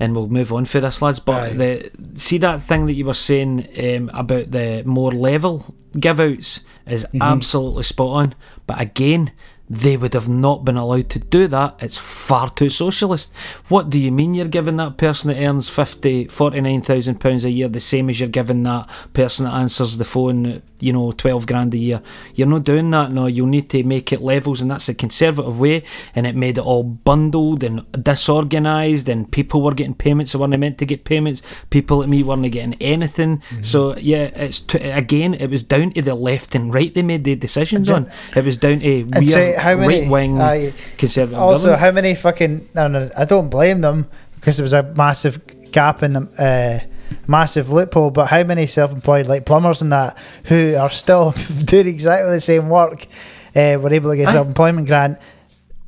and 0.00 0.14
we'll 0.16 0.26
move 0.28 0.52
on 0.52 0.64
for 0.64 0.80
this, 0.80 1.00
lads. 1.02 1.20
But 1.20 1.52
Aye. 1.52 1.52
the 1.54 1.90
see 2.18 2.38
that 2.38 2.62
thing 2.62 2.86
that 2.86 2.94
you 2.94 3.04
were 3.04 3.14
saying 3.14 3.68
um, 3.78 4.10
about 4.12 4.50
the 4.50 4.82
more 4.84 5.12
level 5.12 5.74
give 5.98 6.18
outs 6.18 6.60
is 6.86 7.04
Mm-hmm. 7.04 7.22
absolutely 7.22 7.82
spot 7.84 8.08
on. 8.08 8.34
But 8.66 8.80
again, 8.80 9.30
they 9.68 9.96
would 9.96 10.14
have 10.14 10.28
not 10.28 10.64
been 10.64 10.76
allowed 10.76 11.08
to 11.10 11.18
do 11.20 11.46
that. 11.46 11.76
It's 11.78 11.96
far 11.96 12.50
too 12.50 12.70
socialist. 12.70 13.32
What 13.68 13.88
do 13.90 14.00
you 14.00 14.10
mean 14.10 14.34
you're 14.34 14.48
giving 14.48 14.76
that 14.78 14.96
person 14.96 15.28
that 15.30 15.40
earns 15.40 15.68
50, 15.68 16.26
49,000 16.26 17.20
pounds 17.20 17.44
a 17.44 17.50
year 17.50 17.68
the 17.68 17.78
same 17.78 18.10
as 18.10 18.18
you're 18.18 18.28
giving 18.28 18.64
that 18.64 18.88
person 19.12 19.44
that 19.44 19.54
answers 19.54 19.98
the 19.98 20.04
phone, 20.04 20.62
you 20.82 20.92
know, 20.92 21.12
12 21.12 21.46
grand 21.46 21.74
a 21.74 21.78
year? 21.78 22.02
You're 22.34 22.48
not 22.48 22.64
doing 22.64 22.90
that, 22.90 23.10
no. 23.12 23.26
You'll 23.26 23.46
need 23.46 23.70
to 23.70 23.82
make 23.84 24.12
it 24.12 24.20
levels, 24.20 24.60
and 24.60 24.70
that's 24.70 24.88
a 24.88 24.94
conservative 24.94 25.58
way. 25.60 25.82
And 26.14 26.26
it 26.26 26.34
made 26.34 26.58
it 26.58 26.64
all 26.64 26.82
bundled 26.82 27.62
and 27.62 27.90
disorganised, 28.02 29.08
and 29.08 29.30
people 29.30 29.62
were 29.62 29.74
getting 29.74 29.94
payments 29.94 30.32
that 30.32 30.38
weren't 30.38 30.58
meant 30.58 30.78
to 30.78 30.86
get 30.86 31.04
payments. 31.04 31.42
People 31.70 31.98
like 31.98 32.08
me 32.08 32.22
weren't 32.22 32.50
getting 32.50 32.74
anything. 32.80 33.38
Mm-hmm. 33.38 33.62
So, 33.62 33.96
yeah, 33.96 34.24
it's 34.34 34.60
t- 34.60 34.78
again, 34.78 35.34
it 35.34 35.50
was 35.50 35.62
down 35.62 35.92
to 35.92 36.02
the 36.02 36.14
left 36.14 36.54
and 36.54 36.72
right 36.72 36.92
they 36.94 37.02
made 37.02 37.24
the 37.24 37.34
decisions 37.34 37.90
on. 37.90 38.10
It 38.34 38.44
was 38.44 38.56
down 38.56 38.80
to 38.80 39.04
weird 39.04 39.60
right 39.64 40.10
wing 40.10 40.38
conservative 40.98 41.38
Also, 41.38 41.58
government. 41.68 41.80
how 41.80 41.90
many 41.90 42.14
fucking? 42.14 42.68
No, 42.74 42.88
no, 42.88 43.10
I 43.16 43.24
don't 43.24 43.48
blame 43.48 43.80
them 43.80 44.08
because 44.34 44.56
there 44.56 44.64
was 44.64 44.72
a 44.72 44.82
massive 44.82 45.40
gap 45.72 46.02
in 46.02 46.16
uh, 46.16 46.80
massive 47.30 47.70
loophole. 47.70 48.10
But 48.10 48.26
how 48.26 48.42
many 48.44 48.66
self-employed 48.66 49.26
like 49.26 49.46
plumbers 49.46 49.80
and 49.80 49.92
that 49.92 50.18
who 50.44 50.74
are 50.74 50.90
still 50.90 51.32
doing 51.64 51.86
exactly 51.86 52.30
the 52.32 52.40
same 52.40 52.68
work 52.68 53.06
uh, 53.54 53.78
were 53.80 53.94
able 53.94 54.10
to 54.10 54.16
get 54.16 54.28
Aye. 54.28 54.32
self-employment 54.32 54.86
grant 54.86 55.18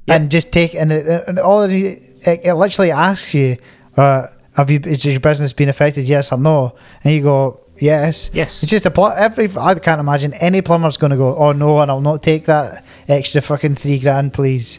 and 0.09 0.31
just 0.31 0.53
take 0.53 0.75
and, 0.75 0.93
it, 0.93 1.25
and 1.29 1.39
all 1.39 1.63
it, 1.63 1.75
it, 1.75 2.41
it 2.45 2.55
literally 2.55 2.91
asks 2.91 3.35
you, 3.35 3.57
uh, 3.97 4.27
"Have 4.57 4.71
you 4.71 4.81
is 4.85 5.05
your 5.05 5.21
business 5.21 5.53
been 5.53 5.69
affected? 5.69 6.09
Yes 6.09 6.33
or 6.33 6.39
no?" 6.39 6.75
And 7.05 7.15
you 7.15 7.23
go. 7.23 7.59
Yes. 7.79 8.31
Yes. 8.33 8.63
It's 8.63 8.71
just 8.71 8.87
a 8.87 8.91
pl- 8.93 9.09
every. 9.17 9.51
I 9.59 9.75
can't 9.75 9.99
imagine 10.01 10.35
any 10.35 10.61
plumber's 10.63 10.97
going 10.97 11.11
to 11.11 11.17
go. 11.17 11.37
Oh 11.37 11.51
no, 11.53 11.81
and 11.81 11.91
I'll 11.91 12.01
not 12.01 12.23
take 12.23 12.45
that 12.47 12.85
extra 13.09 13.41
fucking 13.41 13.75
three 13.75 13.99
grand, 13.99 14.33
please. 14.33 14.79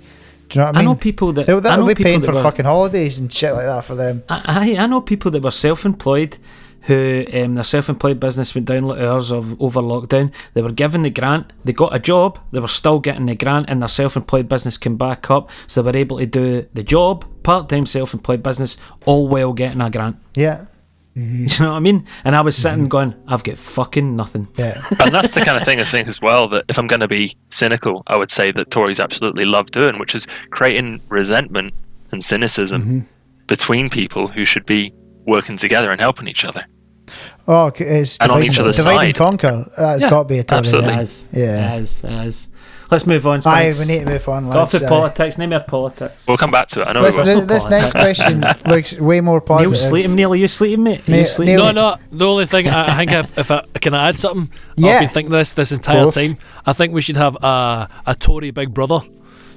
Do 0.53 0.59
you 0.59 0.65
know 0.65 0.67
what 0.67 0.75
I 0.75 0.79
I 0.79 0.81
mean? 0.83 0.91
know 0.91 0.95
people 0.95 1.33
that 1.33 1.47
They'll, 1.47 1.67
I 1.67 1.75
know 1.77 1.85
be 1.87 1.95
people 1.95 2.03
paying 2.11 2.21
for 2.21 2.33
were- 2.33 2.41
fucking 2.43 2.65
holidays 2.65 3.19
and 3.19 3.31
shit 3.33 3.53
like 3.53 3.65
that 3.65 3.83
for 3.85 3.95
them. 3.95 4.23
I, 4.29 4.75
I 4.77 4.83
I 4.83 4.87
know 4.87 5.01
people 5.01 5.31
that 5.31 5.41
were 5.43 5.51
self-employed 5.51 6.37
who 6.81 7.23
um, 7.33 7.55
their 7.55 7.63
self-employed 7.63 8.19
business 8.19 8.53
went 8.53 8.67
down 8.67 8.83
like 8.83 8.99
ours 8.99 9.31
of 9.31 9.59
over 9.61 9.81
lockdown. 9.81 10.31
They 10.53 10.61
were 10.61 10.71
given 10.73 11.03
the 11.03 11.09
grant, 11.09 11.53
they 11.63 11.71
got 11.71 11.95
a 11.95 11.99
job, 11.99 12.37
they 12.51 12.59
were 12.59 12.67
still 12.67 12.99
getting 12.99 13.25
the 13.27 13.35
grant, 13.35 13.69
and 13.69 13.81
their 13.81 13.87
self-employed 13.87 14.49
business 14.49 14.77
came 14.77 14.97
back 14.97 15.31
up, 15.31 15.49
so 15.65 15.81
they 15.81 15.91
were 15.91 15.97
able 15.97 16.17
to 16.19 16.25
do 16.25 16.67
the 16.73 16.83
job, 16.83 17.23
part-time 17.43 17.85
self-employed 17.85 18.43
business, 18.43 18.77
all 19.05 19.29
while 19.29 19.53
getting 19.53 19.79
a 19.79 19.89
grant. 19.89 20.17
Yeah, 20.35 20.65
Do 21.15 21.19
mm-hmm. 21.19 21.45
you 21.47 21.65
know 21.65 21.71
what 21.71 21.77
I 21.77 21.79
mean? 21.79 22.07
And 22.23 22.35
I 22.35 22.41
was 22.41 22.55
sitting 22.57 22.79
mm-hmm. 22.79 22.87
going, 22.87 23.15
I've 23.27 23.43
got 23.43 23.57
fucking 23.57 24.15
nothing. 24.15 24.47
yeah. 24.57 24.81
and 24.99 25.13
that's 25.13 25.31
the 25.31 25.41
kind 25.41 25.57
of 25.57 25.63
thing 25.63 25.79
I 25.79 25.83
think 25.83 26.07
as 26.07 26.21
well 26.21 26.47
that 26.49 26.65
if 26.69 26.79
I'm 26.79 26.87
going 26.87 27.01
to 27.01 27.07
be 27.07 27.35
cynical, 27.49 28.03
I 28.07 28.15
would 28.15 28.31
say 28.31 28.51
that 28.51 28.71
Tories 28.71 28.99
absolutely 28.99 29.45
love 29.45 29.71
doing, 29.71 29.99
which 29.99 30.15
is 30.15 30.25
creating 30.49 31.01
resentment 31.09 31.73
and 32.11 32.23
cynicism 32.23 32.81
mm-hmm. 32.81 32.99
between 33.47 33.89
people 33.89 34.27
who 34.27 34.43
should 34.45 34.65
be 34.65 34.93
working 35.25 35.57
together 35.57 35.91
and 35.91 36.01
helping 36.01 36.27
each 36.27 36.45
other. 36.45 36.65
Oh, 37.47 37.71
it's 37.75 38.17
And 38.19 38.31
on 38.31 38.39
divide- 38.39 38.51
each 38.51 38.59
other's 38.59 38.77
divide 38.77 39.05
and 39.05 39.15
conquer. 39.15 39.71
That's 39.77 40.03
Yeah, 40.03 40.09
got 40.09 40.23
to 40.23 40.27
be 40.29 40.39
a 40.39 40.43
Tory. 40.43 40.59
absolutely. 40.59 40.93
yeah. 40.93 40.99
As, 40.99 41.29
Yeah. 41.33 41.73
as, 41.73 42.05
as. 42.05 42.47
Let's 42.93 43.07
move 43.07 43.25
on. 43.27 43.41
Aye, 43.45 43.71
we 43.79 43.85
need 43.85 43.99
to 44.01 44.05
move 44.13 44.29
on. 44.29 44.43
Go 44.45 44.49
off 44.51 44.73
lads. 44.73 44.79
the 44.83 44.87
politics. 44.87 45.37
Name 45.39 45.51
your 45.51 45.59
politics. 45.61 46.27
We'll 46.27 46.37
come 46.37 46.51
back 46.51 46.67
to 46.69 46.81
it. 46.81 46.85
I 46.85 46.93
know 46.93 47.01
This, 47.03 47.17
we 47.17 47.23
this, 47.23 47.39
no 47.39 47.45
this 47.45 47.69
next 47.69 47.91
question 47.91 48.41
looks 48.71 48.99
way 48.99 49.19
more 49.19 49.41
positive. 49.41 49.71
Neil 49.71 49.71
positive. 49.71 49.89
sleeping. 49.89 50.15
Neil, 50.15 50.31
are 50.33 50.35
you 50.35 50.47
sleeping, 50.47 50.83
mate? 50.83 51.09
Are 51.09 51.15
you 51.17 51.25
sleeping? 51.25 51.55
Neil- 51.55 51.73
No, 51.73 51.91
no. 51.91 51.95
The 52.11 52.27
only 52.27 52.45
thing 52.45 52.67
I, 52.69 52.93
I 52.93 52.97
think 52.97 53.11
if, 53.11 53.37
if 53.37 53.49
I 53.51 53.65
can 53.81 53.93
I 53.95 54.09
add 54.09 54.15
something, 54.17 54.51
Yeah. 54.77 54.91
I've 54.91 54.99
been 55.01 55.09
thinking 55.09 55.31
this 55.31 55.53
this 55.53 55.71
entire 55.71 56.05
Both. 56.05 56.15
time. 56.15 56.37
I 56.65 56.73
think 56.73 56.93
we 56.93 57.01
should 57.01 57.17
have 57.17 57.35
a 57.43 57.89
a 58.05 58.15
Tory 58.15 58.51
Big 58.51 58.73
Brother, 58.73 58.99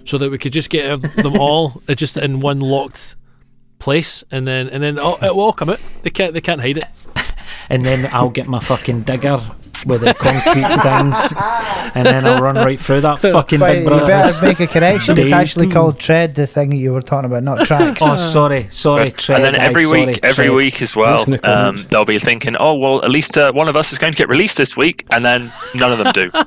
so 0.05 0.17
that 0.19 0.31
we 0.31 0.39
could 0.39 0.53
just 0.55 0.71
get 0.71 1.01
them 1.17 1.37
all 1.39 1.83
uh, 1.89 1.95
just 1.95 2.17
in 2.17 2.41
one 2.41 2.61
locked 2.61 3.17
place, 3.79 4.25
and 4.31 4.49
then 4.49 4.69
and 4.71 4.83
then 4.83 4.99
oh, 4.99 5.19
it 5.23 5.35
will 5.35 5.43
all 5.45 5.53
come 5.53 5.69
out. 5.71 5.81
They 6.03 6.11
can't 6.11 6.33
they 6.33 6.41
can't 6.41 6.61
hide 6.63 6.79
it. 6.79 6.87
and 7.69 7.85
then 7.85 8.09
I'll 8.15 8.31
get 8.31 8.47
my 8.47 8.61
fucking 8.61 9.03
digger 9.03 9.41
with 9.87 10.01
the 10.03 10.15
concrete 10.15 10.63
things, 10.83 11.93
and 11.95 12.05
then 12.07 12.27
I'll 12.27 12.43
run 12.43 12.57
right 12.57 12.79
through 12.79 13.01
that 13.03 13.21
fucking 13.21 13.61
But 13.61 13.73
big 13.73 13.85
you 13.85 13.91
better 13.91 14.47
make 14.47 14.61
a 14.61 14.67
correction. 14.67 15.19
It's 15.19 15.33
actually 15.33 15.69
called 15.69 15.99
tread. 15.99 16.35
The 16.35 16.47
thing 16.47 16.71
that 16.71 16.77
you 16.77 16.93
were 16.93 17.03
talking 17.03 17.27
about, 17.31 17.43
not 17.43 17.67
tracks. 17.67 18.01
Oh, 18.03 18.17
sorry, 18.17 18.69
sorry, 18.71 19.11
tread. 19.13 19.37
and 19.37 19.45
then 19.45 19.55
every 19.55 19.85
sorry, 19.85 20.07
week, 20.07 20.21
every 20.23 20.47
tread. 20.47 20.57
week 20.57 20.83
as 20.83 20.95
well, 20.97 21.25
the 21.25 21.51
um, 21.51 21.77
they'll 21.91 22.05
be 22.05 22.19
thinking, 22.19 22.57
"Oh, 22.59 22.75
well, 22.75 23.05
at 23.05 23.11
least 23.11 23.39
uh, 23.39 23.53
one 23.53 23.69
of 23.69 23.77
us 23.77 23.93
is 23.93 23.99
going 23.99 24.13
to 24.13 24.19
get 24.19 24.29
released 24.29 24.57
this 24.57 24.77
week," 24.77 25.07
and 25.11 25.25
then 25.25 25.51
none 25.75 25.93
of 25.93 25.99
them 25.99 26.13
do. 26.13 26.31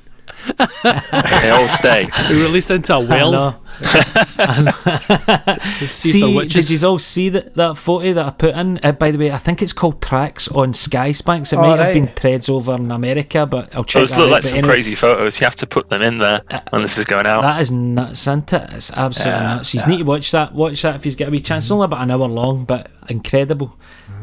they 0.58 1.50
all 1.50 1.68
stay. 1.68 2.10
We 2.30 2.42
released 2.44 2.72
into 2.72 2.96
a 2.96 3.06
well. 3.06 3.32
know. 3.32 3.56
to 3.80 5.60
see, 5.82 5.84
if 5.84 5.90
See, 5.90 6.34
they're 6.34 6.46
did 6.46 6.70
you 6.70 6.88
all 6.88 7.00
see 7.00 7.30
that, 7.30 7.54
that 7.56 7.78
photo 7.78 8.14
that 8.14 8.26
I 8.26 8.30
put 8.32 8.56
in? 8.56 8.80
Uh, 8.84 8.92
by 8.92 9.12
the 9.12 9.18
way, 9.18 9.32
I 9.32 9.38
think 9.38 9.62
it's 9.62 9.74
called 9.74 10.02
Tracks 10.02 10.48
on 10.50 10.74
Sky 10.74 11.12
Spanks. 11.12 11.54
It 11.54 11.58
Oh, 11.58 11.62
might 11.62 11.80
have 11.80 11.94
been 11.94 12.14
Treads 12.16 12.50
over 12.50 12.76
in 12.76 12.92
America, 12.92 13.46
but 13.46 13.74
I'll 13.76 13.84
check 13.84 14.02
Those 14.02 14.12
that 14.12 14.18
look 14.20 14.28
out. 14.28 14.32
like 14.32 14.42
But 14.44 14.50
some 14.50 14.58
anyway, 14.60 14.74
crazy 14.74 14.96
photos. 14.96 15.40
You 15.40 15.46
have 15.46 15.56
to 15.58 15.68
put 15.68 15.90
them 15.90 16.02
in 16.02 16.18
there 16.18 16.42
when 16.72 16.82
this 16.82 16.98
is 16.98 17.06
going 17.06 17.26
out. 17.26 17.42
That 17.42 17.62
is 17.62 17.72
nuts, 17.72 18.22
isn't 18.22 18.54
it? 18.54 18.70
It's 18.74 18.92
absolutely 18.92 19.40
Yeah, 19.42 19.56
nuts. 19.56 19.74
You 19.74 19.86
need 19.88 19.98
to 20.00 20.04
watch 20.04 20.32
that. 20.32 20.54
Watch 20.54 20.82
that 20.82 20.96
if 20.96 21.04
he's 21.04 21.16
got 21.16 21.30
a 21.30 21.32
wee 21.32 21.40
chance. 21.42 21.66
It's 21.66 21.72
only 21.72 21.86
about 21.86 22.02
an 22.02 22.12
hour 22.12 22.28
long, 22.28 22.66
but 22.66 22.90
incredible. 23.10 23.78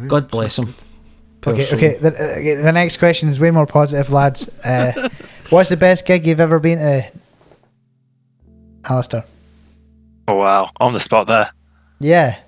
God 0.08 0.30
bless 0.30 0.58
him. 0.58 0.74
Okay, 1.46 1.64
okay. 1.74 1.96
The, 1.96 2.08
okay, 2.38 2.54
the 2.56 2.72
next 2.72 2.96
question 2.96 3.28
is 3.28 3.38
way 3.38 3.52
more 3.52 3.66
positive, 3.66 4.10
lads. 4.10 4.48
Uh, 4.64 5.08
what's 5.50 5.68
the 5.70 5.76
best 5.76 6.06
gig 6.06 6.26
you've 6.26 6.40
ever 6.40 6.58
been 6.58 6.78
to, 6.78 7.04
Alistair? 8.88 9.24
Oh 10.28 10.36
wow, 10.36 10.70
on 10.80 10.92
the 10.92 11.00
spot 11.00 11.26
there. 11.26 11.50
Yeah. 12.00 12.38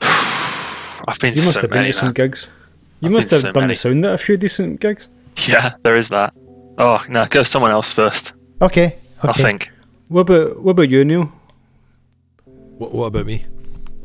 I've 0.00 1.18
been 1.20 1.34
You 1.34 1.42
must 1.42 1.54
so 1.54 1.60
have 1.62 1.70
been 1.70 1.80
many. 1.80 1.92
to 1.92 1.98
some 1.98 2.12
gigs. 2.12 2.48
You 3.00 3.06
I've 3.08 3.12
must 3.12 3.30
have 3.30 3.40
so 3.40 3.52
done 3.52 3.62
many. 3.62 3.72
the 3.72 3.78
sound 3.78 4.04
at 4.04 4.14
a 4.14 4.18
few 4.18 4.36
decent 4.36 4.80
gigs. 4.80 5.08
Yeah, 5.46 5.74
there 5.82 5.96
is 5.96 6.08
that. 6.08 6.34
Oh 6.78 7.02
no, 7.08 7.24
go 7.26 7.42
someone 7.44 7.70
else 7.70 7.92
first. 7.92 8.32
Okay. 8.60 8.96
Okay. 9.24 9.28
I 9.28 9.32
think. 9.32 9.70
What 10.08 10.22
about 10.22 10.60
what 10.62 10.72
about 10.72 10.88
you, 10.90 11.04
Neil? 11.04 11.32
What, 12.78 12.92
what 12.92 13.06
about 13.06 13.26
me? 13.26 13.44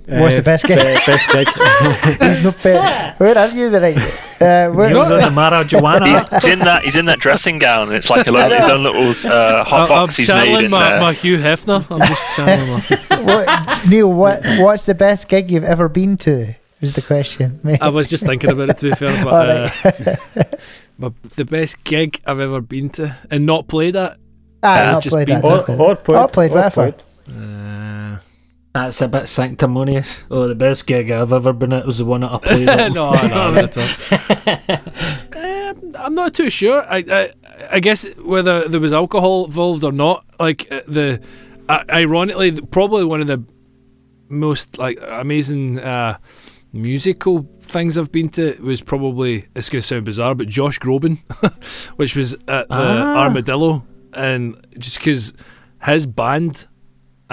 What's 0.05 0.35
the 0.35 0.41
Uh, 0.41 0.45
best 0.45 0.65
gig? 0.65 0.77
best 1.05 1.29
gig. 1.31 1.47
He's 2.19 2.43
not 2.43 2.61
bet. 2.61 3.19
Where 3.19 3.37
are 3.37 3.47
you, 3.49 3.69
the 3.69 3.79
right? 3.81 3.97
Uh, 4.43 4.71
where, 4.71 4.89
Neil's 4.89 5.09
on 5.11 5.19
the 5.21 5.25
marijuana. 5.41 6.07
He's, 6.31 6.43
he's 6.43 6.53
in 6.53 6.59
that. 6.59 6.83
He's 6.83 6.95
in 6.95 7.05
that 7.05 7.19
dressing 7.19 7.59
gown. 7.59 7.87
and 7.87 7.95
It's 7.95 8.09
like 8.09 8.27
a 8.27 8.31
little, 8.31 8.49
his 8.49 8.69
own 8.69 8.83
little 8.83 9.09
uh, 9.31 9.63
hot 9.63 9.89
I, 9.89 9.93
I'm 9.93 10.05
box 10.07 10.15
he's 10.17 10.27
made 10.29 10.35
channeling 10.45 10.65
in 10.65 10.71
my, 10.71 10.89
there. 10.89 10.99
my 10.99 11.13
Hugh 11.13 11.37
Hefner. 11.37 11.85
I'm 11.89 11.99
just 12.07 12.23
channeling 12.35 12.83
my. 13.17 13.21
what, 13.45 13.87
Neil, 13.89 14.11
what, 14.11 14.41
what's 14.59 14.85
the 14.85 14.95
best 14.95 15.27
gig 15.27 15.49
you've 15.51 15.63
ever 15.63 15.87
been 15.89 16.17
to? 16.17 16.55
Is 16.81 16.95
the 16.95 17.01
question. 17.01 17.59
mate. 17.63 17.81
I 17.81 17.89
was 17.89 18.09
just 18.09 18.25
thinking 18.25 18.49
about 18.51 18.69
it 18.69 18.77
to 18.79 18.89
be 18.89 18.95
fair, 18.95 19.23
but 19.23 19.85
uh, 20.35 20.43
my, 20.97 21.11
the 21.35 21.45
best 21.45 21.81
gig 21.85 22.19
I've 22.25 22.41
ever 22.41 22.59
been 22.59 22.89
to 22.91 23.15
and 23.31 23.45
not 23.45 23.67
played 23.69 23.95
at. 23.95 24.17
Ah, 24.61 24.89
Uh, 24.89 24.91
not 24.93 25.03
just 25.03 25.13
played 25.13 25.27
that. 25.29 25.45
or, 25.45 25.57
definitely. 25.59 25.85
or 25.85 25.95
played. 25.95 26.17
Or 26.19 26.27
played 26.27 26.51
or 26.51 26.55
with 26.55 26.63
her. 26.65 26.69
played. 26.71 27.03
That's 28.73 29.01
a 29.01 29.07
bit 29.07 29.27
sanctimonious. 29.27 30.23
Oh, 30.31 30.47
the 30.47 30.55
best 30.55 30.87
gig 30.87 31.11
I've 31.11 31.31
ever 31.31 31.53
been 31.53 31.73
at 31.73 31.85
was 31.85 31.99
the 31.99 32.05
one 32.05 32.21
that 32.21 32.31
I 32.33 32.37
played 32.39 32.67
at. 32.69 32.91
no, 32.91 33.11
no, 33.11 33.51
not 33.53 33.77
at 33.77 33.77
all. 33.77 35.69
um, 35.69 35.91
I'm 35.99 36.15
not 36.15 36.33
too 36.33 36.49
sure. 36.49 36.81
I, 36.89 37.03
I, 37.09 37.29
I 37.71 37.79
guess 37.79 38.05
whether 38.17 38.67
there 38.67 38.79
was 38.79 38.93
alcohol 38.93 39.45
involved 39.45 39.83
or 39.83 39.91
not. 39.91 40.25
Like 40.39 40.71
uh, 40.71 40.81
the, 40.87 41.21
uh, 41.69 41.83
ironically, 41.89 42.61
probably 42.61 43.05
one 43.05 43.21
of 43.21 43.27
the 43.27 43.43
most 44.29 44.79
like 44.79 44.97
amazing 45.07 45.77
uh, 45.79 46.17
musical 46.71 47.47
things 47.61 47.97
I've 47.97 48.11
been 48.11 48.29
to 48.29 48.59
was 48.61 48.81
probably 48.81 49.45
it's 49.55 49.69
going 49.69 49.81
to 49.81 49.87
sound 49.87 50.05
bizarre, 50.05 50.33
but 50.33 50.49
Josh 50.49 50.79
Groban, 50.79 51.19
which 51.97 52.15
was 52.15 52.33
at 52.47 52.67
the 52.69 52.75
Ah. 52.75 53.23
Armadillo, 53.23 53.85
and 54.13 54.57
just 54.79 54.97
because 54.97 55.33
his 55.83 56.07
band 56.07 56.67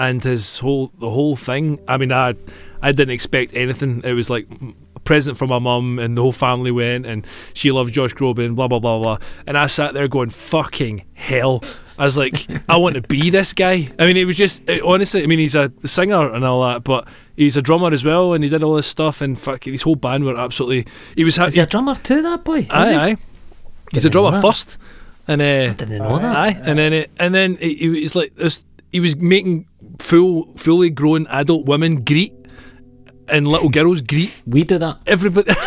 and 0.09 0.23
his 0.23 0.59
whole 0.59 0.91
the 0.99 1.09
whole 1.09 1.35
thing. 1.35 1.79
I 1.87 1.97
mean, 1.97 2.11
I 2.11 2.35
I 2.81 2.91
didn't 2.91 3.13
expect 3.13 3.55
anything. 3.55 4.01
It 4.03 4.13
was 4.13 4.29
like 4.29 4.47
a 4.95 4.99
present 4.99 5.37
from 5.37 5.49
my 5.49 5.59
mum, 5.59 5.99
and 5.99 6.17
the 6.17 6.21
whole 6.21 6.31
family 6.31 6.71
went, 6.71 7.05
and 7.05 7.25
she 7.53 7.71
loves 7.71 7.91
Josh 7.91 8.13
Groban, 8.13 8.55
blah 8.55 8.67
blah 8.67 8.79
blah 8.79 8.99
blah. 9.01 9.17
And 9.47 9.57
I 9.57 9.67
sat 9.67 9.93
there 9.93 10.07
going, 10.07 10.29
"Fucking 10.29 11.03
hell." 11.13 11.63
I 11.97 12.05
was 12.05 12.17
like, 12.17 12.47
I 12.67 12.77
want 12.77 12.95
to 12.95 13.01
be 13.01 13.29
this 13.29 13.53
guy. 13.53 13.87
I 13.99 14.07
mean, 14.07 14.17
it 14.17 14.25
was 14.25 14.35
just 14.35 14.67
it, 14.67 14.81
honestly. 14.81 15.21
I 15.21 15.27
mean, 15.27 15.37
he's 15.37 15.53
a 15.53 15.71
singer 15.85 16.33
and 16.33 16.43
all 16.43 16.63
that, 16.67 16.83
but 16.83 17.07
he's 17.35 17.57
a 17.57 17.61
drummer 17.61 17.93
as 17.93 18.03
well, 18.03 18.33
and 18.33 18.43
he 18.43 18.49
did 18.49 18.63
all 18.63 18.73
this 18.73 18.87
stuff. 18.87 19.21
And 19.21 19.37
fuck, 19.37 19.65
his 19.65 19.83
whole 19.83 19.95
band 19.95 20.23
were 20.25 20.35
absolutely. 20.35 20.87
He 21.15 21.23
was. 21.23 21.35
Ha- 21.37 21.45
Is 21.45 21.55
he 21.55 21.61
a 21.61 21.65
drummer 21.67 21.93
too, 21.95 22.23
that 22.23 22.43
boy? 22.43 22.59
Is 22.59 22.67
aye, 22.71 22.89
he? 22.91 22.95
aye. 22.97 23.15
He's 23.91 24.05
a 24.05 24.09
Didn't 24.09 24.23
know 24.23 24.29
drummer 24.31 24.41
first, 24.41 24.77
and 25.27 25.41
uh, 25.41 25.73
Didn't 25.73 25.97
know 25.99 26.17
that. 26.17 26.35
Aye, 26.35 26.59
and 26.65 26.79
then 26.79 26.93
it, 26.93 27.11
and 27.19 27.35
then 27.35 27.57
he, 27.57 27.87
was 27.89 28.15
like 28.15 28.33
this. 28.35 28.63
He 28.91 28.99
was 28.99 29.15
making 29.17 29.67
full, 29.99 30.53
fully 30.55 30.89
grown 30.89 31.27
adult 31.27 31.65
women 31.65 32.03
greet, 32.03 32.33
and 33.29 33.47
little 33.47 33.69
girls 33.69 34.01
greet 34.01 34.33
We 34.45 34.63
do 34.63 34.77
that. 34.77 34.99
everybody. 35.07 35.51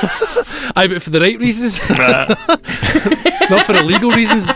I 0.77 0.87
but 0.89 1.03
for 1.03 1.11
the 1.11 1.21
right 1.21 1.39
reasons, 1.39 1.79
not 3.51 3.67
for 3.67 3.75
illegal 3.75 4.11
reasons. 4.11 4.51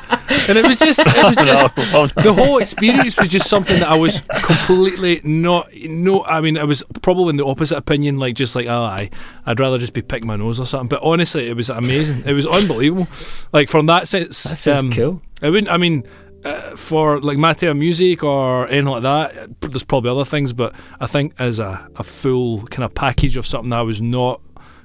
And 0.49 0.57
it 0.59 0.67
was 0.67 0.79
just, 0.79 0.99
it 0.99 1.07
was 1.07 1.37
just 1.37 1.77
no, 1.77 2.07
no. 2.07 2.23
the 2.23 2.33
whole 2.33 2.59
experience 2.59 3.17
was 3.19 3.29
just 3.29 3.49
something 3.49 3.79
that 3.81 3.89
I 3.89 3.97
was 3.97 4.23
completely 4.43 5.21
not. 5.23 5.69
No, 5.85 6.25
I 6.25 6.41
mean, 6.41 6.57
I 6.59 6.65
was 6.65 6.83
probably 7.03 7.31
in 7.31 7.37
the 7.37 7.47
opposite 7.47 7.77
opinion, 7.77 8.19
like 8.19 8.35
just 8.35 8.57
like, 8.57 8.67
oh, 8.67 8.83
I, 8.83 9.11
I'd 9.47 9.61
rather 9.61 9.79
just 9.79 9.93
be 9.93 10.03
picking 10.03 10.27
my 10.27 10.37
nose 10.37 10.59
or 10.59 10.65
something. 10.65 10.89
But 10.89 11.03
honestly, 11.03 11.49
it 11.49 11.55
was 11.55 11.71
amazing. 11.71 12.23
It 12.27 12.33
was 12.33 12.47
unbelievable. 12.47 13.07
Like 13.53 13.69
from 13.69 13.87
that 13.87 14.09
sense, 14.09 14.43
That 14.43 14.57
sounds 14.57 14.81
um, 14.81 14.93
cool. 14.93 15.23
I 15.43 15.51
wouldn't. 15.51 15.71
I 15.71 15.77
mean, 15.77 16.05
uh, 16.45 16.77
for 16.77 17.21
like 17.21 17.39
Matteo 17.39 17.75
music 17.75 18.23
or 18.23 18.67
anything 18.69 18.87
like 18.87 19.03
that, 19.03 19.61
there's 19.61 19.85
probably 19.85 20.11
other 20.11 20.25
things. 20.25 20.53
But 20.53 20.75
I 21.01 21.07
think 21.07 21.35
as 21.39 21.61
a, 21.61 21.89
a 21.97 22.03
full 22.05 22.63
kind 22.69 22.85
of 22.85 22.95
package 22.95 23.37
of 23.37 23.47
something 23.47 23.73
I 23.73 23.83
was 23.83 24.01
not 24.01 24.41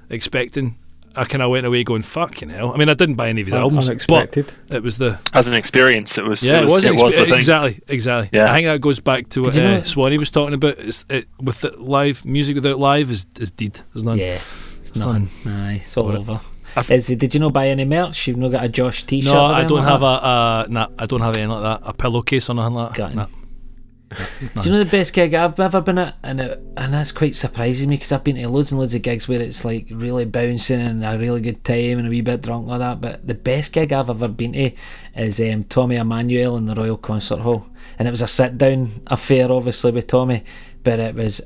expecting, 0.09 0.77
I 1.15 1.25
kind 1.25 1.43
of 1.43 1.51
went 1.51 1.65
away 1.65 1.83
going 1.83 2.01
fucking 2.01 2.49
hell. 2.49 2.73
I 2.73 2.77
mean, 2.77 2.89
I 2.89 2.95
didn't 2.95 3.15
buy 3.15 3.29
any 3.29 3.41
of 3.41 3.47
his 3.47 3.53
albums, 3.53 3.87
Unexpected. 3.87 4.51
but 4.67 4.77
it 4.77 4.83
was 4.83 4.97
the 4.97 5.19
As 5.33 5.45
an 5.47 5.55
experience, 5.55 6.17
it 6.17 6.25
was. 6.25 6.45
yeah, 6.45 6.59
it 6.59 6.63
was, 6.63 6.71
wasn't 6.71 6.99
it 6.99 7.03
was 7.03 7.15
the 7.15 7.25
thing. 7.25 7.35
exactly 7.35 7.79
exactly. 7.87 8.37
Yeah. 8.37 8.49
I 8.51 8.53
think 8.55 8.65
that 8.65 8.81
goes 8.81 8.99
back 8.99 9.29
to 9.29 9.43
what 9.43 9.53
Did 9.53 9.63
you 9.63 9.69
know- 9.69 9.77
uh, 9.77 9.83
Swanee 9.83 10.17
was 10.17 10.31
talking 10.31 10.55
about. 10.55 10.79
It's, 10.79 11.05
it, 11.09 11.27
with 11.39 11.61
the 11.61 11.69
live 11.79 12.25
music 12.25 12.55
without 12.55 12.79
live 12.79 13.11
is 13.11 13.27
is 13.39 13.51
dead. 13.51 13.79
There's 13.93 14.03
none. 14.03 14.17
Yeah, 14.17 14.39
it's 14.81 14.89
It's 14.89 14.95
nothing. 14.95 15.29
Aye, 15.45 15.81
it's 15.83 15.95
all 15.97 16.11
Got 16.11 16.27
it. 16.37 16.39
I've- 16.75 16.93
Is 16.93 17.09
it, 17.09 17.19
did 17.19 17.33
you 17.33 17.39
not 17.39 17.53
buy 17.53 17.67
any 17.69 17.85
merch? 17.85 18.27
You've 18.27 18.37
not 18.37 18.49
got 18.49 18.63
a 18.65 18.69
Josh 18.69 19.03
T-shirt. 19.03 19.33
No, 19.33 19.45
I 19.45 19.63
don't 19.63 19.79
like 19.79 19.87
have 19.87 20.01
that? 20.01 20.05
a 20.05 20.09
uh, 20.09 20.65
nah, 20.69 20.87
I 20.97 21.05
don't 21.05 21.21
have 21.21 21.35
anything 21.35 21.49
like 21.49 21.81
that. 21.81 21.87
A 21.89 21.93
pillowcase 21.93 22.49
or 22.49 22.55
nothing 22.55 22.73
like 22.75 22.93
that. 22.95 23.15
Nah. 23.15 23.27
Do 24.61 24.69
you 24.69 24.71
know 24.71 24.83
the 24.83 24.89
best 24.91 25.11
gig 25.13 25.33
I've 25.33 25.59
ever 25.59 25.81
been 25.81 25.97
at, 25.97 26.15
and 26.21 26.39
it, 26.39 26.61
and 26.77 26.93
that's 26.93 27.11
quite 27.11 27.35
surprising 27.35 27.89
me 27.89 27.95
because 27.95 28.11
I've 28.11 28.23
been 28.23 28.35
to 28.35 28.47
loads 28.47 28.71
and 28.71 28.79
loads 28.79 28.93
of 28.93 29.01
gigs 29.01 29.27
where 29.27 29.41
it's 29.41 29.65
like 29.65 29.87
really 29.89 30.25
bouncing 30.25 30.79
and 30.81 31.03
a 31.03 31.17
really 31.17 31.41
good 31.41 31.63
time 31.63 31.97
and 31.97 32.05
a 32.05 32.09
wee 32.11 32.21
bit 32.21 32.43
drunk 32.43 32.69
all 32.69 32.77
that. 32.77 33.01
But 33.01 33.25
the 33.27 33.33
best 33.33 33.71
gig 33.71 33.91
I've 33.91 34.11
ever 34.11 34.27
been 34.27 34.53
to 34.53 34.71
is 35.15 35.39
um, 35.39 35.63
Tommy 35.63 35.95
Emmanuel 35.95 36.57
in 36.57 36.67
the 36.67 36.75
Royal 36.75 36.97
Concert 36.97 37.39
Hall, 37.39 37.65
and 37.97 38.07
it 38.07 38.11
was 38.11 38.21
a 38.21 38.27
sit 38.27 38.55
down 38.57 39.01
affair, 39.07 39.51
obviously 39.51 39.91
with 39.91 40.05
Tommy, 40.05 40.43
but 40.83 40.99
it 40.99 41.15
was 41.15 41.41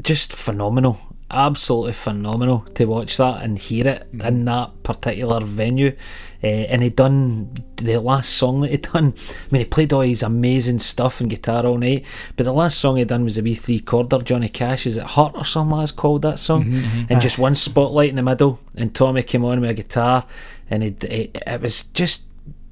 just 0.00 0.32
phenomenal, 0.32 1.00
absolutely 1.32 1.92
phenomenal 1.92 2.60
to 2.74 2.84
watch 2.84 3.16
that 3.16 3.42
and 3.42 3.58
hear 3.58 3.88
it 3.88 4.12
mm-hmm. 4.12 4.20
in 4.26 4.44
that 4.44 4.82
particular 4.82 5.40
venue. 5.40 5.96
Uh, 6.44 6.46
and 6.46 6.82
he 6.82 6.90
done 6.90 7.54
the 7.76 7.98
last 7.98 8.30
song 8.30 8.62
that 8.62 8.70
he 8.70 8.76
done. 8.76 9.14
I 9.16 9.48
mean, 9.50 9.60
he 9.60 9.64
played 9.64 9.92
all 9.92 10.00
his 10.00 10.22
amazing 10.22 10.80
stuff 10.80 11.20
and 11.20 11.30
guitar 11.30 11.64
all 11.64 11.78
night, 11.78 12.04
but 12.36 12.44
the 12.44 12.52
last 12.52 12.78
song 12.78 12.96
he 12.96 13.04
done 13.04 13.24
was 13.24 13.38
a 13.38 13.42
wee 13.42 13.54
three 13.54 13.78
chorder. 13.78 14.18
Johnny 14.18 14.48
Cash, 14.48 14.86
is 14.86 14.96
it 14.96 15.06
Hurt 15.06 15.36
or 15.36 15.44
something 15.44 15.70
like 15.70 15.82
that's 15.82 15.92
called 15.92 16.22
that 16.22 16.40
song? 16.40 16.64
Mm-hmm, 16.64 16.78
mm-hmm. 16.78 17.04
And 17.10 17.18
ah. 17.18 17.20
just 17.20 17.38
one 17.38 17.54
spotlight 17.54 18.10
in 18.10 18.16
the 18.16 18.22
middle, 18.22 18.58
and 18.74 18.92
Tommy 18.92 19.22
came 19.22 19.44
on 19.44 19.60
with 19.60 19.70
a 19.70 19.74
guitar, 19.74 20.26
and 20.68 20.82
it 20.82 21.04
it, 21.04 21.42
it 21.46 21.60
was 21.60 21.84
just 21.84 22.24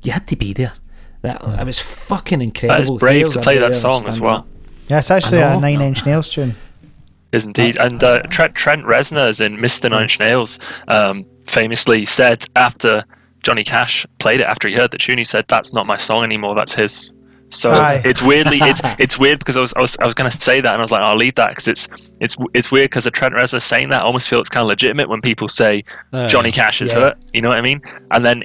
you 0.02 0.12
had 0.12 0.26
to 0.28 0.36
be 0.36 0.52
there. 0.52 0.72
That 1.22 1.42
it 1.42 1.66
was 1.66 1.78
fucking 1.78 2.40
incredible. 2.40 2.76
That 2.76 2.92
is 2.94 2.98
brave 2.98 3.18
Hales 3.18 3.34
to 3.34 3.40
play 3.42 3.58
that 3.58 3.76
song 3.76 4.06
as 4.08 4.18
well. 4.18 4.46
Yeah, 4.88 4.98
it's 4.98 5.11
actually 5.11 5.42
a. 5.42 5.61
Nine 5.61 5.80
Inch 5.80 6.04
Nails 6.04 6.28
tune. 6.28 6.56
Is 7.32 7.44
indeed. 7.44 7.76
And 7.78 8.02
uh, 8.02 8.22
Trent, 8.30 8.54
Trent 8.54 8.84
Reznor 8.84 9.40
in 9.44 9.56
Mr. 9.56 9.90
Nine 9.90 10.02
Inch 10.02 10.18
Nails. 10.18 10.58
Um, 10.88 11.24
famously 11.46 12.06
said 12.06 12.44
after 12.56 13.04
Johnny 13.42 13.64
Cash 13.64 14.06
played 14.18 14.40
it, 14.40 14.46
after 14.46 14.68
he 14.68 14.74
heard 14.74 14.90
the 14.90 14.98
tune, 14.98 15.18
he 15.18 15.24
said, 15.24 15.44
"That's 15.48 15.72
not 15.72 15.86
my 15.86 15.96
song 15.96 16.24
anymore. 16.24 16.54
That's 16.54 16.74
his." 16.74 17.12
So 17.52 17.70
Aye. 17.72 18.00
it's 18.04 18.22
weirdly, 18.22 18.58
it's 18.60 18.80
it's 18.98 19.18
weird 19.18 19.40
because 19.40 19.56
I 19.56 19.60
was 19.60 19.74
I 19.74 19.80
was, 19.80 19.96
I 20.00 20.06
was 20.06 20.14
going 20.14 20.30
to 20.30 20.40
say 20.40 20.60
that 20.60 20.72
and 20.72 20.76
I 20.76 20.80
was 20.80 20.92
like, 20.92 21.02
I'll 21.02 21.16
leave 21.16 21.34
that 21.34 21.50
because 21.50 21.68
it's 21.68 21.88
it's 22.20 22.36
it's 22.54 22.70
weird 22.70 22.90
because 22.90 23.06
of 23.06 23.12
Trent 23.12 23.34
Reznor 23.34 23.60
saying 23.60 23.88
that. 23.90 24.02
I 24.02 24.04
almost 24.04 24.28
feels 24.28 24.48
kind 24.48 24.62
of 24.62 24.68
legitimate 24.68 25.08
when 25.08 25.20
people 25.20 25.48
say 25.48 25.84
Aye. 26.12 26.28
Johnny 26.28 26.52
Cash 26.52 26.80
is 26.80 26.92
yeah. 26.92 27.00
hurt. 27.00 27.18
You 27.34 27.42
know 27.42 27.48
what 27.48 27.58
I 27.58 27.62
mean? 27.62 27.80
And 28.12 28.24
then 28.24 28.44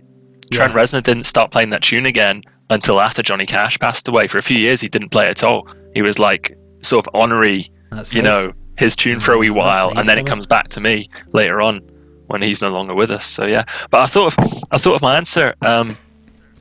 Trent 0.52 0.74
Yeah. 0.74 0.82
Reznor 0.82 1.04
didn't 1.04 1.26
start 1.26 1.52
playing 1.52 1.70
that 1.70 1.84
tune 1.84 2.06
again 2.06 2.42
until 2.72 3.00
after 3.00 3.22
Johnny 3.22 3.46
Cash 3.46 3.78
passed 3.78 4.08
away. 4.08 4.28
For 4.28 4.38
a 4.40 4.42
few 4.42 4.58
years, 4.58 4.82
he 4.82 4.88
didn't 4.88 5.10
play 5.10 5.28
it 5.28 5.30
at 5.30 5.44
all. 5.44 5.68
He 5.94 6.02
was 6.02 6.18
like 6.18 6.58
sort 6.82 7.06
of 7.06 7.14
honorary 7.14 7.68
That's 7.92 8.14
you 8.14 8.24
nice. 8.24 8.48
know, 8.48 8.54
his 8.78 8.96
tune 8.96 9.20
for 9.20 9.34
a 9.34 9.38
wee 9.38 9.50
Mm, 9.50 9.56
while, 9.56 9.90
that's 9.90 10.00
and 10.00 10.10
then 10.10 10.18
it 10.18 10.26
comes 10.26 10.46
back 10.46 10.70
to 10.70 10.82
me 10.82 11.10
later 11.34 11.62
on 11.62 11.80
when 12.28 12.42
he's 12.42 12.62
no 12.62 12.70
longer 12.70 12.94
with 12.94 13.12
us. 13.12 13.26
So 13.26 13.46
yeah, 13.46 13.64
but 13.90 14.02
I 14.02 14.06
thought 14.06 14.34
of 14.34 14.64
I 14.72 14.78
thought 14.78 14.96
of 14.96 15.02
my 15.02 15.18
answer. 15.18 15.56
Um, 15.62 15.98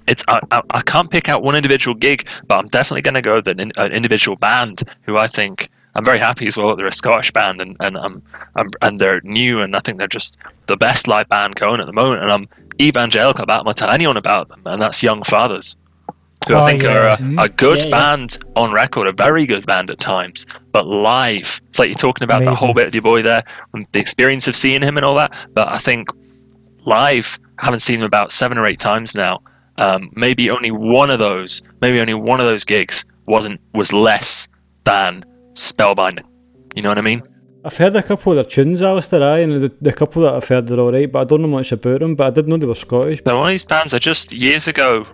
it's 0.07 0.25
I, 0.29 0.41
I, 0.51 0.63
I 0.71 0.81
can't 0.83 1.11
pick 1.11 1.29
out 1.29 1.43
one 1.43 1.57
individual 1.57 1.95
gig, 1.95 2.27
but 2.47 2.57
I'm 2.57 2.69
definitely 2.69 3.03
going 3.03 3.15
to 3.15 3.23
go 3.23 3.37
with 3.37 3.49
an, 3.49 3.73
an 3.77 3.93
individual 3.93 4.37
band 4.37 4.83
who 5.03 5.17
I 5.17 5.27
think 5.27 5.71
I'm 5.95 6.05
very 6.05 6.19
happy 6.19 6.47
as 6.47 6.57
well. 6.57 6.69
that 6.69 6.77
They're 6.77 6.87
a 6.87 6.93
Scottish 6.93 7.31
band, 7.33 7.61
and 7.61 7.77
and 7.81 7.97
um, 7.97 8.23
I'm, 8.57 8.71
and 8.83 8.99
they're 8.99 9.21
new, 9.23 9.61
and 9.61 9.75
I 9.77 9.81
think 9.81 9.99
they're 9.99 10.09
just 10.09 10.37
the 10.67 10.77
best 10.77 11.09
live 11.09 11.29
band 11.29 11.57
going 11.57 11.81
at 11.81 11.87
the 11.87 11.93
moment. 11.93 12.23
And 12.23 12.33
I'm 12.33 12.49
evangelical 12.81 13.43
about 13.43 13.61
them. 13.61 13.69
I 13.69 13.73
tell 13.73 13.91
anyone 13.91 14.17
about 14.17 14.49
them, 14.49 14.61
and 14.67 14.83
that's 14.83 15.03
Young 15.03 15.23
Fathers. 15.23 15.77
Who 16.49 16.55
Oh, 16.55 16.59
I 16.59 16.67
think 16.67 16.83
yeah. 16.83 16.91
are 16.93 17.09
a, 17.09 17.17
Mhm. 17.17 17.43
a 17.45 17.49
good 17.49 17.79
Yeah, 17.83 17.89
yeah. 17.89 17.91
band 18.17 18.39
on 18.57 18.73
record, 18.73 19.07
a 19.09 19.13
very 19.13 19.47
good 19.47 19.65
band 19.67 19.91
at 19.91 19.99
times, 20.01 20.47
but 20.73 20.87
live, 20.87 21.61
it's 21.71 21.79
like 21.79 21.89
you're 21.89 21.95
talking 21.95 22.25
about 22.25 22.41
that 22.41 22.49
Amazing. 22.49 22.67
whole 22.67 22.75
bit 22.75 22.87
with 22.87 22.95
your 22.95 23.03
boy 23.03 23.23
there, 23.23 23.43
and 23.73 23.87
the 23.93 23.99
experience 24.01 24.47
of 24.49 24.55
seeing 24.57 24.83
him 24.83 24.97
and 24.97 25.05
all 25.07 25.15
that. 25.17 25.33
But 25.55 25.69
I 25.69 25.79
think 25.79 26.09
live, 26.87 27.39
I 27.61 27.65
haven't 27.67 27.81
seen 27.81 27.97
him 28.01 28.05
about 28.05 28.33
seven 28.33 28.59
or 28.59 28.67
eight 28.67 28.81
times 28.81 29.15
now. 29.15 29.41
Um, 29.79 30.11
maybe 30.15 30.51
only 30.51 30.71
one 30.71 31.11
of 31.11 31.19
those, 31.19 31.63
maybe 31.81 32.01
only 32.01 32.15
one 32.15 32.41
of 32.41 32.47
those 32.47 32.65
gigs 32.65 33.05
wasn't 33.27 33.61
was 33.75 33.93
less 33.93 34.47
than 34.85 35.25
spellbinding. 35.55 36.25
You 36.77 36.83
know 36.83 36.91
what 36.91 36.99
I 36.99 37.03
mean? 37.03 37.23
I've 37.65 37.77
heard 37.77 37.97
a 37.97 38.03
couple 38.03 38.33
of 38.33 38.37
their 38.37 38.45
tunes, 38.45 38.83
Alistair, 38.83 39.23
aye, 39.23 39.39
and 39.39 39.63
the, 39.63 39.73
the 39.81 39.93
couple 39.93 40.23
that 40.25 40.35
I've 40.35 40.47
heard 40.47 40.71
are 40.71 40.79
alright, 40.79 41.11
but 41.11 41.21
I 41.21 41.25
don't 41.25 41.41
know 41.41 41.49
much 41.49 41.73
about 41.73 42.01
them, 42.01 42.15
but 42.15 42.27
I 42.27 42.31
did 42.31 42.47
know 42.47 42.59
they 42.59 42.67
were 42.67 42.75
Scottish. 42.75 43.23
So 43.25 43.35
one 43.35 43.47
of 43.47 43.51
these 43.51 43.65
bands, 43.65 43.95
I 43.95 43.99
just 43.99 44.33
years 44.35 44.69
ago, 44.69 45.07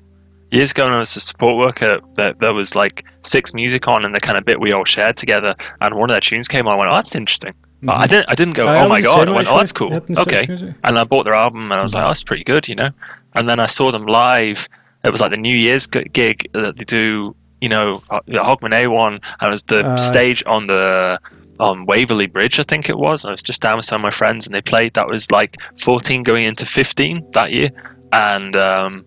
years 0.51 0.71
ago 0.71 0.85
when 0.85 0.95
I 0.95 0.99
was 0.99 1.17
a 1.17 1.21
support 1.21 1.57
worker, 1.57 2.01
there, 2.15 2.35
there 2.35 2.53
was 2.53 2.75
like 2.75 3.05
six 3.23 3.55
music 3.55 3.87
on 3.89 4.05
and 4.05 4.15
the 4.15 4.21
kind 4.21 4.37
of 4.37 4.45
bit 4.45 4.61
we 4.61 4.73
all 4.73 4.85
shared 4.85 5.17
together, 5.17 5.55
and 5.81 5.95
one 5.95 6.11
of 6.11 6.15
their 6.15 6.21
tunes 6.21 6.49
came 6.49 6.67
on. 6.67 6.75
I 6.75 6.77
went, 6.77 6.91
"Oh, 6.91 6.95
that's 6.95 7.15
interesting." 7.15 7.55
But 7.83 7.97
I 7.97 8.07
didn't, 8.07 8.27
I 8.29 8.35
didn't 8.35 8.55
go, 8.55 8.67
I 8.67 8.85
"Oh 8.85 8.89
my 8.89 9.01
god!" 9.01 9.29
I 9.29 9.33
went, 9.33 9.49
"Oh, 9.49 9.59
that's 9.59 9.73
cool." 9.73 9.91
They 9.91 9.95
had 9.95 10.07
some 10.07 10.19
Okay, 10.19 10.75
and 10.85 10.99
I 10.99 11.05
bought 11.05 11.25
their 11.25 11.35
album 11.35 11.71
and 11.71 11.75
I 11.75 11.83
was 11.83 11.95
like, 11.95 12.05
"Oh, 12.05 12.09
that's 12.09 12.25
pretty 12.25 12.45
good," 12.45 12.69
you 12.69 12.75
know. 12.75 12.91
And 13.35 13.49
then 13.49 13.61
I 13.61 13.67
saw 13.67 13.91
them 13.91 14.07
live. 14.07 14.69
It 15.05 15.11
was 15.11 15.21
like 15.21 15.31
the 15.31 15.39
New 15.39 15.57
Year's 15.57 15.87
gig 15.87 16.47
that 16.53 16.77
they 16.77 16.85
do, 16.85 17.35
you 17.61 17.69
know, 17.69 18.03
uh, 18.11 18.21
the 18.27 18.41
Hogmanay 18.41 18.89
one, 18.89 19.15
and 19.15 19.49
it 19.49 19.51
was 19.51 19.65
the 19.65 19.87
Aye. 19.87 19.97
stage 19.97 20.43
on 20.47 20.67
the 20.67 21.19
on 21.59 21.85
Waverley 21.87 22.27
Bridge, 22.27 22.59
I 22.59 22.63
think 22.63 22.89
it 22.89 22.97
was. 22.99 23.25
I 23.27 23.31
was 23.31 23.43
just 23.43 23.61
down 23.61 23.77
with 23.77 23.85
some 23.85 24.01
of 24.01 24.03
my 24.03 24.11
friends, 24.11 24.47
and 24.47 24.55
they 24.55 24.63
played. 24.63 24.95
That 24.95 25.07
was 25.07 25.31
like 25.31 25.59
14 25.79 26.23
going 26.23 26.45
into 26.45 26.65
15 26.67 27.33
that 27.33 27.53
year, 27.53 27.71
and 28.13 28.57
um, 28.57 29.05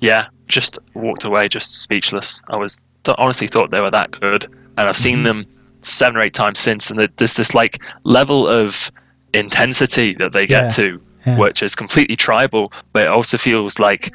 yeah, 0.00 0.26
just 0.48 0.78
walked 0.94 1.24
away, 1.24 1.48
just 1.48 1.82
speechless. 1.82 2.42
I 2.48 2.56
was 2.56 2.80
th- 3.04 3.16
honestly 3.18 3.46
thought 3.48 3.70
they 3.70 3.80
were 3.80 3.90
that 3.90 4.10
good, 4.12 4.44
and 4.46 4.88
I've 4.88 4.94
Mm-hmm. 4.94 5.02
seen 5.02 5.22
them 5.24 5.46
seven 5.82 6.16
or 6.16 6.22
eight 6.22 6.34
times 6.34 6.58
since, 6.58 6.90
and 6.90 7.08
there's 7.16 7.34
this 7.34 7.54
like 7.54 7.78
level 8.04 8.46
of 8.48 8.90
intensity 9.34 10.14
that 10.14 10.32
they 10.32 10.46
get 10.46 10.64
Yeah, 10.64 10.68
to, 10.70 11.00
yeah. 11.26 11.38
which 11.38 11.62
is 11.62 11.74
completely 11.74 12.16
tribal, 12.16 12.72
but 12.92 13.02
it 13.06 13.08
also 13.08 13.36
feels 13.36 13.78
like 13.78 14.12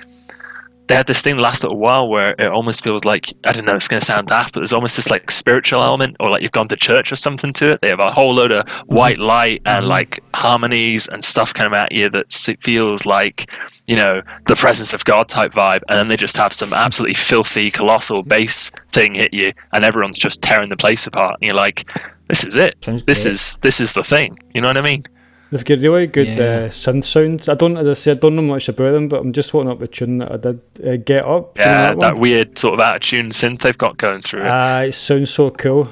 they 0.91 0.97
had 0.97 1.07
this 1.07 1.21
thing 1.21 1.37
the 1.37 1.41
last 1.41 1.63
little 1.63 1.79
while 1.79 2.09
where 2.09 2.31
it 2.31 2.47
almost 2.47 2.83
feels 2.83 3.05
like 3.05 3.31
I 3.45 3.53
don't 3.53 3.63
know, 3.65 3.75
it's 3.75 3.87
going 3.87 4.01
to 4.01 4.05
sound 4.05 4.27
daft, 4.27 4.53
but 4.53 4.59
there's 4.59 4.73
almost 4.73 4.97
this 4.97 5.09
like 5.09 5.31
spiritual 5.31 5.81
element, 5.81 6.17
or 6.19 6.29
like 6.29 6.41
you've 6.41 6.51
gone 6.51 6.67
to 6.67 6.75
church 6.75 7.13
or 7.13 7.15
something 7.15 7.53
to 7.53 7.69
it. 7.69 7.79
They 7.81 7.87
have 7.87 8.01
a 8.01 8.11
whole 8.11 8.35
load 8.35 8.51
of 8.51 8.65
mm-hmm. 8.65 8.93
white 8.93 9.17
light 9.17 9.61
and 9.65 9.83
mm-hmm. 9.83 9.89
like 9.89 10.19
harmonies 10.33 11.07
and 11.07 11.23
stuff 11.23 11.53
kind 11.53 11.65
of 11.65 11.71
at 11.71 11.93
you 11.93 12.09
that 12.09 12.33
feels 12.61 13.05
like 13.05 13.49
you 13.87 13.95
know 13.95 14.21
the 14.47 14.55
presence 14.57 14.93
of 14.93 15.05
God 15.05 15.29
type 15.29 15.53
vibe, 15.53 15.79
and 15.87 15.97
then 15.97 16.07
they 16.09 16.17
just 16.17 16.35
have 16.35 16.51
some 16.51 16.73
absolutely 16.73 17.15
filthy, 17.15 17.71
colossal 17.71 18.21
bass 18.23 18.69
thing 18.91 19.15
hit 19.15 19.33
you, 19.33 19.53
and 19.71 19.85
everyone's 19.85 20.19
just 20.19 20.41
tearing 20.41 20.67
the 20.67 20.75
place 20.75 21.07
apart, 21.07 21.37
and 21.39 21.47
you're 21.47 21.55
like, 21.55 21.89
this 22.27 22.43
is 22.43 22.57
it. 22.57 22.75
This 23.05 23.25
is 23.25 23.57
this 23.61 23.79
is 23.79 23.93
the 23.93 24.03
thing. 24.03 24.37
You 24.53 24.59
know 24.59 24.67
what 24.67 24.77
I 24.77 24.81
mean? 24.81 25.05
They've 25.51 25.65
got 25.65 25.79
really 25.79 26.07
good 26.07 26.27
Yeah. 26.27 26.33
uh, 26.35 26.69
synth 26.69 27.03
sounds. 27.03 27.49
I 27.49 27.55
don't, 27.55 27.75
as 27.77 27.87
I 27.89 27.93
said, 27.93 28.17
I 28.17 28.19
don't 28.21 28.37
know 28.37 28.41
much 28.41 28.69
about 28.69 28.91
them, 28.93 29.09
but 29.09 29.19
I'm 29.19 29.33
just 29.33 29.53
wanting 29.53 29.73
up 29.73 29.79
the 29.79 29.87
tune 29.87 30.19
that 30.19 30.31
I 30.31 30.37
did. 30.37 30.61
Uh, 30.81 30.95
Get 30.95 31.25
Up. 31.25 31.55
do 31.55 31.61
you 31.61 31.67
know 31.67 31.71
Yeah, 31.73 31.87
that 31.89 31.99
that 31.99 32.17
weird 32.17 32.57
sort 32.57 32.75
of 32.75 32.79
out 32.79 32.95
of 32.95 33.01
tune 33.01 33.29
synth 33.31 33.59
they've 33.59 33.77
got 33.77 33.97
going 33.97 34.21
through 34.21 34.43
it. 34.43 34.47
Ah, 34.47 34.79
it 34.83 34.93
sounds 34.93 35.29
so 35.29 35.49
cool. 35.51 35.89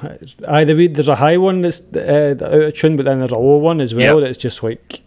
Either 0.48 0.74
way, 0.74 0.86
there's 0.86 1.08
a 1.08 1.14
high 1.16 1.36
one 1.36 1.60
that's 1.60 1.82
uh, 1.94 2.36
out 2.42 2.52
of 2.52 2.74
tune, 2.74 2.96
but 2.96 3.04
then 3.04 3.18
there's 3.18 3.32
a 3.32 3.36
low 3.36 3.58
one 3.58 3.82
as 3.82 3.94
well 3.94 4.18
Yep. 4.20 4.24
that's 4.28 4.38
just 4.38 4.62
like 4.62 5.02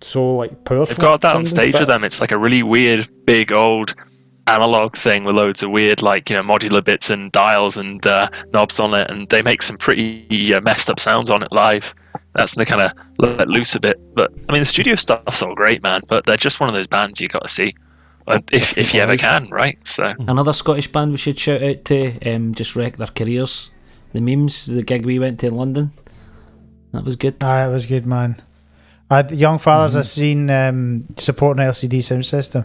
so 0.00 0.36
like 0.36 0.64
powerful. 0.64 0.86
They've 0.94 0.98
got 1.08 1.22
that 1.22 1.34
on 1.34 1.44
stage 1.44 1.74
with 1.78 1.88
them. 1.88 2.04
It's 2.04 2.20
like 2.20 2.30
a 2.30 2.38
really 2.38 2.62
weird, 2.62 3.08
big 3.24 3.52
old 3.52 3.94
analog 4.46 4.96
thing 4.96 5.24
with 5.24 5.34
loads 5.36 5.62
of 5.62 5.70
weird, 5.70 6.02
like 6.02 6.30
you 6.30 6.36
know, 6.36 6.42
modular 6.42 6.82
bits 6.84 7.10
and 7.10 7.32
dials 7.32 7.76
and 7.76 8.06
uh, 8.06 8.28
knobs 8.52 8.78
on 8.80 8.94
it, 8.94 9.10
and 9.10 9.28
they 9.28 9.42
make 9.42 9.62
some 9.62 9.76
pretty 9.78 10.54
uh, 10.54 10.60
messed 10.60 10.88
up 10.90 11.00
sounds 11.00 11.30
on 11.30 11.42
it 11.42 11.52
live. 11.52 11.94
That's 12.34 12.54
they 12.54 12.64
kind 12.64 12.82
of 12.82 12.92
let 13.18 13.48
loose 13.48 13.74
a 13.74 13.80
bit. 13.80 13.98
But 14.14 14.32
I 14.48 14.52
mean, 14.52 14.60
the 14.60 14.66
studio 14.66 14.94
stuff's 14.94 15.42
all 15.42 15.54
great, 15.54 15.82
man. 15.82 16.02
But 16.08 16.26
they're 16.26 16.36
just 16.36 16.60
one 16.60 16.68
of 16.68 16.74
those 16.74 16.86
bands 16.86 17.20
you 17.20 17.28
got 17.28 17.42
to 17.42 17.48
see, 17.48 17.74
if 18.52 18.76
if 18.76 18.94
you 18.94 19.00
ever 19.00 19.16
can, 19.16 19.48
right? 19.50 19.78
So 19.86 20.14
Another 20.20 20.52
Scottish 20.52 20.90
band 20.92 21.12
we 21.12 21.18
should 21.18 21.38
shout 21.38 21.62
out 21.62 21.84
to, 21.86 22.18
um, 22.34 22.54
just 22.54 22.76
wreck 22.76 22.96
their 22.96 23.06
careers. 23.08 23.70
The 24.12 24.20
Memes, 24.20 24.66
the 24.66 24.82
gig 24.82 25.04
we 25.04 25.18
went 25.18 25.40
to 25.40 25.48
in 25.48 25.56
London. 25.56 25.92
That 26.92 27.04
was 27.04 27.16
good. 27.16 27.36
Ah, 27.42 27.66
it 27.66 27.72
was 27.72 27.86
good, 27.86 28.06
man. 28.06 28.40
Uh, 29.10 29.22
the 29.22 29.36
Young 29.36 29.58
Fathers, 29.58 29.92
Mm-hmm. 29.92 29.98
I've 29.98 30.06
seen 30.06 30.50
um, 30.50 31.04
supporting 31.18 31.64
LCD 31.64 32.02
sound 32.02 32.26
system. 32.26 32.64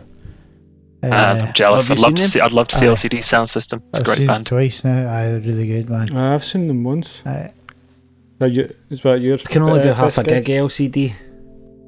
Uh, 1.03 1.07
uh, 1.07 1.45
I'm 1.47 1.53
jealous. 1.53 1.87
have 1.87 1.97
I'd 1.97 2.01
love 2.01 2.15
to 2.15 2.21
them? 2.21 2.29
see. 2.29 2.39
I'd 2.39 2.51
love 2.51 2.67
to 2.69 2.75
see 2.77 2.87
Aye. 2.87 2.91
LCD 2.93 3.23
Sound 3.23 3.49
System. 3.49 3.81
It's 3.89 3.99
a 3.99 4.01
I've 4.01 4.05
great 4.05 4.17
seen 4.19 4.27
band. 4.27 4.45
it 4.45 4.49
twice 4.49 4.83
now. 4.83 5.07
Aye, 5.11 5.29
really 5.37 5.67
good, 5.67 5.89
man. 5.89 6.07
Ah, 6.13 6.33
I've 6.35 6.43
seen 6.43 6.67
them 6.67 6.83
once. 6.83 7.21
Aye. 7.25 7.51
Are 8.39 8.47
you, 8.47 8.73
is 8.89 9.01
that 9.01 9.21
yours? 9.21 9.43
I 9.45 9.49
can 9.49 9.61
only 9.63 9.79
uh, 9.79 9.83
do 9.83 9.89
half 9.93 10.17
a 10.17 10.23
best 10.23 10.45
gig 10.45 10.45
LCD. 10.45 11.13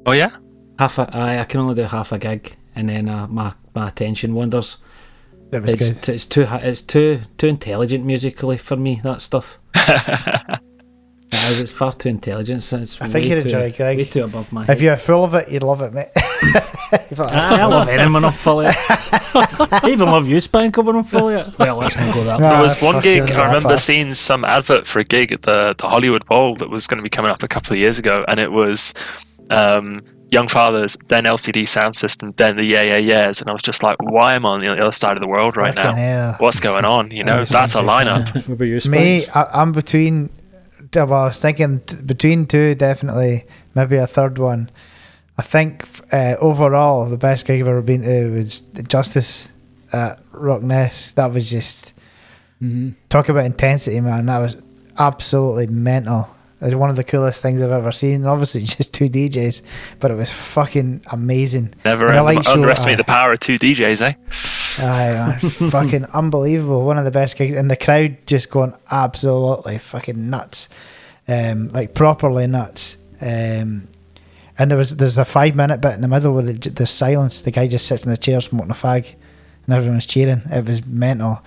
Oh 0.06 0.12
yeah. 0.12 0.36
Half 0.78 0.98
a, 0.98 1.08
aye, 1.16 1.38
I 1.40 1.44
can 1.44 1.60
only 1.60 1.74
do 1.74 1.82
half 1.82 2.12
a 2.12 2.18
gig, 2.18 2.56
and 2.74 2.88
then 2.88 3.08
uh, 3.08 3.26
my 3.28 3.54
my 3.74 3.88
attention 3.88 4.34
wanders. 4.34 4.78
That 5.50 5.62
was 5.62 5.74
It's, 5.74 5.82
good. 5.92 6.02
t- 6.02 6.12
it's 6.12 6.26
too 6.26 6.46
it's 6.50 6.82
too 6.82 7.20
too 7.38 7.46
intelligent 7.48 8.04
musically 8.04 8.56
for 8.58 8.76
me. 8.76 9.00
That 9.04 9.20
stuff. 9.20 9.58
It 11.34 11.50
is, 11.52 11.60
it's 11.60 11.70
far 11.72 11.92
too 11.92 12.08
intelligent. 12.08 12.62
so 12.62 12.78
It's 12.78 13.00
I 13.00 13.08
think 13.08 13.26
you'd 13.26 13.40
too, 13.40 13.44
enjoy 13.46 13.60
it, 13.66 13.76
Greg. 13.76 13.98
Way 13.98 14.04
too 14.04 14.24
above 14.24 14.52
my 14.52 14.64
If 14.68 14.80
you're 14.80 14.96
full 14.96 15.24
of 15.24 15.34
it, 15.34 15.48
you'd 15.50 15.62
love 15.62 15.80
it, 15.82 15.92
mate. 15.92 16.08
If 17.10 17.18
I- 17.20 17.24
I 17.60 17.64
love 17.64 17.88
anyone 17.88 18.24
I'm 18.24 18.32
full 18.32 18.62
fully. 18.62 18.66
I 18.68 19.80
even 19.88 20.10
love 20.10 20.26
you, 20.28 20.40
Spank, 20.40 20.76
when 20.76 20.94
I'm 20.96 21.02
fully. 21.04 21.34
Well, 21.58 21.76
let's 21.76 21.96
not 21.96 22.14
go 22.14 22.22
that 22.24 22.38
No, 22.40 22.48
far. 22.48 22.52
There 22.54 22.62
was 22.62 22.80
Ah, 22.82 22.86
one 22.86 23.02
gig 23.02 23.30
I 23.32 23.46
remember 23.46 23.70
fuck. 23.70 23.78
seeing 23.78 24.14
some 24.14 24.44
advert 24.44 24.86
for 24.86 25.00
a 25.00 25.04
gig 25.04 25.32
at 25.32 25.42
the 25.42 25.74
the 25.78 25.88
Hollywood 25.88 26.24
Bowl 26.26 26.54
that 26.56 26.70
was 26.70 26.86
going 26.86 26.98
to 26.98 27.02
be 27.02 27.08
coming 27.10 27.30
up 27.32 27.42
a 27.42 27.48
couple 27.48 27.72
of 27.72 27.78
years 27.78 27.98
ago, 27.98 28.24
and 28.28 28.38
it 28.38 28.52
was 28.52 28.94
um, 29.50 30.02
Young 30.30 30.46
Fathers, 30.48 30.96
then 31.08 31.24
LCD 31.24 31.66
Sound 31.66 31.94
System, 31.96 32.32
then 32.36 32.56
the 32.56 32.64
Yeah 32.64 32.82
Yeah 32.82 32.98
Yeahs, 32.98 33.40
and 33.40 33.50
I 33.50 33.52
was 33.52 33.62
just 33.62 33.82
like, 33.82 33.96
why 34.00 34.34
am 34.34 34.46
I 34.46 34.50
on 34.50 34.58
the 34.60 34.68
other 34.80 34.92
side 34.92 35.16
of 35.16 35.20
the 35.20 35.28
world 35.28 35.56
right 35.56 35.74
Fucking 35.74 35.90
now? 35.90 35.96
hell. 35.96 36.36
What's 36.38 36.60
going 36.60 36.84
on? 36.84 37.10
You 37.10 37.24
know, 37.24 37.44
that's 37.44 37.74
a 37.74 37.78
okay. 37.80 37.88
lineup. 37.88 38.34
What 38.34 38.48
about 38.50 38.64
you, 38.64 38.80
Me, 38.90 39.26
I, 39.34 39.46
I'm 39.62 39.72
between. 39.72 40.30
Well, 41.02 41.12
I 41.22 41.24
was 41.26 41.38
thinking 41.40 41.80
t- 41.80 41.96
between 41.96 42.46
two, 42.46 42.74
definitely. 42.74 43.44
Maybe 43.74 43.96
a 43.96 44.06
third 44.06 44.38
one. 44.38 44.70
I 45.36 45.42
think 45.42 45.84
uh, 46.12 46.36
overall, 46.38 47.06
the 47.06 47.16
best 47.16 47.46
gig 47.46 47.60
I've 47.60 47.68
ever 47.68 47.82
been 47.82 48.02
to 48.02 48.30
was 48.30 48.60
Justice 48.86 49.48
at 49.92 50.20
Rock 50.32 50.62
Ness. 50.62 51.12
That 51.12 51.32
was 51.32 51.50
just 51.50 51.92
Mhm. 52.62 52.94
talk 53.08 53.28
about 53.28 53.44
intensity, 53.44 54.00
man. 54.00 54.26
That 54.26 54.38
was 54.38 54.56
absolutely 54.98 55.66
mental. 55.66 56.28
It 56.64 56.68
was 56.68 56.74
one 56.76 56.88
of 56.88 56.96
the 56.96 57.04
coolest 57.04 57.42
things 57.42 57.60
I've 57.60 57.70
ever 57.70 57.92
seen. 57.92 58.14
And 58.14 58.26
obviously, 58.26 58.62
just 58.64 58.94
two 58.94 59.10
DJs, 59.10 59.60
but 60.00 60.10
it 60.10 60.14
was 60.14 60.32
fucking 60.32 61.02
amazing. 61.12 61.74
Never 61.84 62.06
And 62.06 62.16
a 62.16 62.20
under- 62.20 62.34
light 62.34 62.44
show, 62.46 62.52
underestimate 62.52 62.94
aye. 62.94 62.96
the 62.96 63.04
power 63.04 63.32
of 63.34 63.40
two 63.40 63.58
DJs, 63.58 64.00
eh? 64.02 64.14
Aye, 64.82 65.38
fucking 65.70 66.04
unbelievable. 66.06 66.84
One 66.86 66.96
of 66.98 67.04
the 67.04 67.10
best 67.10 67.36
gigs, 67.36 67.54
and 67.54 67.70
the 67.70 67.76
crowd 67.76 68.16
just 68.26 68.50
going 68.50 68.72
absolutely 68.90 69.78
fucking 69.78 70.30
nuts, 70.30 70.68
um, 71.28 71.68
like 71.68 71.94
properly 71.94 72.46
nuts. 72.46 72.96
Um, 73.20 73.88
and 74.58 74.70
there 74.70 74.78
was 74.78 74.96
there's 74.96 75.18
a 75.18 75.24
five 75.24 75.54
minute 75.54 75.80
bit 75.80 75.92
in 75.94 76.00
the 76.00 76.08
middle 76.08 76.32
where 76.32 76.44
the, 76.44 76.52
there's 76.70 76.90
silence. 76.90 77.42
The 77.42 77.50
guy 77.50 77.66
just 77.66 77.86
sits 77.86 78.04
in 78.04 78.10
the 78.10 78.16
chair 78.16 78.40
smoking 78.40 78.70
a 78.70 78.74
fag, 78.74 79.14
and 79.66 79.74
everyone's 79.76 80.06
cheering. 80.06 80.42
It 80.50 80.66
was 80.66 80.84
mental. 80.86 81.42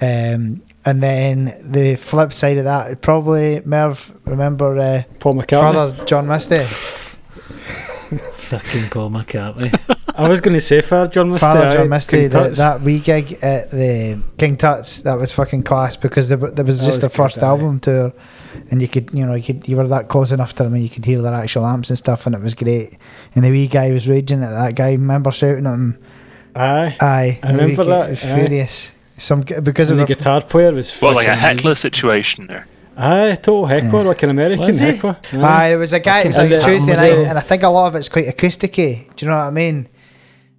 Um, 0.00 0.62
and 0.84 1.02
then 1.02 1.56
the 1.62 1.96
flip 1.96 2.32
side 2.32 2.58
of 2.58 2.64
that, 2.64 3.00
probably 3.02 3.60
Merv. 3.64 4.12
Remember 4.24 4.76
uh, 4.78 5.02
Paul 5.18 5.34
McCartney. 5.34 5.72
Father 5.72 6.04
John 6.06 6.26
Misty, 6.28 6.58
Fucking 8.36 8.88
Paul 8.90 9.10
McCartney. 9.10 9.72
I 10.16 10.28
was 10.28 10.40
going 10.40 10.54
to 10.54 10.60
say 10.60 10.80
Father 10.80 11.10
John 11.10 11.30
Misty. 11.30 11.40
Father 11.46 11.72
John 11.76 11.88
Misty. 11.88 12.16
King 12.22 12.30
That, 12.30 12.56
Tut's. 12.56 12.84
wee 12.84 12.98
gig 12.98 13.32
at 13.42 13.70
the 13.70 14.20
King 14.38 14.56
Tut's 14.56 15.00
that 15.02 15.14
was 15.14 15.30
fucking 15.32 15.62
class 15.62 15.94
because 15.96 16.28
there, 16.28 16.36
there 16.38 16.64
was 16.64 16.80
That 16.80 16.86
just 16.86 17.02
was 17.02 17.10
the 17.12 17.16
first 17.16 17.36
good, 17.36 17.44
aye. 17.44 17.48
album 17.48 17.78
tour, 17.80 18.12
and 18.70 18.82
you 18.82 18.88
could 18.88 19.10
you 19.12 19.24
know 19.24 19.34
you 19.34 19.42
could 19.44 19.68
you 19.68 19.76
were 19.76 19.86
that 19.86 20.08
close 20.08 20.32
enough 20.32 20.54
to 20.54 20.64
them 20.64 20.74
and 20.74 20.82
you 20.82 20.88
could 20.88 21.04
hear 21.04 21.22
their 21.22 21.34
actual 21.34 21.64
amps 21.66 21.90
and 21.90 21.98
stuff, 21.98 22.26
and 22.26 22.34
it 22.34 22.42
was 22.42 22.54
great. 22.56 22.98
And 23.34 23.44
the 23.44 23.50
wee 23.50 23.68
guy 23.68 23.92
was 23.92 24.08
raging 24.08 24.42
at 24.42 24.50
that 24.50 24.74
guy. 24.74 24.92
Remember 24.92 25.30
shouting 25.30 25.66
at 25.66 25.72
him? 25.74 25.98
Aye. 26.56 26.96
Aye, 27.00 27.38
I 27.42 27.52
the 27.52 27.58
wee 27.58 27.60
remember 27.62 27.84
kid 27.84 27.90
that, 27.90 28.10
Was 28.10 28.24
aye. 28.24 28.34
furious. 28.34 28.92
Some 29.20 29.44
g- 29.44 29.60
because 29.60 29.90
And 29.90 30.00
of 30.00 30.08
the 30.08 30.14
guitar 30.14 30.40
player 30.42 30.72
was 30.72 30.88
Well, 31.00 31.14
like 31.14 31.26
a 31.28 31.30
fucking 31.36 31.40
heckler 31.58 31.74
situation 31.74 32.46
there. 32.48 32.66
Aye, 32.96 33.34
total 33.36 33.66
heckler, 33.66 34.02
like 34.04 34.22
an 34.22 34.30
American 34.30 34.66
Was 34.66 34.78
he? 34.80 34.86
heckler. 34.86 35.16
Aye, 35.32 35.68
there 35.70 35.78
was 35.78 35.92
a 35.92 36.00
guy. 36.00 36.20
It 36.20 36.26
was 36.28 36.36
Fucking 36.36 36.50
like 36.52 36.60
hell. 36.62 36.70
Tuesday 36.74 36.96
night, 36.96 37.18
and 37.28 37.38
I 37.38 37.40
think 37.40 37.62
a 37.62 37.68
lot 37.68 37.86
of 37.88 37.94
it's 37.96 38.08
quite 38.08 38.26
acousticy. 38.26 39.14
Do 39.16 39.24
you 39.24 39.30
know 39.30 39.36
what 39.38 39.44
I 39.44 39.50
mean? 39.50 39.88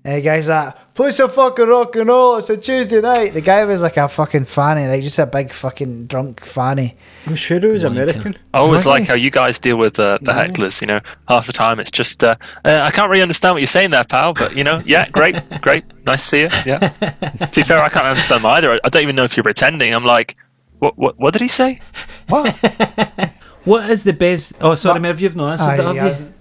And 0.04 0.16
the 0.18 0.22
guy's 0.22 0.49
like, 0.49 0.74
play 0.95 1.12
some 1.12 1.30
fucking 1.30 1.68
rock 1.68 1.95
and 1.95 2.08
roll. 2.10 2.38
It's 2.38 2.49
a 2.49 2.58
Tuesday 2.58 3.02
night. 3.02 3.34
The 3.36 3.41
guy 3.41 3.64
was 3.66 3.84
like 3.84 3.97
a 3.97 4.10
fucking 4.10 4.45
fanny, 4.45 4.88
like 4.88 5.04
just 5.04 5.20
a 5.20 5.28
big 5.28 5.52
fucking 5.54 6.08
drunk 6.08 6.43
fanny. 6.43 6.97
I'm 7.28 7.36
sure 7.36 7.58
it 7.58 7.66
was 7.72 7.84
American. 7.84 8.36
I 8.52 8.58
always 8.58 8.80
Was 8.80 8.88
like 8.88 9.02
he? 9.04 9.08
how 9.10 9.14
you 9.14 9.30
guys 9.30 9.60
deal 9.60 9.78
with 9.78 9.99
uh, 9.99 10.18
the 10.24 10.32
hecklers. 10.32 10.82
You 10.82 10.88
know, 10.88 11.02
half 11.28 11.45
the 11.45 11.54
time 11.54 11.80
it's 11.80 11.91
just 11.91 12.24
uh, 12.24 12.36
uh, 12.66 12.82
I 12.84 12.89
can't 12.89 13.12
really 13.12 13.22
understand 13.22 13.54
what 13.54 13.62
you're 13.62 13.68
saying 13.68 13.91
there, 13.91 14.04
pal. 14.04 14.34
But 14.34 14.56
you 14.58 14.64
know, 14.64 14.82
yeah, 14.86 15.08
great, 15.10 15.36
great, 15.62 15.84
nice 16.08 16.24
to 16.24 16.28
see 16.28 16.39
you. 16.39 16.49
Yeah. 16.66 16.80
to 16.89 17.49
be 17.56 17.62
fair, 17.62 17.84
I 17.84 17.89
can't 17.89 18.08
understand 18.08 18.43
either. 18.43 18.72
I- 18.74 18.80
I 18.84 18.89
don't 18.89 19.04
even 19.04 19.16
know 19.16 19.24
if 19.26 19.38
you're 19.38 19.43
pretending. 19.43 19.93
I'm 19.93 20.04
like, 20.06 20.36
what? 20.80 20.97
What? 20.97 21.20
What 21.20 21.34
did 21.34 21.43
he 21.43 21.47
say? 21.47 21.80
What? 22.28 22.52
what 23.66 23.88
is 23.88 24.04
the 24.04 24.14
best? 24.14 24.54
Oh, 24.62 24.74
sorry, 24.74 24.93
What? 24.95 25.02
Merv, 25.04 25.22
you've 25.22 25.36
not 25.36 25.60
answered 25.62 25.78
that, 25.78 25.86
have 25.86 25.95
you? 25.95 26.02
hasn't. 26.02 26.36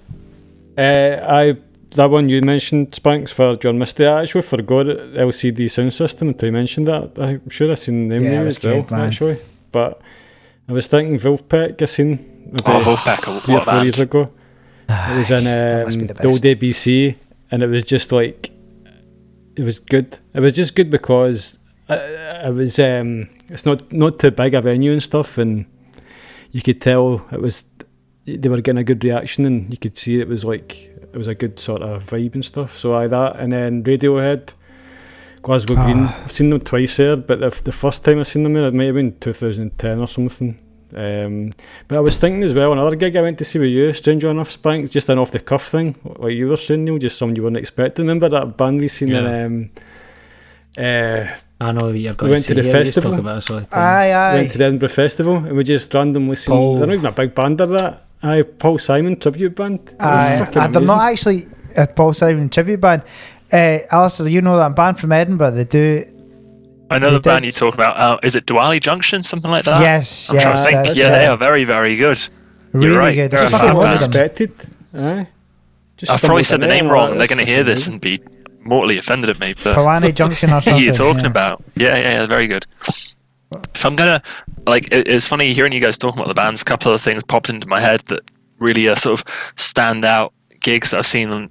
Uh, 0.78 1.26
I 1.28 1.56
that 1.96 2.10
one 2.10 2.28
you 2.28 2.40
mentioned, 2.42 2.94
Spanks 2.94 3.32
for 3.32 3.56
John 3.56 3.78
Misty. 3.78 4.06
I 4.06 4.22
actually 4.22 4.42
forgot 4.42 4.86
it, 4.86 5.14
LCD 5.14 5.70
sound 5.70 5.92
system 5.92 6.28
until 6.28 6.46
you 6.48 6.52
mentioned 6.52 6.86
that. 6.88 7.12
I'm 7.18 7.48
sure 7.50 7.70
I 7.70 7.74
seen 7.74 8.08
the 8.08 8.18
name 8.18 8.24
Yeah, 8.32 8.42
it 8.42 8.46
as 8.46 8.62
well, 8.62 8.82
good, 8.82 8.90
man. 8.90 9.00
actually. 9.08 9.38
But 9.72 10.00
I 10.68 10.72
was 10.72 10.86
thinking 10.86 11.18
Vulfpeck. 11.18 11.82
I 11.82 11.84
seen 11.86 12.10
maybe 12.46 12.62
Oh, 12.66 12.80
Vulfpeck, 12.84 13.42
three 13.44 13.54
or 13.54 13.58
what 13.58 13.68
a 13.68 13.70
four 13.70 13.82
years 13.82 13.98
ago. 13.98 14.30
It 14.88 15.18
was 15.18 15.30
in 15.30 15.44
that 15.44 15.84
must 15.86 15.98
um, 16.00 16.06
the, 16.08 16.14
the 16.14 16.26
old. 16.28 16.40
ABC, 16.42 17.16
and 17.50 17.62
it 17.62 17.66
was 17.68 17.84
just 17.84 18.10
like 18.12 18.50
it 19.56 19.62
was 19.62 19.78
good. 19.78 20.18
It 20.34 20.40
was 20.40 20.52
just 20.52 20.74
good 20.74 20.90
because 20.90 21.56
uh, 21.88 21.94
it 22.44 22.54
was 22.54 22.78
um, 22.78 23.28
it's 23.48 23.64
not 23.66 23.92
not 23.92 24.18
too 24.18 24.30
big 24.32 24.54
a 24.54 24.60
venue 24.60 24.92
and 24.92 25.02
stuff, 25.02 25.38
and 25.38 25.64
you 26.50 26.60
could 26.62 26.80
tell 26.80 27.24
it 27.32 27.40
was 27.40 27.64
they 28.26 28.48
were 28.48 28.60
getting 28.60 28.78
a 28.80 28.84
good 28.84 29.02
reaction, 29.04 29.44
and 29.46 29.70
you 29.70 29.76
could 29.78 29.96
see 29.96 30.20
it 30.20 30.26
was 30.28 30.44
like 30.44 30.90
it 31.12 31.18
was 31.18 31.26
a 31.26 31.34
good 31.34 31.58
sort 31.58 31.82
of 31.82 32.06
vibe 32.06 32.34
and 32.34 32.44
stuff. 32.44 32.78
So 32.78 32.94
I 32.94 33.06
that, 33.06 33.36
and 33.36 33.52
then 33.52 33.82
Radiohead. 33.82 34.54
Glasgow 35.42 35.74
Green. 35.74 36.04
Ah. 36.04 36.24
I've 36.24 36.32
seen 36.32 36.50
them 36.50 36.60
twice 36.60 36.98
there, 36.98 37.16
but 37.16 37.40
the, 37.40 37.48
the 37.64 37.72
first 37.72 38.04
time 38.04 38.18
I 38.18 38.24
seen 38.24 38.42
them 38.42 38.52
there, 38.52 38.66
it 38.66 38.74
might 38.74 38.84
have 38.84 38.94
been 38.94 39.18
2010 39.18 39.98
or 39.98 40.06
something. 40.06 40.60
Um, 40.94 41.52
but 41.88 41.96
I 41.96 42.00
was 42.00 42.18
thinking 42.18 42.42
as 42.42 42.52
well, 42.52 42.72
another 42.72 42.96
gig 42.96 43.16
I 43.16 43.22
went 43.22 43.38
to 43.38 43.44
see 43.44 43.58
with 43.58 43.70
you, 43.70 43.92
Stranger 43.92 44.28
Enough 44.28 44.50
Spanks, 44.50 44.90
just 44.90 45.08
an 45.08 45.18
off 45.18 45.30
the 45.30 45.38
cuff 45.38 45.66
thing, 45.66 45.96
like 46.18 46.34
you 46.34 46.48
were 46.48 46.56
saying, 46.56 46.84
Neil, 46.84 46.98
just 46.98 47.16
something 47.16 47.36
you 47.36 47.44
weren't 47.44 47.56
expecting. 47.56 48.04
Remember 48.04 48.28
that 48.28 48.56
band 48.56 48.80
we 48.80 48.88
seen 48.88 49.12
in 49.12 49.26
um, 49.26 49.70
uh, 50.78 51.26
I 51.60 51.72
know 51.72 51.88
you're 51.90 52.14
going 52.14 52.30
We 52.30 52.34
went 52.34 52.44
to 52.46 52.54
to 52.54 52.62
the 52.62 52.70
festival. 52.70 53.10
Talk 53.12 53.20
about 53.20 53.36
us 53.36 53.50
all 53.50 53.60
the 53.60 53.66
time. 53.66 53.78
Aye, 53.78 54.12
aye. 54.12 54.34
went 54.34 54.52
to 54.52 54.58
the 54.58 54.64
Edinburgh 54.64 54.88
Festival 54.88 55.36
and 55.36 55.56
we 55.56 55.64
just 55.64 55.92
randomly 55.92 56.36
seen, 56.36 56.54
Paul. 56.54 56.78
they're 56.78 56.86
not 56.86 56.94
even 56.94 57.06
a 57.06 57.12
big 57.12 57.34
band 57.34 57.60
or 57.60 57.66
that, 57.66 58.06
aye, 58.22 58.42
Paul 58.42 58.78
Simon 58.78 59.18
tribute 59.18 59.54
band. 59.56 59.80
They 59.86 59.96
Aye, 60.00 60.40
uh, 60.54 60.68
they're 60.68 60.82
not 60.82 61.02
actually 61.12 61.46
a 61.76 61.86
Paul 61.86 62.12
Simon 62.14 62.48
tribute 62.48 62.80
band. 62.80 63.02
Uh, 63.52 63.78
Alistair, 63.90 64.28
you 64.28 64.40
know 64.42 64.56
that 64.56 64.76
band 64.76 64.98
from 64.98 65.12
Edinburgh? 65.12 65.52
They 65.52 65.64
do. 65.64 66.04
I 66.90 66.98
know 66.98 67.10
They 67.10 67.16
the 67.16 67.20
band 67.20 67.42
did- 67.42 67.46
you 67.46 67.52
talk 67.52 67.74
about. 67.74 67.96
Uh, 67.96 68.18
is 68.22 68.34
it 68.34 68.46
Diwali 68.46 68.80
Junction, 68.80 69.22
something 69.22 69.50
like 69.50 69.64
that? 69.64 69.80
yes, 69.80 70.30
I'm 70.30 70.38
trying 70.38 70.56
to 70.56 70.58
yes, 70.60 70.64
think. 70.70 70.84
that's, 70.86 70.98
Yeah, 70.98 71.08
they 71.10 71.26
uh, 71.26 71.34
are 71.34 71.36
very, 71.36 71.64
very 71.64 71.96
good. 71.96 72.18
really 72.72 72.86
you're 72.88 72.98
right. 72.98 73.14
good. 73.14 73.30
They're 73.30 73.40
I 73.40 73.44
a 73.44 73.48
fucking 73.48 73.66
fan 73.68 73.76
wanted 73.76 73.90
band. 73.90 74.02
Unexpected, 74.02 74.52
aye. 74.94 75.26
Just 75.96 76.12
I've 76.12 76.20
probably 76.20 76.42
said 76.44 76.60
the 76.62 76.66
name 76.66 76.88
wrong. 76.88 77.12
oh, 77.12 77.18
They're 77.18 77.26
going 77.26 77.44
to 77.44 77.44
hear 77.44 77.62
this 77.62 77.86
and 77.86 78.00
be 78.00 78.18
mortally 78.64 78.96
offended 78.98 79.30
at 79.30 79.38
me. 79.38 79.52
But 79.62 79.76
Palani 79.76 80.14
Junction 80.20 80.50
or 80.50 80.60
something. 80.62 80.82
you're 80.82 80.94
talking 80.94 81.24
yeah. 81.24 81.30
about. 81.30 81.62
Yeah, 81.76 81.96
yeah, 81.96 82.02
yeah, 82.20 82.26
very 82.26 82.46
good. 82.46 82.66
If 83.74 83.84
I'm 83.84 83.96
gonna 83.96 84.22
like, 84.66 84.86
it, 84.92 85.08
it's 85.08 85.26
funny 85.26 85.52
hearing 85.52 85.72
you 85.72 85.80
guys 85.80 85.98
talking 85.98 86.18
about 86.18 86.28
the 86.28 86.34
bands. 86.34 86.62
A 86.62 86.64
couple 86.64 86.92
of 86.92 87.00
things 87.00 87.22
popped 87.22 87.50
into 87.50 87.66
my 87.68 87.80
head 87.80 88.00
that 88.08 88.20
really 88.58 88.88
are 88.88 88.96
sort 88.96 89.18
of 89.20 89.26
standout 89.56 90.30
gigs 90.60 90.90
that 90.90 90.98
I've 90.98 91.06
seen 91.06 91.30
in, 91.30 91.50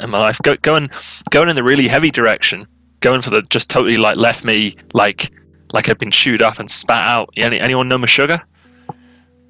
in 0.00 0.10
my 0.10 0.18
life. 0.18 0.38
Go, 0.42 0.56
going 0.56 0.90
going 1.30 1.48
in 1.48 1.56
the 1.56 1.64
really 1.64 1.88
heavy 1.88 2.10
direction, 2.10 2.66
going 3.00 3.22
for 3.22 3.30
the 3.30 3.42
just 3.42 3.70
totally 3.70 3.96
like 3.96 4.16
left 4.16 4.44
me 4.44 4.76
like 4.92 5.30
like 5.72 5.88
I'd 5.88 5.98
been 5.98 6.10
chewed 6.10 6.42
up 6.42 6.58
and 6.58 6.70
spat 6.70 7.08
out. 7.08 7.30
Any, 7.36 7.58
anyone 7.58 7.88
know 7.88 7.98
Meshuggah? 7.98 8.42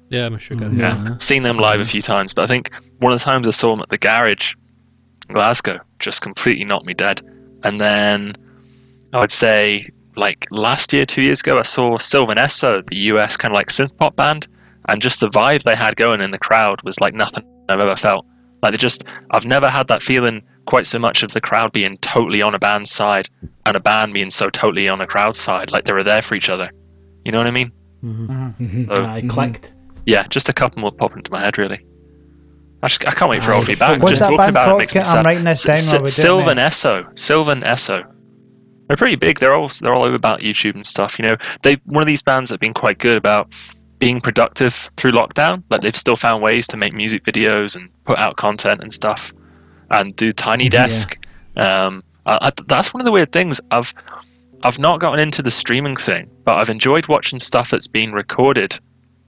Yeah, 0.09 0.27
I'm 0.27 0.37
sure. 0.37 0.55
Mm. 0.57 0.77
Yeah, 0.79 1.03
Yeah. 1.03 1.17
seen 1.17 1.43
them 1.43 1.57
live 1.57 1.79
a 1.81 1.85
few 1.85 2.01
times, 2.01 2.33
but 2.33 2.43
I 2.43 2.47
think 2.47 2.71
one 2.99 3.11
of 3.11 3.19
the 3.19 3.25
times 3.25 3.47
I 3.47 3.51
saw 3.51 3.71
them 3.71 3.81
at 3.81 3.89
the 3.89 3.97
garage, 3.97 4.53
in 5.27 5.33
Glasgow, 5.33 5.79
just 5.99 6.21
completely 6.21 6.63
knocked 6.63 6.85
me 6.85 6.93
dead. 6.93 7.21
And 7.63 7.81
then 7.81 8.35
I 9.13 9.19
would 9.19 9.31
say 9.31 9.89
like 10.17 10.47
last 10.51 10.93
year, 10.93 11.05
two 11.05 11.21
years 11.21 11.39
ago, 11.41 11.59
I 11.59 11.63
saw 11.63 11.97
Sylvan 11.97 12.37
Esso, 12.37 12.85
the 12.87 12.97
US 13.11 13.37
kind 13.37 13.51
of 13.53 13.55
like 13.55 13.67
synth 13.67 13.95
pop 13.97 14.15
band, 14.15 14.47
and 14.89 15.01
just 15.01 15.19
the 15.19 15.27
vibe 15.27 15.63
they 15.63 15.75
had 15.75 15.95
going 15.95 16.21
in 16.21 16.31
the 16.31 16.37
crowd 16.37 16.81
was 16.83 16.99
like 16.99 17.13
nothing 17.13 17.43
I've 17.69 17.79
ever 17.79 17.95
felt. 17.95 18.25
Like 18.61 18.71
they 18.73 18.77
just, 18.77 19.03
I've 19.31 19.45
never 19.45 19.69
had 19.69 19.87
that 19.89 20.01
feeling 20.01 20.41
quite 20.65 20.85
so 20.85 20.97
much 20.99 21.21
of 21.23 21.31
the 21.31 21.41
crowd 21.41 21.71
being 21.71 21.97
totally 21.99 22.41
on 22.41 22.55
a 22.55 22.59
band's 22.59 22.91
side 22.91 23.29
and 23.65 23.75
a 23.75 23.79
band 23.79 24.13
being 24.13 24.31
so 24.31 24.49
totally 24.49 24.87
on 24.89 25.01
a 25.01 25.07
crowd's 25.07 25.39
side, 25.39 25.71
like 25.71 25.83
they 25.85 25.93
were 25.93 26.03
there 26.03 26.21
for 26.21 26.35
each 26.35 26.49
other. 26.49 26.71
You 27.23 27.31
know 27.31 27.37
what 27.39 27.47
I 27.47 27.51
mean? 27.51 27.71
Mhm. 28.03 28.87
So, 28.95 29.03
I 29.05 29.19
mm-hmm. 29.19 29.27
clicked. 29.27 29.73
yeah, 30.05 30.25
just 30.27 30.49
a 30.49 30.53
couple 30.53 30.81
more 30.81 30.91
pop 30.91 31.15
into 31.15 31.31
my 31.31 31.39
head, 31.39 31.57
really. 31.57 31.83
I, 32.83 32.87
just, 32.87 33.05
I 33.07 33.11
can't 33.11 33.29
wait 33.31 33.41
for 33.41 33.51
Aye, 33.51 33.55
all 33.55 33.61
of 33.63 33.69
you 33.69 33.75
the 33.75 33.79
back. 33.79 34.01
What's 34.01 34.19
just 34.19 34.21
that 34.21 34.25
talking 34.27 34.37
band 34.37 34.49
about 34.51 34.65
called? 34.65 34.77
it 34.81 34.81
makes 34.81 34.93
me 34.95 34.99
I'm 35.01 35.05
sad. 35.05 35.25
writing 35.25 35.43
this 35.43 35.63
down 35.63 35.73
S- 35.77 35.91
while 35.91 36.01
we're 36.01 36.05
doing 36.05 36.07
Sylvan 36.07 36.57
it. 36.59 36.61
Esso. 36.61 37.19
Sylvan 37.19 37.61
Esso. 37.61 38.14
They're 38.87 38.97
pretty 38.97 39.15
big. 39.15 39.39
They're 39.39 39.53
all 39.55 39.69
they're 39.81 39.93
all 39.95 40.03
over 40.03 40.15
about 40.15 40.41
YouTube 40.41 40.75
and 40.75 40.85
stuff. 40.85 41.17
You 41.19 41.25
know, 41.25 41.37
they 41.63 41.75
one 41.85 42.03
of 42.03 42.07
these 42.07 42.21
bands 42.21 42.49
that 42.49 42.55
have 42.55 42.59
been 42.61 42.73
quite 42.73 42.99
good 42.99 43.17
about 43.17 43.51
being 43.99 44.19
productive 44.21 44.89
through 44.97 45.13
lockdown. 45.13 45.63
Like 45.69 45.81
they've 45.81 45.95
still 45.95 46.15
found 46.15 46.43
ways 46.43 46.67
to 46.67 46.77
make 46.77 46.93
music 46.93 47.23
videos 47.25 47.75
and 47.75 47.89
put 48.03 48.17
out 48.19 48.35
content 48.37 48.81
and 48.81 48.93
stuff, 48.93 49.31
and 49.89 50.15
do 50.15 50.31
Tiny 50.31 50.69
Desk. 50.69 51.17
Um, 51.57 52.03
I, 52.25 52.37
I, 52.47 52.51
that's 52.67 52.93
one 52.93 53.01
of 53.01 53.05
the 53.05 53.11
weird 53.11 53.31
things. 53.31 53.59
I've 53.71 53.93
I've 54.63 54.79
not 54.79 54.99
gotten 54.99 55.19
into 55.19 55.41
the 55.41 55.51
streaming 55.51 55.95
thing, 55.95 56.29
but 56.43 56.55
I've 56.55 56.69
enjoyed 56.69 57.07
watching 57.07 57.39
stuff 57.39 57.69
that's 57.69 57.87
been 57.87 58.13
recorded 58.13 58.77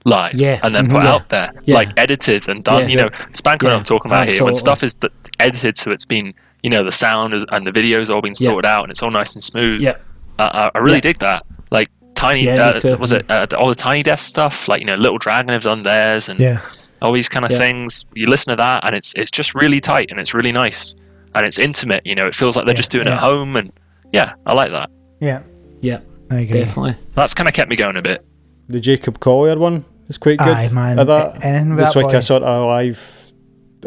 live 0.04 0.34
Yeah. 0.34 0.58
and 0.62 0.72
then 0.74 0.86
Mhm. 0.88 0.92
put 0.92 1.02
Yeah. 1.02 1.12
out 1.14 1.28
there, 1.28 1.52
Yeah. 1.64 1.74
like 1.74 1.90
edited 1.96 2.48
and 2.48 2.62
done. 2.64 2.82
Yeah. 2.82 2.86
You 2.88 2.96
know, 2.96 3.08
Spanko 3.32 3.64
Yeah. 3.64 3.76
I'm 3.76 3.84
talking 3.84 4.10
about 4.10 4.28
here. 4.28 4.44
When 4.44 4.54
stuff 4.54 4.82
is 4.82 4.96
edited, 5.40 5.76
so 5.78 5.90
it's 5.92 6.06
been 6.06 6.32
you 6.62 6.70
know 6.70 6.84
the 6.84 6.92
sound 6.92 7.34
is, 7.34 7.44
and 7.50 7.66
the 7.66 7.72
video's 7.72 8.10
all 8.10 8.20
been 8.22 8.34
Yeah. 8.38 8.46
sorted 8.50 8.68
out 8.68 8.82
and 8.84 8.90
it's 8.90 9.02
all 9.02 9.10
nice 9.10 9.34
and 9.34 9.42
smooth. 9.42 9.82
Yeah. 9.82 9.96
Uh, 10.38 10.68
I, 10.74 10.78
I 10.78 10.80
really 10.80 10.96
Yeah. 10.96 11.00
dig 11.00 11.18
that. 11.18 11.44
Like 11.70 11.88
tiny, 12.14 12.44
Yeah, 12.44 12.78
uh, 12.84 12.96
was 12.98 13.12
it 13.12 13.24
uh, 13.30 13.46
all 13.56 13.68
the 13.68 13.74
tiny 13.74 14.02
desk 14.02 14.26
stuff? 14.28 14.68
Like 14.68 14.80
you 14.80 14.86
know, 14.86 14.96
Little 14.96 15.18
Dragon 15.18 15.52
have 15.52 15.62
done 15.62 15.82
theirs 15.82 16.28
and 16.28 16.38
Yeah. 16.40 16.60
all 17.02 17.12
these 17.12 17.28
kind 17.28 17.44
of 17.44 17.50
Yeah. 17.52 17.58
things. 17.58 18.04
You 18.14 18.26
listen 18.26 18.50
to 18.50 18.56
that, 18.56 18.84
and 18.86 18.94
it's 18.96 19.12
it's 19.16 19.30
just 19.30 19.54
really 19.54 19.80
tight 19.80 20.08
and 20.10 20.18
it's 20.20 20.34
really 20.34 20.52
nice 20.52 20.94
and 21.34 21.44
it's 21.46 21.58
intimate. 21.58 22.02
You 22.04 22.14
know, 22.14 22.26
it 22.26 22.34
feels 22.34 22.56
like 22.56 22.66
they're 22.66 22.72
Yeah, 22.74 22.76
just 22.76 22.90
doing 22.90 23.06
it 23.06 23.10
at 23.12 23.20
home, 23.20 23.56
and 23.56 23.72
yeah, 24.12 24.32
I 24.46 24.54
like 24.54 24.70
that. 24.72 24.90
Yeah. 25.20 25.40
Yeah, 25.80 26.00
I 26.30 26.40
agree. 26.40 26.60
definitely. 26.60 26.96
That's 27.14 27.34
kind 27.34 27.46
of 27.48 27.54
kept 27.54 27.70
me 27.70 27.76
going 27.76 27.96
a 27.96 28.02
bit. 28.02 28.26
The 28.68 28.80
Jacob 28.80 29.20
Collier 29.20 29.56
one 29.58 29.84
is 30.08 30.18
quite 30.18 30.38
good. 30.38 30.48
Aye, 30.48 30.68
man. 30.70 30.96
That, 30.96 31.44
Anything 31.44 31.70
with 31.76 31.84
it's 31.84 31.94
that 31.94 32.02
like 32.02 32.12
boy. 32.12 32.18
a 32.18 32.22
sort 32.22 32.42
of 32.42 32.66
live 32.66 33.32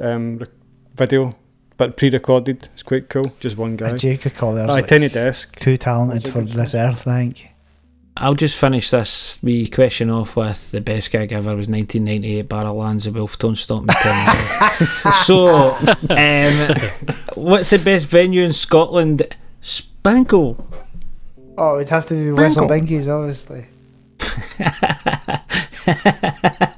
um, 0.01 0.37
rec- 0.37 0.49
video, 0.95 1.35
but 1.81 1.97
pre-recorded. 1.97 2.69
It's 2.73 2.83
quite 2.83 3.09
cool. 3.09 3.33
Just 3.39 3.57
one 3.57 3.75
guy. 3.75 3.95
Jacob 3.95 4.35
Collier's 4.35 4.69
Aye, 4.69 4.73
like 4.73 4.87
tiny 4.87 5.09
desk. 5.09 5.55
too 5.55 5.77
talented 5.77 6.31
for 6.31 6.41
this 6.41 6.75
earth, 6.75 7.07
I 7.07 7.23
think. 7.23 7.49
I'll 8.15 8.35
just 8.35 8.55
finish 8.55 8.91
this 8.91 9.41
wee 9.41 9.65
question 9.65 10.11
off 10.11 10.35
with 10.35 10.69
the 10.69 10.79
best 10.79 11.09
gig 11.09 11.31
ever 11.31 11.55
was 11.55 11.67
1998 11.67 12.47
Barrowlands 12.47 13.07
of 13.07 13.15
Wolftone 13.15 13.57
Stop 13.57 13.85
Me 13.85 13.95
so, 15.25 15.71
um, 16.11 16.91
what's 17.33 17.71
the 17.71 17.79
best 17.79 18.05
venue 18.05 18.43
in 18.43 18.53
Scotland? 18.53 19.35
Spanko. 19.63 20.63
Oh, 21.57 21.77
it'd 21.77 21.89
have 21.89 22.05
to 22.05 22.13
be 22.13 22.31
Whistle 22.31 22.67
Binkies, 22.67 23.07
obviously. 23.07 23.65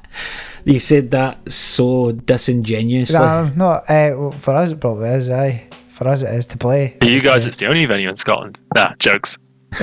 You 0.65 0.79
said 0.79 1.11
that 1.11 1.51
so 1.51 2.11
disingenuously. 2.13 3.17
No, 3.19 3.51
not. 3.55 3.89
Uh, 3.89 4.31
for 4.31 4.55
us, 4.55 4.71
it 4.71 4.79
probably 4.79 5.09
is. 5.09 5.29
Aye, 5.29 5.67
for 5.89 6.07
us, 6.07 6.21
it 6.21 6.33
is 6.33 6.45
to 6.47 6.57
play. 6.57 6.95
For 7.01 7.07
you 7.07 7.21
guys, 7.21 7.45
it's 7.45 7.57
the 7.57 7.67
only 7.67 7.85
venue 7.85 8.07
in 8.09 8.15
Scotland. 8.15 8.59
Nah, 8.75 8.93
jokes. 8.99 9.37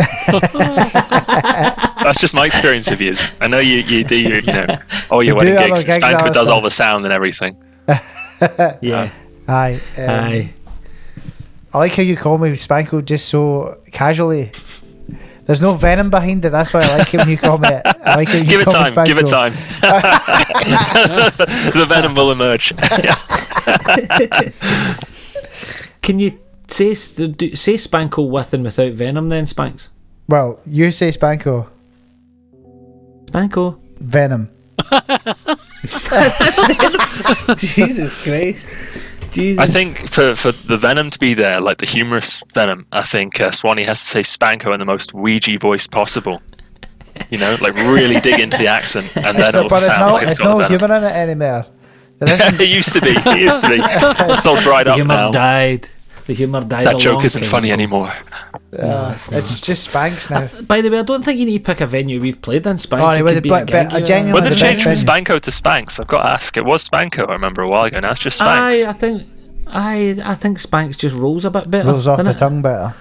That's 2.02 2.20
just 2.20 2.34
my 2.34 2.46
experience 2.46 2.90
of 2.90 3.00
yours. 3.00 3.28
I 3.40 3.48
know 3.48 3.58
you, 3.58 3.78
you 3.78 4.04
do 4.04 4.16
your, 4.16 4.38
you 4.38 4.52
know, 4.52 4.78
all 5.10 5.22
your 5.22 5.34
We 5.34 5.52
wedding 5.52 5.56
gigs. 5.68 5.84
our 5.84 5.86
gigs, 5.86 6.04
Spanko 6.04 6.32
does 6.32 6.48
all 6.48 6.62
the 6.62 6.70
sound 6.70 7.04
and 7.04 7.12
everything. 7.12 7.56
yeah. 8.80 9.10
Aye. 9.48 9.80
Um, 9.98 10.10
Aye. 10.10 10.54
I 11.72 11.78
like 11.78 11.92
how 11.94 12.02
you 12.02 12.16
call 12.16 12.38
me 12.38 12.50
Spanko 12.52 13.04
just 13.04 13.28
so 13.28 13.80
casually. 13.92 14.50
There's 15.50 15.60
no 15.60 15.74
venom 15.74 16.10
behind 16.10 16.44
it. 16.44 16.50
That's 16.50 16.72
why 16.72 16.80
I 16.80 16.98
like 16.98 17.12
it 17.12 17.18
when 17.18 17.28
you 17.28 17.36
call 17.36 17.58
me 17.58 17.70
it. 17.70 17.82
I 17.84 18.14
like 18.14 18.28
it 18.28 18.34
when 18.34 18.44
you 18.44 18.50
Give 18.50 18.60
it 18.60 18.66
call 18.66 18.84
me 18.84 18.90
time. 18.92 19.04
Give 19.04 19.18
it 19.18 19.26
time. 19.26 19.52
the 21.74 21.86
venom 21.88 22.14
will 22.14 22.30
emerge. 22.30 22.72
Can 26.02 26.20
you 26.20 26.38
say 26.68 26.94
say 26.94 27.74
Spanko 27.74 28.30
with 28.30 28.54
and 28.54 28.62
without 28.62 28.92
Venom 28.92 29.28
then, 29.28 29.44
Spanks? 29.44 29.88
Well, 30.28 30.60
you 30.64 30.92
say 30.92 31.08
Spanko. 31.08 31.68
Spanko. 33.24 33.80
Venom. 33.98 34.50
Jesus 37.56 38.22
Christ. 38.22 38.70
Jesus. 39.32 39.58
I 39.62 39.66
think 39.66 40.08
for, 40.08 40.34
for 40.34 40.52
the 40.52 40.76
venom 40.76 41.10
to 41.10 41.18
be 41.18 41.34
there, 41.34 41.60
like 41.60 41.78
the 41.78 41.86
humorous 41.86 42.42
venom, 42.54 42.86
I 42.92 43.02
think 43.04 43.40
uh, 43.40 43.50
Swanee 43.50 43.84
has 43.84 44.00
to 44.00 44.06
say 44.06 44.20
Spanko 44.20 44.72
in 44.72 44.78
the 44.78 44.84
most 44.86 45.12
Weegie 45.12 45.60
voice 45.60 45.86
possible. 45.86 46.42
You 47.30 47.38
know, 47.38 47.56
like 47.60 47.74
really 47.74 48.18
dig 48.20 48.40
into 48.40 48.56
the 48.56 48.66
accent, 48.66 49.14
and 49.16 49.36
then 49.38 49.52
not, 49.52 49.66
it'll 49.66 49.78
sound 49.78 50.00
no, 50.00 50.12
like 50.14 50.22
it's 50.24 50.32
it's 50.32 50.40
got 50.40 50.50
no 50.50 50.58
the 50.58 50.64
venom. 50.64 50.78
humour 50.80 50.96
in 50.96 51.04
it 51.04 51.12
anymore. 51.16 51.66
There 52.18 52.34
isn't. 52.34 52.60
it 52.60 52.68
used 52.68 52.92
to 52.94 53.00
be. 53.00 53.10
It 53.10 53.40
used 53.40 53.60
to 53.62 53.68
be. 53.68 53.80
It's 54.32 54.46
all 54.46 54.60
dried 54.60 54.86
the 54.86 54.92
up 54.92 54.96
humour 54.96 55.14
now. 55.14 55.30
died. 55.30 55.88
The 56.26 56.34
humour 56.34 56.60
died. 56.62 56.86
That 56.86 56.96
a 56.96 56.98
joke 56.98 57.16
long 57.16 57.24
isn't 57.24 57.42
time 57.42 57.50
funny 57.50 57.68
ago. 57.68 57.74
anymore. 57.74 58.12
Uh, 58.72 59.10
it's 59.12 59.32
it's 59.32 59.52
not. 59.56 59.62
just 59.62 59.84
Spanks 59.84 60.30
now. 60.30 60.48
By 60.62 60.80
the 60.80 60.90
way, 60.90 61.00
I 61.00 61.02
don't 61.02 61.24
think 61.24 61.38
you 61.40 61.44
need 61.46 61.58
to 61.58 61.64
pick 61.64 61.80
a 61.80 61.86
venue 61.86 62.20
we've 62.20 62.40
played 62.40 62.66
in 62.66 62.78
Spanks. 62.78 63.02
Oh, 63.04 63.18
it 63.18 63.22
well, 63.24 63.34
could 63.34 63.38
the- 63.38 63.40
be 63.42 63.48
but- 63.48 63.66
but 63.70 63.92
a 63.94 63.98
you- 64.00 64.06
genuine- 64.06 64.34
When 64.34 64.42
did 64.44 64.52
they 64.52 64.54
the 64.56 64.60
change 64.60 64.82
from 64.82 64.92
Spanko 64.92 65.40
to 65.40 65.50
Spanks? 65.50 65.98
I've 65.98 66.06
got 66.06 66.22
to 66.22 66.28
ask. 66.30 66.56
It 66.56 66.64
was 66.64 66.88
Spanko, 66.88 67.28
I 67.28 67.32
remember 67.32 67.62
a 67.62 67.68
while 67.68 67.84
ago. 67.86 67.98
Now 67.98 68.12
it's 68.12 68.20
just 68.20 68.40
Aye, 68.40 68.72
Spanks. 68.72 68.86
I 68.88 68.92
think. 68.92 69.22
Aye, 69.66 70.18
I 70.24 70.34
think 70.36 70.58
Spanks 70.60 70.96
just 70.96 71.14
rolls 71.16 71.44
a 71.44 71.50
bit 71.50 71.70
better. 71.70 71.88
Rolls 71.90 72.06
off 72.06 72.22
the 72.22 72.30
it? 72.30 72.38
tongue 72.38 72.62
better. 72.62 72.94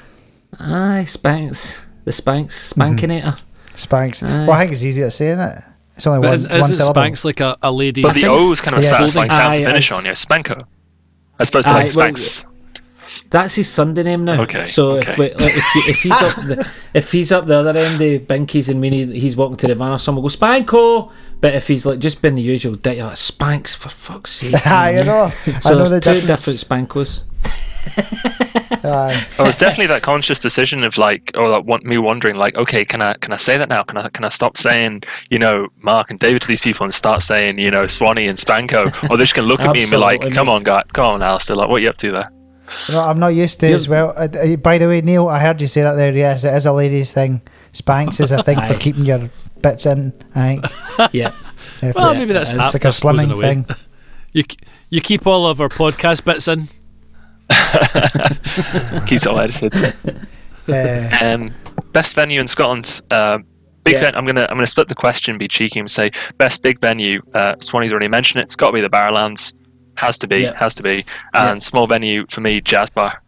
Aye, 0.59 1.05
Spanks. 1.07 1.79
The 2.05 2.11
Spanks. 2.11 2.73
Mm-hmm. 2.73 2.81
Spankinator. 2.95 3.39
Spanks. 3.75 4.23
Aye. 4.23 4.45
Well, 4.45 4.51
I 4.53 4.61
think 4.61 4.71
it's 4.73 4.83
easier 4.83 5.05
to 5.05 5.11
say, 5.11 5.29
isn't 5.29 5.47
it? 5.47 5.63
It's 5.95 6.07
only 6.07 6.19
But 6.21 6.27
one, 6.27 6.33
is, 6.33 6.47
one 6.47 6.59
is 6.59 6.71
it 6.71 6.75
syllable. 6.77 7.01
Spanx 7.01 7.25
like 7.25 7.39
a, 7.41 7.57
a 7.61 7.71
lady? 7.71 8.01
but 8.01 8.13
the 8.13 8.21
think 8.21 8.39
O 8.39 8.51
is 8.51 8.61
kind 8.61 8.73
of 8.75 8.79
a 8.79 8.83
Yes. 8.83 8.91
satisfying 8.91 9.29
sound 9.29 9.55
to 9.55 9.63
finish 9.65 9.91
on. 9.91 10.05
Yeah, 10.05 10.11
Spanko. 10.13 10.65
As 11.39 11.49
opposed 11.49 11.67
to 11.67 11.73
Aye, 11.73 11.73
like 11.73 11.83
well, 11.83 11.91
Spanks. 11.91 12.45
That's 13.29 13.55
his 13.55 13.69
Sunday 13.69 14.03
name 14.03 14.25
now. 14.25 14.41
Okay, 14.41 14.65
So 14.65 14.95
if 14.95 15.17
we, 15.17 15.31
like, 15.31 15.35
if, 15.39 15.75
you, 15.75 15.81
if 15.87 15.97
he's 15.97 16.11
up 16.11 16.35
the, 16.35 16.67
if 16.93 17.11
he's 17.11 17.31
up 17.31 17.45
the 17.45 17.55
other 17.55 17.77
end 17.77 18.01
of 18.01 18.21
Binkies 18.23 18.69
and 18.69 18.81
we 18.81 18.89
need, 18.89 19.09
he's 19.09 19.35
walking 19.35 19.57
to 19.57 19.67
the 19.67 19.75
van 19.75 19.91
or 19.91 19.99
someone 19.99 20.23
will 20.23 20.29
go 20.29 20.35
Spanko. 20.35 21.11
But 21.41 21.55
if 21.55 21.67
he's 21.67 21.85
like 21.85 21.99
just 21.99 22.21
been 22.21 22.35
the 22.35 22.41
usual 22.41 22.75
dick, 22.75 22.97
you're 22.97 23.07
like 23.07 23.17
Spanks 23.17 23.73
for 23.73 23.89
fuck's 23.89 24.31
sake. 24.31 24.55
Aye, 24.67 24.99
you 24.99 25.03
know. 25.05 25.31
So 25.61 25.71
I 25.71 25.73
know 25.73 25.83
the 25.87 25.99
there's 25.99 26.21
two 26.21 26.27
difference. 26.27 26.63
different 26.63 26.89
Spankos. 26.89 27.21
Aye. 28.83 29.27
Oh, 29.39 29.45
it's 29.45 29.57
definitely 29.57 29.87
that 29.87 30.01
conscious 30.03 30.39
decision 30.39 30.83
of 30.83 30.97
like, 30.97 31.31
or 31.35 31.47
like 31.49 31.65
want 31.65 31.85
me 31.85 31.97
wondering, 31.97 32.35
like, 32.35 32.55
okay, 32.57 32.83
can 32.83 33.01
I 33.01 33.13
can 33.15 33.33
I 33.33 33.37
say 33.37 33.57
that 33.57 33.69
now? 33.69 33.83
Can 33.83 33.97
I 33.97 34.09
can 34.09 34.25
I 34.25 34.29
stop 34.29 34.57
saying, 34.57 35.03
you 35.29 35.39
know, 35.39 35.67
Mark 35.81 36.09
and 36.09 36.19
David 36.19 36.41
to 36.41 36.47
these 36.47 36.61
people 36.61 36.83
and 36.83 36.93
start 36.93 37.23
saying, 37.23 37.57
you 37.57 37.71
know, 37.71 37.87
Swanee 37.87 38.27
and 38.27 38.37
Spanko? 38.37 38.87
Or 39.09 39.17
they're 39.17 39.25
just 39.25 39.35
gonna 39.35 39.47
look 39.47 39.61
at 39.61 39.71
me 39.71 39.81
and 39.83 39.91
be 39.91 39.97
like, 39.97 40.21
come 40.33 40.49
on, 40.49 40.63
guy, 40.63 40.83
come 40.93 41.05
on, 41.05 41.23
Alistair, 41.23 41.55
like, 41.55 41.69
what 41.69 41.77
are 41.77 41.79
you 41.79 41.89
up 41.89 41.97
to 41.99 42.11
there? 42.11 42.31
You 42.87 42.95
know, 42.95 43.01
I'm 43.01 43.19
not 43.19 43.29
used 43.29 43.59
to 43.61 43.67
it 43.67 43.73
as 43.73 43.87
well. 43.87 44.13
Uh, 44.15 44.55
by 44.57 44.77
the 44.77 44.87
way, 44.87 45.01
Neil, 45.01 45.27
I 45.27 45.39
heard 45.39 45.61
you 45.61 45.67
say 45.67 45.81
that 45.81 45.93
there. 45.93 46.11
Yes, 46.15 46.43
it 46.43 46.53
is 46.53 46.65
a 46.65 46.71
ladies' 46.73 47.11
thing. 47.13 47.41
Spanx 47.73 48.19
is 48.19 48.31
a 48.31 48.41
thing 48.43 48.59
for 48.65 48.73
keeping 48.79 49.05
your 49.05 49.29
bits 49.61 49.85
in. 49.85 50.13
I 50.35 50.57
think. 50.57 50.65
Yeah. 51.13 51.31
If 51.81 51.95
Well, 51.95 52.11
it- 52.11 52.17
maybe 52.17 52.33
that's 52.33 52.53
it's 52.53 52.73
like 52.73 52.83
a 52.85 52.87
I 52.87 52.91
suppose, 52.91 53.23
in 53.23 53.29
slimming 53.29 53.33
a 53.33 53.37
way. 53.37 53.41
thing. 53.53 53.65
You 54.31 54.43
you 54.89 55.01
keep 55.01 55.25
all 55.25 55.47
of 55.47 55.59
our 55.59 55.69
podcast 55.69 56.23
bits 56.23 56.47
in. 56.47 56.67
Keeps 59.07 59.25
it 59.25 59.27
all 59.27 59.39
edited. 59.39 59.73
Uh, 60.67 61.17
Um, 61.21 61.51
best 61.93 62.13
venue 62.13 62.39
in 62.39 62.47
Scotland. 62.47 63.01
Uh, 63.09 63.39
big 63.83 63.95
Yeah. 63.95 64.01
ven- 64.01 64.15
I'm 64.15 64.25
gonna 64.25 64.43
I'm 64.49 64.55
gonna 64.57 64.67
split 64.67 64.87
the 64.87 64.93
question, 64.95 65.37
be 65.39 65.47
cheeky 65.47 65.79
and 65.79 65.89
say 65.89 66.11
best 66.37 66.61
big 66.61 66.79
venue. 66.79 67.21
Uh, 67.33 67.55
Swanee's 67.59 67.91
already 67.91 68.07
mentioned 68.07 68.41
it. 68.41 68.43
It's 68.43 68.55
got 68.55 68.67
to 68.67 68.73
be 68.73 68.81
the 68.81 68.89
Barrowlands. 68.89 69.53
Has 69.99 70.17
to 70.19 70.27
be. 70.27 70.39
Yeah. 70.39 70.53
Has 70.57 70.73
to 70.75 70.83
be. 70.83 71.05
And 71.33 71.61
small 71.61 71.87
venue 71.87 72.25
for 72.29 72.41
me, 72.41 72.61
Jazz 72.61 72.89
Bar, 72.89 73.21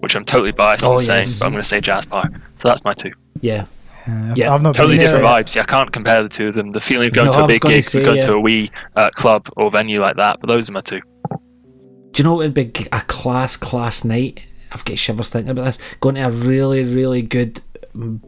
which 0.00 0.14
I'm 0.16 0.24
totally 0.24 0.52
biased 0.52 0.84
Oh, 0.84 0.94
in 0.94 0.98
saying, 1.00 1.20
yes. 1.26 1.38
but 1.38 1.46
I'm 1.46 1.52
gonna 1.52 1.64
say 1.64 1.80
Jazz 1.80 2.06
Bar. 2.06 2.28
So 2.30 2.68
that's 2.68 2.84
my 2.84 2.94
two. 2.94 3.12
Yeah. 3.40 3.64
Uh, 4.08 4.32
Yeah, 4.36 4.54
I've 4.54 4.62
not 4.62 4.74
Totally 4.76 4.96
been 4.96 5.04
there 5.04 5.14
different 5.18 5.26
vibes. 5.46 5.54
Yeah, 5.56 5.62
I 5.62 5.64
can't 5.64 5.92
compare 5.92 6.22
the 6.22 6.28
two 6.28 6.48
of 6.48 6.54
them. 6.54 6.72
The 6.72 6.80
feeling 6.80 7.08
of 7.08 7.14
going 7.14 7.26
No, 7.26 7.32
to 7.38 7.44
a 7.44 7.48
big 7.48 7.60
gig, 7.62 7.84
say, 7.84 8.02
going 8.04 8.16
yeah. 8.18 8.26
to 8.26 8.34
a 8.34 8.40
wee 8.40 8.70
uh, 8.94 9.10
club 9.10 9.48
or 9.56 9.70
venue 9.70 10.00
like 10.00 10.16
that. 10.16 10.40
But 10.40 10.46
those 10.48 10.68
are 10.70 10.72
my 10.72 10.80
two. 10.80 11.00
Do 11.30 12.22
you 12.22 12.24
know 12.24 12.34
what 12.34 12.38
would 12.44 12.54
be 12.54 12.72
a 12.92 13.00
class, 13.02 13.56
class 13.56 14.04
night? 14.04 14.44
I've 14.72 14.84
got 14.84 14.98
shivers 14.98 15.30
thinking 15.30 15.50
about 15.50 15.64
this. 15.64 15.78
Going 16.00 16.14
to 16.16 16.22
a 16.22 16.30
really, 16.30 16.82
really 16.84 17.20
good, 17.22 17.58
m- 17.58 17.64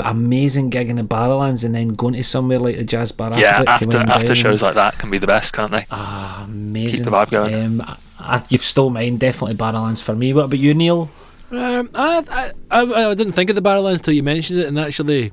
amazing 0.00 0.70
gig 0.70 0.88
in 0.88 0.96
the 0.96 1.02
Barrowlands 1.02 1.64
and 1.64 1.74
then 1.74 1.88
going 1.90 2.14
to 2.14 2.24
somewhere 2.24 2.58
like 2.58 2.76
the 2.76 2.84
Jazz 2.84 3.12
Bar 3.12 3.38
yeah, 3.38 3.62
after 3.66 3.88
it 3.88 3.94
after 3.94 3.98
after 4.10 4.34
shows 4.34 4.62
like 4.62 4.74
that 4.74 4.98
can 4.98 5.10
be 5.10 5.18
the 5.18 5.26
best, 5.26 5.54
can't 5.54 5.70
they? 5.70 5.86
Ah, 5.90 6.44
amazing. 6.44 7.04
Keep 7.04 7.04
the 7.04 7.10
vibe 7.10 7.30
going. 7.30 7.54
Um, 7.54 7.80
I, 7.82 7.96
I, 8.18 8.44
you've 8.48 8.62
stole 8.64 8.90
mine, 8.90 9.16
definitely 9.18 9.56
Barrowlands 9.56 10.02
for 10.02 10.14
me. 10.14 10.32
What 10.32 10.46
about 10.46 10.58
you, 10.58 10.74
Neil? 10.74 11.10
Um, 11.50 11.90
I, 11.94 12.52
I, 12.70 12.82
I, 12.82 13.10
I 13.10 13.14
didn't 13.14 13.32
think 13.32 13.48
of 13.50 13.56
the 13.56 13.62
Barrowlands 13.62 13.98
until 13.98 14.14
you 14.14 14.22
mentioned 14.22 14.60
it, 14.60 14.66
and 14.66 14.78
actually, 14.78 15.32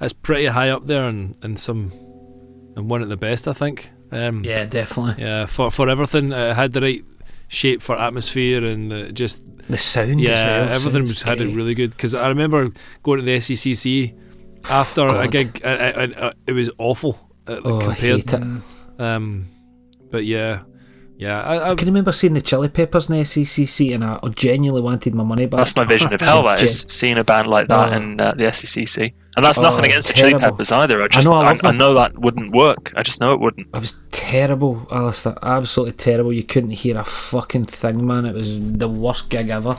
it's 0.00 0.12
pretty 0.12 0.46
high 0.46 0.70
up 0.70 0.86
there, 0.86 1.04
and, 1.04 1.36
and 1.42 1.58
some, 1.58 1.92
and 2.76 2.90
one 2.90 3.02
of 3.02 3.08
the 3.08 3.16
best, 3.16 3.46
I 3.46 3.52
think. 3.52 3.90
Um, 4.10 4.44
Yeah, 4.44 4.64
definitely. 4.64 5.22
yeah, 5.22 5.46
for 5.46 5.70
for 5.70 5.88
everything, 5.88 6.32
it 6.32 6.54
had 6.54 6.72
the 6.72 6.80
right 6.80 7.04
shape 7.48 7.80
for 7.80 7.96
atmosphere, 7.98 8.64
and 8.64 8.92
uh, 8.92 9.08
just 9.10 9.42
The 9.68 9.78
sound 9.78 10.20
yeah, 10.20 10.32
as 10.32 10.42
well. 10.42 10.74
everything 10.74 11.02
was 11.02 11.22
had 11.22 11.40
it 11.40 11.54
really 11.54 11.74
good. 11.74 11.90
Because 11.90 12.14
I 12.14 12.28
remember 12.28 12.70
going 13.02 13.20
to 13.20 13.24
the 13.24 13.36
SECC 13.36 14.18
after 14.68 15.06
a 15.08 15.28
gig, 15.28 15.60
and 15.64 16.14
it 16.46 16.52
was 16.52 16.70
awful 16.78 17.18
uh, 17.46 17.60
Oh, 17.64 17.78
I 17.78 17.94
compared. 17.94 18.34
Um, 18.98 19.48
but 20.10 20.24
yeah, 20.24 20.60
yeah, 21.22 21.42
I, 21.42 21.54
I, 21.56 21.70
I 21.70 21.74
can 21.74 21.86
remember 21.86 22.12
seeing 22.12 22.34
the 22.34 22.40
Chili 22.40 22.68
Peppers 22.68 23.08
in 23.08 23.16
the 23.16 23.22
SECC 23.22 23.94
and 23.94 24.04
I 24.04 24.18
genuinely 24.34 24.82
wanted 24.82 25.14
my 25.14 25.24
money 25.24 25.46
back. 25.46 25.58
That's 25.60 25.76
my 25.76 25.84
vision 25.84 26.12
of 26.14 26.20
hell. 26.20 26.42
That 26.44 26.62
is 26.62 26.84
seeing 26.98 27.18
a 27.18 27.24
band 27.24 27.46
like 27.46 27.68
that 27.68 27.92
Oh. 27.92 27.96
in 27.96 28.20
uh, 28.20 28.32
the 28.34 28.44
SECC, 28.44 29.12
and 29.36 29.44
that's 29.44 29.58
Oh, 29.58 29.62
nothing 29.62 29.84
against 29.86 30.08
the 30.08 30.14
Chili. 30.14 30.38
Peppers 30.38 30.72
either. 30.72 31.02
I 31.02 31.08
just 31.08 31.26
know, 31.26 31.34
I 31.34 31.52
I, 31.52 31.58
I, 31.62 31.72
know 31.72 31.94
that 31.94 32.18
wouldn't 32.18 32.54
work. 32.54 32.92
I 32.96 33.02
just 33.02 33.20
know 33.20 33.32
it 33.32 33.40
wouldn't. 33.40 33.68
It 33.74 33.80
was 33.80 34.02
terrible, 34.10 34.86
Alistair. 34.90 35.36
Absolutely 35.42 35.94
terrible. 35.94 36.32
You 36.32 36.42
couldn't 36.42 36.70
hear 36.70 36.98
a 36.98 37.04
fucking 37.04 37.66
thing, 37.66 38.06
man. 38.06 38.24
It 38.26 38.34
was 38.34 38.58
the 38.72 38.88
worst 38.88 39.28
gig 39.28 39.48
ever. 39.50 39.78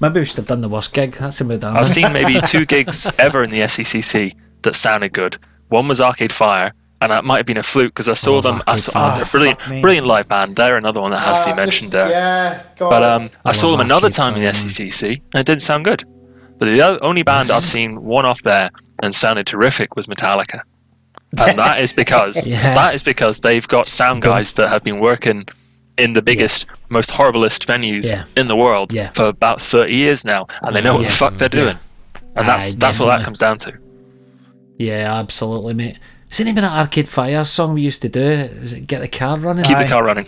Maybe 0.00 0.20
we 0.20 0.26
should 0.26 0.36
have 0.36 0.46
done 0.46 0.60
the 0.60 0.68
worst 0.68 0.92
gig. 0.94 1.12
That's 1.14 1.40
a 1.40 1.44
mood. 1.44 1.64
I've 1.64 1.88
seen 1.88 2.12
maybe 2.12 2.40
two 2.42 2.64
gigs 2.74 3.06
ever 3.18 3.42
in 3.42 3.50
the 3.50 3.60
SECC 3.60 4.34
that 4.62 4.74
sounded 4.76 5.12
good. 5.12 5.36
One 5.68 5.88
was 5.88 6.00
Arcade 6.00 6.32
Fire, 6.32 6.72
and 7.00 7.12
it 7.12 7.24
might 7.24 7.36
have 7.38 7.46
been 7.46 7.56
a 7.58 7.62
fluke 7.62 7.92
because 7.94 8.08
I 8.08 8.14
saw 8.14 8.38
Oh, 8.38 8.40
them. 8.40 8.62
I 8.66 8.76
saw, 8.76 8.92
oh, 9.12 9.14
they're 9.14 9.24
a 9.24 9.26
brilliant, 9.26 9.68
me. 9.70 9.80
brilliant 9.80 10.06
live 10.06 10.28
band. 10.28 10.56
They're 10.56 10.76
another 10.76 11.00
one 11.00 11.10
that 11.12 11.20
has 11.20 11.38
to 11.40 11.46
be 11.46 11.52
Ah, 11.52 11.56
mentioned 11.56 11.92
just- 11.92 12.06
there. 12.06 12.10
Yeah, 12.16 12.62
God. 12.76 12.90
But 12.90 13.02
um, 13.04 13.30
I 13.44 13.50
I 13.50 13.52
saw 13.52 13.68
love 13.68 13.78
them 13.78 13.86
another 13.86 14.10
time 14.10 14.34
in 14.34 14.42
the 14.44 14.52
Fire, 14.52 14.62
man. 14.62 14.68
SECC, 14.68 15.08
and 15.32 15.40
it 15.40 15.46
didn't 15.46 15.62
sound 15.62 15.84
good. 15.84 16.04
But 16.58 16.66
the 16.66 17.00
only 17.02 17.22
band 17.22 17.50
I've 17.50 17.62
seen 17.76 18.02
one 18.02 18.26
off 18.26 18.42
there 18.42 18.70
and 19.02 19.14
sounded 19.14 19.46
terrific 19.46 19.94
was 19.94 20.06
Metallica, 20.08 20.60
and 21.38 21.58
that 21.58 21.80
is 21.80 21.92
because 22.02 22.46
Yeah. 22.46 22.74
that 22.74 22.94
is 22.94 23.02
because 23.04 23.40
they've 23.40 23.66
got 23.68 23.86
sound 23.86 24.22
guys 24.22 24.52
that 24.54 24.68
have 24.68 24.82
been 24.82 24.98
working 24.98 25.46
in 25.98 26.12
the 26.14 26.22
biggest, 26.22 26.66
most 26.90 27.10
horriblest 27.10 27.66
venues 27.66 28.10
Yeah. 28.10 28.24
in 28.36 28.48
the 28.48 28.56
world 28.56 28.92
Yeah. 28.92 29.10
for 29.14 29.26
about 29.26 29.62
thirty 29.62 29.94
years 29.94 30.24
now, 30.24 30.46
and 30.62 30.74
they 30.74 30.80
know 30.80 30.94
what 30.94 31.02
Yeah. 31.02 31.08
the 31.08 31.14
fuck 31.14 31.34
they're 31.38 31.48
Yeah. 31.52 31.60
doing, 31.64 31.78
and 32.34 32.48
that's 32.48 32.72
Aye, 32.72 32.76
that's 32.78 32.98
what 32.98 33.06
that 33.06 33.24
comes 33.24 33.38
down 33.38 33.58
to. 33.60 33.72
Yeah, 34.78 35.14
absolutely, 35.14 35.74
mate. 35.74 35.98
Isn't 36.30 36.48
even 36.48 36.64
an 36.64 36.72
Arcade 36.72 37.08
Fire 37.08 37.44
song 37.44 37.74
we 37.74 37.82
used 37.82 38.02
to 38.02 38.08
do? 38.08 38.20
Is 38.20 38.72
it 38.74 38.86
Get 38.86 39.00
the 39.00 39.08
Car 39.08 39.38
Running? 39.38 39.64
Keep 39.64 39.76
Aye. 39.78 39.82
the 39.84 39.88
car 39.88 40.04
running. 40.04 40.26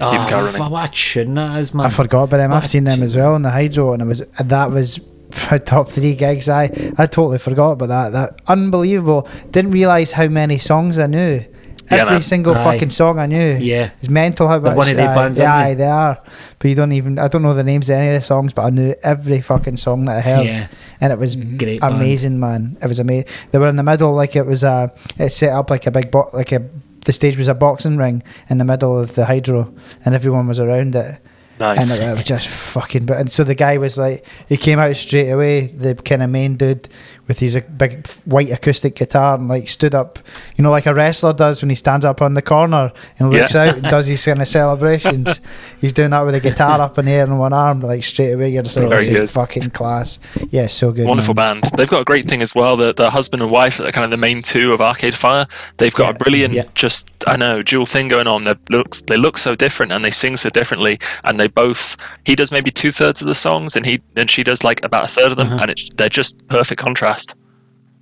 oh, 0.00 0.10
the 0.10 0.16
ah, 0.18 0.28
car 0.28 0.44
running. 0.44 0.62
f- 0.62 0.70
what 0.70 0.88
a 0.88 0.92
tune 0.92 1.34
that 1.34 1.58
is, 1.58 1.74
man. 1.74 1.86
I 1.86 1.90
forgot 1.90 2.24
about 2.24 2.38
them. 2.38 2.50
What 2.50 2.62
I've 2.62 2.68
seen 2.70 2.84
them 2.84 3.02
as 3.02 3.14
well 3.16 3.34
in 3.36 3.42
the 3.42 3.50
Hydro, 3.50 3.92
and 3.92 4.02
it 4.02 4.06
was 4.06 4.22
that 4.40 4.70
was 4.70 5.00
for 5.30 5.58
top 5.58 5.88
three 5.90 6.14
gigs. 6.14 6.48
I 6.48 6.64
I 6.96 7.06
totally 7.06 7.38
forgot 7.38 7.72
about 7.72 7.88
that. 7.88 8.12
That 8.12 8.40
unbelievable. 8.46 9.28
Didn't 9.50 9.72
realize 9.72 10.12
how 10.12 10.28
many 10.28 10.58
songs 10.58 10.98
I 10.98 11.06
knew. 11.06 11.44
Yeah, 11.90 11.98
Every 11.98 12.14
man. 12.14 12.22
single 12.22 12.54
Aye. 12.54 12.64
fucking 12.64 12.90
song 12.90 13.18
I 13.18 13.26
knew. 13.26 13.56
Yeah. 13.56 13.90
It's 14.00 14.08
mental 14.08 14.48
how 14.48 14.58
much. 14.58 14.76
one 14.76 14.88
of 14.88 14.96
the 14.96 15.02
bands, 15.02 15.38
yeah, 15.38 15.64
they? 15.64 15.70
aye, 15.70 15.74
they 15.74 15.86
are. 15.86 16.22
But 16.58 16.68
you 16.68 16.74
don't 16.74 16.92
even. 16.92 17.18
I 17.18 17.28
don't 17.28 17.42
know 17.42 17.52
the 17.52 17.64
names 17.64 17.90
of 17.90 17.96
any 17.96 18.14
of 18.14 18.20
the 18.22 18.26
songs, 18.26 18.52
but 18.52 18.62
I 18.62 18.70
knew 18.70 18.94
every 19.02 19.40
fucking 19.40 19.76
song 19.76 20.06
that 20.06 20.16
I 20.16 20.20
heard. 20.22 20.46
Yeah. 20.46 20.68
And 21.00 21.12
it 21.12 21.18
was 21.18 21.36
mm-hmm. 21.36 21.56
Great 21.58 21.80
band. 21.80 21.94
amazing, 21.94 22.40
man. 22.40 22.78
It 22.80 22.86
was 22.86 23.00
amazing. 23.00 23.28
They 23.50 23.58
were 23.58 23.68
in 23.68 23.76
the 23.76 23.82
middle, 23.82 24.14
like 24.14 24.34
it 24.34 24.46
was 24.46 24.62
a. 24.62 24.92
It 25.18 25.30
set 25.30 25.52
up 25.52 25.68
like 25.68 25.86
a 25.86 25.90
big 25.90 26.10
bo- 26.10 26.30
like 26.32 26.52
a. 26.52 26.66
The 27.04 27.12
stage 27.12 27.36
was 27.36 27.48
a 27.48 27.54
boxing 27.54 27.98
ring 27.98 28.22
in 28.48 28.56
the 28.56 28.64
middle 28.64 28.98
of 28.98 29.14
the 29.14 29.26
hydro, 29.26 29.74
and 30.06 30.14
everyone 30.14 30.46
was 30.46 30.58
around 30.58 30.94
it. 30.94 31.20
Nice. 31.60 31.92
And 31.92 32.02
it, 32.02 32.10
it 32.10 32.14
was 32.14 32.24
just 32.24 32.48
fucking. 32.48 33.06
But 33.06 33.18
and 33.18 33.30
so 33.30 33.44
the 33.44 33.54
guy 33.54 33.78
was 33.78 33.96
like, 33.98 34.24
he 34.48 34.56
came 34.56 34.78
out 34.78 34.96
straight 34.96 35.30
away. 35.30 35.66
The 35.66 35.94
kind 35.94 36.22
of 36.22 36.30
main 36.30 36.56
dude 36.56 36.88
with 37.26 37.38
his 37.40 37.58
big 37.78 38.06
white 38.26 38.50
acoustic 38.50 38.94
guitar 38.96 39.36
and 39.36 39.48
like 39.48 39.68
stood 39.68 39.94
up, 39.94 40.18
you 40.56 40.62
know, 40.62 40.70
like 40.70 40.86
a 40.86 40.92
wrestler 40.94 41.32
does 41.32 41.62
when 41.62 41.70
he 41.70 41.74
stands 41.76 42.04
up 42.04 42.20
on 42.20 42.34
the 42.34 42.42
corner 42.42 42.92
and 43.18 43.30
looks 43.30 43.54
Yeah. 43.54 43.62
out 43.68 43.74
and 43.76 43.84
does 43.84 44.06
his 44.06 44.24
kind 44.24 44.42
of 44.42 44.48
celebrations. 44.48 45.40
He's 45.80 45.92
doing 45.92 46.10
that 46.10 46.22
with 46.22 46.34
a 46.34 46.40
guitar 46.40 46.80
up 46.80 46.98
in 46.98 47.06
the 47.06 47.12
air 47.12 47.24
in 47.24 47.38
one 47.38 47.52
arm, 47.52 47.80
like 47.80 48.04
straight 48.04 48.32
away. 48.32 48.50
You're 48.50 48.62
just 48.62 48.76
like, 48.76 48.88
Very 48.88 49.06
this 49.06 49.16
good. 49.18 49.24
is 49.24 49.32
fucking 49.32 49.70
class. 49.70 50.18
Yeah, 50.50 50.66
so 50.66 50.92
good. 50.92 51.06
Wonderful 51.06 51.34
man. 51.34 51.60
band. 51.60 51.72
They've 51.76 51.88
got 51.88 52.00
a 52.02 52.04
great 52.04 52.26
thing 52.26 52.42
as 52.42 52.54
well. 52.54 52.76
The 52.76 52.92
the 52.94 53.08
husband 53.10 53.42
and 53.42 53.50
wife, 53.50 53.80
are 53.80 53.90
kind 53.90 54.04
of 54.04 54.10
the 54.10 54.16
main 54.16 54.42
two 54.42 54.72
of 54.72 54.80
Arcade 54.80 55.14
Fire. 55.14 55.46
They've 55.78 55.94
got 55.94 56.04
Yeah. 56.04 56.10
a 56.10 56.14
brilliant, 56.14 56.54
Yeah. 56.54 56.64
just 56.74 57.08
I 57.26 57.36
know, 57.36 57.62
dual 57.62 57.86
thing 57.86 58.08
going 58.08 58.28
on. 58.28 58.44
They 58.44 58.54
looks 58.70 59.02
they 59.02 59.16
look 59.16 59.38
so 59.38 59.54
different 59.54 59.92
and 59.92 60.04
they 60.04 60.10
sing 60.10 60.36
so 60.36 60.50
differently. 60.50 60.98
And 61.24 61.40
they 61.40 61.48
both 61.48 61.96
he 62.24 62.34
does 62.34 62.50
maybe 62.52 62.70
two 62.70 62.90
thirds 62.90 63.22
of 63.22 63.28
the 63.28 63.34
songs 63.34 63.76
and 63.76 63.86
he 63.86 64.00
and 64.16 64.30
she 64.30 64.42
does 64.44 64.62
like 64.62 64.82
about 64.84 65.04
a 65.04 65.08
third 65.08 65.32
of 65.32 65.36
them. 65.38 65.48
Uh-huh. 65.48 65.58
And 65.62 65.70
it's 65.70 65.88
they're 65.96 66.08
just 66.10 66.34
perfect 66.48 66.80
contrast. 66.82 67.13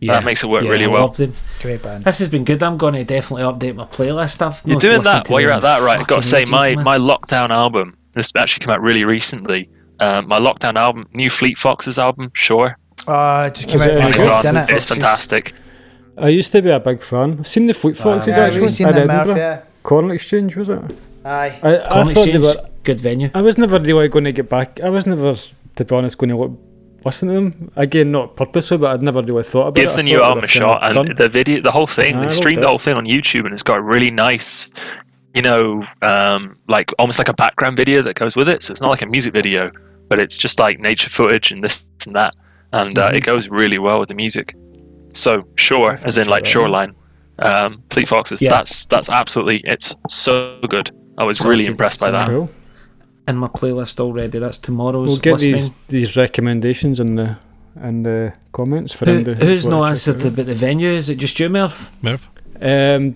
Yeah. 0.03 0.15
That 0.15 0.25
makes 0.25 0.43
it 0.43 0.49
work 0.51 0.65
Yeah, 0.65 0.71
really 0.71 0.85
I 0.87 0.89
well. 0.89 1.03
love 1.07 1.17
them. 1.17 1.33
Great 1.61 1.81
band. 1.83 2.03
This 2.05 2.19
has 2.19 2.29
been 2.29 2.45
good. 2.45 2.61
I'm 2.63 2.77
going 2.77 2.95
to 2.95 3.05
definitely 3.05 3.45
update 3.45 3.77
my 3.77 3.85
playlist. 3.85 4.43
I've 4.43 4.61
You're 4.65 4.81
doing 4.81 5.03
that 5.03 5.29
while 5.29 5.41
you're 5.41 5.53
at 5.53 5.63
that, 5.63 5.81
right? 5.83 6.01
I've 6.01 6.09
got 6.09 6.23
to 6.23 6.29
say, 6.29 6.45
fucking 6.45 6.51
my 6.51 6.75
man. 6.75 6.85
my 6.85 6.99
lockdown 6.99 7.51
album. 7.51 7.97
This 8.13 8.33
actually 8.37 8.65
came 8.67 8.75
out 8.75 8.81
really 8.83 9.05
recently. 9.05 9.71
Um, 10.01 10.27
my 10.27 10.39
lockdown 10.39 10.75
album, 10.77 11.07
new 11.15 11.31
Fleet 11.31 11.57
Foxes 11.57 11.99
album, 12.01 12.33
sure. 12.35 12.77
Oh, 13.07 13.43
it 13.43 13.55
just 13.55 13.69
came 13.69 13.81
out 13.81 13.91
it 13.91 13.97
any 13.97 14.13
good? 14.13 14.27
God, 14.27 14.45
it? 14.45 14.71
it's 14.71 14.87
fantastic. 14.87 15.53
I 16.19 16.29
used 16.29 16.51
to 16.53 16.61
be 16.63 16.71
a 16.71 16.81
big 16.81 17.01
fan. 17.01 17.37
I've 17.39 17.47
seen 17.47 17.67
the 17.67 17.73
Fleet 17.75 17.97
Foxes 17.97 18.37
Yeah, 18.37 18.45
actually 18.45 18.63
we've 18.63 18.75
seen 18.75 18.89
at 18.89 18.95
them, 18.97 19.07
Murph, 19.07 19.21
Edinburgh. 19.21 19.37
yeah. 19.41 19.63
Corn 19.85 20.11
Exchange 20.11 20.57
was 20.57 20.69
it? 20.69 20.81
Aye. 21.25 21.61
I, 21.63 21.79
I 21.79 21.89
Corn 21.89 22.07
thought 22.13 22.25
they 22.27 22.33
Exchange, 22.35 22.45
were. 22.45 22.69
good 22.83 23.01
venue. 23.01 23.31
I 23.35 23.41
was 23.43 23.57
never 23.57 23.79
really 23.79 24.09
going 24.09 24.25
to 24.25 24.33
get 24.33 24.49
back. 24.49 24.81
I 24.81 24.89
was 24.91 25.07
never, 25.07 25.37
to 25.77 25.85
be 25.85 25.95
honest, 25.95 26.19
going 26.19 26.31
to 26.31 26.37
look, 26.37 26.59
listen 27.05 27.29
to 27.29 27.35
them 27.35 27.73
again. 27.77 28.11
Not 28.13 28.37
purposely, 28.37 28.77
but 28.79 28.93
I'd 28.95 29.03
never 29.03 29.23
really 29.23 29.43
thought 29.43 29.69
about 29.69 29.75
Give 29.75 29.89
it. 29.89 29.93
I 29.93 29.97
the 29.97 30.03
new 30.03 30.23
album 30.23 30.45
a 30.45 30.49
shot, 30.49 30.83
and 30.85 30.95
done. 30.95 31.15
the 31.17 31.29
video, 31.29 31.61
the 31.63 31.71
whole 31.71 31.87
thing. 31.87 32.21
They 32.21 32.31
streamed 32.31 32.63
the 32.63 32.69
whole 32.69 32.79
thing 32.79 32.95
on 32.95 33.05
YouTube, 33.07 33.45
and 33.45 33.53
it's 33.55 33.63
got 33.63 33.79
a 33.79 33.83
really 33.83 34.11
nice, 34.11 34.71
you 35.35 35.43
know, 35.43 35.85
um, 36.03 36.57
like 36.69 36.91
almost 36.99 37.19
like 37.19 37.29
a 37.29 37.35
background 37.35 37.77
video 37.77 38.03
that 38.03 38.15
goes 38.15 38.37
with 38.37 38.49
it. 38.49 38.63
So 38.63 38.73
it's 38.73 38.81
not 38.81 38.91
like 38.91 39.03
a 39.03 39.07
music 39.07 39.33
video, 39.33 39.71
but 40.09 40.19
it's 40.19 40.37
just 40.37 40.59
like 40.59 40.79
nature 40.81 41.09
footage 41.09 41.53
and 41.53 41.63
this 41.65 41.85
and 42.07 42.15
that, 42.17 42.35
and 42.73 42.99
uh, 42.99 43.11
Mhm. 43.11 43.17
it 43.17 43.25
goes 43.25 43.49
really 43.49 43.79
well 43.79 43.99
with 44.01 44.09
the 44.09 44.15
music. 44.15 44.55
So 45.13 45.47
shore, 45.57 45.99
as 46.05 46.19
in 46.19 46.27
like 46.27 46.47
shoreline, 46.47 46.95
um, 47.39 47.83
Fleet 47.91 48.09
Foxes. 48.09 48.41
Yeah. 48.43 48.51
That's 48.51 48.87
that's 48.87 49.09
absolutely, 49.11 49.61
it's 49.65 49.95
so 50.09 50.59
good. 50.69 50.91
I 51.19 51.25
was 51.25 51.41
really 51.43 51.67
impressed 51.67 52.01
by 52.01 52.11
that. 52.11 52.29
Cool. 52.29 52.49
In 53.29 53.37
my 53.37 53.49
playlist 53.49 54.01
already. 54.01 54.39
That's 54.39 54.59
tomorrow's 54.59 55.09
We'll 55.09 55.17
get 55.19 55.35
listening. 55.35 55.53
these 55.55 55.71
these 55.89 56.17
recommendations 56.17 56.99
in 57.01 57.15
the 57.15 57.37
in 57.83 58.03
the 58.03 58.33
comments 58.53 58.93
for 58.93 59.07
Who, 59.07 59.13
anybody 59.15 59.37
who's 59.47 59.57
who's 59.63 59.67
no 59.67 59.79
wanna 59.79 59.93
answered 59.93 60.25
about 60.25 60.47
the 60.47 60.55
venue? 60.55 60.91
Is 60.91 61.09
it 61.09 61.17
just 61.19 61.39
you, 61.41 61.49
Murph? 61.49 61.91
Murph. 62.03 62.29
Um, 62.61 63.15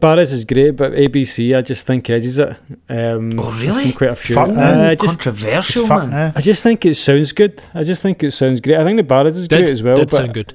Barras 0.00 0.32
is 0.32 0.44
great, 0.44 0.72
but 0.72 0.92
ABC 0.92 1.56
I 1.56 1.62
just 1.62 1.86
think 1.86 2.10
edges 2.10 2.38
it. 2.38 2.48
Um, 2.90 3.38
Oh, 3.38 3.48
I've 3.48 3.62
really? 3.62 3.84
seen 3.84 3.92
quite 3.94 4.10
a 4.10 4.16
few. 4.16 4.34
Fuck 4.34 4.50
Uh, 4.50 4.94
just 4.94 5.18
Controversial, 5.20 5.86
Fuck 5.86 6.00
man. 6.08 6.10
now. 6.10 6.32
I 6.36 6.40
just 6.42 6.62
think 6.62 6.84
it 6.84 6.94
sounds 6.96 7.32
good. 7.32 7.62
I 7.72 7.82
just 7.84 8.02
think 8.02 8.22
it 8.22 8.32
sounds 8.32 8.60
great. 8.60 8.76
I 8.76 8.84
think 8.84 8.98
the 8.98 9.02
Barras 9.04 9.36
is 9.38 9.48
Did, 9.48 9.60
great 9.64 9.72
as 9.72 9.82
well. 9.82 9.96
did 9.96 10.10
but 10.10 10.16
sound 10.16 10.34
good. 10.34 10.52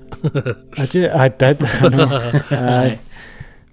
I, 0.77 0.85
ju- 0.85 1.09
I 1.11 1.27
did. 1.29 1.63
I 1.63 1.87
know. 1.87 2.41
Aye. 2.51 2.99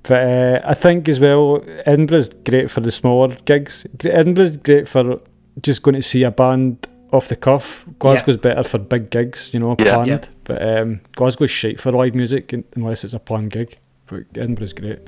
But 0.02 0.22
uh, 0.27 0.60
I 0.64 0.74
think 0.74 1.09
as 1.09 1.20
well, 1.20 1.62
Edinburgh's 1.85 2.31
great 2.44 2.70
for 2.70 2.81
the 2.81 2.90
smaller 2.90 3.36
gigs. 3.44 3.86
Edinburgh's 4.02 4.56
great 4.56 4.89
for 4.89 5.20
just 5.62 5.82
going 5.82 5.94
to 5.94 6.02
see 6.02 6.22
a 6.22 6.31
band 6.31 6.86
off 7.12 7.28
the 7.28 7.36
cuff. 7.36 7.85
Glasgow's 7.98 8.36
better 8.36 8.62
for 8.62 8.78
big 8.78 9.10
gigs, 9.10 9.52
you 9.52 9.60
know, 9.60 9.77
Yeah. 9.78 9.94
planned. 9.94 10.09
Yeah. 10.09 10.24
But 10.44 10.62
um, 10.78 11.01
Glasgow's 11.16 11.51
shite 11.51 11.81
for 11.81 11.93
live 11.93 12.14
music 12.14 12.52
unless 12.77 13.05
it's 13.05 13.14
a 13.14 13.18
planned 13.18 13.51
gig. 13.51 13.77
But 14.06 14.24
Edinburgh's 14.36 14.72
great. 14.72 15.01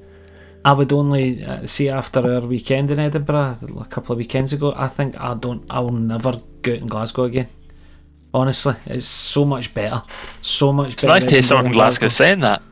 I 0.64 0.73
would 0.74 0.93
only 0.93 1.44
uh, 1.44 1.66
see 1.66 1.89
after 1.89 2.20
our 2.20 2.40
weekend 2.40 2.90
in 2.90 2.98
Edinburgh 3.01 3.56
a 3.81 3.85
couple 3.86 4.12
of 4.12 4.19
weekends 4.19 4.52
ago. 4.52 4.73
I 4.77 4.86
think 4.89 5.20
I 5.20 5.35
don't. 5.35 5.64
I'll 5.70 5.90
never 5.90 6.32
go 6.62 6.73
out 6.73 6.78
in 6.78 6.86
Glasgow 6.86 7.24
again. 7.24 7.48
Honestly, 8.35 8.75
it's 8.87 9.05
so 9.07 9.45
much 9.45 9.75
better. 9.75 10.03
So 10.41 10.73
much 10.73 10.95
It's 10.95 11.03
better. 11.03 11.13
nice 11.15 11.25
to 11.27 11.33
hear 11.33 11.43
someone 11.43 11.65
than 11.65 11.73
from 11.73 11.79
Glasgow 11.81 12.05
Glasgow. 12.07 12.25
saying 12.25 12.41
that. 12.41 12.63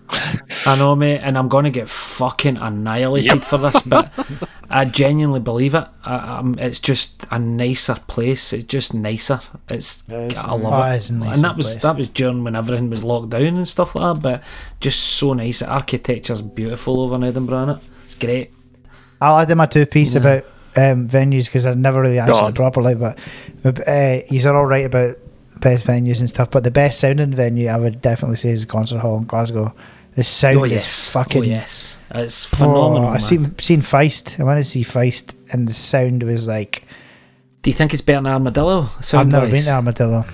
I 0.67 0.77
know, 0.79 0.97
mate, 0.97 1.19
and 1.19 1.37
I'm 1.37 1.49
going 1.49 1.65
to 1.65 1.71
get 1.71 1.89
fucking 1.89 2.57
annihilated 2.57 3.27
Yep. 3.27 3.39
for 3.43 3.59
this, 3.59 3.83
but 3.83 4.11
I 4.71 4.87
genuinely 4.87 5.41
believe 5.41 5.75
it. 5.75 5.85
I, 6.03 6.39
um, 6.39 6.57
it's 6.59 6.81
just 6.81 7.27
a 7.31 7.39
nicer 7.39 7.97
place. 8.07 8.55
It's 8.55 8.65
just 8.65 8.95
nicer. 8.95 9.41
It's 9.69 10.03
Yeah, 10.09 10.17
it's 10.21 10.37
I 10.39 10.53
love 10.55 10.73
Oh, 10.73 10.83
it. 10.83 10.97
it's 10.97 11.11
a 11.11 11.13
and 11.15 11.45
that 11.45 11.57
was 11.59 11.67
place. 11.67 11.79
that 11.83 11.97
was 11.97 12.09
during 12.09 12.43
when 12.43 12.57
everything 12.57 12.89
was 12.89 13.05
locked 13.05 13.29
down 13.31 13.43
and 13.59 13.69
stuff 13.69 13.95
like 13.95 14.15
that. 14.15 14.23
But 14.23 14.43
just 14.81 14.99
so 15.01 15.35
nice. 15.35 15.59
The 15.61 15.71
architecture's 15.71 16.41
beautiful 16.41 17.03
over 17.03 17.17
in 17.17 17.25
Edinburgh. 17.25 17.67
Innit? 17.67 17.81
It's 18.07 18.15
great. 18.15 18.51
I'll 19.21 19.39
add 19.39 19.51
in 19.51 19.59
my 19.59 19.67
two 19.67 19.85
piece 19.85 20.15
Yeah. 20.15 20.21
about 20.21 20.45
um, 20.77 21.07
venues 21.07 21.45
because 21.45 21.67
I 21.67 21.75
never 21.75 22.01
really 22.01 22.19
answered 22.19 22.45
on. 22.45 22.49
it 22.49 22.55
properly. 22.55 22.95
But 22.95 23.19
uh, 23.87 24.21
he's 24.27 24.47
all 24.47 24.65
right 24.65 24.87
about 24.87 25.17
best 25.61 25.87
venues 25.87 26.21
and 26.21 26.29
stuff. 26.29 26.51
But 26.51 26.65
the 26.65 26.71
best 26.71 27.01
sounding 27.01 27.33
venue 27.33 27.69
I 27.69 27.77
would 27.77 28.01
definitely 28.01 28.37
say 28.37 28.51
is 28.51 28.63
the 28.63 28.67
concert 28.67 28.99
hall 28.99 29.19
in 29.19 29.25
Glasgow. 29.25 29.75
The 30.17 30.25
sound 30.25 30.59
oh 30.59 30.65
is 30.65 30.73
yes, 30.73 31.09
fucking 31.11 31.43
oh 31.43 31.47
yes, 31.47 31.99
it's 32.13 32.45
phenomenal. 32.45 33.05
Oh, 33.05 33.09
I 33.09 33.11
man. 33.13 33.21
seen 33.21 33.59
seen 33.59 33.81
Feist. 33.81 34.41
I 34.41 34.43
went 34.43 34.63
to 34.63 34.69
see 34.69 34.83
Feist, 34.83 35.35
and 35.53 35.69
the 35.69 35.73
sound 35.73 36.25
was 36.25 36.49
like 36.49 36.85
Do 37.63 37.71
you 37.71 37.75
think 37.75 37.93
it's 37.95 38.03
better 38.03 38.23
than 38.23 38.33
Armadillo? 38.33 38.89
I've 39.13 39.29
never 39.29 39.47
been 39.49 39.63
to 39.63 39.71
Armadillo. 39.71 40.25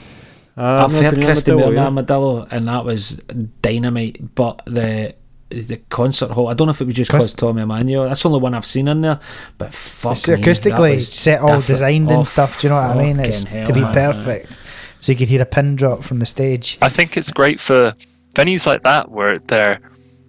Uh, 0.56 0.86
I've 0.86 0.92
not 0.92 1.02
heard 1.02 1.14
been 1.16 1.24
on 1.24 1.26
Christy 1.26 1.50
Armadillo, 1.50 1.56
Moore 1.58 1.66
and 1.68 1.76
yeah. 1.76 1.84
Armadillo, 1.84 2.48
and 2.50 2.68
that 2.68 2.84
was 2.86 3.20
dynamite. 3.60 4.34
But 4.34 4.62
the 4.66 5.14
the 5.50 5.76
concert 5.90 6.30
hall, 6.30 6.48
I 6.48 6.54
don't 6.54 6.66
know 6.66 6.72
if 6.72 6.80
it 6.80 6.86
was 6.86 6.94
just 6.94 7.10
Cause- 7.10 7.30
because 7.32 7.34
Tommy 7.38 7.62
Emmanuel. 7.62 8.04
That's 8.04 8.22
the 8.22 8.28
only 8.30 8.40
one 8.40 8.54
I've 8.54 8.66
seen 8.66 8.88
in 8.88 9.02
there. 9.02 9.20
But 9.58 9.74
fuck 9.74 10.12
It's 10.12 10.26
me, 10.26 10.34
acoustically 10.36 11.02
set 11.02 11.40
all 11.40 11.48
different. 11.48 11.66
designed 11.66 12.10
Oh, 12.10 12.14
and 12.16 12.26
stuff. 12.26 12.60
Do 12.62 12.66
you 12.66 12.70
know 12.70 12.76
what 12.80 12.96
I 12.96 13.02
mean? 13.02 13.20
It's 13.20 13.44
fucking 13.44 13.66
to 13.66 13.72
be 13.74 13.80
hell, 13.80 13.92
man. 13.92 14.14
perfect, 14.14 14.58
so 15.06 15.12
you 15.12 15.18
could 15.18 15.28
hear 15.28 15.40
a 15.40 15.46
pin 15.46 15.76
drop 15.76 16.02
from 16.02 16.18
the 16.18 16.26
stage. 16.26 16.78
I 16.82 16.88
think 16.88 17.16
it's 17.16 17.30
great 17.30 17.60
for 17.60 17.94
venues 18.34 18.66
like 18.66 18.82
that 18.82 19.10
where 19.10 19.38
they're 19.38 19.78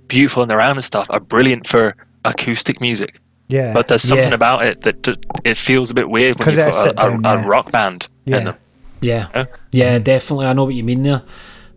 beautiful 0.07 0.43
and 0.43 0.51
around 0.51 0.75
and 0.77 0.83
stuff 0.83 1.07
are 1.09 1.19
brilliant 1.19 1.65
for 1.67 1.95
acoustic 2.25 2.79
music. 2.79 3.19
Yeah, 3.49 3.73
But 3.73 3.87
there's 3.87 4.03
something 4.03 4.29
Yeah. 4.29 4.35
about 4.35 4.65
it 4.65 4.81
that 4.81 5.01
d- 5.01 5.15
it 5.45 5.57
feels 5.57 5.89
a 5.89 5.93
bit 5.93 6.09
weird 6.09 6.37
when 6.37 6.45
'Cause 6.45 6.57
you 6.57 6.63
it's 6.63 6.77
put 6.83 6.87
a, 6.87 6.91
a, 6.91 6.93
down, 7.11 7.25
a 7.25 7.41
yeah. 7.41 7.47
rock 7.47 7.71
band 7.71 8.07
Yeah. 8.25 8.37
in 8.37 8.43
them. 8.45 8.55
Yeah, 9.01 9.27
Yeah. 9.33 9.45
yeah, 9.71 9.99
definitely. 9.99 10.45
I 10.47 10.53
know 10.53 10.65
what 10.65 10.75
you 10.75 10.83
mean 10.83 11.03
there. 11.03 11.21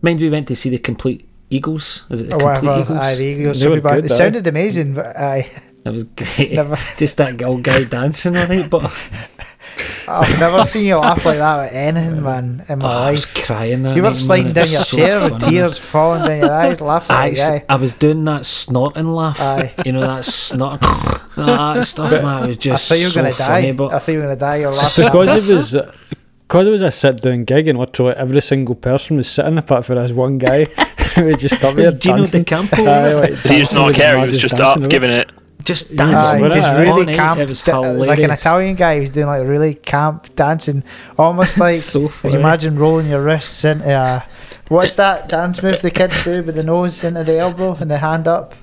Mind 0.01 0.19
we 0.21 0.29
went 0.29 0.47
to 0.49 0.55
see 0.55 0.69
the 0.69 0.77
Complete 0.77 1.27
Eagles? 1.49 2.03
Is 2.09 2.21
it 2.21 2.29
the 2.29 2.35
oh, 2.35 2.39
or 2.41 2.53
Complete 2.53 2.67
whatever. 2.69 2.93
Eagles? 2.93 2.99
Aye, 2.99 3.15
the 3.15 3.23
Eagles 3.23 3.59
They 3.61 3.67
were 3.67 3.79
good, 3.81 4.05
It 4.05 4.11
aye. 4.11 4.15
sounded 4.15 4.47
amazing, 4.47 4.93
but 4.93 5.17
I 5.17 5.49
It 5.85 5.89
was 5.89 6.03
great. 6.21 6.51
Never- 6.53 6.77
Just 6.97 7.17
that 7.17 7.41
old 7.43 7.63
guy 7.63 7.83
dancing 7.97 8.35
on 8.37 8.51
it, 8.51 8.69
but 8.69 8.91
I've 10.19 10.39
never 10.39 10.65
seen 10.73 10.85
you 10.85 10.97
laugh 10.97 11.25
like 11.25 11.37
that 11.37 11.67
at 11.67 11.73
anything, 11.73 12.21
man, 12.23 12.65
in 12.67 12.79
my 12.79 12.85
oh, 12.85 12.89
I 13.07 13.11
was 13.11 13.25
crying. 13.25 13.83
That 13.83 13.95
You 13.95 14.01
were 14.03 14.09
night, 14.09 14.13
man. 14.15 14.19
sliding 14.19 14.53
down 14.53 14.69
your 14.69 14.81
so 14.83 14.97
chair 14.97 15.21
with 15.31 15.41
tears 15.41 15.77
falling 15.77 16.23
down 16.27 16.39
your 16.39 16.53
eyes, 16.53 16.81
laughing 16.81 17.15
I, 17.15 17.29
at. 17.31 17.65
I 17.69 17.75
was 17.75 17.95
doing 17.95 18.23
that 18.25 18.45
snorting 18.45 19.07
laugh. 19.13 19.39
Aye. 19.39 19.73
You 19.85 19.91
know 19.93 20.01
that 20.01 20.25
snort, 20.25 20.81
that 21.35 21.83
stuff, 21.85 22.11
man. 22.11 22.43
It 22.43 22.47
was 22.47 22.57
just 22.57 22.67
I 22.67 22.75
just 22.75 22.87
thought 22.89 22.97
you 22.99 23.05
were 23.05 23.09
so 23.11 23.21
gonna 23.21 23.31
funny. 23.33 23.67
die. 23.67 23.71
But 23.73 23.93
I 23.93 23.99
thought 23.99 24.11
you 24.11 24.17
were 24.19 24.23
gonna 24.25 24.35
die. 24.35 24.55
You're 24.57 24.71
laughing. 24.73 25.03
at 25.05 25.11
because 25.11 25.49
it 25.49 25.53
was 25.53 25.71
because 26.47 26.67
it 26.67 26.69
was 26.71 26.81
a 26.81 26.91
sit 26.91 27.21
down 27.21 27.45
gig 27.45 27.67
and 27.69 27.79
literally 27.79 28.13
every 28.13 28.41
single 28.41 28.75
person 28.75 29.17
was 29.17 29.29
sitting 29.29 29.57
apart 29.57 29.85
for 29.85 29.95
this 29.95 30.11
one 30.11 30.37
guy 30.37 30.65
who 31.15 31.33
just 31.37 31.63
up 31.63 31.75
there 31.75 31.91
Gino 31.93 32.17
dancing. 32.17 32.43
D'Acampo, 32.43 32.85
Aye, 32.85 33.13
like, 33.13 33.41
Did 33.43 33.51
he 33.51 33.57
just 33.59 33.73
not 33.73 33.93
care? 33.93 34.19
He 34.19 34.27
was 34.27 34.37
just 34.37 34.57
dancing 34.57 34.71
up 34.71 34.77
about. 34.79 34.89
giving 34.89 35.11
it. 35.11 35.29
Just 35.63 35.91
Aye, 35.91 35.95
dancing. 35.95 36.41
Well, 36.41 36.49
just 36.51 36.79
really 36.79 37.07
all 37.07 37.13
camp, 37.13 37.39
It 37.39 37.49
was 37.49 37.61
da- 37.63 37.79
like 37.79 38.19
an. 38.19 38.31
Italian 38.31 38.75
guy 38.75 38.99
who's 38.99 39.11
doing 39.11 39.27
like 39.27 39.45
really 39.47 39.75
camp 39.75 40.35
dancing, 40.35 40.83
almost 41.17 41.59
like 41.65 41.75
So 41.75 42.05
if 42.05 42.13
funny. 42.13 42.33
you 42.35 42.39
imagine 42.39 42.77
rolling 42.77 43.07
your 43.09 43.23
wrists 43.23 43.63
into 43.65 43.89
a 43.89 44.25
what's 44.69 44.95
that 44.95 45.27
dance 45.29 45.61
move 45.61 45.81
the 45.81 45.91
kids 45.91 46.23
do 46.23 46.43
with 46.43 46.55
the 46.55 46.63
nose 46.63 47.03
into 47.03 47.23
the 47.23 47.37
elbow 47.37 47.75
and 47.75 47.89
the 47.91 47.97
hand 47.97 48.27
up? 48.27 48.55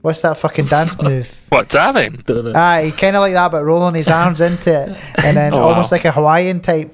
What's 0.00 0.20
that 0.22 0.36
fucking 0.36 0.66
dance 0.66 1.00
move? 1.00 1.32
What, 1.50 1.68
dabbing? 1.68 2.24
Aye, 2.56 2.92
kind 2.96 3.14
of 3.14 3.20
like 3.20 3.34
that, 3.34 3.52
but 3.52 3.62
rolling 3.62 3.94
his 3.94 4.08
arms 4.08 4.40
into 4.40 4.70
it, 4.82 4.98
and 5.24 5.36
then 5.36 5.52
Oh, 5.54 5.58
wow. 5.58 5.68
almost 5.68 5.92
like 5.92 6.04
a 6.04 6.10
Hawaiian 6.10 6.60
type 6.60 6.92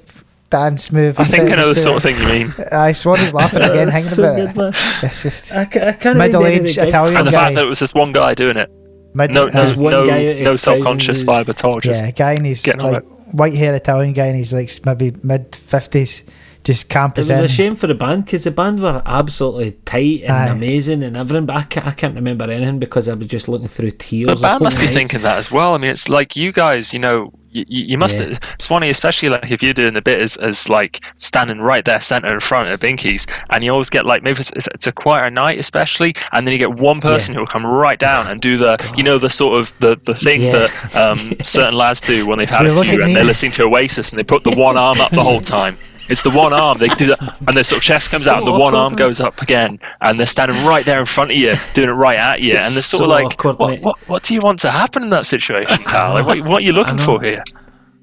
dance 0.51 0.93
move. 0.93 1.19
I 1.19 1.23
I'm 1.23 1.29
think 1.31 1.51
I 1.51 1.55
know 1.57 1.73
the 1.73 1.81
sort 1.81 1.97
of 1.97 2.03
thing 2.03 2.19
you 2.19 2.27
mean. 2.27 2.55
Aye, 2.70 2.93
Swanee's 2.93 3.33
laughing 3.33 3.62
again, 3.62 3.89
hanging 3.97 4.09
so 4.09 4.25
about 4.25 4.37
good, 4.37 4.51
it. 4.51 4.57
man. 4.57 4.73
It's 5.03 5.23
just 5.23 5.53
I, 5.53 5.62
I 5.62 5.65
can't 5.93 6.19
Middle-aged 6.19 6.77
Italian 6.77 7.16
And 7.16 7.27
the 7.27 7.31
guy. 7.31 7.45
fact 7.45 7.55
that 7.55 7.65
it 7.65 7.69
was 7.69 7.79
just 7.79 7.95
one 7.95 8.12
guy 8.12 8.35
doing 8.35 8.59
it. 8.59 8.70
Mid, 9.19 9.32
No, 9.32 9.49
no, 9.49 9.74
no, 9.74 10.07
guy 10.07 10.40
no 10.43 10.57
self-conscious 10.57 11.24
vibe 11.24 11.49
at 11.49 11.65
all. 11.65 11.81
Just 11.81 12.05
yeah, 12.05 12.11
guy 12.12 12.32
in 12.32 12.45
his 12.45 12.66
like 12.66 13.03
white 13.32 13.55
hair 13.55 13.74
Italian 13.74 14.12
guy, 14.12 14.27
and 14.27 14.36
he's 14.36 14.53
like 14.53 14.70
maybe 14.86 15.15
mid 15.23 15.55
fifties, 15.55 16.23
just 16.69 16.89
camp 16.89 17.16
It 17.19 17.23
was 17.23 17.39
in. 17.39 17.45
a 17.45 17.49
shame 17.49 17.74
for 17.77 17.86
the 17.86 17.95
band 17.95 18.24
because 18.27 18.45
the 18.45 18.51
band 18.51 18.81
were 18.82 19.01
absolutely 19.07 19.73
tight 19.85 20.23
and 20.24 20.32
Aye. 20.32 20.49
amazing 20.49 21.03
and 21.03 21.16
everything, 21.16 21.47
but 21.47 21.57
I 21.57 21.62
can't, 21.62 21.86
I 21.86 21.93
can't 21.93 22.15
remember 22.15 22.45
anything 22.45 22.78
because 22.78 23.09
I 23.09 23.15
was 23.15 23.27
just 23.27 23.49
looking 23.49 23.69
through 23.69 23.93
tears. 23.93 24.28
The 24.28 24.36
band 24.47 24.61
the 24.61 24.65
must 24.65 24.81
be 24.81 24.86
thinking 24.86 25.23
that 25.23 25.39
as 25.39 25.51
well. 25.51 25.74
I 25.74 25.78
mean, 25.78 25.90
it's 25.90 26.09
like 26.09 26.36
you 26.36 26.53
guys, 26.53 26.93
you 26.93 26.99
know, 27.01 27.32
you, 27.51 27.65
you 27.69 27.97
must. 27.99 28.19
Yeah. 28.20 28.36
Swanee, 28.61 28.90
especially 28.90 29.31
like 29.31 29.51
if 29.51 29.62
you're 29.62 29.73
doing 29.73 29.95
the 29.95 30.03
bit 30.03 30.20
as, 30.20 30.36
as 30.36 30.69
like 30.69 31.03
standing 31.16 31.61
right 31.61 31.82
there, 31.86 31.99
centre 31.99 32.32
in 32.35 32.40
front 32.40 32.69
of 32.69 32.78
Binkies, 32.78 33.24
and 33.51 33.65
you 33.65 33.73
always 33.73 33.89
get 33.89 34.05
like 34.05 34.23
maybe 34.23 34.40
it's, 34.40 34.53
it's, 34.53 34.69
it's 34.74 34.86
a 34.86 34.93
quieter 34.93 35.31
night, 35.31 35.59
especially, 35.59 36.15
and 36.32 36.47
then 36.47 36.53
you 36.53 36.59
get 36.59 36.73
one 36.74 37.01
person 37.01 37.32
who 37.35 37.40
will 37.40 37.47
come 37.47 37.65
right 37.65 37.99
down 37.99 38.27
and 38.31 38.43
do 38.43 38.59
the, 38.59 38.77
you 38.99 39.03
know, 39.03 39.16
the 39.16 39.31
sort 39.31 39.59
of 39.59 39.73
the 39.81 39.99
the 40.05 40.15
thing 40.15 40.43
Yeah. 40.43 40.53
that 40.69 40.97
um, 40.97 41.35
certain 41.43 41.74
lads 41.74 42.03
do 42.03 42.27
when 42.27 42.39
they've 42.39 42.51
had 42.51 42.66
You 42.66 42.78
a 42.78 42.82
few 42.85 42.93
and 43.03 43.07
me. 43.07 43.15
they're 43.15 43.24
listening 43.24 43.53
to 43.53 43.62
Oasis 43.65 44.11
and 44.11 44.19
they 44.19 44.24
put 44.24 44.45
the 44.45 44.55
one 44.55 44.77
arm 44.77 45.01
up 45.01 45.12
the 45.12 45.23
whole 45.24 45.40
time. 45.40 45.78
It's 46.09 46.23
the 46.23 46.31
one 46.31 46.53
arm. 46.53 46.79
They 46.79 46.89
do 46.89 47.07
that, 47.09 47.37
and 47.47 47.57
their 47.57 47.65
sort 47.65 47.79
of 47.79 47.83
chest 47.83 48.11
comes 48.11 48.27
out, 48.27 48.39
and 48.39 48.47
the 48.47 48.53
So 48.53 48.59
one 48.59 48.75
arm 48.75 48.95
goes 48.95 49.21
up 49.21 49.43
again, 49.43 49.79
and 50.01 50.19
they're 50.19 50.27
standing 50.27 50.65
right 50.65 50.85
there 50.85 51.01
in 51.01 51.07
front 51.07 51.31
of 51.31 51.37
you, 51.37 51.55
doing 51.75 51.89
it 51.89 51.93
right 51.93 52.17
at 52.19 52.41
you, 52.41 52.53
and 52.53 52.75
they're 52.75 52.83
sort 52.83 53.01
so 53.01 53.05
of 53.05 53.11
like, 53.11 53.27
awkward, 53.27 53.59
what, 53.59 53.81
what, 53.81 53.99
what 54.09 54.23
do 54.23 54.35
you 54.35 54.41
want 54.41 54.59
to 54.61 54.71
happen 54.71 55.03
in 55.03 55.11
that 55.11 55.27
situation, 55.27 55.83
pal? 55.85 56.15
Like, 56.15 56.27
what, 56.27 56.41
what 56.49 56.59
are 56.59 56.65
you 56.65 56.73
looking 56.73 56.99
for 56.99 57.21
here? 57.23 57.45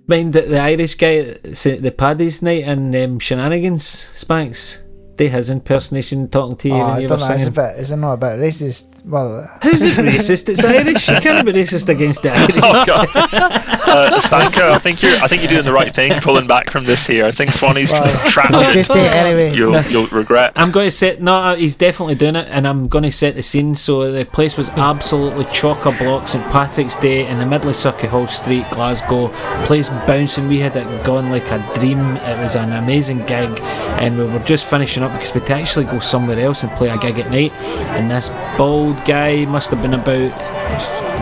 Mind 0.08 0.34
the, 0.34 0.42
the 0.42 0.60
Irish 0.60 0.96
guy, 0.96 1.22
the 1.24 1.94
Paddy's 1.98 2.42
night 2.44 2.64
and 2.64 2.96
um, 2.96 3.18
Shenanigans, 3.20 3.86
Spanks, 3.88 4.84
they 5.18 5.30
his 5.30 5.50
impersonation 5.50 6.28
talking 6.30 6.56
to 6.58 6.68
you 6.70 6.74
Oh, 6.76 6.80
when 6.80 6.90
I 6.90 7.00
you 7.00 7.08
don't 7.08 7.20
were 7.20 7.28
know. 7.28 7.34
It's 7.34 7.42
a 7.44 7.46
singing. 7.46 7.54
bit. 7.74 7.80
Is 7.80 7.92
it 7.92 7.98
not 7.98 8.14
a 8.14 8.18
bit 8.18 8.40
racist? 8.40 9.06
Well, 9.06 9.50
How's 9.62 9.82
it 9.82 9.94
racist? 9.98 10.50
It's 10.50 10.64
Irish. 10.64 11.08
You 11.10 11.20
can't 11.22 11.46
be 11.46 11.54
racist 11.54 11.90
against 11.90 12.24
the 12.24 12.32
Irish. 12.38 12.56
Oh 12.58 12.86
god, 12.86 13.08
uh, 13.16 14.20
Spanko, 14.20 14.72
I 14.72 14.78
think 14.80 15.02
you're, 15.02 15.16
I 15.18 15.28
think 15.28 15.42
you're 15.44 15.50
doing 15.50 15.66
the 15.66 15.74
right 15.74 15.92
thing, 15.94 16.20
pulling 16.22 16.48
back 16.48 16.70
from 16.72 16.84
this 16.86 17.06
here. 17.08 17.26
I 17.26 17.32
think 17.32 17.52
Swanee's 17.52 17.92
Well, 17.92 18.30
trapped 18.30 18.54
I'll 18.54 18.66
you. 18.68 18.72
just 18.74 18.92
do 18.92 19.00
it 19.00 19.12
anyway. 19.12 19.56
You'll, 19.56 19.82
you'll 19.84 20.08
regret. 20.08 20.54
I'm 20.56 20.72
going 20.72 20.88
to 20.88 20.92
set. 20.92 21.22
No, 21.22 21.36
uh, 21.36 21.56
he's 21.56 21.76
definitely 21.76 22.16
doing 22.16 22.36
it, 22.36 22.48
and 22.50 22.68
I'm 22.68 22.88
going 22.88 23.04
to 23.04 23.12
set 23.12 23.36
the 23.36 23.44
scene. 23.44 23.76
So 23.76 24.12
the 24.12 24.26
place 24.26 24.58
was 24.58 24.70
absolutely 24.72 25.46
chock 25.46 25.86
a 25.86 25.92
block. 26.04 26.28
St 26.28 26.44
Patrick's 26.52 26.98
Day 26.98 27.28
in 27.28 27.38
the 27.40 27.46
middle 27.46 27.70
of 27.70 27.76
Sauchiehall 27.76 28.30
Street, 28.30 28.66
Glasgow. 28.72 29.30
Place 29.66 29.90
bouncing. 29.90 30.48
We 30.48 30.60
had 30.60 30.76
it 30.76 31.04
gone 31.06 31.30
like 31.30 31.50
a 31.52 31.60
dream. 31.76 32.18
It 32.18 32.40
was 32.40 32.56
an 32.56 32.74
amazing 32.74 33.20
gig, 33.26 33.60
and 34.02 34.18
we 34.18 34.26
were 34.26 34.40
just 34.40 34.66
finishing 34.66 35.04
up 35.06 35.14
because 35.14 35.34
we'd 35.34 35.50
actually 35.50 35.86
go 35.86 36.00
somewhere 36.00 36.40
else 36.40 36.64
and 36.64 36.72
play 36.74 36.90
a 36.90 36.98
gig 36.98 37.20
at 37.20 37.32
night. 37.32 37.52
And 37.96 38.12
this 38.12 38.30
bald 38.58 39.04
guy 39.06 39.46
must 39.46 39.70
have 39.70 39.82
been 39.82 39.94
about 39.94 40.34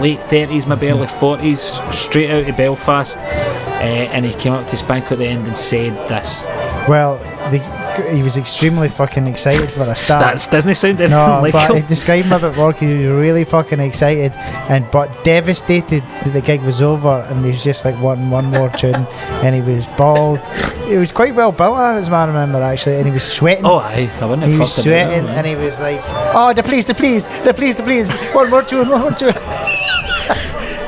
late 0.02 0.20
30s, 0.20 0.68
maybe 0.68 0.90
early 0.90 1.08
40s, 1.08 1.94
straight 1.94 2.32
out 2.32 2.50
of 2.50 2.58
Belfast. 2.58 3.18
Uh, 3.18 4.10
and 4.14 4.26
he 4.26 4.34
came 4.34 4.54
up 4.54 4.68
to 4.68 4.76
Spanko 4.76 5.12
at 5.12 5.18
the 5.20 5.28
end 5.28 5.48
and 5.48 5.58
said 5.58 5.94
this. 6.10 6.44
Well, 6.88 7.18
the, 7.52 7.60
he 8.14 8.24
was 8.24 8.38
extremely 8.38 8.90
fucking 8.90 9.28
excited 9.28 9.70
for 9.70 9.84
a 9.84 9.96
start. 9.96 10.38
That 10.38 10.52
doesn't 10.52 10.76
sound 10.76 11.00
anything 11.00 11.12
no, 11.12 11.42
like 11.44 11.54
but 11.54 11.72
him. 11.72 11.82
he 11.82 11.88
described 11.88 12.26
him 12.26 12.34
a 12.34 12.40
bit 12.40 12.58
work. 12.58 12.78
He 12.78 12.88
was 12.94 13.08
really 13.08 13.44
fucking 13.44 13.80
excited, 13.80 14.34
and 14.70 14.90
but 14.92 15.24
devastated 15.24 16.02
that 16.02 16.34
the 16.34 16.42
gig 16.42 16.62
was 16.62 16.82
over, 16.82 17.26
and 17.30 17.44
he 17.46 17.52
was 17.52 17.64
just 17.64 17.86
like 17.86 18.00
wanting 18.02 18.30
one 18.30 18.46
more 18.46 18.70
tune, 18.70 18.96
and 19.44 19.56
he 19.56 19.62
was 19.62 19.86
bald. 19.98 20.40
He 20.88 20.98
was 20.98 21.12
quite 21.12 21.36
well 21.36 21.52
built, 21.52 21.78
as 21.78 22.10
I 22.10 22.26
remember 22.26 22.62
actually, 22.62 22.98
and 22.98 23.06
he 23.06 23.12
was 23.12 23.24
sweating. 23.24 23.66
Oh, 23.66 23.78
aye, 23.78 24.10
I 24.20 24.26
wouldn't 24.26 24.44
have 24.44 24.52
he 24.52 24.60
was 24.60 24.74
sweating, 24.74 25.26
that, 25.26 25.38
and 25.38 25.48
he 25.48 25.56
was 25.56 25.80
like, 25.82 26.02
"Oh, 26.34 26.54
the 26.54 26.64
please, 26.64 26.86
the 26.86 26.94
please, 26.96 27.24
the 27.44 27.54
please, 27.54 27.76
the 27.76 27.84
please, 27.84 28.12
one 28.34 28.50
more 28.50 28.64
tune, 28.64 28.90
one 28.90 29.02
more 29.02 29.12
tune." 29.12 29.34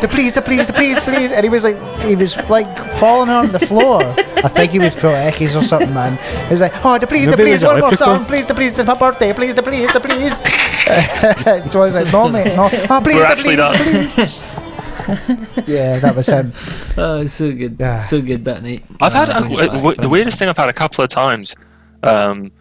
The 0.06 0.12
please, 0.14 0.34
the 0.34 0.42
please, 0.44 0.68
the 0.68 0.74
please, 0.74 1.00
please, 1.00 1.32
and 1.32 1.44
he 1.44 1.50
was 1.50 1.64
like, 1.64 1.78
he 2.04 2.16
was 2.16 2.38
like 2.48 2.78
falling 3.00 3.30
on 3.30 3.52
the 3.52 3.58
floor. 3.60 4.04
I 4.48 4.48
think 4.50 4.72
he 4.72 4.78
was 4.78 4.94
full 4.94 5.10
of 5.10 5.16
eckies 5.34 5.60
or 5.60 5.64
something, 5.64 5.92
man. 5.96 6.18
He 6.46 6.52
was 6.54 6.62
like, 6.62 6.74
"Oh, 6.86 7.00
the 7.00 7.08
please, 7.08 7.26
the 7.26 7.32
Maybe 7.38 7.50
it 7.50 7.54
please, 7.54 7.64
was 7.64 7.64
one 7.64 7.80
more 7.80 7.88
electrical. 7.90 8.16
song, 8.18 8.26
please, 8.26 8.46
the 8.46 8.54
please, 8.54 8.78
it's 8.78 8.86
my 8.88 8.94
birthday, 8.94 9.34
please, 9.34 9.56
the 9.56 9.64
please, 9.64 9.92
the 9.94 10.00
please." 10.00 10.32
so 11.72 11.82
I 11.82 11.86
was 11.86 11.96
like, 11.96 12.12
"No, 12.14 12.30
mate, 12.30 12.56
no, 12.56 12.70
oh, 12.72 13.02
please, 13.04 13.16
We're 13.16 13.22
the 13.22 13.28
actually 13.30 13.56
please, 13.56 13.58
not. 13.58 13.78
the 13.78 14.12
please." 15.58 15.68
yeah, 15.68 15.98
that 15.98 16.16
was 16.16 16.28
him. 16.30 16.54
Oh, 16.98 17.22
it's 17.22 17.34
so 17.34 17.52
good. 17.52 17.78
Yeah. 17.80 18.00
So 18.00 18.22
good 18.22 18.46
that 18.46 18.62
night. 18.62 18.86
I've 19.02 19.12
had 19.14 19.32
Uh, 19.32 19.38
a, 19.38 19.42
bring 19.42 19.54
it 19.54 19.58
back, 19.58 19.72
w- 19.74 19.96
the 19.96 20.10
weirdest 20.10 20.38
thing 20.38 20.50
I've 20.50 20.58
had 20.58 20.70
a 20.70 20.74
couple 20.74 21.04
of 21.04 21.10
times. 21.10 21.56
Um, 22.04 22.52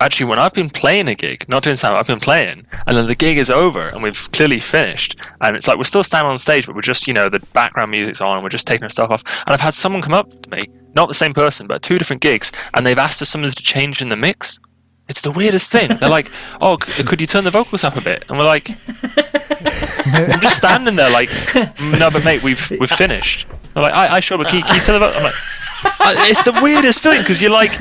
actually 0.00 0.26
when 0.26 0.38
I've 0.38 0.54
been 0.54 0.70
playing 0.70 1.08
a 1.08 1.14
gig, 1.14 1.44
not 1.48 1.62
doing 1.62 1.76
sound, 1.76 1.96
I've 1.96 2.06
been 2.06 2.20
playing, 2.20 2.66
and 2.86 2.96
then 2.96 3.06
the 3.06 3.14
gig 3.14 3.38
is 3.38 3.50
over 3.50 3.86
and 3.88 4.02
we've 4.02 4.30
clearly 4.32 4.58
finished, 4.58 5.16
and 5.40 5.56
it's 5.56 5.66
like 5.66 5.76
we're 5.76 5.84
still 5.84 6.02
standing 6.02 6.30
on 6.30 6.38
stage, 6.38 6.66
but 6.66 6.74
we're 6.74 6.82
just, 6.82 7.06
you 7.08 7.14
know, 7.14 7.28
the 7.28 7.40
background 7.52 7.90
music's 7.90 8.20
on 8.20 8.34
and 8.36 8.42
we're 8.42 8.48
just 8.48 8.66
taking 8.66 8.84
our 8.84 8.90
stuff 8.90 9.10
off. 9.10 9.24
And 9.46 9.54
I've 9.54 9.60
had 9.60 9.74
someone 9.74 10.02
come 10.02 10.14
up 10.14 10.30
to 10.42 10.50
me, 10.50 10.62
not 10.94 11.08
the 11.08 11.14
same 11.14 11.34
person, 11.34 11.66
but 11.66 11.82
two 11.82 11.98
different 11.98 12.22
gigs, 12.22 12.52
and 12.74 12.86
they've 12.86 12.98
asked 12.98 13.18
for 13.18 13.24
something 13.24 13.50
to 13.50 13.62
change 13.62 14.00
in 14.00 14.08
the 14.08 14.16
mix. 14.16 14.60
It's 15.08 15.22
the 15.22 15.30
weirdest 15.32 15.72
thing. 15.72 15.96
They're 15.96 16.10
like, 16.10 16.30
"Oh, 16.60 16.76
c- 16.84 17.02
could 17.02 17.20
you 17.20 17.26
turn 17.26 17.44
the 17.44 17.50
vocals 17.50 17.82
up 17.82 17.96
a 17.96 18.00
bit?" 18.02 18.24
And 18.28 18.38
we're 18.38 18.44
like, 18.44 18.68
"I'm 20.06 20.40
just 20.40 20.58
standing 20.58 20.96
there, 20.96 21.10
like, 21.10 21.30
mm, 21.30 21.98
no, 21.98 22.10
but 22.10 22.24
mate, 22.24 22.42
we've 22.42 22.70
we've 22.78 22.90
finished." 22.90 23.46
They're 23.72 23.82
like, 23.82 23.94
"I, 23.94 24.16
I 24.16 24.20
sure, 24.20 24.36
but 24.36 24.48
can 24.48 24.58
you, 24.58 24.64
can 24.64 24.74
you 24.74 24.82
turn 24.82 25.00
the 25.00 25.06
vocals?" 25.06 25.16
I'm 25.16 25.24
like, 25.24 25.34
"It's 26.16 26.42
the 26.42 26.58
weirdest 26.62 27.02
feeling 27.02 27.20
because 27.20 27.42
you're 27.42 27.50
like, 27.50 27.78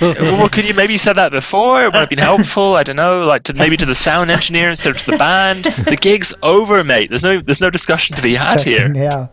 well, 0.00 0.48
could 0.48 0.64
you 0.64 0.74
maybe 0.74 0.96
said 0.96 1.16
that 1.16 1.32
before? 1.32 1.82
It 1.82 1.86
would 1.86 1.94
have 1.94 2.08
been 2.08 2.18
helpful. 2.18 2.76
I 2.76 2.82
don't 2.82 2.96
know, 2.96 3.24
like 3.24 3.42
to 3.44 3.54
maybe 3.54 3.76
to 3.76 3.86
the 3.86 3.94
sound 3.94 4.30
engineer 4.30 4.70
instead 4.70 4.94
of 4.96 5.02
to 5.02 5.10
the 5.12 5.18
band. 5.18 5.64
The 5.64 5.96
gig's 5.96 6.32
over, 6.42 6.82
mate. 6.84 7.08
There's 7.10 7.22
no 7.24 7.40
there's 7.40 7.60
no 7.60 7.70
discussion 7.70 8.16
to 8.16 8.22
be 8.22 8.34
had 8.34 8.62
here." 8.62 8.92
Yeah. 8.94 9.28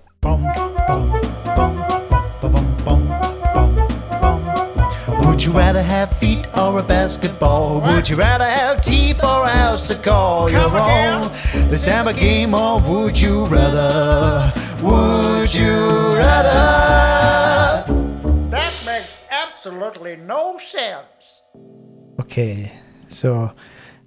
Would 5.25 5.43
you 5.43 5.51
rather 5.51 5.83
have 5.83 6.11
feet 6.17 6.47
or 6.57 6.79
a 6.79 6.83
basketball? 6.83 7.81
Would 7.81 8.09
you 8.09 8.15
rather 8.15 8.45
have 8.45 8.81
teeth 8.81 9.23
or 9.23 9.43
a 9.45 9.49
house 9.49 9.87
to 9.89 9.95
call 9.95 10.49
your 10.49 10.61
own? 10.61 11.21
The 11.69 11.77
summer 11.77 12.13
game 12.13 12.53
or 12.55 12.79
would 12.81 13.19
you 13.19 13.45
rather? 13.45 14.51
Would 14.83 15.53
you 15.53 15.87
rather? 16.15 17.66
That 19.71 19.73
makes 19.73 19.97
absolutely 19.97 20.25
no 20.25 20.57
sense. 20.57 21.41
Okay, 22.21 22.71
so 23.07 23.51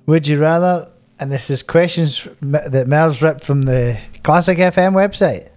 would 0.06 0.26
you 0.26 0.38
rather? 0.40 0.88
And 1.18 1.30
this 1.30 1.50
is 1.50 1.62
questions 1.62 2.26
that 2.40 2.86
Mel's 2.88 3.20
ripped 3.22 3.44
from 3.44 3.62
the 3.62 3.98
Classic 4.22 4.56
FM 4.58 4.92
website. 5.02 5.48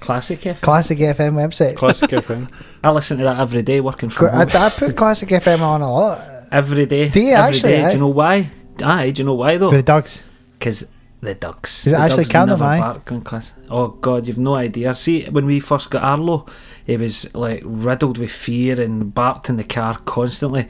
Classic 0.00 0.38
FM. 0.40 0.60
Classic 0.60 0.98
FM 0.98 1.32
website. 1.34 1.76
Classic 1.76 2.10
FM. 2.10 2.50
I 2.84 2.90
listen 2.90 3.18
to 3.18 3.24
that 3.24 3.38
every 3.40 3.62
day 3.62 3.80
working 3.80 4.10
Qu- 4.10 4.16
from 4.16 4.28
I, 4.34 4.38
home. 4.44 4.48
I 4.54 4.70
put 4.70 4.96
Classic 4.96 5.28
FM 5.28 5.60
on 5.60 5.80
a 5.82 5.92
lot 5.92 6.20
every 6.52 6.86
day. 6.86 7.08
Do 7.08 7.20
you 7.20 7.32
every 7.34 7.56
actually, 7.56 7.72
day. 7.72 7.82
eh? 7.84 7.88
Do 7.88 7.94
you 7.94 8.00
know 8.00 8.08
why? 8.08 8.50
Aye, 8.82 9.10
do 9.10 9.22
you 9.22 9.26
know 9.26 9.34
why 9.34 9.56
though? 9.56 9.70
with 9.70 9.78
the 9.80 9.82
dogs. 9.82 10.22
Because 10.58 10.86
the 11.20 11.34
ducks. 11.34 11.86
Is 11.86 11.92
it 11.92 11.96
the 11.96 12.02
actually 12.02 12.24
ducks 12.24 12.32
Canada, 12.32 12.52
never 12.52 12.64
aye? 12.64 12.80
bark 12.80 13.10
in 13.10 13.22
class. 13.22 13.54
Oh 13.70 13.88
God, 13.88 14.26
you've 14.26 14.38
no 14.38 14.54
idea. 14.54 14.94
See, 14.94 15.24
when 15.26 15.46
we 15.46 15.60
first 15.60 15.90
got 15.90 16.02
Arlo, 16.02 16.46
he 16.84 16.96
was 16.96 17.34
like 17.34 17.62
riddled 17.64 18.18
with 18.18 18.30
fear 18.32 18.80
and 18.80 19.12
barked 19.14 19.48
in 19.48 19.56
the 19.56 19.64
car 19.64 19.98
constantly. 20.04 20.68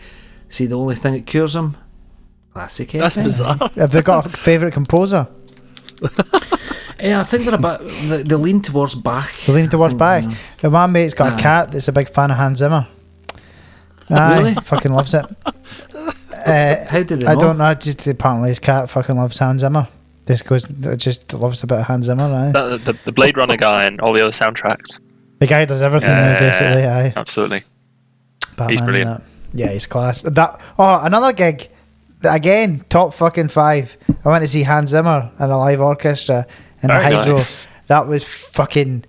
See, 0.49 0.66
the 0.66 0.79
only 0.79 0.95
thing 0.97 1.12
that 1.15 1.27
cures 1.27 1.55
him, 1.55 1.77
classic. 2.55 2.93
That's 2.93 3.16
FM. 3.19 3.23
bizarre. 3.25 3.57
Have 3.77 3.93
they 3.93 4.03
got 4.03 4.27
a 4.27 4.29
favourite 4.31 4.73
composer? 4.73 5.29
Yeah, 7.03 7.20
I 7.20 7.25
think 7.25 7.45
they're 7.45 7.55
a 7.55 7.59
bit. 7.59 7.81
They, 8.09 8.23
they 8.23 8.35
lean 8.37 8.62
towards 8.62 8.95
Bach. 8.95 9.31
They 9.47 9.53
lean 9.53 9.69
towards 9.69 9.93
think, 9.93 9.99
back. 9.99 10.23
you 10.25 10.29
know. 10.31 10.37
Well, 10.62 10.70
my 10.73 10.87
mate's 10.87 11.12
got 11.15 11.33
Aye. 11.33 11.35
a 11.35 11.39
cat 11.39 11.70
that's 11.73 11.89
a 11.89 11.93
big 11.93 12.09
fan 12.09 12.31
of 12.31 12.37
Hans 12.39 12.59
Zimmer. 12.59 12.87
Aye, 14.11 14.39
Really? 14.39 14.55
fucking 14.55 14.93
loves 14.93 15.15
it. 15.15 15.27
Uh, 16.39 16.85
How 16.87 17.03
did 17.03 17.20
they 17.20 17.27
I 17.27 17.35
know? 17.35 17.41
don't 17.41 17.59
know. 17.59 17.75
Just 17.75 18.07
apparently 18.07 18.49
his 18.51 18.61
cat 18.61 18.89
fucking 18.89 19.16
loves 19.16 19.39
Hans 19.39 19.61
Zimmer. 19.61 19.89
Just 20.29 20.45
goes, 20.45 20.63
just 20.99 21.33
loves 21.33 21.63
a 21.63 21.67
bit 21.67 21.79
of 21.79 21.87
Hans 21.87 22.05
Zimmer. 22.05 22.25
Aye. 22.25 22.53
The, 22.53 22.77
the, 22.77 22.99
the 23.07 23.13
Blade 23.13 23.39
Runner 23.39 23.57
guy 23.57 23.85
and 23.87 23.99
all 24.03 24.13
the 24.13 24.21
other 24.21 24.31
soundtracks. 24.33 25.01
The 25.39 25.47
guy 25.47 25.65
does 25.65 25.83
everything 25.83 26.11
now, 26.11 26.33
Yeah, 26.33 26.39
basically. 26.39 26.85
Aye. 26.85 27.13
Absolutely. 27.17 27.63
Batman 28.51 28.69
He's 28.69 28.83
brilliant. 28.83 29.25
Yeah, 29.55 29.71
he's 29.73 29.87
class. 29.87 30.21
That 30.23 30.61
oh, 30.79 31.01
another 31.03 31.33
gig. 31.33 31.71
Again, 32.25 32.85
top 32.91 33.15
fucking 33.15 33.49
five. 33.49 33.97
I 34.23 34.29
went 34.29 34.43
to 34.43 34.49
see 34.49 34.65
Hans 34.65 34.91
Zimmer 34.91 35.31
and 35.39 35.51
a 35.51 35.57
live 35.57 35.81
orchestra 35.81 36.47
in 36.83 36.89
the 36.89 36.95
Very 36.95 37.15
Hydro. 37.15 37.37
nice. 37.37 37.69
That 37.87 38.07
was 38.07 38.23
fucking. 38.25 39.07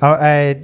Uh, 0.00 0.06
uh, 0.06 0.54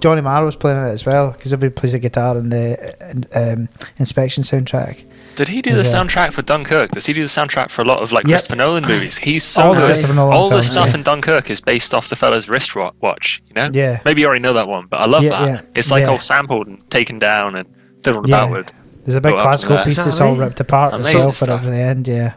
Johnny 0.00 0.20
Marr 0.20 0.44
was 0.44 0.56
playing 0.56 0.78
it 0.78 0.90
as 0.90 1.06
well 1.06 1.30
because 1.30 1.54
everybody 1.54 1.78
plays 1.80 1.94
a 1.94 1.98
guitar 1.98 2.36
in 2.36 2.50
the 2.50 3.26
um, 3.34 3.68
Inception 3.98 4.42
soundtrack. 4.42 5.04
Did 5.36 5.48
he 5.48 5.62
do 5.62 5.70
the 5.74 5.78
Yeah. 5.82 5.94
soundtrack 5.94 6.32
for 6.32 6.42
Dunkirk? 6.42 6.90
Does 6.90 7.06
he 7.06 7.12
do 7.12 7.22
the 7.22 7.28
soundtrack 7.28 7.70
for 7.70 7.82
a 7.82 7.84
lot 7.84 8.02
of 8.02 8.12
like 8.12 8.24
Yep. 8.24 8.30
Christopher 8.32 8.56
Nolan 8.56 8.84
movies? 8.86 9.16
He's 9.16 9.44
so 9.44 9.62
All 9.62 9.74
good. 9.74 9.86
Christopher 9.86 10.14
Nolan 10.14 10.36
All 10.36 10.50
the 10.50 10.62
stuff 10.62 10.88
yeah. 10.90 10.94
in 10.96 11.02
Dunkirk 11.02 11.50
is 11.50 11.60
based 11.60 11.94
off 11.94 12.08
the 12.08 12.16
fella's 12.16 12.48
wrist 12.48 12.74
wa- 12.76 12.90
watch. 13.00 13.40
You 13.48 13.54
know? 13.54 13.70
Yeah. 13.72 14.00
Maybe 14.04 14.20
you 14.20 14.26
already 14.26 14.42
know 14.42 14.52
that 14.52 14.68
one, 14.68 14.86
but 14.90 15.00
I 15.00 15.06
love 15.06 15.22
Yeah, 15.22 15.30
that. 15.30 15.46
yeah, 15.48 15.60
It's 15.74 15.90
like 15.90 16.02
yeah. 16.02 16.10
all 16.10 16.20
sampled 16.20 16.66
and 16.66 16.90
taken 16.90 17.18
down 17.18 17.56
and 17.56 17.66
fiddled 18.04 18.28
Yeah. 18.28 18.44
about 18.44 18.52
with. 18.56 18.72
There's 19.04 19.16
a 19.16 19.20
big 19.20 19.32
classical 19.38 19.76
there. 19.76 19.84
piece 19.86 19.96
that 19.96 20.04
that's 20.04 20.20
all 20.20 20.32
right? 20.32 20.40
ripped 20.40 20.60
apart 20.60 20.92
Amazing 20.92 21.16
itself 21.16 21.36
for 21.38 21.44
stuff. 21.46 21.60
over 21.62 21.70
the 21.70 21.76
end. 21.78 22.06
Yeah. 22.06 22.32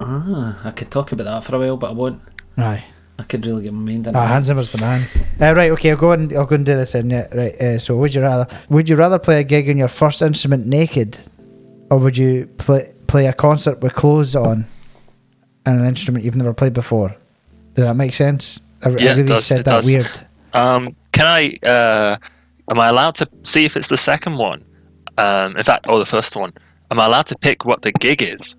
Ah, 0.00 0.58
I 0.64 0.70
could 0.72 0.90
talk 0.90 1.12
about 1.12 1.24
that 1.24 1.44
for 1.44 1.54
a 1.56 1.58
while, 1.58 1.76
but 1.76 1.90
I 1.90 1.92
won't. 1.92 2.20
Aye. 2.58 2.84
I 3.18 3.22
could 3.22 3.46
really 3.46 3.62
get 3.62 3.72
my 3.72 3.92
mind 3.92 4.08
in 4.08 4.16
Ah, 4.16 4.24
it. 4.24 4.28
Hans 4.28 4.46
Zimmer's 4.48 4.72
the 4.72 4.78
man. 4.84 5.02
Uh, 5.40 5.54
right, 5.54 5.70
okay, 5.70 5.90
I'll 5.92 5.96
go 5.96 6.10
and 6.10 6.32
I'll 6.32 6.46
go 6.46 6.56
and 6.56 6.66
do 6.66 6.74
this 6.74 6.96
in 6.96 7.10
yeah. 7.10 7.28
Right, 7.32 7.54
uh, 7.60 7.78
so 7.78 7.94
would 7.96 8.12
you 8.12 8.20
rather 8.22 8.48
would 8.68 8.88
you 8.88 8.96
rather 8.96 9.20
play 9.20 9.38
a 9.38 9.44
gig 9.44 9.70
on 9.70 9.78
your 9.78 9.86
first 9.88 10.20
instrument 10.20 10.66
naked, 10.66 11.18
or 11.90 11.98
would 11.98 12.16
you 12.16 12.46
play 12.58 12.92
play 13.06 13.26
a 13.26 13.32
concert 13.32 13.80
with 13.80 13.94
clothes 13.94 14.34
on, 14.36 14.66
and 15.66 15.80
an 15.80 15.86
instrument 15.86 16.24
you've 16.24 16.36
never 16.36 16.52
played 16.54 16.72
before? 16.72 17.10
Does 17.74 17.84
that 17.84 17.94
make 17.94 18.14
sense? 18.14 18.60
I, 18.82 18.88
I 18.88 18.92
Yeah, 18.92 19.12
it 19.12 19.16
really 19.16 19.28
does, 19.28 19.46
said 19.46 19.64
that 19.64 19.70
does. 19.70 19.86
weird. 19.86 20.20
Um, 20.52 20.94
can 21.12 21.26
I? 21.26 21.54
Uh, 21.66 22.16
am 22.70 22.78
I 22.78 22.88
allowed 22.88 23.14
to 23.16 23.28
see 23.42 23.64
if 23.64 23.76
it's 23.76 23.88
the 23.88 23.96
second 23.96 24.36
one? 24.38 24.64
Um, 25.18 25.56
in 25.56 25.62
fact, 25.62 25.88
or 25.88 25.98
the 25.98 26.04
first 26.06 26.34
one. 26.36 26.52
Am 26.90 27.00
I 27.00 27.06
allowed 27.06 27.26
to 27.28 27.36
pick 27.38 27.64
what 27.64 27.82
the 27.82 27.92
gig 27.92 28.22
is? 28.22 28.56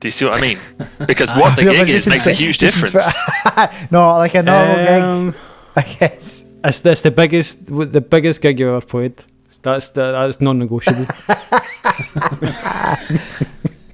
Do 0.00 0.08
you 0.08 0.12
see 0.12 0.24
what 0.24 0.34
I 0.36 0.40
mean? 0.40 0.58
Because 1.06 1.30
what 1.34 1.54
the 1.56 1.62
Yeah, 1.64 1.84
gig 1.84 1.88
is 1.94 2.06
makes 2.06 2.26
a 2.26 2.32
huge 2.32 2.58
difference. 2.58 3.14
no, 3.90 4.08
like 4.16 4.34
a 4.34 4.42
normal 4.42 4.76
gig, 4.76 5.02
Um, 5.04 5.34
I 5.76 5.82
guess. 5.82 6.44
It's, 6.64 6.84
it's 6.84 7.00
the 7.02 7.10
biggest 7.10 7.64
the 7.66 8.00
biggest 8.00 8.40
gig 8.40 8.58
you 8.58 8.68
ever 8.68 8.80
played. 8.84 9.22
That's 9.62 9.88
the, 9.90 10.12
that's 10.12 10.40
non-negotiable. 10.40 11.06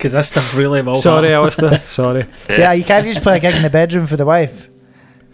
Because 0.03 0.15
that 0.15 0.25
stuff 0.25 0.57
really 0.57 0.83
will. 0.83 0.97
Sorry, 0.97 1.29
happen. 1.29 1.65
Alistair. 1.65 1.79
Sorry. 1.87 2.27
Yeah. 2.51 2.73
you 2.73 2.83
can't 2.83 3.07
just 3.07 3.23
play 3.23 3.37
a 3.37 3.41
gig 3.41 3.55
in 3.55 3.63
the 3.63 3.71
bedroom 3.71 4.09
for 4.09 4.17
the 4.17 4.27
wife. 4.27 4.67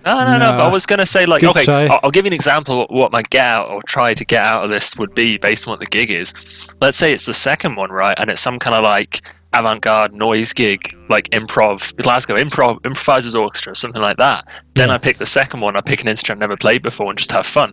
No, 0.04 0.14
no, 0.26 0.36
no. 0.36 0.56
But 0.56 0.60
I 0.60 0.68
was 0.68 0.84
going 0.84 0.98
to 0.98 1.06
say, 1.06 1.24
like, 1.24 1.40
Good 1.40 1.48
okay, 1.50 1.64
try. 1.64 1.86
I'll, 1.86 2.00
I'll 2.02 2.10
give 2.10 2.26
you 2.26 2.28
an 2.28 2.34
example 2.34 2.82
of 2.82 2.90
what 2.90 3.10
my 3.10 3.22
get 3.22 3.46
out 3.46 3.70
or 3.70 3.80
try 3.84 4.12
to 4.12 4.24
get 4.26 4.44
out 4.44 4.64
of 4.64 4.70
this 4.70 4.94
would 4.98 5.14
be 5.14 5.38
based 5.38 5.66
on 5.66 5.72
what 5.72 5.80
the 5.80 5.86
gig 5.86 6.10
is. 6.10 6.34
Let's 6.82 6.98
say 6.98 7.14
it's 7.14 7.24
the 7.24 7.32
second 7.32 7.76
one, 7.76 7.90
right? 7.90 8.14
And 8.20 8.28
it's 8.30 8.42
some 8.42 8.58
kind 8.58 8.76
of 8.76 8.82
like 8.82 9.22
avant 9.54 9.80
garde 9.80 10.12
noise 10.12 10.52
gig, 10.52 10.94
like 11.08 11.30
improv, 11.30 11.96
Glasgow 12.02 12.34
improv, 12.34 12.84
improvisers 12.84 13.34
orchestra, 13.34 13.74
something 13.74 14.02
like 14.02 14.18
that. 14.18 14.46
Then 14.74 14.88
Yeah. 14.88 14.96
I 14.96 14.98
pick 14.98 15.16
the 15.16 15.24
second 15.24 15.60
one, 15.60 15.76
I 15.76 15.80
pick 15.80 16.02
an 16.02 16.08
instrument 16.08 16.42
I've 16.42 16.50
never 16.50 16.58
played 16.58 16.82
before 16.82 17.08
and 17.08 17.16
just 17.18 17.32
have 17.32 17.46
fun. 17.46 17.72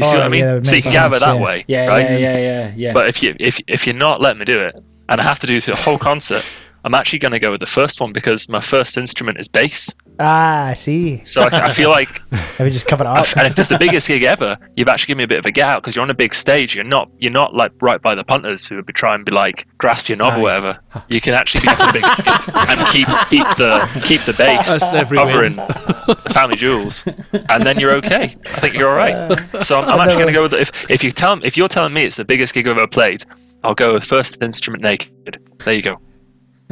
You 0.00 0.06
see 0.06 0.16
Oh, 0.16 0.20
what 0.20 0.26
I 0.26 0.28
mean? 0.30 0.40
yeah, 0.40 0.62
so 0.62 0.70
you 0.70 0.76
makes 0.76 0.82
can 0.84 0.92
get 0.92 0.96
out 0.96 1.12
it 1.14 1.20
that 1.20 1.34
yeah. 1.36 1.42
way. 1.42 1.64
Yeah, 1.68 1.86
right? 1.86 2.10
yeah, 2.10 2.16
yeah, 2.18 2.38
yeah, 2.38 2.72
yeah. 2.76 2.92
But 2.92 3.08
if 3.08 3.22
you 3.22 3.36
if 3.38 3.60
if 3.66 3.86
you're 3.86 3.94
not 3.96 4.20
letting 4.20 4.38
me 4.38 4.44
do 4.46 4.60
it, 4.60 4.74
and 5.10 5.20
I 5.20 5.24
have 5.24 5.38
to 5.40 5.46
do 5.46 5.60
the 5.60 5.76
whole 5.76 5.98
concert, 5.98 6.44
I'm 6.84 6.94
actually 6.94 7.18
going 7.18 7.32
to 7.32 7.38
go 7.38 7.50
with 7.50 7.60
the 7.60 7.66
first 7.66 8.00
one 8.00 8.12
because 8.12 8.48
my 8.48 8.60
first 8.60 8.96
instrument 8.96 9.38
is 9.38 9.48
bass. 9.48 9.94
Ah, 10.18 10.68
I 10.68 10.74
see. 10.74 11.22
So 11.24 11.42
I, 11.42 11.66
I 11.66 11.70
feel 11.72 11.90
like 11.90 12.20
Have 12.30 12.66
we 12.66 12.70
just 12.70 12.86
cover 12.86 13.04
it 13.04 13.06
up? 13.06 13.26
and 13.36 13.46
if 13.46 13.58
it's 13.58 13.68
the 13.68 13.78
biggest 13.78 14.08
gig 14.08 14.22
ever, 14.22 14.56
you've 14.76 14.88
actually 14.88 15.08
given 15.12 15.18
me 15.18 15.24
a 15.24 15.28
bit 15.28 15.38
of 15.38 15.46
a 15.46 15.50
get 15.50 15.68
out 15.68 15.82
because 15.82 15.96
you're 15.96 16.02
on 16.02 16.10
a 16.10 16.14
big 16.14 16.34
stage. 16.34 16.74
You're 16.74 16.84
not 16.84 17.10
you're 17.18 17.32
not 17.32 17.54
like 17.54 17.72
right 17.80 18.00
by 18.00 18.14
the 18.14 18.24
punters 18.24 18.66
who 18.68 18.76
would 18.76 18.86
be 18.86 18.92
trying 18.92 19.20
to 19.20 19.24
be 19.24 19.34
like 19.34 19.66
grasp 19.78 20.08
your 20.08 20.16
knob 20.18 20.38
or 20.38 20.42
whatever. 20.42 20.78
You 21.08 21.20
can 21.20 21.34
actually 21.34 21.62
be 21.62 21.68
on 21.68 21.88
a 21.88 21.92
big 21.92 22.04
and 22.04 22.86
keep 22.88 23.08
keep 23.30 23.46
the 23.56 24.02
keep 24.04 24.20
the 24.22 24.34
bass 24.34 24.68
That's 24.68 25.10
covering 25.12 25.56
the 25.56 26.30
family 26.32 26.56
jewels, 26.56 27.04
and 27.48 27.64
then 27.64 27.78
you're 27.78 27.92
okay. 27.94 28.36
I 28.46 28.60
think 28.60 28.74
you're 28.74 28.88
all 28.88 28.96
right. 28.96 29.38
So 29.62 29.78
I'm, 29.78 29.88
I'm 29.88 30.00
actually 30.00 30.16
going 30.22 30.26
to 30.28 30.32
go 30.32 30.42
with 30.42 30.54
if 30.54 30.70
if 30.90 31.04
you 31.04 31.10
tell 31.12 31.42
if 31.44 31.56
you're 31.56 31.68
telling 31.68 31.92
me 31.92 32.04
it's 32.04 32.16
the 32.16 32.24
biggest 32.24 32.54
gig 32.54 32.66
I've 32.66 32.76
ever 32.78 32.86
played, 32.86 33.24
I'll 33.62 33.74
go 33.74 33.92
with 33.92 34.04
first 34.04 34.42
instrument 34.42 34.82
naked. 34.82 35.40
There 35.64 35.74
you 35.74 35.82
go. 35.82 36.00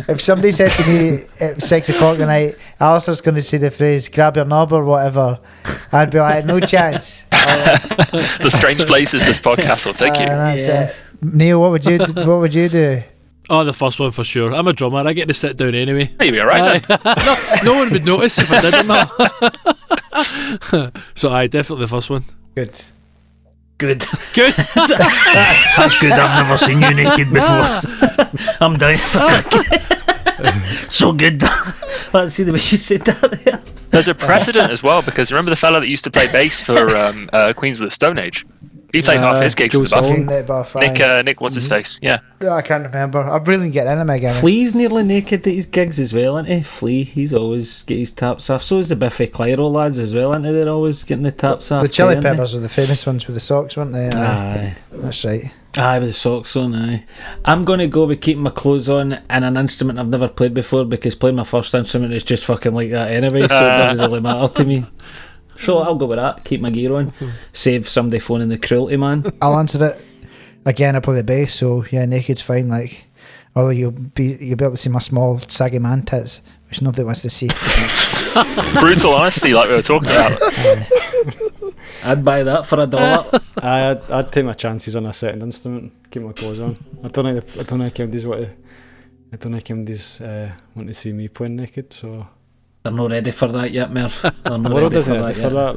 If 0.07 0.21
somebody 0.21 0.53
said 0.53 0.71
to 0.73 0.87
me 0.87 1.25
at 1.41 1.63
six 1.63 1.89
o'clock 1.89 2.21
at 2.21 2.27
night, 2.27 2.57
Alistair's 2.79 3.21
going 3.21 3.35
to 3.35 3.43
say 3.43 3.59
the 3.59 3.71
phrase 3.71 4.09
"grab 4.09 4.37
your 4.37 4.45
knob" 4.45 4.73
or 4.73 4.85
whatever, 4.85 5.41
I'd 5.93 6.11
be 6.11 6.21
like, 6.21 6.45
no 6.45 6.61
chance. 6.61 7.23
The 8.41 8.51
strange 8.55 8.85
places 8.87 9.25
this 9.27 9.39
podcast 9.39 9.87
will 9.87 9.95
take 9.95 10.13
Uh, 10.15 10.21
you. 10.21 10.27
Yes. 10.63 11.05
Neil, 11.23 11.61
what 11.61 11.71
would 11.73 11.85
you 11.87 11.99
what 11.99 12.39
would 12.41 12.55
you 12.55 12.69
do? 12.69 13.01
Oh, 13.51 13.65
the 13.65 13.73
first 13.73 13.99
one 13.99 14.11
for 14.11 14.25
sure. 14.25 14.53
I'm 14.55 14.69
a 14.69 14.73
drummer. 14.73 14.99
I 14.99 15.13
get 15.15 15.27
to 15.29 15.35
sit 15.35 15.57
down 15.57 15.75
anyway. 15.75 16.11
You'll 16.21 16.33
be 16.33 16.41
all 16.41 16.47
right 16.47 16.83
then. 16.87 16.99
No, 17.65 17.65
no 17.65 17.75
one 17.79 17.91
would 17.91 18.05
notice 18.05 18.39
if 18.39 18.51
I 18.53 18.61
didn't. 18.61 18.91
so, 21.15 21.31
I 21.31 21.47
definitely 21.47 21.85
the 21.87 21.89
first 21.89 22.11
one. 22.11 22.25
Good. 22.55 22.73
Good. 23.79 24.05
Good. 24.35 24.55
That's 24.75 25.99
good. 25.99 26.13
I've 26.13 26.45
never 26.45 26.59
seen 26.59 26.83
you 26.83 26.95
naked 26.95 27.33
before. 27.33 27.81
I'm 28.61 28.77
down. 28.77 28.99
so 30.91 31.13
good. 31.13 31.43
Let's 32.13 32.35
see 32.35 32.43
the 32.43 32.53
way 32.53 32.59
you 32.59 32.77
said 32.77 33.03
that 33.03 33.41
there. 33.45 33.61
There's 33.91 34.09
a 34.09 34.15
precedent 34.15 34.71
as 34.71 34.83
well 34.83 35.01
because 35.01 35.33
remember 35.33 35.51
the 35.51 35.57
fella 35.57 35.81
that 35.81 35.89
used 35.89 36.05
to 36.05 36.11
play 36.11 36.31
bass 36.31 36.63
for 36.63 36.95
um, 36.97 37.31
uh, 37.33 37.55
Queens 37.55 37.81
of 37.81 37.89
the 37.89 37.95
Stone 37.95 38.19
Age. 38.19 38.45
He 38.93 39.03
played 39.03 39.21
half 39.21 39.37
Uh, 39.37 39.41
his 39.43 39.55
gigs 39.55 39.77
in 39.77 39.85
the 39.85 39.89
Jules 39.91 40.09
buff. 40.09 40.19
Nick 40.19 40.47
Buff, 40.47 40.75
Nick, 40.77 40.99
aye. 41.01 41.19
uh, 41.19 41.23
Nick, 41.23 41.41
what's 41.43 41.55
his 41.55 41.67
face? 41.69 41.99
Yeah. 42.01 42.21
I 42.51 42.63
can't 42.63 42.85
remember. 42.85 43.19
I 43.21 43.37
really 43.39 43.69
get 43.71 43.87
into 43.87 44.05
my 44.07 44.19
game. 44.19 44.33
Flea's 44.33 44.75
nearly 44.75 45.03
naked 45.03 45.47
at 45.47 45.53
his 45.53 45.67
gigs 45.67 46.01
as 46.01 46.15
well, 46.15 46.39
isn't 46.39 46.51
he? 46.51 46.63
Flea, 46.63 47.05
he's 47.05 47.35
always 47.35 47.83
get 47.83 47.99
his 47.99 48.11
taps 48.13 48.49
off. 48.49 48.63
So 48.63 48.79
is 48.79 48.89
the 48.89 48.97
Biffy 48.97 49.27
Clyro 49.27 49.71
lads 49.71 49.99
as 49.99 50.15
well, 50.15 50.33
aren't 50.33 50.45
they? 50.45 50.53
They're 50.53 50.69
always 50.71 51.05
getting 51.05 51.25
the 51.25 51.33
taps 51.33 51.71
off. 51.71 51.83
The 51.83 51.89
Chili 51.89 52.15
aren't? 52.15 52.23
Peppers 52.25 52.55
were 52.55 52.61
the 52.61 52.69
famous 52.71 53.05
ones 53.05 53.27
with 53.27 53.35
the 53.37 53.41
socks, 53.41 53.77
weren't 53.77 53.93
they? 53.93 54.09
Aye. 54.09 54.15
Aye. 54.17 54.77
That's 54.93 55.25
right. 55.25 55.51
Aye, 55.77 55.99
with 55.99 56.09
the 56.09 56.13
socks 56.15 56.57
on, 56.57 56.75
aye. 56.75 57.05
I'm 57.45 57.65
going 57.67 57.79
to 57.81 57.87
go 57.89 58.07
with 58.07 58.21
keeping 58.23 58.43
my 58.43 58.51
clothes 58.51 58.89
on 58.89 59.21
and 59.29 59.45
an 59.45 59.57
instrument 59.59 59.99
I've 59.99 60.09
never 60.09 60.27
played 60.27 60.55
before 60.55 60.85
because 60.87 61.15
playing 61.15 61.37
my 61.37 61.45
first 61.45 61.75
instrument 61.75 62.15
is 62.15 62.25
just 62.25 62.45
fucking 62.47 62.75
like 62.75 62.91
that 62.91 63.13
anyway, 63.13 63.41
so 63.41 63.45
it 63.45 63.49
doesn't 63.49 63.99
really 64.11 64.21
matter 64.21 64.53
to 64.55 64.65
me. 64.65 64.87
So 65.61 65.79
I'll 65.79 65.97
go 65.97 66.07
with 66.07 66.19
that, 66.19 66.45
keep 66.45 66.61
my 66.61 66.71
gear 66.71 66.95
on, 66.95 67.13
save 67.53 67.89
somebody 67.89 68.21
phoning 68.21 68.49
the 68.49 68.59
cruelty 68.59 68.97
man. 68.97 69.25
I'll 69.43 69.59
answer 69.59 69.85
it. 69.85 70.05
Again, 70.65 70.97
I 70.97 71.01
play 71.01 71.17
the 71.17 71.25
bass, 71.25 71.55
so 71.55 71.85
yeah, 71.91 72.05
naked's 72.05 72.43
fine. 72.43 72.69
Like, 72.69 73.05
although 73.57 73.71
you'll 73.71 73.91
be 73.91 74.37
you'll 74.41 74.57
be 74.57 74.65
able 74.65 74.75
to 74.75 74.77
see 74.77 74.91
my 74.91 74.99
small 74.99 75.39
saggy 75.39 75.79
man 75.79 76.03
tits, 76.03 76.43
which 76.69 76.83
nobody 76.83 77.05
wants 77.05 77.23
to 77.23 77.31
see. 77.31 77.49
Brutal 78.81 79.15
honesty, 79.15 79.55
like 79.55 79.69
we 79.69 79.77
were 79.77 79.83
talking 79.83 80.11
about. 80.11 80.41
I'd 82.05 82.25
buy 82.25 82.43
that 82.43 82.67
for 82.67 82.81
a 82.81 82.87
dollar. 82.87 83.41
Aye, 83.63 83.91
I'd, 83.91 84.11
I'd 84.11 84.33
take 84.33 84.45
my 84.45 84.53
chances 84.53 84.95
on 84.95 85.07
a 85.07 85.13
second 85.13 85.43
instrument, 85.43 85.93
keep 86.11 86.23
my 86.23 86.33
clothes 86.33 86.61
on. 86.61 86.77
I 87.03 87.09
don't 87.09 87.43
think 87.43 87.59
I 87.59 87.63
don't 87.65 87.91
think 87.91 88.13
MD's 88.13 88.27
what 88.27 88.37
to, 88.37 88.51
I 89.33 89.37
don't 89.37 89.53
think 89.53 89.67
MD's 89.67 90.21
uh, 90.21 90.53
want 90.75 90.89
to 90.89 90.95
see 90.95 91.13
me 91.13 91.29
playing 91.29 91.57
naked. 91.57 91.93
So 91.93 92.27
They're 92.89 92.97
not 92.97 93.11
ready 93.11 93.31
for 93.31 93.49
that 93.49 93.71
yet, 93.71 93.91
Mer. 93.93 94.09
They're 94.09 94.33
not 94.59 94.73
ready 94.73 95.03
for 95.03 95.13
ready 95.13 95.25
that 95.25 95.35
for 95.35 95.41
yet. 95.41 95.53
that. 95.53 95.77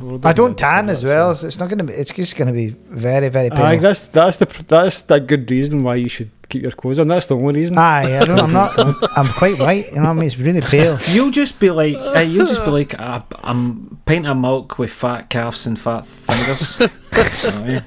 nah, 0.00 0.28
I 0.28 0.32
don't 0.32 0.58
tan 0.58 0.88
as 0.90 1.04
well. 1.04 1.34
so- 1.34 1.42
So 1.42 1.46
it's 1.46 1.58
not 1.60 1.68
gonna 1.68 1.84
be. 1.84 1.92
It's 1.92 2.10
just 2.10 2.36
gonna 2.36 2.52
be 2.52 2.74
very, 2.90 3.28
very 3.28 3.50
pale. 3.50 3.64
Aye, 3.64 3.76
that's 3.78 4.00
that's 4.08 4.36
the 4.38 4.46
pr- 4.46 4.62
that's 4.66 5.02
the 5.02 5.20
good 5.20 5.48
reason 5.50 5.82
why 5.84 5.94
you 5.94 6.08
should 6.08 6.30
keep 6.48 6.62
your 6.62 6.72
clothes 6.72 6.98
on. 6.98 7.06
That's 7.08 7.26
the 7.26 7.36
only 7.36 7.60
reason. 7.60 7.78
Aye, 7.78 8.18
I 8.20 8.24
don't, 8.24 8.40
I'm 8.40 8.52
not. 8.52 8.76
I'm, 8.78 8.94
I'm 9.16 9.28
quite 9.34 9.58
white. 9.58 9.88
You 9.90 9.96
know 9.96 10.02
what 10.02 10.08
I 10.10 10.12
mean? 10.14 10.24
It's 10.26 10.38
really 10.38 10.60
pale. 10.62 10.98
You'll 11.08 11.30
just 11.30 11.60
be 11.60 11.70
like, 11.70 11.94
uh, 11.96 12.18
you'll 12.20 12.46
just 12.48 12.64
be 12.64 12.70
like, 12.72 12.98
uh, 12.98 13.20
I'm 13.44 13.98
pint 14.04 14.26
of 14.26 14.36
milk 14.36 14.78
with 14.78 14.90
fat 14.90 15.30
calves 15.30 15.66
and 15.66 15.78
fat 15.78 16.04
fingers. 16.04 16.80
You 16.80 16.86
know 16.88 16.92
what 17.38 17.54
I 17.54 17.68
mean? 17.68 17.84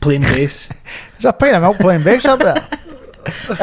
Plain 0.00 0.20
bass. 0.22 0.68
There's 1.12 1.24
a 1.24 1.32
pint 1.32 1.56
of 1.56 1.62
milk 1.62 1.78
playing 1.78 2.02
bass 2.04 2.24
up 2.26 2.40
there. 2.40 2.60
Look 3.48 3.58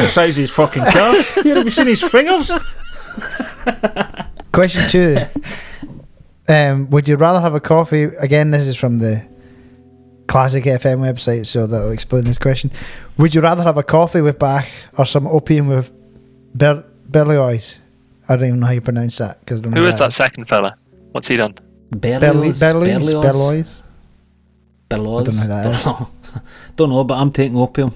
the 0.00 0.06
size 0.08 0.36
of 0.36 0.42
his 0.42 0.50
fucking 0.50 0.82
calf. 0.84 1.36
You 1.44 1.54
have 1.56 1.64
you 1.64 1.70
seen 1.70 1.86
his 1.86 2.02
fingers? 2.02 2.50
Question 4.52 4.88
two. 4.88 5.16
Um, 6.48 6.90
would 6.90 7.08
you 7.08 7.16
rather 7.16 7.40
have 7.40 7.54
a 7.54 7.60
coffee? 7.60 8.04
Again, 8.04 8.50
this 8.50 8.66
is 8.68 8.76
from 8.76 8.98
the 8.98 9.26
classic 10.26 10.64
FM 10.64 10.98
website, 11.00 11.46
so 11.46 11.66
that'll 11.66 11.90
explain 11.92 12.24
this 12.24 12.38
question. 12.38 12.70
Would 13.18 13.34
you 13.34 13.40
rather 13.40 13.62
have 13.62 13.78
a 13.78 13.82
coffee 13.82 14.20
with 14.20 14.38
Bach 14.38 14.66
or 14.98 15.04
some 15.06 15.26
opium 15.26 15.68
with 15.68 15.90
Ber- 16.54 16.84
Berlioz? 17.08 17.78
I 18.28 18.36
don't 18.36 18.48
even 18.48 18.60
know 18.60 18.66
how 18.66 18.72
you 18.72 18.80
pronounce 18.80 19.18
that 19.18 19.40
because 19.40 19.60
Who 19.60 19.86
is 19.86 19.98
that 19.98 20.12
second 20.12 20.46
fella? 20.46 20.76
What's 21.12 21.28
he 21.28 21.36
done? 21.36 21.54
Berlioz. 21.90 22.58
Berlioz. 22.60 23.12
Berlioz. 23.12 23.22
Berlioz. 23.22 23.82
I 24.90 24.96
don't 24.96 25.04
know 25.04 25.42
who 25.42 25.48
that 25.48 25.66
is. 25.74 25.84
Don't 26.76 26.90
know, 26.90 27.04
but 27.04 27.14
I'm 27.14 27.30
taking 27.30 27.56
opium. 27.56 27.94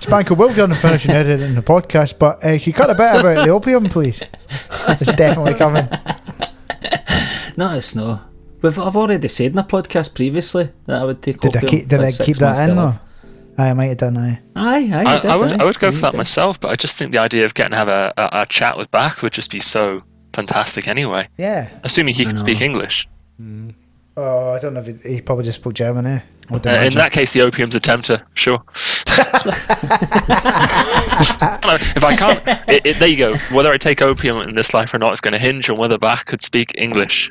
Spanko 0.00 0.36
will 0.36 0.48
done 0.48 0.60
on 0.64 0.68
the 0.70 0.74
finishing 0.76 1.10
editing 1.12 1.54
the 1.54 1.62
podcast, 1.62 2.18
but 2.18 2.38
uh, 2.44 2.58
can 2.58 2.60
you 2.64 2.72
cut 2.72 2.90
a 2.90 2.94
bit 2.94 3.20
about 3.20 3.44
the 3.44 3.50
opium, 3.50 3.84
please? 3.86 4.22
It's 4.88 5.12
definitely 5.16 5.54
coming. 5.54 5.88
No, 7.58 7.74
it's 7.74 7.94
no. 7.94 8.20
We've, 8.60 8.78
I've 8.78 8.96
already 8.96 9.28
said 9.28 9.52
in 9.52 9.58
a 9.58 9.64
podcast 9.64 10.14
previously 10.14 10.68
that 10.84 11.00
I 11.00 11.04
would 11.06 11.22
take 11.22 11.40
Did 11.40 11.56
I 11.56 11.60
opium. 11.60 11.70
keep? 11.70 11.88
Did 11.88 12.00
for 12.00 12.04
I 12.04 12.12
keep 12.12 12.36
that 12.36 12.68
in 12.68 12.76
though? 12.76 12.98
I 13.56 13.72
might 13.72 13.86
have 13.86 13.96
done. 13.96 14.18
Aye. 14.18 14.40
Aye, 14.54 14.90
aye, 14.92 15.04
I, 15.16 15.18
did, 15.20 15.30
I 15.30 15.36
would 15.36 15.52
aye. 15.52 15.56
I 15.60 15.64
would 15.64 15.78
go 15.78 15.90
for 15.90 16.00
that 16.02 16.10
did. 16.10 16.18
myself, 16.18 16.60
but 16.60 16.68
I 16.70 16.74
just 16.74 16.98
think 16.98 17.12
the 17.12 17.18
idea 17.18 17.46
of 17.46 17.54
getting 17.54 17.70
to 17.70 17.76
have 17.78 17.88
a, 17.88 18.12
a, 18.18 18.28
a 18.42 18.46
chat 18.46 18.76
with 18.76 18.90
Bach 18.90 19.22
would 19.22 19.32
just 19.32 19.50
be 19.50 19.58
so 19.60 20.02
fantastic 20.34 20.86
anyway. 20.86 21.28
Yeah. 21.38 21.70
Assuming 21.82 22.14
he 22.14 22.24
I 22.24 22.26
can 22.26 22.36
speak 22.36 22.60
know. 22.60 22.66
English. 22.66 23.08
Oh, 24.18 24.50
I 24.50 24.58
don't 24.58 24.74
know 24.74 24.80
if 24.80 25.02
he, 25.02 25.14
he 25.14 25.20
probably 25.22 25.44
just 25.44 25.60
spoke 25.60 25.72
German. 25.72 26.04
Eh? 26.04 26.20
I 26.48 26.52
would 26.52 26.66
Uh, 26.66 26.80
in 26.80 26.94
that 26.94 27.12
case, 27.12 27.32
the 27.32 27.40
opium's 27.42 27.74
a 27.74 27.80
tempter, 27.80 28.24
sure. 28.34 28.62
No, 31.66 31.74
if 31.74 32.04
I 32.04 32.14
can't, 32.14 32.40
it, 32.68 32.86
it, 32.86 32.98
there 32.98 33.08
you 33.08 33.16
go. 33.16 33.36
Whether 33.52 33.72
I 33.72 33.78
take 33.78 34.02
opium 34.02 34.36
in 34.48 34.54
this 34.54 34.72
life 34.74 34.92
or 34.94 34.98
not 34.98 35.12
is 35.12 35.20
going 35.20 35.32
to 35.32 35.38
hinge 35.38 35.68
on 35.70 35.78
whether 35.78 35.98
Bach 35.98 36.26
could 36.26 36.42
speak 36.42 36.72
English. 36.76 37.30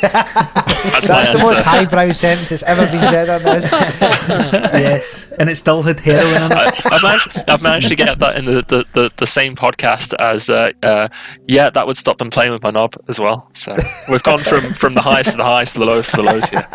That's, 0.00 0.02
my 0.02 1.22
That's 1.22 1.32
the 1.32 1.38
most 1.38 1.56
answer. 1.56 1.62
highbrow 1.62 2.12
sentence 2.12 2.48
that's 2.48 2.62
ever 2.62 2.86
been 2.86 3.02
said 3.12 3.28
on 3.28 3.42
this. 3.42 3.70
yes, 3.72 5.32
and 5.38 5.50
it 5.50 5.56
still 5.56 5.82
had 5.82 6.00
heroin 6.00 6.50
in 6.50 6.52
it. 6.52 6.56
I, 6.56 6.94
I've, 6.94 7.02
managed, 7.02 7.50
I've 7.50 7.62
managed 7.62 7.88
to 7.88 7.96
get 7.96 8.18
that 8.20 8.36
in 8.36 8.44
the, 8.46 8.62
the, 8.68 8.84
the, 8.94 9.10
the 9.16 9.26
same 9.26 9.56
podcast 9.56 10.14
as, 10.20 10.48
uh, 10.48 10.70
uh, 10.82 11.08
yeah, 11.48 11.68
that 11.70 11.86
would 11.86 11.96
stop 11.96 12.18
them 12.18 12.30
playing 12.30 12.52
with 12.52 12.62
my 12.62 12.70
knob 12.70 12.94
as 13.08 13.18
well. 13.18 13.50
So 13.52 13.76
we've 14.08 14.22
gone 14.22 14.38
from, 14.38 14.72
from 14.74 14.94
the 14.94 15.02
highest 15.02 15.32
to 15.32 15.36
the 15.36 15.44
highest 15.44 15.74
to 15.74 15.80
the 15.80 15.86
lowest 15.86 16.12
to 16.12 16.16
the 16.18 16.22
lowest 16.22 16.50
here. 16.50 16.66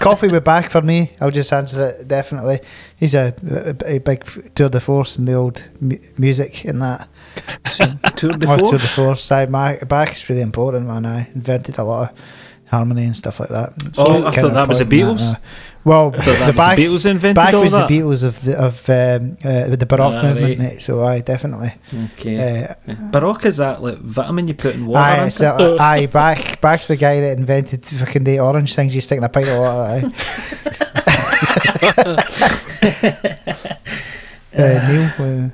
Coffee 0.00 0.15
with 0.22 0.44
Bach 0.44 0.70
for 0.70 0.82
me. 0.82 1.12
I'll 1.20 1.30
just 1.30 1.52
answer 1.52 1.86
it 1.88 2.08
definitely. 2.08 2.60
He's 2.96 3.14
a, 3.14 3.34
a, 3.50 3.94
a 3.94 3.98
big 3.98 4.24
tour 4.54 4.68
de 4.68 4.80
force 4.80 5.16
in 5.18 5.24
the 5.26 5.34
old 5.34 5.68
mu- 5.80 5.98
music 6.18 6.64
and 6.64 6.82
that. 6.82 7.08
So, 7.70 7.84
Tour 8.16 8.32
de 8.32 8.46
oh, 8.50 8.56
tour 8.56 8.68
force. 8.70 8.82
de 8.82 8.88
force. 8.88 9.22
Side 9.24 9.52
Bach 9.52 10.10
is 10.12 10.28
really 10.28 10.40
important, 10.42 10.86
man. 10.86 11.04
I 11.06 11.28
invented 11.34 11.78
a 11.78 11.84
lot 11.84 12.10
of 12.12 12.18
harmony 12.70 13.04
and 13.04 13.16
stuff 13.16 13.38
like 13.40 13.50
that. 13.50 13.72
Oh, 13.98 14.26
I 14.26 14.30
thought 14.30 14.54
that 14.54 14.68
was 14.68 14.78
the 14.78 14.84
Beatles. 14.84 15.18
that, 15.18 15.36
uh, 15.36 15.40
well, 15.86 16.10
the 16.10 16.18
that 16.18 16.46
was 16.48 16.56
Bach, 16.56 16.76
the 16.76 16.84
Beatles 16.84 17.06
invented 17.06 17.36
Bach 17.36 17.54
all 17.54 17.62
was 17.62 17.72
that. 17.72 17.88
the 17.88 17.98
Beatles 18.00 18.24
of 18.24 18.42
the 18.44 18.54
of 18.58 18.90
um, 18.90 19.38
uh, 19.44 19.76
the 19.76 19.86
Baroque 19.86 20.14
Ah, 20.14 20.22
movement, 20.22 20.44
right. 20.46 20.58
mate. 20.58 20.82
So 20.82 21.02
I 21.02 21.20
definitely. 21.20 21.72
Okay. 22.18 22.36
Uh, 22.66 22.94
Baroque 23.12 23.46
is 23.46 23.56
that 23.58 23.82
like 23.82 23.98
vitamin 23.98 24.48
you 24.48 24.54
put 24.54 24.74
in 24.74 24.84
water? 24.86 24.98
Aye, 24.98 25.22
ain't 25.24 25.32
so, 25.32 25.74
it? 25.74 25.80
aye, 25.80 26.06
Bach, 26.06 26.60
Bach's 26.60 26.88
the 26.88 26.96
guy 26.96 27.20
that 27.20 27.38
invented 27.38 27.84
fucking 27.84 28.24
the 28.24 28.40
orange 28.40 28.74
things 28.74 28.94
you 28.94 29.00
stick 29.00 29.18
in 29.18 29.24
a 29.24 29.28
pint 29.28 29.48
of 29.48 29.58
water. 29.60 30.10
Uh, 34.58 34.88
Neil, 34.88 35.04
uh, 35.18 35.48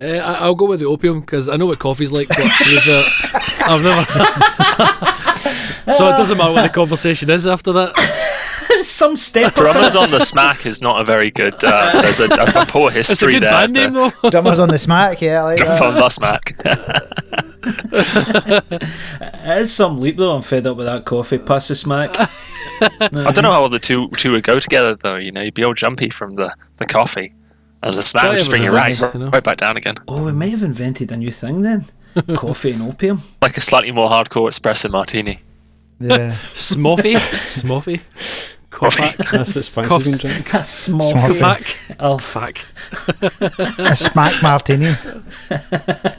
Uh, 0.00 0.06
I, 0.18 0.34
I'll 0.44 0.54
go 0.54 0.66
with 0.66 0.80
the 0.80 0.86
opium 0.86 1.20
because 1.20 1.48
I 1.50 1.56
know 1.56 1.66
what 1.66 1.78
coffee's 1.78 2.10
like. 2.10 2.28
But 2.28 2.38
there's 2.38 2.88
a, 2.88 3.04
I've 3.60 3.82
never. 3.82 4.02
so 5.92 6.08
it 6.08 6.16
doesn't 6.16 6.38
matter 6.38 6.52
what 6.52 6.62
the 6.62 6.68
conversation 6.70 7.28
is 7.30 7.46
after 7.46 7.72
that. 7.74 7.92
Some 8.94 9.16
step. 9.16 9.54
Drummers 9.56 9.96
on 9.96 10.12
the 10.12 10.20
Smack 10.20 10.66
is 10.66 10.80
not 10.80 11.00
a 11.00 11.04
very 11.04 11.32
good. 11.32 11.52
Uh, 11.64 12.00
there's 12.00 12.20
a, 12.20 12.26
a 12.26 12.64
poor 12.66 12.90
It's 12.94 13.08
a 13.08 13.12
history 13.12 13.32
good 13.32 13.42
there. 13.42 13.50
band 13.50 13.72
name 13.72 13.92
though. 13.92 14.12
drummers 14.30 14.60
on 14.60 14.68
the 14.68 14.78
smack, 14.78 15.20
yeah, 15.20 15.42
like 15.42 15.58
Drummers 15.58 15.78
that. 15.80 15.84
on 15.84 15.94
the 15.94 16.08
Smack. 16.10 16.62
It 19.46 19.58
is 19.62 19.72
some 19.72 19.98
leap 20.00 20.16
though. 20.16 20.36
I'm 20.36 20.42
fed 20.42 20.66
up 20.68 20.76
with 20.76 20.86
that 20.86 21.04
coffee. 21.04 21.38
Pass 21.38 21.66
the 21.68 21.74
smack. 21.76 22.10
I 22.80 23.32
don't 23.32 23.42
know 23.42 23.50
how 23.52 23.66
the 23.68 23.78
two 23.80 24.08
two 24.10 24.30
would 24.32 24.44
go 24.44 24.58
together 24.60 24.94
though. 24.94 25.16
You 25.16 25.32
know, 25.32 25.42
you'd 25.42 25.54
be 25.54 25.64
all 25.64 25.74
jumpy 25.74 26.08
from 26.10 26.36
the, 26.36 26.54
the 26.78 26.86
coffee, 26.86 27.34
and 27.82 27.94
the 27.96 28.02
Smack 28.02 28.24
would 28.28 28.38
just 28.38 28.50
bring 28.50 28.62
you 28.62 28.70
right 28.70 28.96
you 28.98 29.18
know. 29.20 29.28
right 29.30 29.42
back 29.42 29.56
down 29.58 29.76
again. 29.76 29.96
Oh, 30.08 30.24
we 30.24 30.30
may 30.32 30.50
have 30.50 30.62
invented 30.62 31.10
a 31.12 31.16
new 31.16 31.32
thing 31.32 31.62
then. 31.62 31.86
coffee 32.36 32.70
and 32.72 32.82
opium. 32.82 33.22
Like 33.42 33.56
a 33.56 33.60
slightly 33.60 33.90
more 33.92 34.08
hardcore 34.08 34.48
espresso 34.50 34.88
martini. 34.90 35.40
Yeah. 36.00 36.32
Smoffy, 36.52 37.14
Smoffy, 37.44 38.00
Kopak, 38.74 39.16
That's 39.30 39.54
what 39.76 39.86
Spanky's 39.86 40.22
been. 40.22 40.60
A 40.60 40.64
small 40.64 41.10
Small 41.12 41.54
fee. 41.54 41.94
Oh, 42.00 42.18
Fuck. 42.18 42.58
a 43.78 43.94
smack 43.96 44.42
martini. 44.42 44.86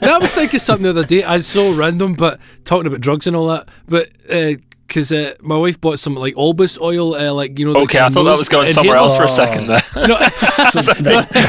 No, 0.02 0.14
I 0.14 0.18
was 0.18 0.30
thinking 0.30 0.58
something 0.58 0.84
the 0.84 0.90
other 0.90 1.04
day. 1.04 1.22
I 1.22 1.36
was 1.36 1.46
so 1.46 1.74
random, 1.74 2.14
but 2.14 2.40
talking 2.64 2.86
about 2.86 3.00
drugs 3.02 3.26
and 3.26 3.36
all 3.36 3.48
that. 3.48 3.68
But 3.86 4.10
uh, 4.30 4.54
because 4.86 5.12
uh, 5.12 5.34
my 5.40 5.56
wife 5.56 5.80
bought 5.80 5.98
some 5.98 6.14
like 6.14 6.34
Olbas 6.34 6.80
oil, 6.80 7.14
uh, 7.14 7.32
like 7.32 7.58
you 7.58 7.72
know. 7.72 7.80
Okay, 7.82 7.98
I 8.00 8.08
thought 8.08 8.24
that 8.24 8.36
was 8.38 8.48
going 8.48 8.70
somewhere 8.70 8.96
else 8.96 9.16
for 9.16 9.24
a 9.24 9.28
second 9.28 9.66
there. 9.68 9.82
No, 10.06 10.16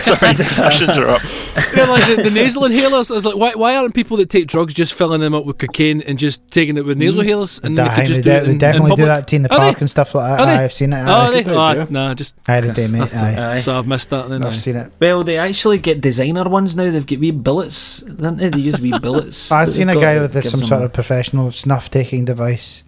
sorry, 0.01 0.35
I 0.37 0.69
should 0.69 0.89
interrupt. 0.89 1.23
you 1.71 1.77
know, 1.77 1.91
like 1.91 2.05
the, 2.15 2.21
the 2.23 2.31
nasal 2.31 2.63
inhalers. 2.63 3.11
I 3.11 3.13
was 3.13 3.25
like, 3.25 3.35
why, 3.35 3.53
why 3.55 3.75
aren't 3.75 3.93
people 3.93 4.17
that 4.17 4.29
take 4.29 4.47
drugs 4.47 4.73
just 4.73 4.93
filling 4.93 5.21
them 5.21 5.33
up 5.33 5.45
with 5.45 5.57
cocaine 5.57 6.01
and 6.01 6.17
just 6.17 6.47
taking 6.49 6.77
it 6.77 6.85
with 6.85 6.97
nasal 6.97 7.23
inhalers 7.23 7.63
and 7.63 7.77
they 7.77 7.81
Aye, 7.83 7.95
could 7.95 8.05
just 8.05 8.23
they, 8.23 8.23
do 8.23 8.29
de- 8.29 8.37
it 8.37 8.45
they 8.45 8.51
in, 8.53 8.57
definitely 8.57 8.91
in 8.91 8.95
do 8.97 9.05
that 9.05 9.33
in 9.33 9.43
the 9.43 9.53
Are 9.53 9.57
park 9.57 9.75
they? 9.75 9.81
and 9.81 9.89
stuff 9.89 10.15
like 10.15 10.37
that. 10.37 10.39
Are 10.39 10.45
they? 10.45 10.51
Aye, 10.53 10.63
I've 10.63 10.73
seen 10.73 10.93
it. 10.93 11.03
Oh, 11.07 11.31
they? 11.31 11.43
good 11.43 11.53
Oh, 11.53 11.59
idea. 11.59 11.87
nah, 11.89 12.13
just 12.13 12.35
I 12.49 12.61
did, 12.61 12.75
day, 12.75 12.87
mate. 12.87 13.13
Aye. 13.15 13.53
Aye. 13.55 13.59
so 13.59 13.77
I've 13.77 13.87
missed 13.87 14.09
that. 14.09 14.29
Then 14.29 14.43
I've 14.43 14.53
aye. 14.53 14.55
seen 14.55 14.75
it. 14.75 14.91
Well, 14.99 15.23
they 15.23 15.37
actually 15.37 15.77
get 15.77 16.01
designer 16.01 16.47
ones 16.49 16.75
now. 16.75 16.89
They've 16.91 17.05
got 17.05 17.19
wee 17.19 17.31
billets, 17.31 18.01
don't 18.01 18.37
they? 18.37 18.49
They 18.49 18.59
use 18.59 18.79
wee 18.79 18.97
billets. 18.99 19.51
I've 19.51 19.69
seen 19.69 19.89
a 19.89 19.95
guy 19.95 20.19
with 20.19 20.45
some 20.47 20.61
sort 20.63 20.81
of 20.83 20.93
professional 20.93 21.51
snuff 21.51 21.89
taking 21.89 22.25
device, 22.25 22.83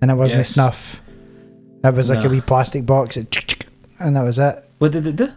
and 0.00 0.10
it 0.10 0.14
wasn't 0.14 0.38
Yes. 0.38 0.50
a 0.50 0.52
snuff. 0.54 1.00
It 1.84 1.94
was 1.94 2.10
like 2.10 2.24
a 2.24 2.28
wee 2.28 2.40
plastic 2.40 2.84
box, 2.86 3.16
and 3.16 3.26
that 4.16 4.22
was 4.22 4.38
it. 4.38 4.64
What 4.78 4.92
did 4.92 5.06
it 5.06 5.16
do? 5.16 5.28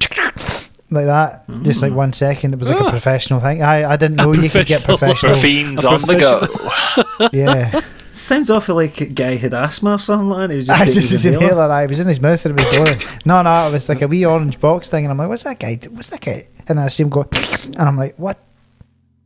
like 0.93 1.05
that, 1.05 1.45
just 1.63 1.81
like 1.81 1.93
one 1.93 2.11
second. 2.13 2.53
It 2.53 2.59
was 2.59 2.69
like 2.69 2.79
a 2.79 2.85
Ah. 2.85 2.89
professional 2.89 3.39
thing. 3.39 3.63
I 3.63 3.91
I 3.93 3.95
didn't 3.95 4.17
know 4.17 4.33
you 4.33 4.49
could 4.49 4.65
get 4.67 4.83
professional. 4.83 4.97
professional. 4.97 5.33
Fiends 5.35 5.83
a 5.83 5.89
on 5.89 6.01
the 6.01 6.15
go. 6.15 7.29
yeah, 7.31 7.79
Sounds 8.11 8.49
awful 8.49 8.75
like 8.75 8.99
a 8.99 9.05
guy 9.05 9.35
had 9.37 9.53
asthma 9.53 9.91
or 9.93 9.97
something 9.99 10.27
like 10.29 10.49
that. 10.49 10.51
He 10.51 10.57
was 10.57 10.67
just 10.67 10.81
I 10.81 10.85
just 10.85 10.95
his 10.97 11.09
his 11.11 11.25
inhaler. 11.25 11.43
inhaler. 11.45 11.71
I 11.71 11.85
was 11.85 11.99
in 12.01 12.07
his 12.09 12.19
mouth 12.19 12.45
and 12.45 12.59
it 12.59 12.65
was 12.65 12.75
blowing. 12.75 12.99
no, 13.25 13.41
no, 13.41 13.67
it 13.69 13.71
was 13.71 13.87
like 13.87 14.01
a 14.01 14.07
wee 14.07 14.25
orange 14.25 14.59
box 14.59 14.89
thing, 14.89 15.05
and 15.05 15.11
I'm 15.11 15.17
like, 15.17 15.29
"What's 15.29 15.43
that 15.43 15.59
guy? 15.59 15.79
What's 15.91 16.09
that 16.09 16.19
guy?" 16.21 16.47
And 16.67 16.77
I 16.79 16.87
see 16.87 17.03
him 17.03 17.09
go, 17.09 17.25
and 17.65 17.77
I'm 17.79 17.95
like, 17.97 18.15
"What?" 18.17 18.37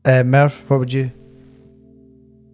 Uh, 0.05 0.21
Merv, 0.23 0.53
what 0.67 0.79
would 0.79 0.93
you? 0.93 1.11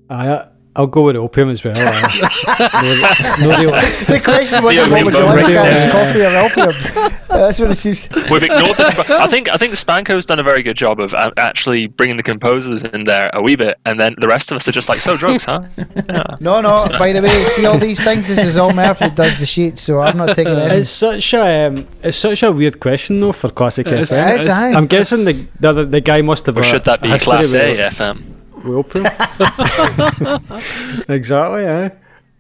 I, 0.10 0.48
I'll 0.76 0.88
go 0.88 1.02
with 1.04 1.16
opium 1.18 1.50
as 1.50 1.64
well. 1.64 1.74
aye. 1.78 3.38
no, 3.42 3.48
no 3.50 3.60
real, 3.60 3.72
The 4.08 4.22
question 4.24 4.64
wasn't 4.64 4.90
The 4.90 4.96
what 4.96 5.06
would 5.06 5.14
you 5.14 5.20
like, 5.24 5.44
opium. 5.46 5.54
guys? 5.54 5.92
Coffee 5.92 6.22
or 6.22 6.70
opium? 6.72 7.14
Uh, 7.30 7.38
That's 7.38 7.60
what 7.60 7.72
it 7.72 7.76
seems. 7.76 8.08
We've 8.30 8.44
ignored 8.44 8.78
the. 8.78 9.18
I 9.20 9.28
think 9.28 9.50
I 9.50 9.58
think 9.58 9.74
Spanko's 9.74 10.26
done 10.26 10.40
a 10.40 10.44
very 10.44 10.64
good 10.64 10.78
job 10.78 11.00
of 11.00 11.14
actually 11.38 11.88
bringing 11.88 12.18
the 12.18 12.24
composers 12.24 12.84
in 12.86 13.04
there 13.04 13.30
a 13.34 13.42
wee 13.44 13.56
bit, 13.56 13.78
and 13.86 14.00
then 14.00 14.16
the 14.20 14.28
rest 14.28 14.52
of 14.52 14.56
us 14.58 14.68
are 14.68 14.72
just 14.72 14.88
like, 14.90 15.00
so 15.00 15.18
drugs, 15.18 15.44
huh? 15.46 15.64
Yeah. 15.78 16.24
No, 16.40 16.62
no. 16.62 16.78
By 17.00 17.12
the 17.14 17.22
way, 17.22 17.44
see 17.46 17.66
all 17.66 17.78
these 17.78 18.02
things. 18.04 18.28
This 18.28 18.44
is 18.44 18.58
all 18.58 18.74
Merv 18.74 19.00
that 19.00 19.16
does 19.16 19.40
the 19.40 19.46
sheets, 19.46 19.82
so 19.82 20.00
I'm 20.00 20.18
not 20.18 20.36
taking 20.36 20.54
it. 20.54 20.72
it's 20.72 20.90
such 20.90 21.34
a 21.34 21.68
um, 21.68 21.88
it's 22.04 22.18
such 22.18 22.44
a 22.44 22.52
weird 22.52 22.80
question 22.80 23.20
though 23.20 23.32
for 23.34 23.50
classic 23.50 23.88
It 23.88 23.94
is. 23.94 24.12
FM. 24.12 24.36
It 24.36 24.42
is, 24.42 24.48
aye. 24.50 24.72
I'm 24.74 24.88
guessing 24.88 25.26
the, 25.26 25.34
the 25.60 25.86
the 25.86 26.02
guy 26.02 26.22
must 26.22 26.46
have. 26.46 26.56
Or 26.58 26.62
a- 26.62 26.64
should 26.64 26.84
that 26.86 27.02
be 27.02 27.10
history 27.10 27.32
Class 27.34 27.54
with- 27.54 27.62
A 27.62 27.78
FM? 27.90 28.24
Opium. 28.66 29.06
exactly. 31.10 31.68
Aye. 31.68 31.92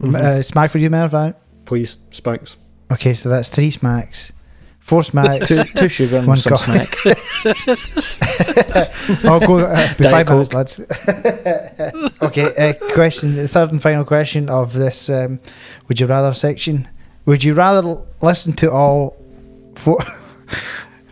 Uh, 0.04 0.42
smack 0.42 0.72
for 0.72 0.78
you, 0.80 0.90
Merv. 0.90 1.36
Please, 1.66 1.98
Spanks. 2.12 2.58
Okay, 2.92 3.14
so 3.14 3.30
that's 3.30 3.50
three 3.50 3.72
smacks, 3.72 4.32
four 4.80 5.04
smacks. 5.04 5.48
Two, 5.48 5.64
two 5.64 5.88
sugar 5.88 6.18
and 6.18 6.28
One 6.28 6.38
some 6.38 6.58
coffee. 6.58 6.86
snack. 6.86 7.18
I'll 9.26 9.40
go 9.40 9.60
uh, 9.60 9.88
five 10.10 10.28
minutes, 10.28 10.54
lads. 10.54 10.80
okay, 12.22 12.54
uh, 12.58 12.74
question. 12.94 13.36
The 13.36 13.48
third 13.48 13.72
and 13.72 13.82
final 13.82 14.04
question 14.04 14.50
of 14.50 14.74
this 14.74 15.10
um, 15.10 15.40
"Would 15.88 16.00
you 16.00 16.08
rather" 16.08 16.34
section. 16.34 16.88
Would 17.26 17.44
you 17.44 17.54
rather 17.54 17.88
l- 17.88 18.08
listen 18.22 18.54
to 18.54 18.72
all 18.72 19.16
four? 19.76 20.00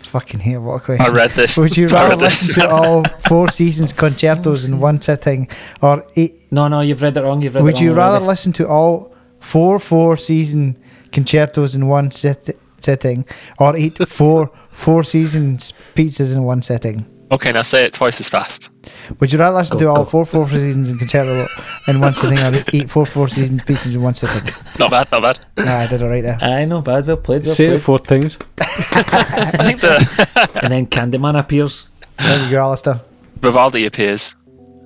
Fucking 0.09 0.39
hell! 0.39 0.61
What 0.61 0.75
a 0.75 0.79
question. 0.79 1.05
I 1.05 1.09
read 1.09 1.31
this. 1.31 1.57
Would 1.57 1.77
you 1.77 1.85
rather 1.93 2.09
read 2.11 2.19
this. 2.19 2.47
listen 2.49 2.63
to 2.63 2.69
all 2.69 3.03
four 3.27 3.49
seasons 3.49 3.93
concertos 3.93 4.65
in 4.65 4.79
one 4.79 4.99
sitting, 5.01 5.47
or 5.81 6.05
eight? 6.15 6.33
No, 6.51 6.67
no, 6.67 6.81
you've 6.81 7.01
read 7.01 7.15
it 7.17 7.21
wrong. 7.21 7.41
You've 7.43 7.55
read 7.55 7.63
Would 7.63 7.75
it 7.77 7.81
you 7.81 7.93
rather 7.93 8.15
already. 8.17 8.27
listen 8.27 8.51
to 8.53 8.67
all 8.67 9.13
four 9.39 9.77
four 9.79 10.17
season 10.17 10.77
concertos 11.11 11.75
in 11.75 11.87
one 11.87 12.09
sit- 12.11 12.57
sitting, 12.79 13.23
or 13.59 13.77
eat 13.77 13.97
four 14.07 14.49
four 14.71 15.03
seasons 15.03 15.73
pizzas 15.95 16.33
in 16.35 16.43
one 16.43 16.61
sitting? 16.63 17.05
Okay, 17.31 17.51
now 17.51 17.61
say 17.61 17.85
it 17.85 17.93
twice 17.93 18.19
as 18.19 18.27
fast. 18.27 18.71
Would 19.19 19.31
you 19.31 19.37
rather 19.37 19.57
listen 19.57 19.77
Go, 19.77 19.93
to 19.93 19.99
all 19.99 20.05
four 20.05 20.25
four 20.25 20.49
seasons 20.49 20.89
in 20.89 20.97
concerto 20.97 21.47
in 21.87 21.99
one 21.99 22.13
sitting, 22.15 22.39
or 22.39 22.63
eat 22.73 22.89
four 22.89 23.05
four 23.05 23.27
seasons 23.27 23.61
pieces 23.61 23.95
in 23.95 24.01
one 24.01 24.15
sitting? 24.15 24.51
Not 24.79 24.89
bad, 24.89 25.11
not 25.11 25.21
bad. 25.21 25.67
I 25.67 25.85
did 25.85 26.01
it 26.01 26.05
right 26.05 26.23
there. 26.23 26.37
I 26.41 26.65
know, 26.65 26.81
bad. 26.81 27.05
Well 27.05 27.17
played. 27.17 27.45
Well 27.45 27.53
Say 27.53 27.67
it 27.67 27.79
four 27.79 27.99
times. 27.99 28.37
I 28.59 29.51
think 29.63 29.81
the 29.81 30.49
and 30.63 30.71
then 30.73 30.87
Candyman 30.87 31.37
appears. 31.37 31.89
There 32.17 32.43
you 32.45 32.51
go, 32.51 32.61
Alistair. 32.61 33.01
Vivaldi 33.41 33.85
appears. 33.85 34.35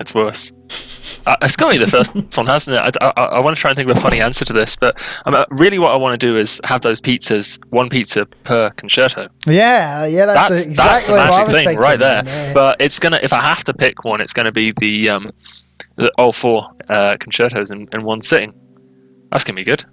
It's 0.02 0.14
worse. 0.14 0.52
Uh, 1.26 1.36
it's 1.42 1.56
got 1.56 1.72
to 1.72 1.80
be 1.80 1.84
the 1.84 1.90
first 1.92 2.14
one, 2.38 2.48
hasn't 2.48 2.76
it? 2.76 2.98
I, 3.02 3.10
I, 3.10 3.24
I 3.26 3.40
want 3.40 3.56
to 3.56 3.62
try 3.62 3.72
and 3.72 3.78
think 3.78 3.90
of 3.90 3.98
a 3.98 4.00
funny 4.00 4.22
answer 4.22 4.46
to 4.46 4.54
this, 4.54 4.76
but 4.76 4.96
um, 5.26 5.34
uh, 5.36 5.46
really 5.50 5.80
what 5.80 5.92
I 5.92 5.96
want 5.98 6.20
to 6.20 6.26
do 6.28 6.38
is 6.38 6.62
have 6.64 6.82
those 6.82 7.02
pizzas, 7.02 7.64
one 7.72 7.90
pizza 7.90 8.26
per 8.44 8.70
concerto. 8.72 9.28
Yeah, 9.46 10.06
yeah, 10.06 10.26
that's, 10.26 10.50
That's 10.50 10.66
exactly 10.66 10.76
that's 10.76 11.06
the 11.08 11.12
what 11.14 11.20
I 11.22 11.26
magic 11.30 11.46
was 11.48 11.54
thing 11.66 11.78
right 11.78 12.00
there. 12.00 12.24
man, 12.24 12.48
yeah. 12.48 12.54
But 12.54 12.82
it's 12.82 13.00
gonna 13.00 13.20
if 13.22 13.34
I 13.34 13.42
have 13.42 13.64
to 13.66 13.74
pick 13.74 14.04
one, 14.06 14.22
it's 14.22 14.34
gonna 14.34 14.52
be 14.52 14.72
the 14.78 15.10
um, 15.10 15.32
the 15.96 16.12
all 16.18 16.32
four 16.32 16.70
uh, 16.90 17.18
concertos 17.20 17.72
in, 17.72 17.88
in 17.92 18.04
one 18.04 18.22
sitting. 18.22 18.54
That's 19.32 19.44
gonna 19.44 19.56
be 19.58 19.64
good. 19.64 19.84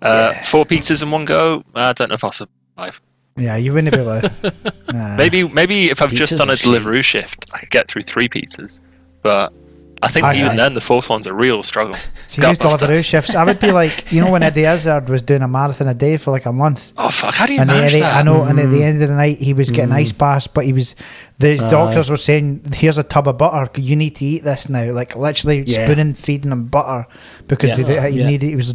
Uh, 0.00 0.32
Four 0.44 0.64
pizzas 0.64 1.02
in 1.02 1.10
one 1.10 1.24
go. 1.24 1.62
I 1.74 1.92
don't 1.92 2.08
know 2.08 2.14
if 2.14 2.22
I'll 2.22 2.30
survive. 2.32 3.00
yeah, 3.36 3.56
you 3.56 3.72
wouldn't 3.72 3.92
be 3.92 4.00
able. 4.00 4.20
to- 4.20 4.54
Nah. 4.92 5.16
Maybe 5.16 5.46
maybe 5.46 5.90
if 5.90 6.00
I've 6.00 6.12
just 6.12 6.36
done 6.38 6.50
a 6.50 6.56
delivery 6.56 7.02
shift, 7.02 7.46
I 7.52 7.58
could 7.58 7.70
get 7.70 7.88
through 7.88 8.02
three 8.02 8.28
pizzas. 8.28 8.80
But 9.22 9.52
I 10.00 10.08
think 10.08 10.24
Aye, 10.26 10.36
even 10.36 10.52
aye. 10.52 10.56
then, 10.56 10.74
the 10.74 10.80
fourth 10.80 11.10
one's 11.10 11.26
a 11.26 11.34
real 11.34 11.62
struggle. 11.62 11.94
See, 12.26 12.40
these 12.40 12.56
Gutbuster. 12.58 12.86
Deliveroo 12.86 13.04
shifts. 13.04 13.34
I 13.34 13.44
would 13.44 13.58
be 13.58 13.72
like, 13.72 14.12
you 14.12 14.24
know, 14.24 14.30
when 14.30 14.42
Eddie 14.42 14.64
Izzard 14.64 15.08
was 15.08 15.22
doing 15.22 15.42
a 15.42 15.48
marathon 15.48 15.88
a 15.88 15.94
day 15.94 16.16
for 16.18 16.30
like 16.30 16.46
a 16.46 16.52
month. 16.52 16.92
Oh 16.96 17.10
fuck! 17.10 17.34
How 17.34 17.46
do 17.46 17.54
you 17.54 17.60
And 17.60 17.68
manage 17.68 17.92
then, 17.92 18.02
that? 18.02 18.16
I 18.16 18.22
know, 18.22 18.42
and 18.44 18.60
at 18.60 18.70
the 18.70 18.78
mm. 18.78 18.82
end 18.82 19.02
of 19.02 19.08
the 19.08 19.14
night, 19.14 19.38
he 19.38 19.54
was 19.54 19.70
getting 19.70 19.90
mm. 19.90 19.96
ice 19.96 20.12
baths, 20.12 20.46
but 20.46 20.64
he 20.64 20.72
was. 20.72 20.94
The 21.40 21.52
Aye. 21.52 21.68
doctors 21.68 22.10
were 22.10 22.16
saying, 22.16 22.72
"Here's 22.74 22.98
a 22.98 23.02
tub 23.02 23.28
of 23.28 23.38
butter. 23.38 23.80
You 23.80 23.96
need 23.96 24.14
to 24.16 24.24
eat 24.24 24.44
this 24.44 24.68
now." 24.68 24.92
Like 24.92 25.16
literally 25.16 25.64
Yeah. 25.66 25.84
spooning 25.84 26.14
feeding 26.14 26.52
him 26.52 26.66
butter 26.66 27.06
because 27.48 27.70
Yeah. 27.70 27.76
he, 27.76 27.84
did- 27.84 28.12
he 28.12 28.20
Yeah. 28.20 28.26
needed. 28.26 28.46
He 28.50 28.56
was 28.56 28.72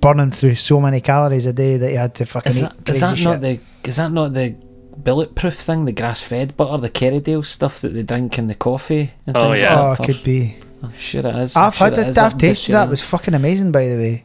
burning 0.00 0.30
through 0.30 0.54
so 0.56 0.80
many 0.80 1.00
calories 1.00 1.46
a 1.46 1.52
day 1.52 1.76
that 1.78 1.88
he 1.90 1.96
had 1.96 2.14
to 2.16 2.24
fucking 2.26 2.50
Is 2.50 2.58
eat. 2.58 2.62
that, 2.62 2.72
is 2.76 2.84
crazy 2.84 3.00
that 3.00 3.16
shit. 3.16 3.24
not 3.24 3.40
the 3.40 3.60
is 3.84 3.96
that 3.96 4.12
not 4.12 4.32
the 4.34 4.54
bulletproof 4.96 5.54
thing, 5.54 5.84
the 5.84 5.92
grass 5.92 6.20
fed 6.20 6.56
butter, 6.56 6.78
the 6.80 6.90
Kerrydale 6.90 7.44
stuff 7.44 7.80
that 7.80 7.94
they 7.94 8.02
drink 8.02 8.38
in 8.38 8.46
the 8.48 8.54
coffee 8.54 9.12
and 9.26 9.36
Oh, 9.36 9.44
things 9.48 9.60
yeah. 9.60 9.80
Oh, 9.98 10.02
it 10.02 10.04
could 10.06 10.22
be. 10.24 10.56
I'm 10.82 10.96
sure 10.96 11.20
it 11.26 11.34
is. 11.36 11.56
I'm 11.56 11.64
I've 11.64 11.74
sure 11.74 11.86
had 11.86 11.98
it 11.98 11.98
it. 12.00 12.08
is. 12.08 12.18
I've 12.18 12.32
That 12.32 12.38
tasted 12.38 12.72
that. 12.72 12.82
It 12.82 12.84
butcher- 12.86 12.90
was 12.90 13.02
fucking 13.02 13.34
amazing, 13.34 13.72
by 13.72 13.86
the 13.88 13.96
way. 13.96 14.24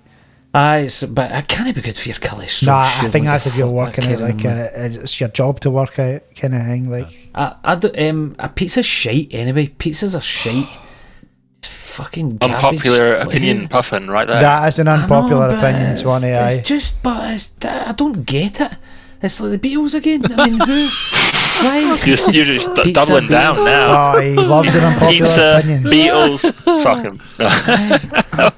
Aye, 0.53 0.77
it's, 0.79 1.03
but 1.05 1.31
it 1.31 1.47
can't 1.47 1.73
be 1.73 1.81
good 1.81 1.95
for 1.97 2.09
your 2.09 2.17
cholesterol. 2.17 2.67
No, 2.67 2.73
I 2.75 2.89
sure, 2.89 3.09
think 3.09 3.23
what 3.25 3.31
that's 3.31 3.47
if 3.47 3.55
you're 3.55 3.67
fuck 3.67 3.73
working 3.97 4.03
that 4.09 4.15
out 4.15 4.19
like 4.21 4.37
Kerrydale, 4.37 4.97
uh, 4.97 5.01
it's 5.01 5.19
your 5.19 5.29
job 5.29 5.61
to 5.61 5.71
work 5.71 5.97
out 5.97 6.23
kind 6.35 6.53
of 6.53 6.61
thing. 6.63 6.89
Like 6.91 7.29
I, 7.33 7.55
I 7.63 7.75
do, 7.75 7.89
um, 7.97 8.35
a 8.37 8.49
pizza's 8.49 8.85
shite 8.85 9.29
anyway. 9.31 9.67
Pizzas 9.67 10.13
are 10.17 10.21
shite. 10.21 10.67
Fucking 11.63 12.37
garbage. 12.37 12.57
Unpopular 12.63 13.17
Like, 13.17 13.27
opinion, 13.27 13.67
puffin, 13.67 14.09
right 14.09 14.27
there. 14.27 14.41
that 14.41 14.67
is 14.69 14.79
an 14.79 14.87
I 14.87 14.95
know, 14.97 15.03
unpopular 15.03 15.47
but 15.49 15.57
opinion, 15.59 15.81
it's- 15.83 16.01
Swanee. 16.01 16.27
It's 16.29 16.59
Aye. 16.59 16.61
just, 16.63 17.03
but 17.03 17.31
it's, 17.31 17.53
I 17.65 17.91
don't 17.91 18.25
get 18.25 18.61
it. 18.61 18.71
It's 19.23 19.39
like 19.39 19.59
the 19.61 19.69
Beatles 19.69 19.93
again. 19.93 20.23
I 20.31 20.49
mean, 20.49 20.59
who? 20.59 20.89
Why? 21.61 21.77
You're 21.79 21.97
just, 21.97 22.33
you're 22.33 22.45
just 22.45 22.73
d- 22.75 22.83
Pizza 22.85 23.05
doubling 23.05 23.27
down 23.27 23.55
now. 23.57 24.15
Oh, 24.15 24.19
he 24.21 24.33
loves 24.33 24.73
an 24.73 24.83
unpopular 24.83 25.11
Pizza, 25.27 25.57
opinion. 25.59 25.83
Beatles, 25.83 26.53
fuck 26.83 27.03
him. 27.03 27.21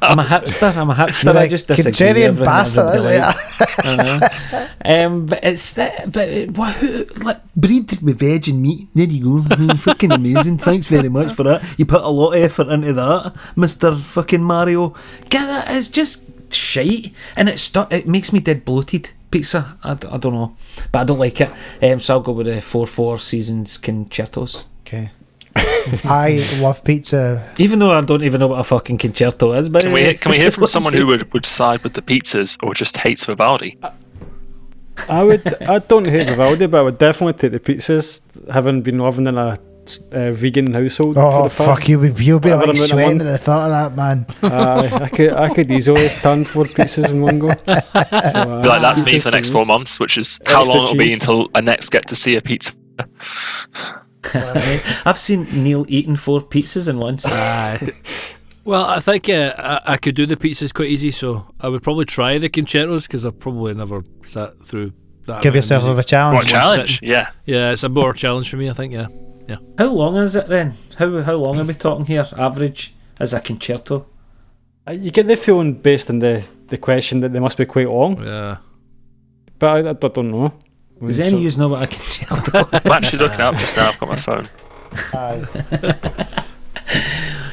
I'm 0.02 0.20
a 0.20 0.24
hipster. 0.24 0.74
I'm 0.78 0.90
a 0.90 0.94
hipster. 0.96 1.24
You're 1.26 1.34
I 1.34 1.36
like, 1.42 1.50
just 1.50 1.68
disagree 1.68 1.90
with 1.92 2.00
contrarian 2.00 2.24
everything 2.24 2.46
bastard. 2.46 2.96
everybody 2.96 3.16
Yeah. 3.16 3.34
I 3.80 3.96
know. 3.98 5.06
Um, 5.08 5.26
but 5.26 5.44
it's 5.44 5.74
that. 5.74 6.14
But 6.14 6.30
it, 6.30 6.58
what, 6.58 6.76
who, 6.76 7.04
like 7.26 7.42
bread 7.56 7.92
with 8.02 8.20
veg 8.20 8.48
and 8.48 8.62
meat. 8.62 8.88
There 8.96 9.06
you 9.06 9.42
go. 9.44 9.74
Fucking 9.76 10.12
amazing. 10.14 10.60
Thanks 10.60 10.88
very 10.88 11.10
much 11.10 11.34
for 11.36 11.44
that. 11.44 11.62
You 11.78 11.86
put 11.86 12.04
a 12.04 12.08
lot 12.10 12.32
of 12.34 12.42
effort 12.42 12.68
into 12.70 12.94
that, 12.94 13.36
Mister 13.58 13.96
Fucking 13.96 14.44
Mario. 14.44 14.96
Get 15.30 15.46
that? 15.48 15.76
It's 15.76 15.90
just 15.90 16.24
shite, 16.54 17.12
and 17.36 17.50
it 17.50 17.60
stu- 17.60 17.88
It 17.92 18.08
makes 18.08 18.32
me 18.32 18.40
dead 18.40 18.64
bloated. 18.64 19.12
Pizza. 19.34 19.78
I, 19.84 19.94
d- 19.96 20.08
I 20.12 20.18
don't 20.18 20.34
know, 20.34 20.56
but 20.92 21.00
I 21.00 21.04
don't 21.04 21.20
like 21.20 21.42
it. 21.42 21.50
Um, 21.82 22.00
so 22.00 22.14
I'll 22.14 22.22
go 22.22 22.32
with 22.34 22.48
the 22.48 22.62
four 22.62 22.88
four 22.88 23.18
seasons 23.18 23.78
concertos. 23.78 24.64
Okay. 24.82 25.12
I 26.06 26.46
love 26.62 26.84
pizza. 26.84 27.52
Even 27.58 27.80
though 27.80 27.92
I 27.92 28.02
don't 28.02 28.24
even 28.24 28.40
know 28.40 28.48
what 28.48 28.60
a 28.60 28.64
fucking 28.64 28.98
concerto 28.98 29.54
is, 29.54 29.70
but 29.70 29.84
Can 29.84 29.92
we, 29.92 30.14
can 30.14 30.32
we 30.32 30.38
hear 30.38 30.52
from 30.58 30.68
someone 30.68 30.94
who 30.94 31.08
would, 31.08 31.32
would 31.34 31.46
side 31.46 31.84
with 31.84 31.94
the 31.94 32.02
pizzas 32.02 32.58
or 32.64 32.74
just 32.74 32.96
hates 32.98 33.26
Vivaldi? 33.26 33.78
I 35.10 35.24
would. 35.24 35.42
I 35.64 35.80
don't 35.80 36.06
hate 36.06 36.28
Vivaldi, 36.28 36.68
but 36.68 36.78
I 36.80 36.82
would 36.84 36.98
definitely 36.98 37.34
take 37.34 37.52
the 37.52 37.60
pizzas. 37.74 38.22
Having 38.52 38.82
been 38.84 39.00
living 39.00 39.28
in 39.28 39.38
a 39.38 39.58
uh, 40.12 40.32
vegan 40.32 40.74
household 40.74 41.18
Oh 41.18 41.32
for 41.32 41.50
the 41.50 41.56
past, 41.56 41.80
fuck 41.80 41.90
you! 41.90 42.04
You'll 42.04 42.40
be 42.40 42.50
whatever 42.50 42.68
like 42.68 42.78
sweating 42.78 43.22
at 43.22 43.26
the 43.26 43.38
thought 43.38 43.72
of 43.72 43.96
that, 43.96 43.96
man. 43.96 44.26
Aye, 44.42 45.04
I 45.04 45.10
could. 45.10 45.34
I 45.34 45.54
could 45.54 45.72
easily 45.72 46.10
turn 46.22 46.46
four 46.46 46.66
pizzas 46.66 47.10
in 47.10 47.22
one 47.22 47.40
go. 47.40 47.50
So, 47.50 47.64
uh, 47.68 48.62
Be 48.62 48.70
like, 48.70 48.82
that's 48.82 49.06
me 49.06 49.20
for 49.20 49.32
the 49.32 49.38
next 49.38 49.50
four 49.50 49.66
months, 49.66 50.00
which 50.00 50.18
is 50.18 50.40
how 50.46 50.64
long 50.64 50.84
it'll 50.84 50.96
be 50.96 51.14
until 51.14 51.50
I 51.56 51.62
next 51.62 51.90
get 51.90 52.08
to 52.08 52.16
see 52.16 52.36
a 52.36 52.42
pizza. 52.42 52.74
I've 54.34 55.20
seen 55.20 55.48
Neil 55.64 55.86
eating 55.90 56.16
four 56.16 56.42
pizzas 56.42 56.90
in 56.90 56.98
once. 56.98 57.26
Aye. 57.26 57.92
Well, 58.66 58.86
I 58.86 59.02
think 59.02 59.28
uh, 59.28 59.54
I, 59.58 59.82
I 59.94 59.98
could 59.98 60.16
do 60.16 60.26
the 60.26 60.38
pizzas 60.38 60.74
quite 60.74 60.90
easy, 60.90 61.12
so 61.12 61.46
I 61.60 61.68
would 61.68 61.84
probably 61.84 62.06
try 62.06 62.38
the 62.38 62.48
concertos 62.48 63.06
because 63.06 63.26
I've 63.26 63.38
probably 63.38 63.74
never 63.74 64.06
sat 64.22 64.58
through 64.60 64.94
that. 65.26 65.42
Give 65.42 65.54
amount 65.54 65.56
of 65.56 65.56
yourself 65.56 65.84
a 65.84 65.88
music. 65.88 65.98
What 65.98 66.06
challenge. 66.06 66.48
a 66.48 66.48
challenge! 66.52 67.00
Yeah. 67.02 67.30
Yeah, 67.46 67.72
it's 67.72 67.84
a 67.84 67.90
more 67.90 68.14
challenge 68.14 68.50
for 68.50 68.56
me, 68.56 68.70
I 68.70 68.74
think. 68.74 68.94
Yeah. 68.94 69.08
How 69.78 69.88
long 69.88 70.18
is 70.18 70.36
it 70.36 70.48
then? 70.48 70.74
How 70.98 71.22
how 71.22 71.36
long 71.36 71.60
are 71.60 71.64
we 71.66 71.74
talking 71.74 72.06
here? 72.06 72.28
Average 72.38 72.94
as 73.20 73.34
a 73.34 73.40
concerto? 73.40 74.06
Uh, 74.88 74.92
You 74.92 75.12
get 75.12 75.28
the 75.28 75.36
feeling 75.38 75.74
based 75.74 76.10
on 76.10 76.20
the, 76.20 76.46
the 76.68 76.78
question 76.78 77.20
that 77.22 77.34
they 77.34 77.40
must 77.40 77.58
be 77.58 77.66
quite 77.66 77.90
long, 77.90 78.22
Yeah. 78.24 78.58
but 79.60 79.68
I, 79.86 79.90
I 79.90 79.94
don't 79.94 80.32
know. 80.32 80.54
Does 81.06 81.20
any 81.20 81.46
of 81.46 81.54
you 81.54 81.60
know 81.60 81.70
what 81.70 81.84
a 81.84 81.88
concerto? 81.88 82.68
I'm 82.86 82.92
actually 82.92 83.20
looking 83.20 83.42
up 83.42 83.56
just 83.58 83.76
now. 83.78 83.90
I've 83.90 84.00
got 84.00 84.10
my 84.10 84.18
phone. 84.18 84.48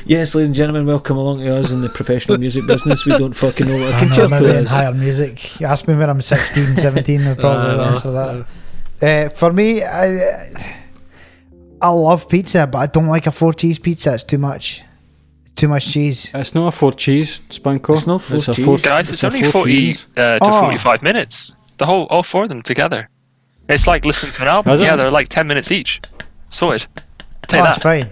yes, 0.06 0.34
ladies 0.34 0.46
and 0.48 0.54
gentlemen, 0.54 0.86
welcome 0.86 1.16
along 1.16 1.38
to 1.40 1.56
us 1.56 1.70
in 1.72 1.80
the 1.80 1.88
professional 1.88 2.38
music 2.38 2.66
business. 2.66 3.04
We 3.06 3.16
don't 3.16 3.32
fucking 3.34 3.66
know 3.66 3.78
what 3.80 3.94
a 3.94 3.98
concerto 3.98 4.28
maybe 4.40 4.58
is. 4.58 4.68
higher 4.68 4.92
music. 4.92 5.60
You 5.60 5.66
ask 5.66 5.86
me 5.88 5.94
when 5.96 6.10
I'm 6.10 6.20
16, 6.20 6.76
17, 6.76 7.22
I'll 7.26 7.36
probably 7.36 7.84
Uh, 7.84 7.88
answer 7.90 8.10
that. 8.12 8.46
Uh, 9.02 9.28
for 9.30 9.52
me, 9.52 9.82
I 9.82 10.52
I 11.82 11.88
love 11.88 12.28
pizza, 12.28 12.66
but 12.66 12.78
I 12.78 12.86
don't 12.86 13.06
like 13.08 13.26
a 13.26 13.32
four 13.32 13.52
cheese 13.54 13.78
pizza. 13.78 14.14
It's 14.14 14.24
too 14.24 14.38
much. 14.38 14.82
Too 15.56 15.68
much 15.68 15.92
cheese. 15.92 16.30
It's 16.34 16.54
not 16.54 16.68
a 16.68 16.72
four 16.72 16.92
cheese, 16.92 17.40
Spanko. 17.50 17.94
It's 17.94 18.06
not 18.06 18.22
four 18.22 18.36
a 18.36 18.40
cheese. 18.40 18.64
four- 18.64 18.78
Guys, 18.78 19.10
it's, 19.12 19.22
a 19.22 19.26
only 19.26 19.42
four 19.42 19.62
40 19.62 19.92
uh, 20.16 20.38
to 20.38 20.38
Oh. 20.42 20.60
45 20.60 21.02
minutes. 21.02 21.56
The 21.78 21.86
whole, 21.86 22.04
all 22.06 22.22
four 22.22 22.44
of 22.44 22.48
them 22.48 22.62
together. 22.62 23.08
It's 23.68 23.86
like 23.86 24.04
listening 24.04 24.32
to 24.32 24.42
an 24.42 24.48
album. 24.48 24.72
Is 24.72 24.80
it? 24.80 24.84
Yeah, 24.84 24.96
they're 24.96 25.10
like 25.10 25.28
10 25.28 25.46
minutes 25.46 25.70
each. 25.70 26.00
Sorted. 26.50 26.86
Take 27.46 27.60
oh, 27.60 27.64
that. 27.64 27.82
that's 27.82 27.82
fine. 27.82 28.10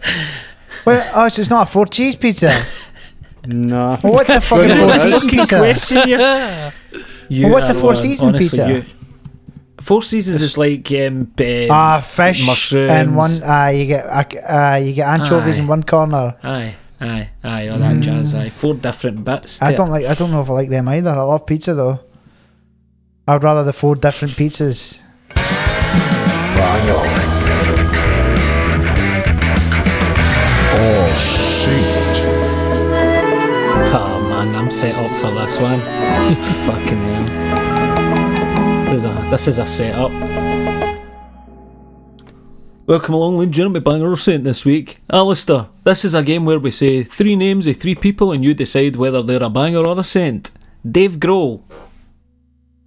Well, 0.85 1.11
oh, 1.15 1.29
so 1.29 1.41
it's 1.41 1.51
not 1.51 1.69
a 1.69 1.71
four 1.71 1.87
cheese 1.87 2.17
pizza. 2.17 2.53
no. 3.47 3.99
Well, 4.03 4.13
what's 4.15 4.31
a 4.31 4.41
fucking 4.41 4.77
four 4.77 4.97
season 4.97 5.29
pizza? 5.29 6.73
You 7.29 7.45
Well, 7.45 7.53
what's 7.53 7.69
a 7.69 7.73
are 7.73 7.75
Four 7.75 7.83
one, 7.93 7.97
Seasons 7.97 8.35
honestly, 8.35 8.59
pizza? 8.59 8.69
you- 8.73 8.98
Four 9.89 10.03
Seasons 10.03 10.43
is 10.43 10.59
like 10.59 10.93
um, 10.93 11.33
um, 11.41 11.71
Ah, 11.71 12.01
fish 12.05 12.45
mushrooms. 12.45 12.91
and 12.91 13.17
one. 13.17 13.43
Uh, 13.43 13.69
you 13.69 13.87
get 13.87 14.05
uh, 14.05 14.77
you 14.77 14.93
get 14.93 15.09
anchovies 15.09 15.57
Aye. 15.57 15.63
in 15.63 15.67
one 15.67 15.83
corner. 15.83 16.37
Aye, 16.43 16.75
aye, 17.01 17.31
aye, 17.43 17.69
all 17.69 17.79
that 17.79 17.99
jazz. 18.01 18.35
Aye, 18.35 18.51
four 18.51 18.75
different 18.75 19.25
bits. 19.25 19.61
Mm. 19.61 19.67
I 19.67 19.73
don't 19.73 19.89
like. 19.89 20.05
I 20.05 20.13
don't 20.13 20.31
know 20.31 20.43
if 20.43 20.51
I 20.51 20.53
like 20.53 20.69
them 20.69 20.89
either. 20.91 21.09
I 21.09 21.23
love 21.23 21.47
pizza 21.47 21.73
though. 21.73 22.01
I'd 23.27 23.43
rather 23.43 23.65
the 23.65 23.73
four 23.73 23.95
different 23.97 24.35
pizzas. 24.35 25.01
Oh, 30.81 31.15
shit. 31.17 32.25
Oh 33.95 34.27
man, 34.29 34.55
I'm 34.55 34.71
set 34.71 34.95
up 34.97 35.11
for 35.21 35.31
this 35.31 35.59
one. 35.59 35.81
Fucking 36.67 36.99
hell. 36.99 37.48
This 38.99 39.05
is 39.07 39.17
a, 39.17 39.31
this 39.31 39.47
is 39.47 39.59
a 39.61 39.67
setup. 39.67 40.11
Welcome 42.89 43.15
along, 43.15 43.35
ladies 43.37 43.47
and 43.47 43.55
gentlemen, 43.55 43.85
Banger 43.85 44.11
or 44.11 44.17
Saint 44.17 44.43
this 44.43 44.65
week. 44.65 44.99
Alistair, 45.09 45.67
this 45.85 46.05
is 46.05 46.15
a 46.15 46.23
game 46.25 46.45
where 46.45 46.59
we 46.59 46.73
say 46.73 47.05
three 47.05 47.37
names 47.37 47.69
of 47.69 47.77
three 47.77 47.95
people 47.95 48.33
and 48.33 48.43
you 48.43 48.55
decide 48.55 48.97
whether 48.97 49.23
they're 49.23 49.41
a 49.45 49.51
banger 49.51 49.87
or 49.87 50.01
a 50.01 50.03
saint. 50.03 50.51
Dave 50.91 51.21
Grohl, 51.21 51.63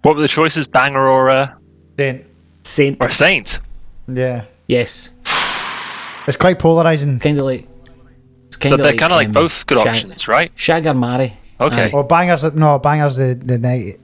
What 0.02 0.16
were 0.16 0.20
the 0.20 0.28
choices? 0.28 0.66
Banger 0.66 1.08
or, 1.08 1.30
uh, 1.30 1.54
Then, 1.96 2.26
saint. 2.64 2.98
or 3.02 3.08
Saint? 3.08 3.60
yeah, 4.06 4.44
Yes, 4.66 5.12
it's 6.26 6.36
quite 6.36 6.58
polarizing. 6.58 7.20
kind 7.20 7.38
of 7.38 7.46
like. 7.46 7.66
It's 8.48 8.56
So 8.56 8.76
kinda 8.76 8.82
they're 8.82 8.92
kind 8.96 9.12
of 9.12 9.16
like 9.16 9.28
um, 9.28 9.32
both 9.32 9.66
good 9.66 9.78
shag- 9.78 9.86
options, 9.86 10.28
right? 10.28 10.52
Shag 10.56 10.86
or 10.86 10.92
marry. 10.92 11.38
Okay. 11.58 11.84
Aye. 11.86 11.90
Or 11.94 12.04
bangers. 12.04 12.44
No, 12.52 12.78
bangers. 12.78 13.16
The 13.16 13.34
the 13.34 13.56
night. 13.56 13.98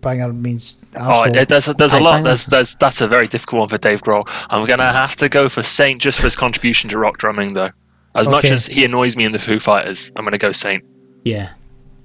Banger 0.00 0.32
means. 0.32 0.78
Oh, 0.94 0.98
arsehole. 0.98 1.36
it, 1.36 1.48
there's 1.48 1.66
there's 1.66 1.92
a 1.92 2.00
lot. 2.00 2.12
banger. 2.12 2.24
There's 2.24 2.46
there's 2.46 2.74
that's 2.76 3.00
a 3.00 3.08
very 3.08 3.26
difficult 3.26 3.60
one 3.60 3.68
for 3.68 3.78
Dave 3.78 4.02
Grohl. 4.02 4.24
I'm 4.50 4.64
gonna 4.66 4.84
mm. 4.84 4.92
have 4.92 5.16
to 5.16 5.28
go 5.28 5.48
for 5.48 5.62
Saint 5.62 6.00
just 6.00 6.18
for 6.18 6.24
his 6.24 6.36
contribution 6.36 6.90
to 6.90 6.98
rock 6.98 7.18
drumming, 7.18 7.54
though. 7.54 7.70
As 8.14 8.26
much 8.26 8.46
as 8.46 8.66
he 8.66 8.84
annoys 8.84 9.16
me 9.16 9.24
in 9.24 9.32
the 9.32 9.38
Foo 9.38 9.58
Fighters, 9.58 10.10
I'm 10.16 10.24
gonna 10.24 10.38
go 10.38 10.52
Saint. 10.52 10.84
Yeah. 11.24 11.50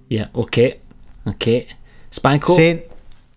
Yeah, 0.10 0.28
okay. 0.36 0.80
Okay. 1.28 1.68
Spanko. 2.12 2.56
Saint. 2.56 2.84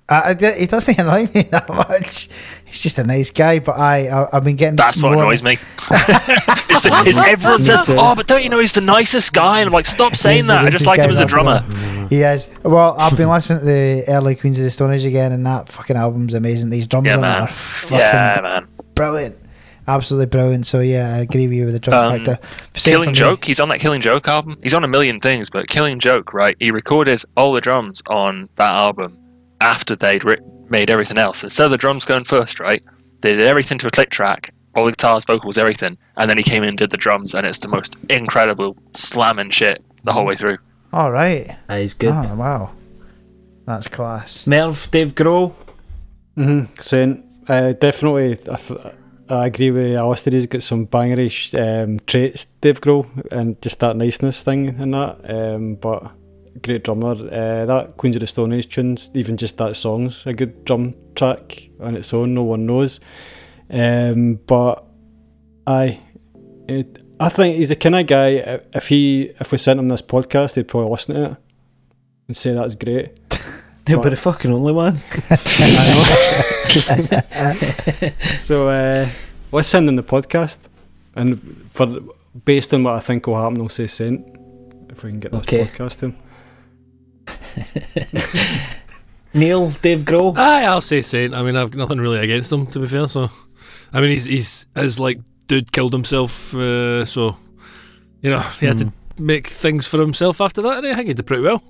Uh, 0.08 0.34
I 0.40 0.52
he 0.58 0.66
doesn't 0.66 0.98
annoy 0.98 1.28
me 1.34 1.42
that 1.50 1.68
much. 1.68 2.28
He's 2.64 2.82
just 2.82 2.98
a 2.98 3.04
nice 3.04 3.30
guy, 3.30 3.58
but 3.58 3.72
I, 3.72 4.08
I 4.08 4.36
I've 4.36 4.44
been 4.44 4.56
getting. 4.56 4.76
That's 4.76 5.02
what 5.02 5.12
annoys 5.12 5.42
me. 5.42 5.52
it's 5.90 6.80
the, 6.82 7.02
it's 7.06 7.18
everyone 7.18 7.62
says, 7.62 7.82
"Oh, 7.88 8.14
but 8.14 8.26
don't 8.26 8.42
you 8.42 8.48
know 8.48 8.58
he's 8.58 8.72
the 8.72 8.80
nicest 8.80 9.32
guy?" 9.34 9.60
And 9.60 9.66
I'm 9.68 9.72
like, 9.72 9.86
"Stop 9.86 10.16
saying 10.16 10.46
that. 10.46 10.64
I 10.64 10.70
just 10.70 10.86
like 10.86 10.98
him 11.00 11.10
as 11.10 11.20
a 11.20 11.24
I've 11.24 11.28
drummer." 11.28 11.62
met. 11.68 12.10
He 12.10 12.22
is. 12.22 12.48
Well, 12.62 12.96
I've 12.98 13.16
been 13.16 13.28
listening 13.28 13.60
to 13.60 13.64
the 13.66 14.04
early 14.08 14.34
Queens 14.34 14.58
of 14.58 14.64
the 14.64 14.70
Stone 14.70 14.92
Age 14.92 15.04
again, 15.04 15.32
and 15.32 15.44
that 15.44 15.68
fucking 15.68 15.96
album's 15.96 16.32
amazing. 16.34 16.70
These 16.70 16.86
drums 16.86 17.06
Yeah, 17.08 17.18
on 17.18 17.24
it 17.24 17.26
are 17.26 17.46
fucking 17.48 17.98
Yeah, 17.98 18.40
man. 18.42 18.68
brilliant. 18.94 19.36
Absolutely 19.86 20.26
brilliant. 20.26 20.66
So 20.66 20.80
yeah, 20.80 21.14
I 21.16 21.18
agree 21.18 21.46
with 21.46 21.56
you 21.56 21.64
with 21.64 21.74
the 21.74 21.80
drum 21.80 22.12
Um, 22.12 22.24
factor. 22.24 22.38
Same 22.74 22.92
Killing 22.92 23.06
for 23.08 23.12
me. 23.12 23.16
Joke. 23.18 23.44
He's 23.44 23.60
on 23.60 23.68
that 23.70 23.80
Killing 23.80 24.00
Joke 24.02 24.28
album. 24.28 24.58
He's 24.62 24.74
on 24.74 24.84
a 24.84 24.88
million 24.88 25.18
things, 25.20 25.48
but 25.50 25.68
Killing 25.68 25.98
Joke, 25.98 26.32
right? 26.34 26.56
He 26.60 26.70
recorded 26.70 27.22
all 27.36 27.52
the 27.52 27.60
drums 27.62 28.02
on 28.06 28.48
that 28.56 28.74
album 28.74 29.16
after 29.60 29.96
they'd 29.96 30.24
ri- 30.24 30.40
made 30.68 30.90
everything 30.90 31.18
else. 31.18 31.42
Instead 31.42 31.64
of 31.66 31.70
the 31.70 31.78
drums 31.78 32.04
going 32.04 32.24
first, 32.24 32.60
right? 32.60 32.82
They 33.20 33.34
did 33.34 33.46
everything 33.46 33.78
to 33.78 33.86
a 33.86 33.90
click 33.90 34.10
track, 34.10 34.50
all 34.74 34.84
the 34.84 34.92
guitars, 34.92 35.24
vocals, 35.24 35.58
everything, 35.58 35.98
and 36.16 36.30
then 36.30 36.36
he 36.38 36.44
came 36.44 36.62
in 36.62 36.70
and 36.70 36.78
did 36.78 36.90
the 36.90 36.96
drums, 36.96 37.34
and 37.34 37.44
it's 37.46 37.58
the 37.58 37.68
most 37.68 37.96
incredible 38.08 38.76
slamming 38.94 39.50
shit 39.50 39.82
the 40.04 40.12
whole 40.12 40.24
way 40.24 40.36
through. 40.36 40.58
All 40.92 41.10
right. 41.10 41.56
That 41.66 41.80
is 41.80 41.94
good. 41.94 42.12
Oh 42.14 42.34
wow, 42.36 42.70
that's 43.66 43.88
class. 43.88 44.46
Merv, 44.46 44.90
Dave 44.90 45.14
Grohl. 45.14 45.52
Mm-hmm. 46.36 46.80
Saying, 46.80 47.24
uh, 47.48 47.72
definitely, 47.72 48.38
I, 48.50 48.56
th- 48.56 48.80
I 49.28 49.46
agree 49.46 49.72
with 49.72 49.96
Alistair. 49.96 50.32
He's 50.32 50.46
got 50.46 50.62
some 50.62 50.86
bangerish 50.86 51.52
um, 51.58 51.98
traits, 52.06 52.44
Dave 52.60 52.80
Grohl, 52.80 53.06
and 53.32 53.60
just 53.60 53.80
that 53.80 53.96
niceness 53.96 54.40
thing 54.42 54.68
and 54.68 54.94
that. 54.94 55.28
Um, 55.28 55.74
but 55.74 56.12
great 56.62 56.84
drummer. 56.84 57.12
Uh, 57.12 57.66
that 57.66 57.94
Queens 57.96 58.16
of 58.16 58.20
the 58.20 58.26
Stone 58.26 58.52
Age 58.52 58.68
tunes, 58.68 59.10
even 59.14 59.36
just 59.36 59.56
that 59.58 59.76
song's 59.76 60.26
a 60.26 60.32
good 60.32 60.64
drum 60.64 60.94
track 61.14 61.68
on 61.80 61.96
its 61.96 62.12
own. 62.14 62.34
No 62.34 62.44
one 62.44 62.66
knows. 62.66 63.00
Um, 63.70 64.38
but 64.46 64.84
I, 65.66 66.00
it, 66.68 67.02
I 67.20 67.28
think 67.28 67.56
he's 67.56 67.68
the 67.70 67.76
kind 67.76 67.96
of 67.96 68.06
guy. 68.06 68.60
If 68.74 68.88
he, 68.88 69.32
if 69.40 69.52
we 69.52 69.58
sent 69.58 69.80
him 69.80 69.88
this 69.88 70.02
podcast, 70.02 70.54
he'd 70.54 70.68
probably 70.68 70.90
listen 70.90 71.14
to 71.14 71.24
it 71.32 71.36
and 72.28 72.36
say 72.36 72.52
that's 72.54 72.74
great. 72.76 73.12
He'll 73.86 74.02
be 74.02 74.10
the 74.10 74.16
fucking 74.16 74.52
only 74.52 74.72
one. 74.72 74.98
So 78.38 78.68
uh, 78.68 79.08
let's 79.52 79.68
send 79.68 79.88
in 79.88 79.96
the 79.96 80.02
podcast, 80.02 80.58
and 81.14 81.66
for 81.70 82.00
based 82.44 82.72
on 82.74 82.82
what 82.84 82.94
I 82.94 83.00
think 83.00 83.26
will 83.26 83.40
happen, 83.40 83.60
I'll 83.60 83.68
say 83.68 83.86
Saint 83.86 84.26
if 84.90 85.04
we 85.04 85.10
can 85.10 85.20
get 85.20 85.32
this 85.32 85.40
Okay. 85.42 85.64
podcast 85.64 85.98
to 86.00 86.06
him. 86.06 86.16
Neil, 89.34 89.70
Dave 89.82 90.04
Grohl. 90.04 90.36
Aye, 90.36 90.64
I'll 90.64 90.80
say 90.80 91.02
Saint. 91.02 91.34
I 91.34 91.42
mean, 91.42 91.56
I've 91.56 91.74
nothing 91.74 92.00
really 92.00 92.18
against 92.18 92.52
him, 92.52 92.66
to 92.68 92.80
be 92.80 92.86
fair. 92.86 93.06
So, 93.06 93.30
I 93.92 94.00
mean, 94.00 94.10
he's 94.10 94.24
he's 94.24 94.66
his 94.74 94.98
like 94.98 95.20
dude 95.46 95.70
killed 95.72 95.92
himself, 95.92 96.54
uh, 96.54 97.04
so 97.04 97.36
you 98.22 98.30
know 98.30 98.40
he 98.60 98.66
had 98.66 98.78
to 98.78 98.92
make 99.20 99.48
things 99.48 99.86
for 99.86 100.00
himself 100.00 100.40
after 100.40 100.62
that, 100.62 100.78
and 100.78 100.86
I 100.86 100.94
think 100.94 101.08
he 101.08 101.14
did 101.14 101.26
pretty 101.26 101.42
well. 101.42 101.62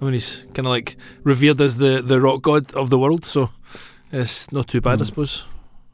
I 0.00 0.04
mean, 0.04 0.14
he's 0.14 0.46
kind 0.54 0.66
of 0.66 0.70
like 0.70 0.96
revered 1.22 1.60
as 1.60 1.76
the 1.76 2.02
the 2.02 2.20
rock 2.20 2.42
god 2.42 2.74
of 2.74 2.90
the 2.90 2.98
world, 2.98 3.24
so 3.24 3.50
it's 4.10 4.50
not 4.52 4.68
too 4.68 4.80
bad, 4.80 5.00
I 5.00 5.04
suppose, 5.04 5.44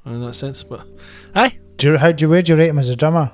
in 0.06 0.20
that 0.20 0.34
sense. 0.34 0.62
But 0.62 0.86
aye, 1.34 1.58
Do 1.76 1.92
you, 1.92 1.98
how 1.98 2.12
do 2.12 2.24
you 2.24 2.28
where 2.30 2.42
do 2.42 2.52
you 2.52 2.58
rate 2.58 2.68
him 2.70 2.78
as 2.78 2.88
a 2.88 2.96
drummer? 2.96 3.32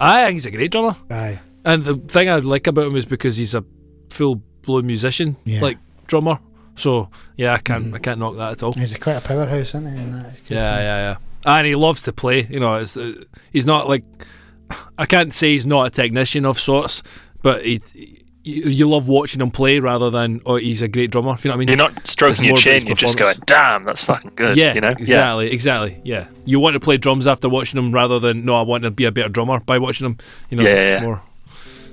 I 0.00 0.24
think 0.24 0.34
he's 0.34 0.46
a 0.46 0.50
great 0.50 0.72
drummer. 0.72 0.96
Aye. 1.10 1.38
And 1.64 1.84
the 1.84 1.96
thing 1.96 2.28
I 2.28 2.36
like 2.36 2.66
about 2.66 2.86
him 2.86 2.96
is 2.96 3.04
because 3.04 3.36
he's 3.36 3.54
a 3.54 3.62
full 4.10 4.42
blown 4.62 4.86
musician, 4.86 5.36
Yeah. 5.44 5.60
like 5.60 5.78
drummer. 6.06 6.38
So 6.76 7.10
yeah, 7.36 7.52
I 7.54 7.58
can't 7.58 7.94
I 7.94 7.98
can't 7.98 8.18
knock 8.18 8.36
that 8.36 8.52
at 8.52 8.62
all. 8.62 8.72
He's 8.72 8.96
quite 8.96 9.16
a 9.16 9.20
powerhouse, 9.26 9.68
isn't 9.68 9.94
he? 9.94 10.00
in 10.02 10.12
that? 10.12 10.32
Yeah, 10.48 10.78
yeah, 10.78 10.98
yeah. 11.10 11.16
And 11.58 11.66
he 11.66 11.74
loves 11.74 12.02
to 12.02 12.12
play. 12.12 12.42
You 12.42 12.60
know, 12.60 12.76
it's, 12.76 12.96
uh, 12.96 13.12
he's 13.52 13.66
not 13.66 13.88
like 13.88 14.04
I 14.98 15.06
can't 15.06 15.32
say 15.32 15.52
he's 15.52 15.66
not 15.66 15.86
a 15.86 15.90
technician 15.90 16.44
of 16.44 16.58
sorts, 16.58 17.02
but 17.42 17.64
he. 17.64 17.80
You, 18.42 18.62
you 18.70 18.88
love 18.88 19.06
watching 19.06 19.42
him 19.42 19.50
play 19.50 19.80
rather 19.80 20.08
than 20.08 20.40
oh 20.46 20.56
he's 20.56 20.80
a 20.80 20.88
great 20.88 21.10
drummer. 21.10 21.34
If 21.34 21.44
you 21.44 21.50
know 21.50 21.56
what 21.56 21.56
I 21.56 21.58
mean? 21.58 21.68
You're 21.68 21.76
not 21.76 22.06
stroking 22.06 22.44
your 22.46 22.52
more 22.54 22.58
about 22.58 22.72
his 22.72 22.82
chin, 22.82 22.86
you're 22.86 22.96
just 22.96 23.18
going, 23.18 23.34
damn, 23.44 23.84
that's 23.84 24.02
fucking 24.02 24.32
good. 24.34 24.56
yeah, 24.56 24.72
you 24.72 24.80
know? 24.80 24.88
exactly, 24.88 25.52
exactly. 25.52 26.00
Yeah, 26.04 26.26
you 26.46 26.58
want 26.58 26.72
to 26.72 26.80
play 26.80 26.96
drums 26.96 27.26
after 27.26 27.50
watching 27.50 27.78
him 27.78 27.92
rather 27.92 28.18
than 28.18 28.46
no, 28.46 28.54
I 28.54 28.62
want 28.62 28.84
to 28.84 28.90
be 28.90 29.04
a 29.04 29.12
better 29.12 29.28
drummer 29.28 29.60
by 29.60 29.78
watching 29.78 30.06
him. 30.06 30.16
You 30.48 30.56
know, 30.56 30.62
Yeah, 30.62 30.70
it's 30.70 30.90
yeah. 30.90 31.02
more 31.02 31.20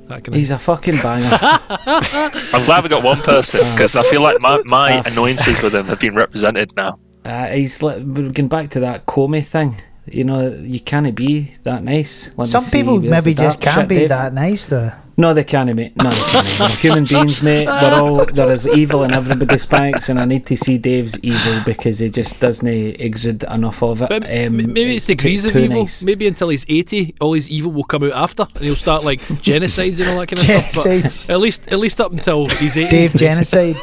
that 0.07 0.23
kind 0.23 0.29
of. 0.29 0.33
He's 0.35 0.51
a 0.51 0.59
fucking 0.59 0.97
banger. 0.97 1.29
I'm 1.81 2.63
glad 2.63 2.83
we 2.83 2.89
got 2.89 3.03
one 3.03 3.21
person 3.21 3.69
because 3.71 3.95
I 3.95 4.03
feel 4.03 4.21
like 4.21 4.39
my, 4.41 4.61
my 4.65 5.01
annoyances 5.05 5.61
with 5.61 5.73
him 5.75 5.85
have 5.87 5.99
been 5.99 6.15
represented 6.15 6.71
now. 6.75 6.99
uh, 7.25 7.47
he's 7.47 7.81
like, 7.83 7.97
we're 7.97 8.31
going 8.31 8.47
back 8.47 8.69
to 8.71 8.79
that 8.81 9.05
Comey 9.05 9.45
thing. 9.45 9.81
You 10.05 10.23
know, 10.23 10.49
you 10.49 10.79
can't 10.79 11.13
be 11.15 11.53
that 11.63 11.83
nice. 11.83 12.31
Let 12.37 12.47
Some 12.47 12.63
people 12.63 12.99
where's 12.99 13.11
maybe 13.25 13.33
just 13.35 13.59
can't 13.59 13.89
be 13.89 13.95
Dave? 13.99 14.09
that 14.09 14.33
nice 14.33 14.69
though. 14.69 14.91
No, 15.19 15.33
they 15.33 15.43
can't, 15.43 15.73
mate. 15.75 15.95
No, 15.97 16.11
they 16.11 16.31
can't. 16.31 16.59
We're 16.59 16.67
human 16.77 17.05
beings, 17.05 17.41
mate. 17.41 17.65
We're 17.65 17.99
all 17.99 18.23
there 18.27 18.53
is 18.53 18.67
evil 18.67 19.03
in 19.03 19.13
everybody, 19.15 19.57
Spanks, 19.57 20.09
and 20.09 20.19
I 20.19 20.25
need 20.25 20.45
to 20.45 20.55
see 20.55 20.77
Dave's 20.77 21.19
evil 21.23 21.61
because 21.65 21.97
he 21.97 22.09
just 22.09 22.39
doesn't 22.39 22.67
exude 22.67 23.43
enough 23.45 23.81
of 23.81 24.03
it. 24.03 24.09
But 24.09 24.23
Um, 24.29 24.57
maybe 24.57 24.95
it's 24.97 25.07
too- 25.07 25.15
degrees 25.15 25.45
of 25.45 25.53
too 25.53 25.59
evil. 25.61 25.79
nice. 25.81 26.03
Maybe 26.03 26.27
until 26.27 26.49
he's 26.49 26.67
eighty, 26.69 27.15
all 27.19 27.33
his 27.33 27.49
evil 27.49 27.71
will 27.71 27.83
come 27.83 28.03
out 28.03 28.11
after, 28.13 28.45
and 28.55 28.63
he'll 28.63 28.75
start 28.75 29.03
like 29.03 29.19
genocides 29.41 29.99
and 29.99 30.09
all 30.11 30.19
that 30.19 30.27
kind 30.27 30.39
of 30.39 30.71
stuff. 30.71 30.85
Genocides. 30.85 31.27
But 31.27 31.33
at 31.33 31.39
least, 31.39 31.67
at 31.69 31.79
least 31.79 31.99
up 31.99 32.11
until 32.11 32.45
he's 32.45 32.77
eighty. 32.77 32.91
Dave 32.91 33.13
genocide. 33.15 33.75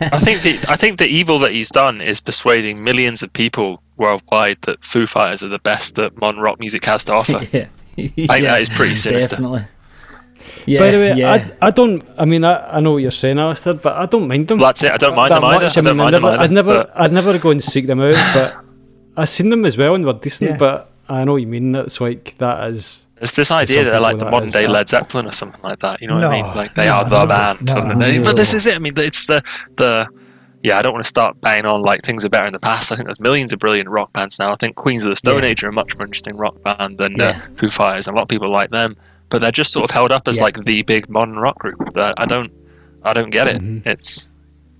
I 0.00 0.18
think 0.18 0.42
the 0.42 0.58
I 0.68 0.76
think 0.76 0.98
the 0.98 1.06
evil 1.06 1.38
that 1.38 1.52
he's 1.52 1.70
done 1.70 2.00
is 2.00 2.20
persuading 2.20 2.82
millions 2.82 3.22
of 3.22 3.32
people 3.32 3.80
worldwide 3.96 4.58
that 4.62 4.84
Foo 4.84 5.06
Fighters 5.06 5.44
are 5.44 5.48
the 5.48 5.58
best 5.60 5.94
that 5.94 6.20
modern 6.20 6.40
rock 6.40 6.58
music 6.58 6.84
has 6.84 7.04
to 7.04 7.14
offer. 7.14 7.40
Yeah. 7.52 7.66
I 7.98 8.06
think 8.06 8.26
that 8.28 8.60
is 8.60 8.68
pretty 8.70 8.94
sinister. 8.94 9.36
Definitely. 9.36 9.64
Yeah, 10.66 10.80
By 10.80 10.90
the 10.92 10.98
way, 10.98 11.14
yeah. 11.14 11.32
I, 11.60 11.66
I 11.68 11.70
don't. 11.70 12.02
I 12.18 12.24
mean, 12.24 12.44
I, 12.44 12.76
I 12.76 12.80
know 12.80 12.92
what 12.92 12.98
you're 12.98 13.10
saying, 13.10 13.38
Alistair, 13.38 13.74
but 13.74 13.96
I 13.96 14.06
don't 14.06 14.26
mind 14.28 14.48
them. 14.48 14.58
Well, 14.58 14.68
that's 14.68 14.82
it. 14.82 14.92
I 14.92 14.96
don't 14.96 15.14
mind 15.14 15.30
that 15.32 15.40
them 15.40 15.44
either. 15.50 15.64
much. 15.66 15.76
I 15.78 15.80
don't 15.82 15.96
mind 15.96 16.14
I'd 16.14 16.22
them 16.22 16.22
never, 16.22 16.34
either. 16.34 16.42
I'd 16.42 16.50
never, 16.50 16.74
but- 16.84 17.00
I'd 17.00 17.12
never 17.12 17.38
go 17.38 17.50
and 17.50 17.62
seek 17.62 17.86
them 17.86 18.00
out, 18.00 18.14
but 18.34 18.56
I've 19.16 19.28
seen 19.28 19.50
them 19.50 19.64
as 19.66 19.76
well 19.76 19.94
and 19.94 20.04
they're 20.04 20.12
decent. 20.14 20.50
Yeah. 20.52 20.56
But 20.56 20.90
I 21.08 21.24
know 21.24 21.32
what 21.32 21.42
you 21.42 21.46
mean. 21.46 21.74
It's 21.74 22.00
like 22.00 22.36
that 22.38 22.70
is. 22.70 23.02
It's 23.20 23.32
this 23.32 23.50
idea 23.50 23.84
that 23.84 23.90
they're 23.90 24.00
like 24.00 24.18
the 24.18 24.30
modern 24.30 24.50
day 24.50 24.66
that. 24.66 24.72
Led 24.72 24.88
Zeppelin 24.88 25.26
or 25.26 25.32
something 25.32 25.60
like 25.62 25.80
that. 25.80 26.00
You 26.02 26.08
know 26.08 26.16
what 26.16 26.24
I 26.24 26.42
mean? 26.42 26.54
Like 26.54 26.74
they 26.74 26.86
no, 26.86 26.92
are 26.92 27.08
the 27.08 27.24
no, 27.24 27.32
just- 27.34 27.64
band. 27.64 27.86
no, 27.86 27.90
and 27.90 27.98
no. 28.22 28.24
But 28.24 28.36
this 28.36 28.54
is 28.54 28.66
it. 28.66 28.74
I 28.74 28.78
mean, 28.78 28.94
it's 28.96 29.26
the 29.26 29.42
the. 29.76 30.06
Yeah, 30.64 30.78
I 30.78 30.82
don't 30.82 30.92
want 30.94 31.04
to 31.04 31.08
start 31.08 31.38
banging 31.42 31.66
on 31.66 31.82
like 31.82 32.02
things 32.04 32.24
are 32.24 32.30
better 32.30 32.46
in 32.46 32.52
the 32.52 32.58
past. 32.58 32.90
I 32.90 32.96
think 32.96 33.06
there's 33.06 33.20
millions 33.20 33.52
of 33.52 33.58
brilliant 33.58 33.88
rock 33.90 34.12
bands 34.14 34.38
now. 34.38 34.50
I 34.50 34.54
think 34.56 34.76
Queens 34.76 35.04
of 35.04 35.10
the 35.10 35.16
Stone 35.16 35.42
Yeah. 35.42 35.50
Age 35.50 35.62
are 35.62 35.68
a 35.68 35.72
much 35.72 35.94
more 35.96 36.06
interesting 36.06 36.36
rock 36.38 36.60
band 36.62 36.96
than 36.98 37.16
Yeah. 37.16 37.28
uh, 37.28 37.40
Foo 37.58 37.68
Fighters, 37.68 38.08
and 38.08 38.14
a 38.14 38.16
lot 38.16 38.22
of 38.24 38.28
people 38.30 38.50
like 38.50 38.70
them. 38.70 38.96
But 39.28 39.40
they're 39.42 39.52
just 39.52 39.72
sort 39.72 39.84
of 39.84 39.90
held 39.94 40.10
up 40.10 40.26
as 40.26 40.38
Yeah. 40.38 40.44
like 40.44 40.64
the 40.64 40.80
big 40.82 41.08
modern 41.10 41.36
rock 41.36 41.58
group. 41.58 41.92
That 41.92 42.14
I 42.16 42.24
don't, 42.24 42.50
I 43.04 43.12
don't 43.12 43.28
get 43.30 43.46
it. 43.46 43.60
Mhm. 43.60 43.86
It's, 43.86 44.32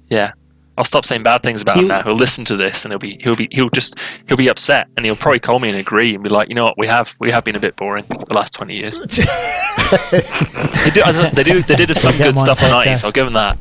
yeah. 0.09 0.33
I'll 0.79 0.85
stop 0.85 1.05
saying 1.05 1.23
bad 1.23 1.43
things 1.43 1.61
about 1.63 1.77
him 1.77 1.87
now. 1.89 2.03
He'll 2.03 2.17
listen 2.17 2.45
to 2.47 2.57
this 2.57 2.85
and 2.85 2.91
he'll 2.91 2.99
be 2.99 3.17
he'll 3.23 3.37
be 3.37 3.47
he'll 3.53 3.69
just 3.69 4.01
he'll 4.27 4.37
be 4.37 4.49
upset 4.49 4.89
and 4.97 5.05
he'll 5.07 5.15
probably 5.15 5.39
call 5.39 5.61
me 5.61 5.69
and 5.69 5.79
agree 5.79 6.15
and 6.15 6.25
be 6.25 6.29
like, 6.31 6.49
you 6.49 6.55
know 6.57 6.65
what, 6.65 6.77
we 6.79 6.89
have 6.89 7.15
we 7.21 7.31
have 7.31 7.45
been 7.45 7.55
a 7.55 7.61
bit 7.61 7.77
boring 7.77 8.05
the 8.09 8.35
last 8.35 8.55
twenty 8.55 8.75
years. 8.75 8.99
they 10.11 10.91
do 10.93 11.03
they 11.33 11.43
do 11.45 11.63
they 11.63 11.77
did 11.77 11.91
have 11.91 11.99
some 11.99 12.17
good 12.17 12.29
on 12.29 12.37
stuff 12.37 12.59
the 12.61 12.69
nineties. 12.71 13.05
I'll 13.05 13.13
give 13.13 13.27
them 13.27 13.35
that. 13.35 13.57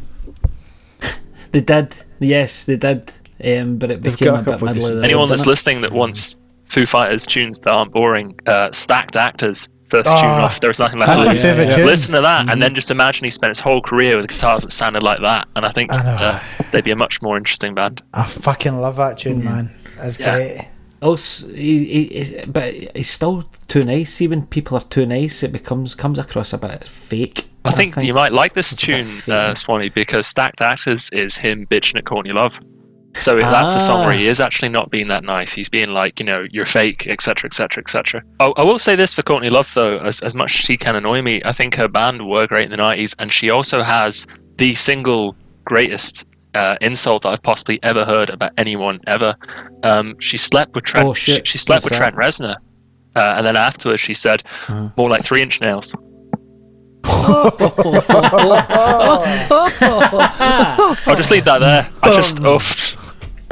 They 1.51 1.61
did. 1.61 1.93
Yes, 2.23 2.65
they 2.65 2.77
did. 2.77 3.11
Um, 3.43 3.77
but 3.77 3.91
it 3.91 4.01
They've 4.01 4.13
became 4.17 4.35
a 4.35 4.39
a 4.39 4.43
bit 4.43 4.51
couple 4.51 4.67
middle 4.67 4.85
of 4.87 4.97
the 4.97 5.03
Anyone 5.03 5.27
that's 5.29 5.45
listening 5.45 5.81
that 5.81 5.91
wants 5.91 6.35
Foo 6.65 6.85
Fighters 6.85 7.25
tunes 7.25 7.59
that 7.59 7.71
aren't 7.71 7.91
boring, 7.91 8.37
uh, 8.47 8.71
stacked 8.71 9.15
actors 9.15 9.69
first 9.89 10.09
tune 10.17 10.25
Oh, 10.25 10.45
off. 10.45 10.59
There's 10.59 10.79
nothing 10.79 10.99
left 10.99 11.19
to 11.19 11.25
my 11.25 11.33
lose. 11.33 11.43
favourite 11.43 11.77
yeah. 11.77 11.85
Listen 11.85 12.15
to 12.15 12.21
that, 12.21 12.49
and 12.49 12.61
then 12.61 12.73
just 12.73 12.89
imagine 12.89 13.25
he 13.25 13.29
spent 13.29 13.49
his 13.49 13.59
whole 13.59 13.81
career 13.81 14.15
with 14.15 14.27
guitars 14.27 14.63
that 14.63 14.71
sounded 14.71 15.03
like 15.03 15.19
that, 15.21 15.47
and 15.55 15.65
I 15.65 15.69
think 15.71 15.91
I 15.91 15.97
uh, 15.99 16.39
they'd 16.71 16.83
be 16.83 16.91
a 16.91 16.95
much 16.95 17.21
more 17.21 17.37
interesting 17.37 17.75
band. 17.75 18.01
I 18.13 18.25
fucking 18.25 18.79
love 18.79 18.95
that 18.95 19.17
tune, 19.19 19.43
man. 19.43 19.71
That's 19.97 20.17
Yeah. 20.19 20.35
great. 20.35 20.67
Also, 21.01 21.47
he, 21.49 21.85
he, 21.85 22.23
he- 22.23 22.45
but 22.47 22.73
he's 22.95 23.09
still 23.09 23.43
too 23.67 23.83
nice. 23.83 24.13
See, 24.13 24.27
when 24.27 24.45
people 24.47 24.77
are 24.77 24.83
too 24.85 25.05
nice, 25.05 25.43
it 25.43 25.51
becomes 25.51 25.93
comes 25.95 26.17
across 26.17 26.53
a 26.53 26.57
bit 26.57 26.85
fake. 26.85 27.49
I 27.65 27.71
think, 27.71 28.01
you 28.03 28.13
might 28.13 28.33
like 28.33 28.53
this 28.53 28.71
It's 28.73 28.83
a 28.83 28.87
bit 28.87 29.05
tune, 29.07 29.33
uh, 29.33 29.53
Swanee, 29.55 29.89
because 29.89 30.27
Stacked 30.27 30.61
Actors 30.61 31.09
is 31.13 31.37
him 31.37 31.65
bitching 31.67 31.97
at 31.97 32.05
Courtney 32.05 32.33
Love. 32.33 32.59
So 33.15 33.37
that's 33.39 33.75
a 33.75 33.79
song 33.79 34.05
where 34.05 34.13
he 34.13 34.27
Ah. 34.27 34.31
is 34.31 34.39
actually 34.39 34.69
not 34.69 34.89
being 34.89 35.07
that 35.09 35.23
nice. 35.23 35.53
He's 35.53 35.69
being 35.69 35.89
like, 35.89 36.19
you 36.19 36.25
know, 36.25 36.45
you're 36.51 36.65
fake, 36.65 37.05
etc., 37.07 37.47
etc., 37.47 37.81
etc. 37.83 38.21
I 38.39 38.45
I 38.57 38.63
will 38.63 38.79
say 38.79 38.95
this 38.95 39.13
for 39.13 39.21
Courtney 39.21 39.51
Love, 39.51 39.71
though, 39.75 39.99
as, 39.99 40.19
as 40.21 40.33
much 40.33 40.55
as 40.55 40.65
she 40.65 40.75
can 40.77 40.95
annoy 40.95 41.21
me, 41.21 41.41
I 41.45 41.51
think 41.51 41.75
her 41.75 41.87
band 41.87 42.27
were 42.27 42.47
great 42.47 42.65
in 42.65 42.71
the 42.71 42.77
90s, 42.77 43.13
and 43.19 43.31
she 43.31 43.49
also 43.51 43.81
has 43.83 44.25
the 44.57 44.73
single 44.73 45.35
greatest 45.63 46.25
uh, 46.55 46.75
insult 46.81 47.25
I've 47.25 47.41
possibly 47.43 47.79
ever 47.83 48.03
heard 48.03 48.29
about 48.31 48.51
anyone 48.57 48.99
ever. 49.07 49.35
Um, 49.83 50.15
she 50.19 50.37
slept 50.37 50.73
with 50.75 50.83
Trent. 50.83 51.07
Oh. 51.07 51.13
She, 51.13 51.39
she 51.45 51.57
slept 51.59 51.83
with? 51.85 51.93
Trent 51.93 52.15
Reznor, 52.15 52.55
uh, 53.15 53.33
and 53.37 53.45
then 53.45 53.55
afterwards 53.55 54.01
she 54.01 54.13
said, 54.15 54.43
Uh-huh. 54.67 54.89
more 54.97 55.09
like 55.09 55.23
three 55.23 55.41
inch 55.43 55.61
nails. 55.61 55.95
I'll 61.05 61.15
just 61.15 61.31
leave 61.31 61.45
that 61.45 61.59
there. 61.59 61.89
I 62.01 62.11
just, 62.13 62.39
oh, 62.41 62.59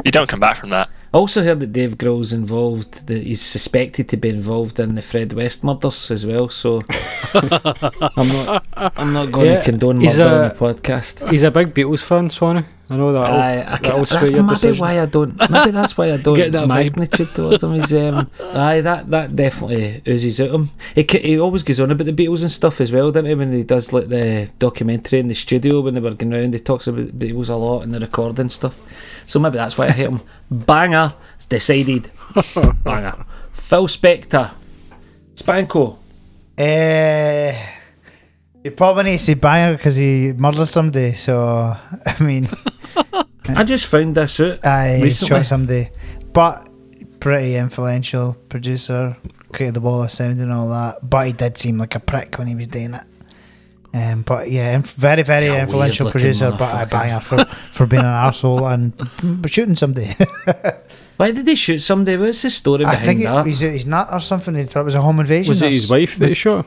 you 0.04 0.10
don't 0.10 0.28
come 0.28 0.40
back 0.40 0.56
from 0.56 0.70
that. 0.70 0.88
I 1.14 1.18
also 1.18 1.44
heard 1.44 1.60
that 1.60 1.72
Dave 1.72 1.98
Grohl's 1.98 2.32
involved. 2.32 3.06
That 3.06 3.22
he's 3.22 3.42
suspected 3.42 4.08
to 4.08 4.16
be 4.16 4.30
involved 4.30 4.80
in 4.80 4.94
the 4.94 5.02
Fred 5.02 5.34
West 5.34 5.62
murders 5.62 6.10
as 6.10 6.24
well. 6.24 6.48
So 6.48 6.80
I'm 7.34 8.28
not. 8.28 8.64
I'm 8.74 9.12
not 9.12 9.30
going 9.30 9.46
Yeah, 9.48 9.58
to 9.58 9.64
condone 9.64 10.00
he's 10.00 10.16
murder 10.18 10.30
a- 10.30 10.42
on 10.44 10.48
the 10.48 10.54
podcast. 10.54 11.30
He's 11.30 11.42
a 11.42 11.50
big 11.50 11.74
Beatles 11.74 12.02
fan, 12.02 12.30
Swanee. 12.30 12.64
I 12.92 12.96
know 12.96 13.12
that. 13.14 13.22
Aye, 13.30 13.60
I 13.66 13.78
that'll 13.78 13.96
can, 13.98 14.06
sway 14.06 14.20
that's 14.20 14.30
maybe 14.32 14.48
decision. 14.48 14.80
why 14.82 15.00
I 15.00 15.06
don't. 15.06 15.50
Maybe 15.50 15.70
that's 15.70 15.96
why 15.96 16.12
I 16.12 16.16
don't 16.18 16.34
Get 16.36 16.52
that 16.52 16.68
vibe. 16.68 16.96
magnitude 16.96 17.28
towards 17.34 17.62
him. 17.62 17.72
Is 17.74 17.94
um, 17.94 18.30
aye, 18.40 18.80
that 18.82 19.08
that 19.10 19.34
definitely 19.34 20.02
oozes 20.06 20.40
out 20.40 20.50
him. 20.50 20.70
He 20.94 21.04
ca- 21.04 21.22
he 21.22 21.38
always 21.38 21.62
goes 21.62 21.80
on 21.80 21.90
about 21.90 22.04
the 22.04 22.12
Beatles 22.12 22.42
and 22.42 22.50
stuff 22.50 22.80
as 22.82 22.92
well, 22.92 23.10
doesn't 23.10 23.24
he? 23.26 23.34
When 23.34 23.50
he 23.52 23.62
does 23.62 23.92
like 23.92 24.08
the 24.08 24.50
documentary 24.58 25.20
in 25.20 25.28
the 25.28 25.34
studio 25.34 25.80
when 25.80 25.94
they 25.94 26.00
were 26.00 26.10
going 26.12 26.32
round, 26.32 26.52
he 26.52 26.60
talks 26.60 26.86
about 26.86 27.18
the 27.18 27.26
Beatles 27.32 27.48
a 27.48 27.54
lot 27.54 27.80
and 27.82 27.94
the 27.94 28.00
recording 28.00 28.50
stuff. 28.50 28.78
So 29.24 29.38
maybe 29.38 29.56
that's 29.56 29.78
why 29.78 29.86
I 29.86 29.92
hate 29.92 30.08
him. 30.08 30.20
Banger, 30.50 31.14
it's 31.36 31.46
decided. 31.46 32.10
Banger. 32.84 33.24
Phil 33.52 33.86
Spector, 33.86 34.50
Spanko. 35.34 35.96
Uh, 36.58 37.52
you 38.64 38.70
probably 38.70 39.04
needs 39.04 39.22
to 39.22 39.26
say 39.32 39.34
banger 39.34 39.76
because 39.76 39.96
he 39.96 40.32
murdered 40.36 40.66
somebody. 40.68 41.14
So 41.14 41.74
I 42.06 42.22
mean, 42.22 42.48
I 43.48 43.64
just 43.64 43.86
found 43.86 44.14
this 44.14 44.38
out. 44.40 44.64
I 44.64 45.00
Recently. 45.02 45.38
shot 45.40 45.46
somebody, 45.46 45.90
but 46.32 46.68
pretty 47.20 47.56
influential 47.56 48.34
producer, 48.48 49.16
created 49.52 49.74
the 49.74 49.80
wall 49.80 50.02
of 50.02 50.10
sound 50.10 50.40
and 50.40 50.52
all 50.52 50.68
that. 50.68 51.08
But 51.08 51.26
he 51.26 51.32
did 51.32 51.58
seem 51.58 51.78
like 51.78 51.94
a 51.94 52.00
prick 52.00 52.38
when 52.38 52.46
he 52.46 52.54
was 52.54 52.68
doing 52.68 52.94
it. 52.94 53.04
Um, 53.94 54.22
but 54.22 54.50
yeah, 54.50 54.74
inf- 54.74 54.94
very 54.94 55.22
very 55.22 55.44
He's 55.44 55.52
influential 55.52 56.10
producer, 56.10 56.50
but 56.50 56.60
a 56.72 56.86
motherfucker. 56.86 56.90
banger 56.90 57.20
for 57.20 57.44
for 57.44 57.86
being 57.86 58.00
an 58.00 58.06
asshole 58.28 58.66
and 58.66 58.94
shooting 59.46 59.76
somebody. 59.76 60.14
Why 61.18 61.30
did 61.30 61.46
he 61.46 61.54
shoot 61.54 61.78
somebody? 61.80 62.16
What's 62.16 62.40
the 62.40 62.48
story 62.48 62.86
I 62.86 62.92
behind 62.92 63.06
think 63.06 63.22
that? 63.24 63.40
it, 63.40 63.46
he's 63.48 63.60
he's 63.60 63.86
not 63.86 64.10
or 64.10 64.20
something. 64.20 64.54
He 64.54 64.64
thought 64.64 64.80
it 64.80 64.84
was 64.84 64.94
a 64.94 65.02
home 65.02 65.20
invasion. 65.20 65.50
Was 65.50 65.62
it 65.62 65.72
his 65.72 65.90
wife 65.90 66.16
that 66.16 66.30
he 66.30 66.34
shot? 66.34 66.64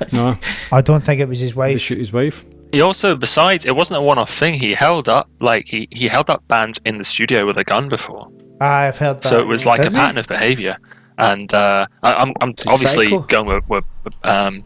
no, 0.12 0.36
I 0.72 0.80
don't 0.80 1.02
think 1.02 1.20
it 1.20 1.28
was 1.28 1.40
his 1.40 1.52
they 1.52 1.56
wife. 1.58 1.80
shoot 1.80 1.98
his 1.98 2.12
wife. 2.12 2.44
He 2.72 2.80
also, 2.82 3.16
besides, 3.16 3.64
it 3.64 3.74
wasn't 3.74 3.98
a 3.98 4.02
one-off 4.02 4.30
thing. 4.30 4.54
He 4.54 4.74
held 4.74 5.08
up, 5.08 5.28
like 5.40 5.66
he, 5.68 5.88
he 5.90 6.06
held 6.06 6.28
up 6.28 6.46
bands 6.48 6.78
in 6.84 6.98
the 6.98 7.04
studio 7.04 7.46
with 7.46 7.56
a 7.56 7.64
gun 7.64 7.88
before, 7.88 8.30
I've 8.60 8.98
heard 8.98 9.20
that. 9.20 9.28
so 9.28 9.40
it 9.40 9.46
was 9.46 9.64
yeah. 9.64 9.70
like 9.70 9.80
a 9.80 9.88
he? 9.90 9.96
pattern 9.96 10.18
of 10.18 10.26
behavior. 10.26 10.76
And 11.16 11.52
uh, 11.54 11.86
I, 12.02 12.12
I'm, 12.12 12.32
I'm 12.40 12.50
He's 12.56 12.66
obviously 12.66 13.06
psycho. 13.08 13.20
going 13.22 13.62
with, 13.68 13.84
with 14.04 14.14
um, 14.26 14.62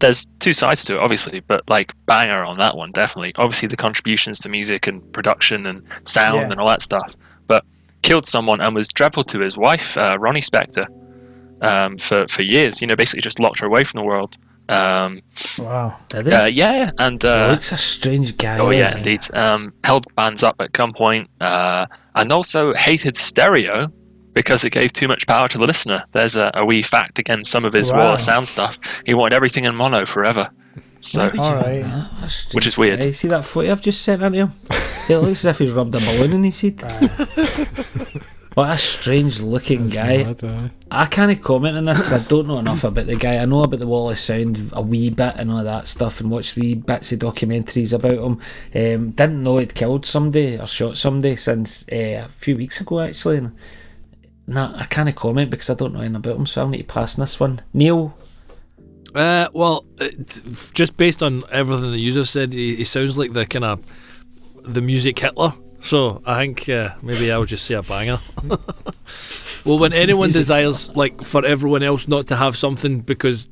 there's 0.00 0.26
two 0.38 0.52
sides 0.52 0.84
to 0.84 0.96
it, 0.96 0.98
obviously, 1.00 1.40
but 1.40 1.62
like 1.68 1.92
banger 2.06 2.44
on 2.44 2.58
that 2.58 2.76
one, 2.76 2.92
definitely. 2.92 3.32
Obviously, 3.36 3.68
the 3.68 3.76
contributions 3.76 4.38
to 4.40 4.48
music 4.48 4.86
and 4.86 5.00
production 5.12 5.66
and 5.66 5.82
sound 6.04 6.36
Yeah. 6.42 6.50
and 6.52 6.60
all 6.60 6.68
that 6.68 6.82
stuff. 6.82 7.16
But 7.46 7.64
killed 8.02 8.26
someone 8.26 8.60
and 8.60 8.74
was 8.74 8.88
dreadful 8.88 9.24
to 9.24 9.40
his 9.40 9.56
wife, 9.56 9.96
uh, 9.96 10.16
Ronnie 10.18 10.40
Spector, 10.42 10.86
um, 11.62 11.98
for 11.98 12.26
for 12.28 12.42
years. 12.42 12.80
You 12.80 12.86
know, 12.86 12.96
basically 12.96 13.22
just 13.22 13.40
locked 13.40 13.60
her 13.60 13.66
away 13.66 13.84
from 13.84 14.00
the 14.00 14.04
world. 14.06 14.36
Um, 14.70 15.20
wow. 15.58 15.96
Did 16.08 16.26
he? 16.26 16.32
uh, 16.32 16.46
yeah, 16.46 16.90
and 16.98 17.22
he 17.22 17.28
uh, 17.28 17.50
looks 17.52 17.72
a 17.72 17.76
strange 17.76 18.36
guy. 18.36 18.58
Oh 18.58 18.70
yeah, 18.70 18.96
indeed. 18.96 19.20
Um, 19.34 19.72
held 19.84 20.06
bands 20.14 20.42
up 20.44 20.56
at 20.60 20.72
gunpoint, 20.72 21.26
uh, 21.40 21.86
and 22.14 22.32
also 22.32 22.72
hated 22.74 23.16
stereo 23.16 23.90
because 24.32 24.64
it 24.64 24.70
gave 24.70 24.92
too 24.92 25.08
much 25.08 25.26
power 25.26 25.48
to 25.48 25.58
the 25.58 25.64
listener. 25.64 26.04
There's 26.12 26.36
a, 26.36 26.50
a 26.54 26.64
wee 26.64 26.82
fact 26.82 27.18
against 27.18 27.50
some 27.50 27.64
of 27.64 27.72
his 27.72 27.90
wall 27.90 28.06
Wow. 28.06 28.14
of 28.14 28.20
sound 28.20 28.46
stuff. 28.46 28.78
He 29.04 29.12
wanted 29.14 29.34
everything 29.34 29.64
in 29.64 29.74
mono 29.74 30.06
forever. 30.06 30.48
So 31.00 31.20
Why 31.20 31.26
would 31.26 31.34
you 31.34 31.40
All 31.42 31.52
want 31.54 31.66
right. 31.66 31.82
that? 31.82 32.46
Which 32.52 32.66
is 32.66 32.78
weird. 32.78 33.00
guy. 33.00 33.10
See 33.12 33.26
that 33.28 33.44
footy 33.44 33.70
I've 33.70 33.80
just 33.80 34.02
sent 34.02 34.22
into 34.22 34.38
him? 34.38 34.52
it 35.08 35.16
looks 35.16 35.40
as 35.40 35.46
if 35.46 35.58
he's 35.58 35.72
rubbed 35.72 35.94
a 35.96 35.98
balloon 35.98 36.32
in 36.34 36.44
his 36.44 36.60
head. 36.60 36.78
what 38.54 38.70
a 38.70 38.78
strange 38.78 39.40
looking 39.40 39.88
guy. 39.88 40.24
Mad, 40.24 40.44
aye. 40.44 40.70
I 40.90 41.06
can't 41.06 41.42
comment 41.42 41.76
on 41.76 41.84
this 41.84 41.98
because 41.98 42.12
I 42.12 42.28
don't 42.28 42.48
know 42.48 42.58
enough 42.58 42.84
about 42.84 43.06
the 43.06 43.16
guy. 43.16 43.38
I 43.38 43.44
know 43.44 43.62
about 43.62 43.80
the 43.80 43.86
Wall 43.86 44.10
of 44.10 44.18
Sound 44.18 44.70
a 44.72 44.82
wee 44.82 45.08
bit 45.10 45.34
and 45.36 45.50
all 45.52 45.62
that 45.62 45.86
stuff, 45.86 46.20
and 46.20 46.30
watched 46.30 46.56
wee 46.56 46.74
bits 46.74 47.12
of 47.12 47.20
documentaries 47.20 47.92
about 47.92 48.12
him. 48.12 48.40
Um, 48.74 49.10
didn't 49.12 49.42
know 49.42 49.58
he'd 49.58 49.74
killed 49.74 50.04
somebody 50.04 50.58
or 50.58 50.66
shot 50.66 50.96
somebody 50.96 51.36
since 51.36 51.84
uh, 51.92 52.26
a 52.26 52.28
few 52.30 52.56
weeks 52.56 52.80
ago, 52.80 53.00
actually. 53.00 53.38
And, 53.38 53.56
nah, 54.46 54.76
I 54.76 54.86
can't 54.86 55.14
comment 55.14 55.50
because 55.50 55.70
I 55.70 55.74
don't 55.74 55.92
know 55.92 56.00
anything 56.00 56.16
about 56.16 56.36
him, 56.36 56.46
so 56.46 56.62
I'll 56.62 56.68
need 56.68 56.78
to 56.78 56.84
pass 56.84 57.18
on 57.18 57.22
this 57.22 57.38
one. 57.38 57.62
Neil, 57.72 58.14
Uh, 59.14 59.48
well, 59.52 59.84
it, 59.98 60.40
just 60.72 60.96
based 60.96 61.22
on 61.22 61.42
everything 61.50 61.90
the 61.92 61.98
user 61.98 62.24
said, 62.24 62.52
he, 62.52 62.76
he 62.76 62.84
sounds 62.84 63.16
like 63.18 63.32
the 63.32 63.46
kind 63.46 63.64
of 63.64 63.80
the 64.62 64.80
music 64.80 65.18
Hitler. 65.18 65.52
So 65.80 66.22
I 66.26 66.38
think 66.38 66.68
uh, 66.68 66.94
maybe 67.02 67.32
I'll 67.32 67.44
just 67.44 67.64
say 67.64 67.74
a 67.74 67.82
banger. 67.82 68.18
well, 69.64 69.78
when 69.78 69.92
anyone 69.92 70.30
desires 70.30 70.94
like 70.96 71.24
for 71.24 71.44
everyone 71.44 71.82
else 71.82 72.08
not 72.08 72.26
to 72.28 72.36
have 72.36 72.56
something 72.56 73.00
because. 73.00 73.48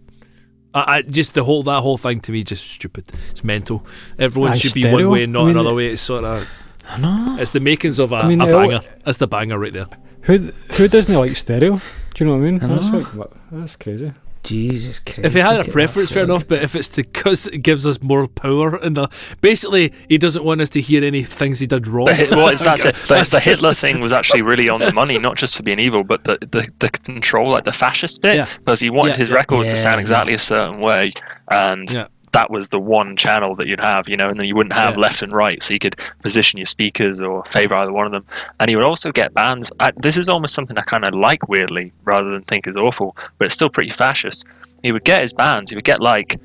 I, 0.75 0.99
I 0.99 1.03
just 1.03 1.33
the 1.33 1.43
whole 1.43 1.63
that 1.63 1.81
whole 1.81 1.97
thing 1.97 2.21
to 2.21 2.33
me 2.33 2.43
just 2.43 2.71
stupid. 2.71 3.11
It's 3.31 3.43
mental. 3.43 3.87
Everyone 4.19 4.51
Aye, 4.53 4.57
should 4.57 4.75
be 4.75 4.83
stereo. 4.83 5.07
one 5.07 5.11
way 5.11 5.25
and 5.25 5.33
not 5.33 5.41
I 5.41 5.45
mean, 5.47 5.57
another 5.57 5.75
way. 5.75 5.87
It's 5.87 6.03
sort 6.03 6.25
of 6.25 6.47
I 6.91 6.99
know. 6.99 7.37
it's 7.41 7.53
the 7.53 7.61
makings 7.61 7.99
of 7.99 8.13
a, 8.13 8.17
I 8.17 8.29
mean, 8.29 8.43
a 8.43 8.47
banger. 8.47 8.81
That's 9.03 9.17
the 9.17 9.27
banger 9.27 9.59
right 9.59 9.73
there. 9.73 9.87
Who 10.23 10.37
who 10.77 10.89
doesn't 10.89 11.15
like 11.19 11.31
stereo? 11.31 11.81
Do 12.15 12.25
you 12.25 12.27
know 12.27 12.37
what 12.37 12.47
I 12.47 12.51
mean? 12.51 12.63
I 12.63 12.67
That's 12.67 12.91
like 12.91 13.31
that's 13.51 13.77
crazy. 13.77 14.13
Jesus 14.43 14.99
Christ. 15.01 15.21
If 15.25 15.35
he 15.35 15.41
had 15.41 15.61
a 15.67 15.71
preference, 15.71 16.13
fair 16.13 16.25
enough. 16.25 16.47
But 16.49 16.63
if 16.63 16.75
it's 16.75 16.89
because 16.95 17.47
it 17.47 17.59
gives 17.59 17.87
us 17.87 18.01
more 18.03 18.27
power, 18.27 18.77
and 18.77 18.97
the 18.97 19.09
basically 19.41 19.93
he 20.09 20.19
doesn't 20.19 20.45
want 20.45 20.61
us 20.61 20.69
to 20.71 20.81
hear 20.81 21.05
any 21.05 21.23
things 21.23 21.61
he 21.61 21.67
did 21.67 21.87
wrong. 21.87 22.07
The 22.07 22.29
well, 22.31 22.49
it's, 22.49 22.65
that's 22.71 22.85
it. 22.85 22.95
The, 22.95 23.07
That's- 23.09 23.31
the 23.31 23.41
Hitler 23.41 23.75
thing 23.75 24.01
was 24.01 24.13
actually 24.13 24.43
really 24.43 24.69
on 24.69 24.81
the 24.81 24.93
money, 24.93 25.19
not 25.19 25.37
just 25.37 25.57
for 25.57 25.63
being 25.63 25.79
evil, 25.79 26.05
but 26.05 26.25
the, 26.25 26.39
the, 26.41 26.67
the 26.79 26.89
control, 26.91 27.51
like 27.51 27.65
the 27.65 27.73
fascist 27.73 28.23
bit, 28.23 28.37
Yeah. 28.37 28.49
because 28.59 28.81
he 28.81 28.91
wanted 28.91 29.13
Yeah, 29.17 29.19
his 29.21 29.29
yeah. 29.31 29.35
records 29.35 29.69
to 29.71 29.77
Yeah, 29.77 29.83
sound 29.83 29.97
yeah. 29.97 30.01
exactly 30.01 30.35
a 30.35 30.39
certain 30.39 30.81
way, 30.81 31.13
and 31.49 31.91
Yeah. 31.93 32.07
That 32.33 32.51
was 32.51 32.69
the 32.69 32.79
one 32.79 33.17
channel 33.17 33.55
that 33.57 33.67
you'd 33.67 33.81
have, 33.81 34.09
you 34.09 34.17
know, 34.17 34.29
and 34.29 34.39
then 34.39 34.47
you 34.47 34.55
wouldn't 34.57 34.75
have 34.75 34.95
Yeah. 34.95 35.01
left 35.01 35.23
and 35.23 35.33
right, 35.33 35.63
so 35.63 35.73
you 35.75 35.79
could 35.81 35.97
position 36.23 36.59
your 36.59 36.67
speakers 36.67 37.21
or 37.21 37.45
favor 37.47 37.75
either 37.75 37.93
one 37.93 38.07
of 38.07 38.13
them. 38.13 38.25
And 38.61 38.69
he 38.69 38.77
would 38.77 38.85
also 38.85 39.11
get 39.13 39.35
bands. 39.35 39.73
I, 39.81 39.93
this 39.97 40.17
is 40.19 40.29
almost 40.29 40.55
something 40.55 40.77
I 40.79 40.83
kind 40.83 41.05
of 41.05 41.15
like 41.15 41.49
weirdly, 41.49 41.93
rather 42.05 42.31
than 42.31 42.43
think 42.43 42.67
is 42.67 42.77
awful, 42.77 43.17
but 43.39 43.47
it's 43.47 43.55
still 43.55 43.71
pretty 43.71 43.91
fascist. 43.91 44.45
He 44.83 44.93
would 44.93 45.05
get 45.05 45.23
his 45.23 45.33
bands. 45.33 45.71
He 45.71 45.77
would 45.77 45.85
get 45.85 46.01
like 46.01 46.41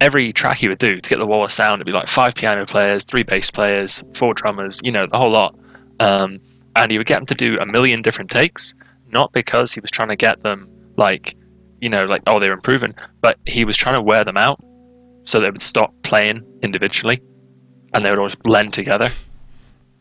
every 0.00 0.32
track 0.32 0.56
he 0.58 0.68
would 0.68 0.78
do 0.78 1.00
to 1.00 1.08
get 1.08 1.18
the 1.18 1.26
wall 1.26 1.44
of 1.44 1.52
sound. 1.52 1.76
It'd 1.80 1.86
be 1.86 1.92
like 1.92 2.08
five 2.08 2.34
piano 2.34 2.66
players, 2.66 3.04
three 3.04 3.22
bass 3.22 3.50
players, 3.50 4.02
four 4.14 4.34
drummers, 4.34 4.80
you 4.84 4.92
know, 4.92 5.06
the 5.06 5.16
whole 5.18 5.30
lot. 5.30 5.54
Um, 6.00 6.40
and 6.76 6.90
he 6.90 6.98
would 6.98 7.06
get 7.06 7.16
them 7.16 7.26
to 7.26 7.34
do 7.34 7.58
a 7.60 7.66
million 7.66 8.02
different 8.02 8.30
takes, 8.30 8.74
not 9.10 9.32
because 9.32 9.72
he 9.72 9.80
was 9.80 9.90
trying 9.90 10.08
to 10.08 10.16
get 10.16 10.42
them 10.42 10.68
like, 10.96 11.34
you 11.80 11.88
know, 11.88 12.04
like 12.04 12.22
oh 12.26 12.40
they're 12.40 12.52
improving, 12.52 12.94
but 13.20 13.38
he 13.46 13.64
was 13.64 13.76
trying 13.76 13.94
to 13.94 14.02
wear 14.02 14.24
them 14.24 14.36
out 14.36 14.58
so 15.24 15.40
they 15.40 15.50
would 15.50 15.62
stop 15.62 15.92
playing 16.02 16.44
individually, 16.62 17.20
and 17.92 18.04
they 18.04 18.10
would 18.10 18.18
always 18.18 18.34
blend 18.36 18.72
together. 18.72 19.08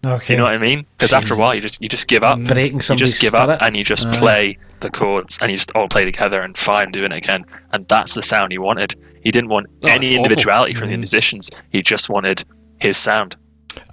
Okay. 0.05 0.25
Do 0.25 0.33
you 0.33 0.37
know 0.37 0.43
what 0.43 0.53
I 0.53 0.57
mean? 0.57 0.85
Because 0.97 1.13
after 1.13 1.33
a 1.33 1.37
while, 1.37 1.55
you 1.55 1.61
just 1.61 1.81
you 1.81 1.87
just 1.87 2.07
give 2.07 2.23
up. 2.23 2.37
Breaking 2.43 2.75
You 2.75 2.95
just 2.97 3.21
give 3.21 3.29
spirit. 3.29 3.49
up 3.51 3.61
and 3.61 3.77
you 3.77 3.85
just 3.85 4.05
Aye. 4.07 4.19
play 4.19 4.57
the 4.81 4.89
chords 4.89 5.37
and 5.39 5.49
you 5.49 5.55
just 5.55 5.71
all 5.75 5.87
play 5.87 6.03
together 6.03 6.41
and 6.41 6.57
fine 6.57 6.91
doing 6.91 7.13
it 7.13 7.17
again. 7.17 7.45
And 7.71 7.87
that's 7.87 8.13
the 8.15 8.21
sound 8.21 8.51
he 8.51 8.57
wanted. 8.57 8.95
He 9.23 9.31
didn't 9.31 9.49
want 9.49 9.67
Oh, 9.69 9.87
it's 9.87 9.91
any 9.95 10.07
awful. 10.07 10.25
individuality 10.25 10.73
from 10.75 10.89
the 10.89 10.95
mm. 10.95 10.99
musicians. 10.99 11.49
He 11.71 11.81
just 11.81 12.09
wanted 12.09 12.43
his 12.81 12.97
sound. 12.97 13.37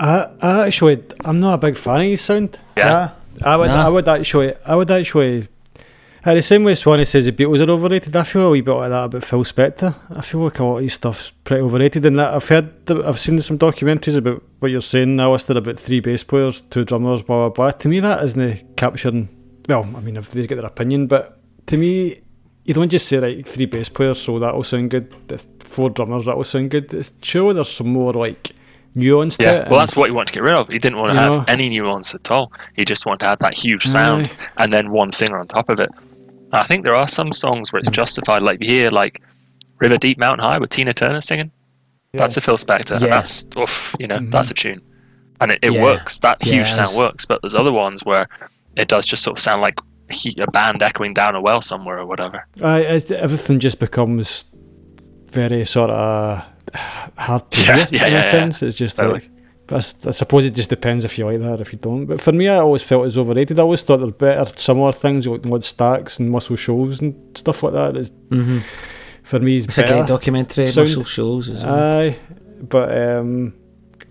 I, 0.01 0.27
I 0.43 0.67
actually, 0.67 1.01
I'm 1.25 1.39
not 1.39 1.55
a 1.55 1.59
big 1.59 1.77
fan 1.77 2.01
of 2.01 2.07
his 2.09 2.21
sound. 2.21 2.59
Yeah. 2.77 3.13
I 3.45 3.57
would, 3.57 3.69
Nah. 3.69 3.87
I 3.87 3.89
would 3.89 4.09
actually, 4.09 4.53
I 4.67 4.75
would 4.75 4.91
actually. 4.91 5.47
Uh, 6.25 6.35
the 6.35 6.43
same 6.43 6.65
way 6.65 6.75
Swanee 6.75 7.05
says 7.05 7.25
the 7.25 7.33
Beatles 7.33 7.67
are 7.67 7.71
overrated, 7.71 8.15
I 8.15 8.25
feel 8.25 8.49
a 8.49 8.51
wee 8.51 8.61
bit 8.61 8.73
like 8.73 8.91
that 8.91 9.05
about 9.05 9.25
Phil 9.25 9.43
Spector. 9.45 9.95
I 10.11 10.21
feel 10.21 10.41
like 10.41 10.59
a 10.59 10.65
lot 10.65 10.77
of 10.77 10.83
his 10.83 10.95
stuff's 10.95 11.31
pretty 11.45 11.63
overrated, 11.63 12.05
and 12.05 12.19
that 12.19 12.35
I've 12.35 12.47
heard, 12.49 12.91
I've 12.91 13.19
seen 13.19 13.41
some 13.41 13.59
documentaries 13.59 14.17
about 14.17 14.43
what 14.59 14.71
you're 14.71 14.83
saying. 14.83 15.19
I 15.19 15.27
listed 15.27 15.57
about 15.57 15.79
three 15.79 16.01
bass 16.01 16.23
players, 16.23 16.61
two 16.63 16.85
drummers, 16.85 17.23
blah 17.23 17.49
blah 17.49 17.49
blah. 17.49 17.71
To 17.71 17.89
me, 17.89 18.01
that 18.01 18.23
isn't 18.23 18.77
capturing. 18.77 19.29
Well, 19.69 19.89
I 19.97 20.01
mean, 20.01 20.15
they 20.15 20.47
got 20.47 20.57
their 20.57 20.67
opinion, 20.67 21.07
but 21.07 21.41
to 21.67 21.77
me, 21.79 22.21
you 22.65 22.75
don't 22.75 22.91
just 22.91 23.09
say 23.09 23.19
like 23.19 23.47
three 23.47 23.67
bass 23.67 23.89
players, 23.89 24.21
so 24.21 24.39
that'll 24.39 24.63
sound 24.65 24.91
good. 24.91 25.15
The 25.29 25.39
four 25.61 25.89
drummers, 25.89 26.27
that'll 26.27 26.45
sound 26.45 26.71
good. 26.71 26.93
It's 26.93 27.13
surely 27.23 27.55
there's 27.55 27.71
some 27.71 27.89
more 27.89 28.13
like 28.13 28.53
nuance 28.95 29.37
to 29.39 29.45
Yeah, 29.45 29.69
well, 29.71 29.79
that's 29.79 29.97
what 29.97 30.07
he 30.07 30.13
wanted 30.13 30.29
to 30.29 30.33
get 30.35 30.43
rid 30.43 30.55
of. 30.55 30.69
He 30.69 30.79
didn't 30.79 30.99
want 30.99 31.15
to 31.15 31.21
have 31.21 31.33
know? 31.33 31.45
any 31.49 31.69
nuance 31.69 32.15
at 32.15 32.31
all. 32.31 32.53
He 32.75 32.85
just 32.85 33.07
wanted 33.07 33.21
to 33.21 33.27
have 33.27 33.39
that 33.39 33.57
huge 33.57 33.85
sound 33.85 34.27
Aye. 34.27 34.49
and 34.59 34.73
then 34.73 34.91
one 34.91 35.11
singer 35.11 35.39
on 35.39 35.47
top 35.49 35.69
of 35.69 35.81
it. 35.81 35.91
I 36.53 36.63
think 36.63 36.85
there 36.85 36.95
are 36.97 37.09
some 37.09 37.33
songs 37.33 37.73
where 37.73 37.81
it's 37.81 37.91
justified, 37.91 38.43
like 38.43 38.61
you 38.61 38.67
hear 38.67 38.91
like 38.91 39.23
River 39.79 39.97
Deep 39.97 40.19
Mountain 40.19 40.45
High 40.45 40.59
with 40.59 40.71
Tina 40.71 40.93
Turner 40.93 41.21
singing. 41.21 41.51
That's 42.13 42.37
a 42.37 42.41
Phil 42.41 42.57
Spector, 42.57 42.93
and 42.93 43.03
Yeah. 43.03 43.09
that's 43.11 43.47
oof, 43.57 43.95
you 44.01 44.07
know, 44.07 44.17
mm-hmm. 44.19 44.31
that's 44.31 44.51
a 44.51 44.55
tune, 44.55 44.81
and 45.41 45.53
it, 45.53 45.61
it 45.63 45.73
Yeah. 45.73 45.83
works. 45.83 46.19
That 46.19 46.43
huge 46.43 46.69
sound 46.71 46.97
works. 46.97 47.25
But 47.25 47.41
there's 47.43 47.55
other 47.55 47.73
ones 47.73 48.05
where 48.05 48.27
it 48.77 48.89
does 48.89 49.07
just 49.07 49.23
sort 49.23 49.39
of 49.39 49.43
sound 49.43 49.63
like 49.63 49.79
a 50.39 50.51
band 50.51 50.83
echoing 50.83 51.15
down 51.15 51.37
a 51.37 51.41
well 51.41 51.61
somewhere 51.61 51.99
or 52.01 52.07
whatever. 52.07 52.45
It, 52.57 53.13
everything 53.13 53.61
just 53.61 53.79
becomes 53.79 54.45
very 55.29 55.65
sort 55.65 55.91
of 55.91 56.39
uh, 56.75 56.79
hard 57.17 57.49
to 57.53 57.61
Yeah, 57.67 57.77
hear 57.77 57.87
yeah, 57.93 58.07
in 58.07 58.13
yeah, 58.15 58.19
a 58.19 58.23
yeah. 58.25 58.31
sense. 58.31 58.63
It's 58.63 58.77
just 58.77 58.97
Totally. 58.97 59.21
like, 59.21 59.31
but 59.71 59.77
I 59.77 59.79
s- 59.79 59.95
I 60.07 60.11
suppose 60.11 60.45
it 60.45 60.55
just 60.55 60.69
depends 60.69 61.05
if 61.05 61.17
you 61.17 61.25
like 61.25 61.39
that 61.41 61.59
or 61.61 61.63
if 61.63 61.73
you 61.73 61.79
don't. 61.79 62.05
But 62.05 62.21
for 62.21 62.33
me, 62.33 62.49
I 62.49 62.57
always 62.57 62.83
felt 62.83 63.03
it 63.05 63.07
was 63.07 63.17
overrated. 63.19 63.59
I 63.59 63.63
always 63.63 63.83
thought 63.83 63.99
there 63.99 64.07
were 64.07 64.13
better, 64.13 64.45
similar 64.57 64.93
things 64.93 65.27
like 65.27 65.45
Mud 65.47 65.63
Stacks 65.65 66.19
and 66.19 66.29
Muscle 66.31 66.57
Shoals 66.57 67.01
and 67.01 67.15
stuff 67.39 67.63
like 67.63 67.73
that. 67.75 67.97
It's, 67.97 68.11
Mm-hmm. 68.31 68.59
For 69.23 69.39
me, 69.39 69.57
it's, 69.59 69.67
It's 69.67 69.79
a 69.79 69.83
better. 69.83 69.95
great 69.95 70.07
documentary, 70.09 70.67
Sound- 70.67 70.89
Muscle 70.89 71.05
Shoals 71.05 71.49
as 71.49 71.63
well. 71.63 71.99
Aye, 72.01 72.17
but 72.69 72.89
um, 73.07 73.55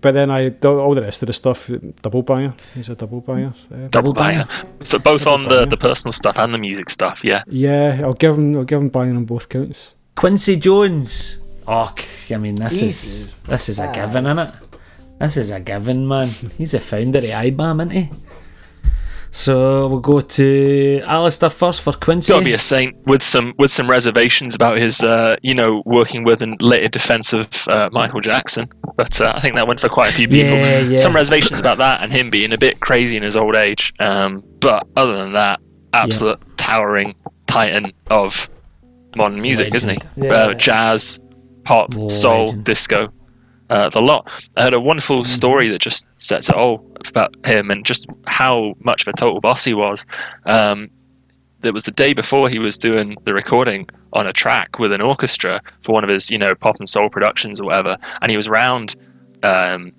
but 0.00 0.14
then 0.14 0.30
I 0.30 0.48
all 0.64 0.94
the 0.94 1.02
rest 1.02 1.22
of 1.22 1.26
the 1.26 1.34
stuff, 1.34 1.68
double 2.00 2.22
banger. 2.22 2.54
He's 2.74 2.88
a 2.88 2.94
double 2.94 3.20
banger. 3.20 3.52
Uh, 3.70 3.88
Double 3.88 4.14
banger. 4.14 4.46
So 4.82 4.98
both 4.98 5.24
Double 5.24 5.34
on 5.34 5.42
the, 5.42 5.48
banger. 5.48 5.66
the 5.66 5.76
personal 5.76 6.12
stuff 6.12 6.36
and 6.38 6.54
the 6.54 6.58
music 6.58 6.88
stuff. 6.88 7.20
Yeah, 7.22 7.42
yeah, 7.48 8.00
I'll 8.02 8.14
give 8.14 8.38
him. 8.38 8.56
I'll 8.56 8.64
give 8.64 8.80
him 8.80 8.88
banger 8.88 9.16
on 9.16 9.24
both 9.26 9.48
counts. 9.50 9.92
Quincy 10.16 10.56
Jones. 10.56 11.40
Oh, 11.68 11.94
I 12.30 12.36
mean, 12.38 12.54
this 12.54 12.80
He's 12.80 13.04
is 13.04 13.34
this 13.46 13.68
is 13.68 13.78
a 13.78 13.92
given, 13.92 14.24
innit? 14.24 14.54
This 15.20 15.36
is 15.36 15.50
a 15.50 15.60
given, 15.60 16.08
man. 16.08 16.28
He's 16.56 16.72
a 16.74 16.80
founder 16.80 17.18
of 17.18 17.24
IBAM, 17.24 17.76
isn't 17.80 17.90
he? 17.90 18.10
So 19.32 19.86
we'll 19.86 20.00
go 20.00 20.20
to 20.20 21.02
Alistair 21.06 21.50
first 21.50 21.82
for 21.82 21.92
Quincy. 21.92 22.32
got 22.32 22.40
to 22.40 22.44
be 22.44 22.52
a 22.52 22.58
saint 22.58 22.96
with 23.06 23.22
some 23.22 23.54
with 23.58 23.70
some 23.70 23.88
reservations 23.88 24.56
about 24.56 24.78
his 24.78 25.04
uh, 25.04 25.36
you 25.42 25.54
know 25.54 25.84
working 25.86 26.24
with 26.24 26.42
and 26.42 26.60
later 26.60 26.88
defense 26.88 27.32
of 27.32 27.48
uh, 27.68 27.88
Michael 27.92 28.20
Jackson. 28.20 28.68
But 28.96 29.20
uh, 29.20 29.32
I 29.36 29.40
think 29.40 29.54
that 29.54 29.68
went 29.68 29.78
for 29.78 29.88
quite 29.88 30.08
a 30.10 30.12
few 30.12 30.26
people. 30.26 30.56
Yeah, 30.56 30.80
yeah. 30.80 30.96
Some 30.98 31.14
reservations 31.14 31.60
about 31.60 31.78
that 31.78 32.02
and 32.02 32.10
him 32.10 32.28
being 32.30 32.52
a 32.52 32.58
bit 32.58 32.80
crazy 32.80 33.16
in 33.16 33.22
his 33.22 33.36
old 33.36 33.54
age. 33.54 33.92
Um, 34.00 34.42
but 34.58 34.82
other 34.96 35.16
than 35.16 35.32
that, 35.34 35.60
absolute 35.92 36.40
towering 36.56 37.14
titan 37.46 37.84
of 38.10 38.48
modern 39.14 39.40
music, 39.40 39.72
isn't 39.76 39.90
he? 39.90 39.98
Legend. 40.16 40.32
Uh, 40.32 40.48
Yeah. 40.50 40.54
jazz, 40.54 41.20
pop, 41.64 41.94
soul, 42.10 42.46
Legend. 42.46 42.64
disco. 42.64 43.12
Uh, 43.70 43.88
the 43.88 44.00
lot. 44.02 44.28
I 44.56 44.64
heard 44.64 44.74
a 44.74 44.80
wonderful 44.80 45.18
Mm-hmm. 45.18 45.32
story 45.32 45.68
that 45.68 45.80
just 45.80 46.04
sets 46.16 46.48
it 46.48 46.56
all 46.56 46.84
about 47.08 47.34
him 47.46 47.70
and 47.70 47.86
just 47.86 48.06
how 48.26 48.74
much 48.80 49.02
of 49.02 49.08
a 49.08 49.16
total 49.16 49.40
boss 49.40 49.64
he 49.64 49.74
was. 49.74 50.04
Um, 50.44 50.90
it 51.62 51.72
was 51.72 51.84
the 51.84 51.92
day 51.92 52.12
before 52.12 52.48
he 52.48 52.58
was 52.58 52.76
doing 52.78 53.16
the 53.24 53.34
recording 53.34 53.88
on 54.12 54.26
a 54.26 54.32
track 54.32 54.78
with 54.78 54.92
an 54.92 55.00
orchestra 55.00 55.60
for 55.82 55.92
one 55.92 56.02
of 56.02 56.10
his, 56.10 56.30
you 56.30 56.38
know, 56.38 56.54
pop 56.54 56.76
and 56.78 56.88
soul 56.88 57.08
productions 57.10 57.60
or 57.60 57.66
whatever, 57.66 57.96
and 58.22 58.30
he 58.30 58.36
was 58.36 58.48
round 58.48 58.96
um, 59.42 59.92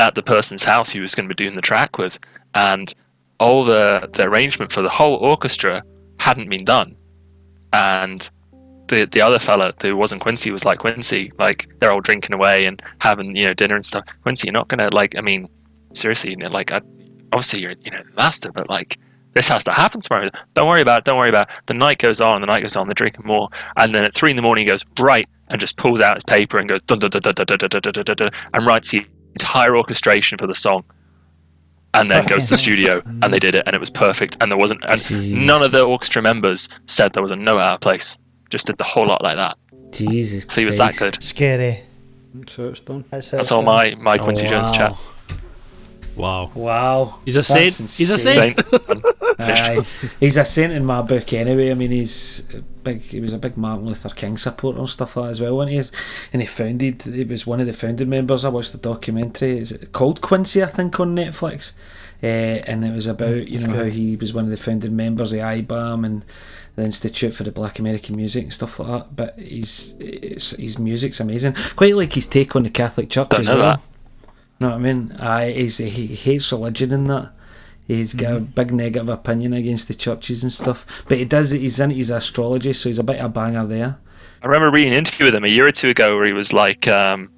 at 0.00 0.14
the 0.16 0.22
person's 0.22 0.64
house 0.64 0.90
he 0.90 1.00
was 1.00 1.14
going 1.14 1.26
to 1.28 1.34
be 1.34 1.42
doing 1.44 1.56
the 1.56 1.62
track 1.62 1.98
with, 1.98 2.18
and 2.54 2.92
all 3.40 3.64
the 3.64 4.08
the 4.12 4.24
arrangement 4.28 4.70
for 4.72 4.82
the 4.82 4.88
whole 4.90 5.16
orchestra 5.16 5.82
hadn't 6.18 6.50
been 6.50 6.64
done, 6.64 6.94
and 7.72 8.28
the 8.88 9.06
the 9.06 9.20
other 9.20 9.38
fella 9.38 9.72
who 9.80 9.96
wasn't 9.96 10.20
Quincy 10.20 10.50
was 10.50 10.64
like 10.64 10.78
Quincy, 10.78 11.32
like 11.38 11.68
they're 11.78 11.92
all 11.92 12.00
drinking 12.00 12.34
away 12.34 12.64
and 12.64 12.82
having 12.98 13.34
you 13.36 13.44
know 13.44 13.54
dinner 13.54 13.76
and 13.76 13.84
stuff. 13.84 14.04
Quincy, 14.22 14.46
you're 14.46 14.52
not 14.52 14.68
gonna 14.68 14.88
like, 14.92 15.16
I 15.16 15.20
mean, 15.20 15.48
seriously, 15.92 16.30
you 16.30 16.36
know, 16.36 16.48
like, 16.48 16.72
I, 16.72 16.80
obviously 17.32 17.60
you're 17.60 17.74
you 17.82 17.90
know 17.90 18.02
the 18.02 18.16
master, 18.16 18.52
but 18.52 18.68
like 18.68 18.98
this 19.32 19.48
has 19.48 19.64
to 19.64 19.72
happen 19.72 20.00
tomorrow. 20.00 20.28
Don't 20.54 20.68
worry 20.68 20.82
about 20.82 20.98
it. 20.98 21.04
Don't 21.04 21.18
worry 21.18 21.28
about 21.28 21.48
it. 21.48 21.54
The 21.66 21.74
night 21.74 21.98
goes 21.98 22.20
on. 22.20 22.40
The 22.40 22.46
night 22.46 22.62
goes 22.62 22.76
on. 22.76 22.86
They're 22.86 22.94
drinking 22.94 23.26
more, 23.26 23.48
and 23.76 23.94
then 23.94 24.04
at 24.04 24.14
three 24.14 24.30
in 24.30 24.36
the 24.36 24.42
morning 24.42 24.64
he 24.64 24.70
goes 24.70 24.84
right 25.00 25.28
and 25.48 25.60
just 25.60 25.76
pulls 25.76 26.00
out 26.00 26.16
his 26.16 26.24
paper 26.24 26.58
and 26.58 26.68
goes 26.68 26.80
dun 26.82 26.98
dun 26.98 27.10
dun 27.10 27.22
dun 27.22 27.34
dun 27.34 27.46
dun 27.46 27.68
dun 27.68 27.80
dun 27.82 28.04
dun 28.04 28.16
dun 28.16 28.30
and 28.52 28.66
writes 28.66 28.90
the 28.90 29.04
entire 29.34 29.76
orchestration 29.76 30.38
for 30.38 30.46
the 30.46 30.54
song. 30.54 30.84
And 31.94 32.10
then 32.10 32.26
goes 32.26 32.46
to 32.46 32.54
the 32.54 32.58
studio, 32.58 33.02
and 33.22 33.32
they 33.32 33.38
did 33.38 33.54
it, 33.54 33.62
and 33.66 33.74
it 33.74 33.78
was 33.78 33.88
perfect. 33.88 34.36
And 34.40 34.50
there 34.50 34.58
wasn't, 34.58 34.84
and 34.84 35.46
none 35.46 35.62
of 35.62 35.70
the 35.70 35.84
orchestra 35.84 36.20
members 36.22 36.68
said 36.86 37.12
there 37.12 37.22
was 37.22 37.30
a 37.30 37.36
no 37.36 37.60
out 37.60 37.74
of 37.74 37.80
place. 37.82 38.18
Just 38.54 38.68
did 38.68 38.78
the 38.78 38.84
whole 38.84 39.06
lot 39.08 39.20
like 39.22 39.36
that. 39.36 39.56
Jesus 39.90 40.44
So 40.48 40.60
he 40.60 40.66
was 40.66 40.76
that 40.78 40.94
Christ. 40.96 40.98
good. 41.00 41.22
Scary. 41.22 41.80
So 42.46 42.68
it's 42.68 42.78
done. 42.80 43.04
That's, 43.10 43.30
how 43.30 43.38
That's 43.38 43.48
it's 43.48 43.52
all 43.52 43.58
done. 43.64 43.66
my 43.66 43.94
my 43.96 44.16
Oh, 44.18 44.22
Quincy 44.24 44.46
Jones 44.46 44.70
wow. 44.70 44.76
chat. 44.76 44.96
Wow. 46.16 46.50
Wow. 46.54 47.18
He's 47.24 47.34
a 47.36 47.38
That's 47.40 47.48
saint. 47.48 47.90
He's 47.90 48.10
a 48.10 48.14
insane. 48.14 48.54
saint. 48.54 48.66
Saint. 48.68 49.04
Aye. 49.40 49.80
he's 50.20 50.36
a 50.36 50.44
saint 50.44 50.72
in 50.72 50.84
my 50.84 51.02
book 51.02 51.32
anyway. 51.32 51.72
I 51.72 51.74
mean, 51.74 51.90
he's 51.90 52.42
big. 52.84 53.02
He 53.02 53.18
was 53.20 53.32
a 53.32 53.38
big 53.38 53.56
Martin 53.56 53.86
Luther 53.86 54.08
King 54.10 54.36
supporter 54.36 54.78
and 54.78 54.88
stuff 54.88 55.16
like 55.16 55.24
that 55.26 55.30
as 55.30 55.40
well. 55.40 55.60
And 55.60 55.70
he 55.72 55.82
and 56.32 56.40
he 56.42 56.46
founded. 56.46 57.02
He 57.02 57.24
was 57.24 57.46
one 57.48 57.60
of 57.60 57.66
the 57.66 57.72
founding 57.72 58.08
members. 58.08 58.44
I 58.44 58.48
watched 58.50 58.70
the 58.72 58.78
documentary. 58.78 59.58
Is 59.58 59.72
it 59.72 59.90
called 59.90 60.20
Quincy? 60.20 60.62
I 60.62 60.66
think 60.66 61.00
on 61.00 61.16
Netflix. 61.16 61.72
Uh, 62.22 62.62
and 62.70 62.84
it 62.84 62.92
was 62.92 63.06
about 63.08 63.48
you 63.48 63.58
know 63.66 63.74
how 63.74 63.84
he 63.84 64.14
was 64.16 64.32
one 64.32 64.44
of 64.44 64.50
the 64.50 64.56
founding 64.56 64.94
members 64.94 65.32
of 65.32 65.40
IBAM 65.40 66.06
and 66.06 66.24
the 66.76 66.82
Institute 66.82 67.34
for 67.34 67.44
the 67.44 67.52
Black 67.52 67.78
American 67.78 68.16
Music 68.16 68.42
and 68.44 68.52
stuff 68.52 68.78
like 68.78 68.88
that. 68.88 69.16
But 69.16 69.38
his 69.38 69.96
his 70.00 70.78
music's 70.78 71.20
amazing. 71.20 71.54
Quite 71.76 71.96
like 71.96 72.12
his 72.12 72.26
take 72.26 72.54
on 72.56 72.64
the 72.64 72.70
Catholic 72.70 73.10
Church 73.10 73.28
Don't 73.30 73.40
as 73.40 73.46
know 73.48 73.56
well. 73.56 73.64
that. 73.64 73.80
Know 74.60 74.68
what 74.70 74.76
I 74.76 74.78
mean? 74.78 75.12
Aye, 75.18 75.52
he's, 75.52 75.78
he 75.78 75.88
he 75.90 76.14
hates 76.14 76.50
religion 76.52 76.92
in 76.92 77.06
that. 77.08 77.32
He's 77.86 78.14
got 78.14 78.32
a 78.34 78.40
big 78.40 78.72
negative 78.72 79.08
opinion 79.10 79.52
against 79.52 79.88
the 79.88 79.94
churches 79.94 80.42
and 80.42 80.52
stuff. 80.52 80.86
But 81.06 81.18
he 81.18 81.24
does. 81.24 81.50
He's 81.50 81.78
into 81.80 81.96
his 81.96 82.10
astrology, 82.10 82.72
so 82.72 82.88
he's 82.88 82.98
a 82.98 83.04
bit 83.04 83.18
of 83.20 83.26
a 83.26 83.28
banger 83.28 83.66
there. 83.66 83.98
I 84.42 84.46
remember 84.46 84.70
reading 84.70 84.92
an 84.92 84.98
interview 84.98 85.26
with 85.26 85.34
him 85.34 85.44
a 85.44 85.48
year 85.48 85.66
or 85.66 85.72
two 85.72 85.90
ago 85.90 86.16
where 86.16 86.26
he 86.26 86.32
was 86.32 86.52
like, 86.52 86.88
um, 86.88 87.30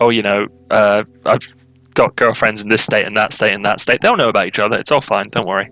"Oh, 0.00 0.10
you 0.10 0.22
know, 0.22 0.46
uh, 0.70 1.04
I've 1.26 1.54
got 1.94 2.16
girlfriends 2.16 2.62
in 2.62 2.68
this 2.68 2.82
state 2.82 3.06
and 3.06 3.16
that 3.16 3.32
state 3.32 3.52
and 3.52 3.64
that 3.64 3.80
state. 3.80 4.00
They 4.00 4.08
don't 4.08 4.18
know 4.18 4.28
about 4.28 4.46
each 4.46 4.58
other. 4.58 4.76
It's 4.76 4.90
all 4.90 5.00
fine. 5.00 5.28
Don't 5.30 5.46
worry." 5.46 5.70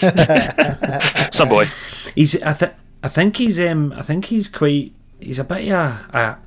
Some 1.32 1.48
boy. 1.48 1.66
He's. 2.14 2.40
I 2.42 2.52
think. 2.52 2.72
I 3.04 3.08
think 3.08 3.36
he's 3.36 3.60
um 3.60 3.92
I 3.92 4.00
think 4.00 4.24
he's 4.24 4.48
quite 4.48 4.94
he's 5.20 5.38
a 5.38 5.44
bit 5.44 5.70
of 5.70 5.74
a, 6.14 6.16
a 6.18 6.38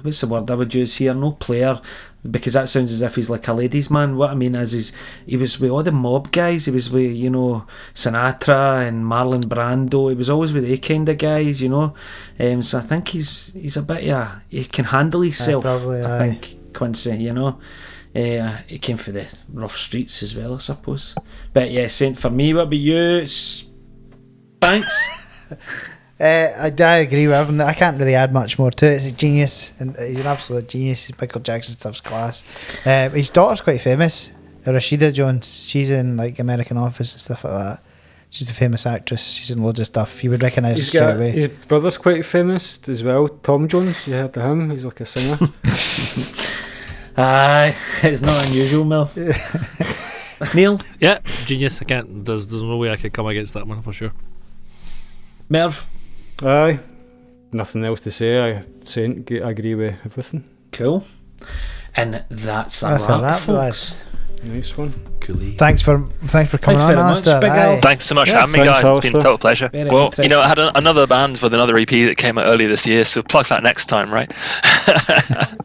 what's 0.00 0.22
the 0.22 0.26
word 0.26 0.50
I 0.50 0.54
would 0.54 0.72
use 0.72 0.96
here? 0.96 1.12
No 1.12 1.32
player 1.32 1.82
because 2.28 2.54
that 2.54 2.70
sounds 2.70 2.90
as 2.90 3.02
if 3.02 3.14
he's 3.16 3.28
like 3.28 3.46
a 3.46 3.52
ladies' 3.52 3.90
man. 3.90 4.16
What 4.16 4.30
I 4.30 4.34
mean 4.34 4.54
is, 4.54 4.72
is 4.72 4.92
he 5.26 5.36
was 5.36 5.60
with 5.60 5.70
all 5.70 5.82
the 5.82 5.92
mob 5.92 6.32
guys. 6.32 6.64
He 6.64 6.70
was 6.70 6.88
with 6.88 7.12
you 7.12 7.28
know 7.28 7.66
Sinatra 7.92 8.88
and 8.88 9.04
Marlon 9.04 9.44
Brando. 9.44 10.08
He 10.08 10.16
was 10.16 10.30
always 10.30 10.52
with 10.52 10.66
they 10.66 10.78
kind 10.78 11.06
of 11.10 11.18
guys, 11.18 11.60
you 11.60 11.68
know. 11.68 11.94
Um, 12.40 12.62
so 12.62 12.78
I 12.78 12.80
think 12.80 13.08
he's 13.08 13.52
he's 13.52 13.76
a 13.76 13.82
bit 13.82 14.04
yeah. 14.04 14.40
he 14.48 14.64
can 14.64 14.86
handle 14.86 15.20
himself. 15.20 15.62
probably, 15.62 16.02
I 16.02 16.16
aye. 16.16 16.18
think 16.18 16.72
Quincy, 16.72 17.16
you 17.18 17.34
know. 17.34 17.58
Uh, 18.14 18.58
he 18.66 18.78
came 18.78 18.96
for 18.96 19.12
the 19.12 19.32
rough 19.52 19.76
streets 19.76 20.22
as 20.22 20.34
well, 20.34 20.54
I 20.54 20.58
suppose. 20.58 21.14
But 21.52 21.70
yeah, 21.70 21.86
Saint 21.88 22.18
for 22.18 22.30
me, 22.30 22.54
what 22.54 22.62
about 22.62 22.76
you? 22.76 23.26
Thanks. 24.60 25.46
Uh, 26.20 26.50
I, 26.58 26.82
I 26.82 26.96
agree 26.96 27.28
with 27.28 27.36
everything. 27.36 27.60
I 27.60 27.74
can't 27.74 27.96
really 27.96 28.16
add 28.16 28.32
much 28.32 28.58
more 28.58 28.72
to 28.72 28.86
it. 28.86 28.94
It's 28.94 29.06
a 29.06 29.12
genius, 29.12 29.72
and 29.78 29.96
he's 29.96 30.18
an 30.18 30.26
absolute 30.26 30.68
genius. 30.68 31.08
Michael 31.20 31.40
Jackson 31.40 31.76
stuff's 31.76 32.00
class. 32.00 32.42
Uh, 32.84 33.08
his 33.10 33.30
daughter's 33.30 33.60
quite 33.60 33.80
famous, 33.80 34.32
Rashida 34.66 35.12
Jones. 35.12 35.46
She's 35.46 35.90
in 35.90 36.16
like 36.16 36.40
American 36.40 36.76
Office 36.76 37.12
and 37.12 37.20
stuff 37.20 37.44
like 37.44 37.52
that. 37.52 37.82
She's 38.30 38.50
a 38.50 38.54
famous 38.54 38.84
actress. 38.84 39.24
She's 39.24 39.52
in 39.52 39.62
loads 39.62 39.78
of 39.78 39.86
stuff. 39.86 40.24
You 40.24 40.30
would 40.30 40.42
recognise 40.42 40.78
her 40.78 40.84
straight 40.84 41.14
away. 41.14 41.30
his 41.30 41.46
brother's 41.46 41.96
quite 41.96 42.26
famous 42.26 42.80
as 42.88 43.04
well. 43.04 43.28
Tom 43.28 43.68
Jones, 43.68 44.04
you 44.08 44.14
heard 44.14 44.36
of 44.36 44.42
him? 44.42 44.70
He's 44.70 44.84
like 44.84 45.00
a 45.00 45.06
singer. 45.06 45.38
Aye, 47.18 47.74
it's 48.02 48.22
not 48.22 48.46
unusual, 48.46 48.84
Mel. 48.84 49.10
Neil, 50.54 50.78
Yeah, 51.00 51.18
genius. 51.44 51.82
I 51.82 51.84
can't. 51.84 52.24
There's 52.24 52.46
there's 52.46 52.62
no 52.62 52.76
way 52.76 52.90
I 52.92 52.96
could 52.96 53.12
come 53.12 53.26
against 53.26 53.54
that 53.54 53.66
one 53.66 53.82
for 53.82 53.92
sure. 53.92 54.12
Merv, 55.48 55.84
Aye, 56.42 56.78
nothing 57.52 57.84
else 57.84 58.00
to 58.02 58.10
say. 58.12 58.40
I 58.58 58.64
Saint, 58.84 59.26
g- 59.26 59.42
I 59.42 59.50
agree 59.50 59.74
with 59.74 59.94
everything. 60.04 60.44
cool. 60.72 61.04
And 61.96 62.22
that's 62.30 62.82
a 62.82 62.86
That's 62.86 63.06
a 63.06 63.08
wrap, 63.08 63.22
wrap, 63.22 63.40
folks. 63.40 64.00
Nice 64.44 64.76
one. 64.76 64.92
Coolly. 65.20 65.56
Thanks 65.56 65.82
for 65.82 66.06
thanks 66.26 66.50
for 66.52 66.58
coming 66.58 66.78
Thanks 66.78 66.82
on, 66.82 66.94
very 66.94 67.02
much, 67.02 67.26
Alistair. 67.26 67.40
Big 67.40 67.50
Al. 67.50 67.72
Aye. 67.76 67.80
Thanks 67.80 68.04
so 68.04 68.14
much 68.14 68.28
Yeah, 68.28 68.34
for 68.34 68.38
having 68.40 68.52
me, 68.52 68.58
thanks, 68.68 68.82
guys. 68.82 68.98
It's 68.98 69.06
been 69.06 69.16
a 69.16 69.20
total 69.20 69.38
pleasure. 69.38 69.68
Very 69.70 69.90
well, 69.90 70.14
you 70.18 70.28
know, 70.28 70.40
I 70.40 70.46
had 70.46 70.60
a, 70.60 70.78
another 70.78 71.08
band 71.08 71.38
with 71.42 71.52
another 71.54 71.76
EP 71.76 71.88
that 71.88 72.14
came 72.16 72.38
out 72.38 72.46
earlier 72.46 72.68
this 72.68 72.86
year, 72.86 73.04
so 73.04 73.22
plug 73.24 73.46
that 73.46 73.64
next 73.64 73.86
time, 73.86 74.12
right? 74.14 74.32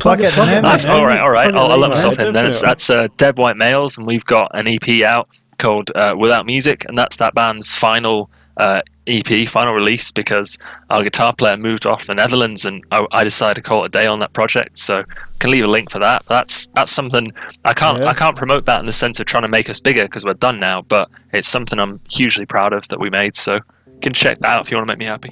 Plug 0.00 0.20
it 0.20 0.32
plug 0.32 0.48
it, 0.48 0.54
mate. 0.56 0.62
That's, 0.62 0.84
all 0.84 1.04
right, 1.06 1.20
all 1.20 1.30
right. 1.30 1.54
I'll, 1.54 1.72
I'll 1.72 1.78
let 1.78 1.88
myself 1.88 2.18
in. 2.18 2.32
Then 2.32 2.46
it's, 2.46 2.60
that's 2.60 2.90
uh, 2.90 3.08
Dead 3.16 3.36
White 3.36 3.56
Males, 3.56 3.98
and 3.98 4.06
we've 4.06 4.24
got 4.24 4.50
an 4.54 4.66
EP 4.66 5.02
out 5.02 5.28
called 5.58 5.90
uh, 5.94 6.14
Without 6.18 6.46
Music, 6.46 6.84
and 6.88 6.96
that's 6.96 7.16
that 7.16 7.34
band's 7.34 7.72
final 7.76 8.30
uh, 8.56 8.80
EP, 9.06 9.46
final 9.48 9.74
release, 9.74 10.10
because 10.10 10.58
our 10.90 11.02
guitar 11.02 11.32
player 11.32 11.56
moved 11.56 11.86
off 11.86 12.06
the 12.06 12.14
Netherlands, 12.14 12.64
and 12.64 12.82
I, 12.90 13.06
I 13.12 13.24
decided 13.24 13.56
to 13.56 13.62
call 13.62 13.84
it 13.84 13.86
a 13.86 13.90
day 13.90 14.06
on 14.06 14.18
that 14.20 14.32
project. 14.32 14.78
So 14.78 15.04
can 15.38 15.50
leave 15.50 15.64
a 15.64 15.68
link 15.68 15.90
for 15.90 15.98
that. 15.98 16.24
That's 16.26 16.66
that's 16.68 16.90
something 16.90 17.32
I 17.64 17.72
can't 17.72 17.98
Yeah. 17.98 18.08
I 18.08 18.14
can't 18.14 18.36
promote 18.36 18.66
that 18.66 18.80
in 18.80 18.86
the 18.86 18.92
sense 18.92 19.20
of 19.20 19.26
trying 19.26 19.42
to 19.42 19.48
make 19.48 19.68
us 19.70 19.80
bigger 19.80 20.04
because 20.04 20.24
we're 20.24 20.34
done 20.34 20.58
now, 20.58 20.82
but 20.82 21.08
it's 21.32 21.48
something 21.48 21.78
I'm 21.78 22.00
hugely 22.10 22.46
proud 22.46 22.72
of 22.72 22.88
that 22.88 23.00
we 23.00 23.10
made. 23.10 23.36
So 23.36 23.60
can 24.02 24.12
check 24.12 24.38
that 24.38 24.48
out 24.48 24.66
if 24.66 24.70
you 24.70 24.76
want 24.76 24.88
to 24.88 24.92
make 24.92 24.98
me 24.98 25.06
happy. 25.06 25.30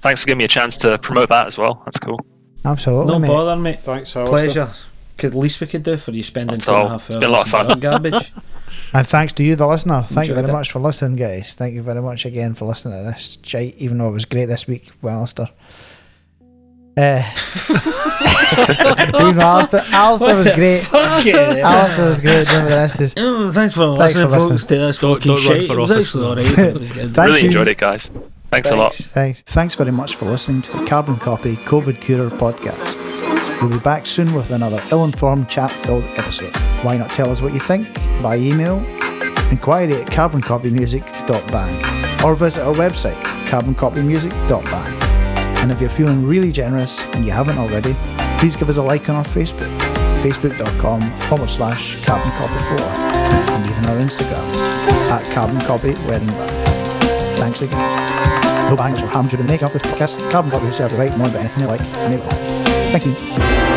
Thanks 0.00 0.20
for 0.20 0.26
giving 0.26 0.38
me 0.38 0.44
a 0.44 0.48
chance 0.48 0.76
to 0.78 0.96
promote 0.98 1.28
that 1.30 1.46
as 1.46 1.58
well. 1.58 1.82
That's 1.84 1.98
cool. 1.98 2.18
Absolutely, 2.64 3.12
No 3.12 3.18
mate. 3.18 3.28
bother, 3.28 3.56
mate. 3.56 3.80
Thanks, 3.80 4.14
Alistair. 4.16 4.28
Pleasure. 4.66 4.74
Could 5.16 5.34
least 5.34 5.60
we 5.60 5.66
could 5.66 5.82
do 5.82 5.96
for 5.96 6.12
you 6.12 6.22
spending 6.22 6.54
That's 6.58 6.66
two 6.66 6.70
and 6.72 6.80
a 6.80 6.82
all. 6.84 6.88
half 6.90 7.06
It's 7.06 7.16
hours 7.16 7.20
been 7.20 7.30
a 7.30 7.32
lot 7.32 7.42
of 7.42 7.48
fun. 7.50 7.80
garbage. 7.80 8.32
And 8.94 9.06
thanks 9.06 9.32
to 9.34 9.44
you, 9.44 9.54
the 9.54 9.66
listener. 9.66 10.02
Thank 10.02 10.28
you 10.28 10.34
very 10.34 10.48
it. 10.48 10.52
much 10.52 10.70
for 10.72 10.78
listening, 10.80 11.16
guys. 11.16 11.54
Thank 11.54 11.74
you 11.74 11.82
very 11.82 12.00
much 12.00 12.24
again 12.24 12.54
for 12.54 12.64
listening 12.64 13.04
to 13.04 13.10
this 13.10 13.38
shite, 13.42 13.74
even 13.76 13.98
though 13.98 14.08
it 14.08 14.12
was 14.12 14.24
great 14.24 14.46
this 14.46 14.66
week 14.66 14.90
with 15.02 15.12
Alistair. 15.12 15.48
Uh, 16.96 17.22
even 19.20 19.36
though 19.36 19.42
Alistair, 19.42 19.84
Alistair 19.88 20.36
was 20.36 20.52
great. 20.52 20.94
Okay. 20.94 21.60
Alistair 21.60 22.08
was 22.08 22.20
great. 22.20 22.46
Doing 22.48 22.64
the 22.64 22.70
rest 22.70 23.00
is. 23.00 23.14
Oh, 23.16 23.52
thanks 23.52 23.74
for 23.74 23.96
Thanks 23.96 24.14
listening, 24.14 24.28
for 24.40 24.48
folks. 24.48 24.66
To 24.66 24.74
this 24.78 24.98
Don't- 25.00 25.16
fucking 25.16 25.34
don't 25.34 25.46
run 25.46 25.66
for 25.66 25.80
office, 25.80 26.16
actually 26.16 26.26
alright. 26.26 26.58
It 26.58 26.74
was 26.80 26.92
good. 26.92 27.10
Thank 27.14 27.26
really 27.28 27.40
you. 27.40 27.46
enjoyed 27.46 27.68
it, 27.68 27.78
guys. 27.78 28.10
Thanks 28.50 28.70
a 28.70 28.76
lot. 28.76 28.94
Thanks. 28.94 29.10
Thanks. 29.10 29.42
Thanks 29.42 29.74
very 29.74 29.92
much 29.92 30.14
for 30.16 30.24
listening 30.24 30.62
to 30.62 30.72
the 30.76 30.84
Carbon 30.86 31.16
Copy 31.16 31.56
COVID 31.56 32.00
Curer 32.00 32.30
podcast. 32.30 32.96
We'll 33.60 33.70
be 33.70 33.78
back 33.78 34.06
soon 34.06 34.32
with 34.34 34.50
another 34.50 34.82
ill 34.90 35.04
informed, 35.04 35.48
chat 35.48 35.70
filled 35.70 36.04
episode. 36.16 36.54
Why 36.82 36.96
not 36.96 37.10
tell 37.10 37.30
us 37.30 37.42
what 37.42 37.52
you 37.52 37.60
think 37.60 37.86
by 38.22 38.36
email? 38.36 38.78
Inquiry 39.50 39.92
at 39.94 40.06
carboncopymusic.band 40.08 42.24
or 42.24 42.34
visit 42.34 42.64
our 42.64 42.74
website, 42.74 43.20
carboncopymusic.band. 43.46 45.02
And 45.58 45.72
if 45.72 45.80
you're 45.80 45.90
feeling 45.90 46.24
really 46.24 46.52
generous 46.52 47.04
and 47.08 47.26
you 47.26 47.32
haven't 47.32 47.58
already, 47.58 47.96
please 48.38 48.54
give 48.54 48.68
us 48.68 48.76
a 48.76 48.82
like 48.82 49.08
on 49.08 49.16
our 49.16 49.24
Facebook, 49.24 49.76
facebook.com 50.22 51.00
forward 51.28 51.50
slash 51.50 51.96
carboncopy4, 52.02 52.80
and 53.50 53.66
even 53.70 53.84
our 53.86 53.98
Instagram 53.98 54.44
at 55.10 55.24
carboncopy 55.34 55.94
wedding. 56.06 56.30
Thanks 57.38 57.62
again. 57.62 58.17
No 58.68 58.76
bangers 58.76 59.02
or 59.02 59.06
hams 59.06 59.30
during 59.30 59.46
the 59.46 59.52
making 59.52 59.66
of 59.66 59.72
this 59.72 59.82
podcast. 59.82 60.30
Carbon 60.30 60.50
copy 60.50 60.66
the 60.66 60.96
right 60.96 61.16
more 61.16 61.28
than 61.28 61.40
anything 61.40 61.62
you 61.62 61.68
like, 61.68 61.80
and 61.80 62.12
they 62.12 62.18
will. 62.18 62.28
Thank 62.90 63.06
you. 63.06 63.67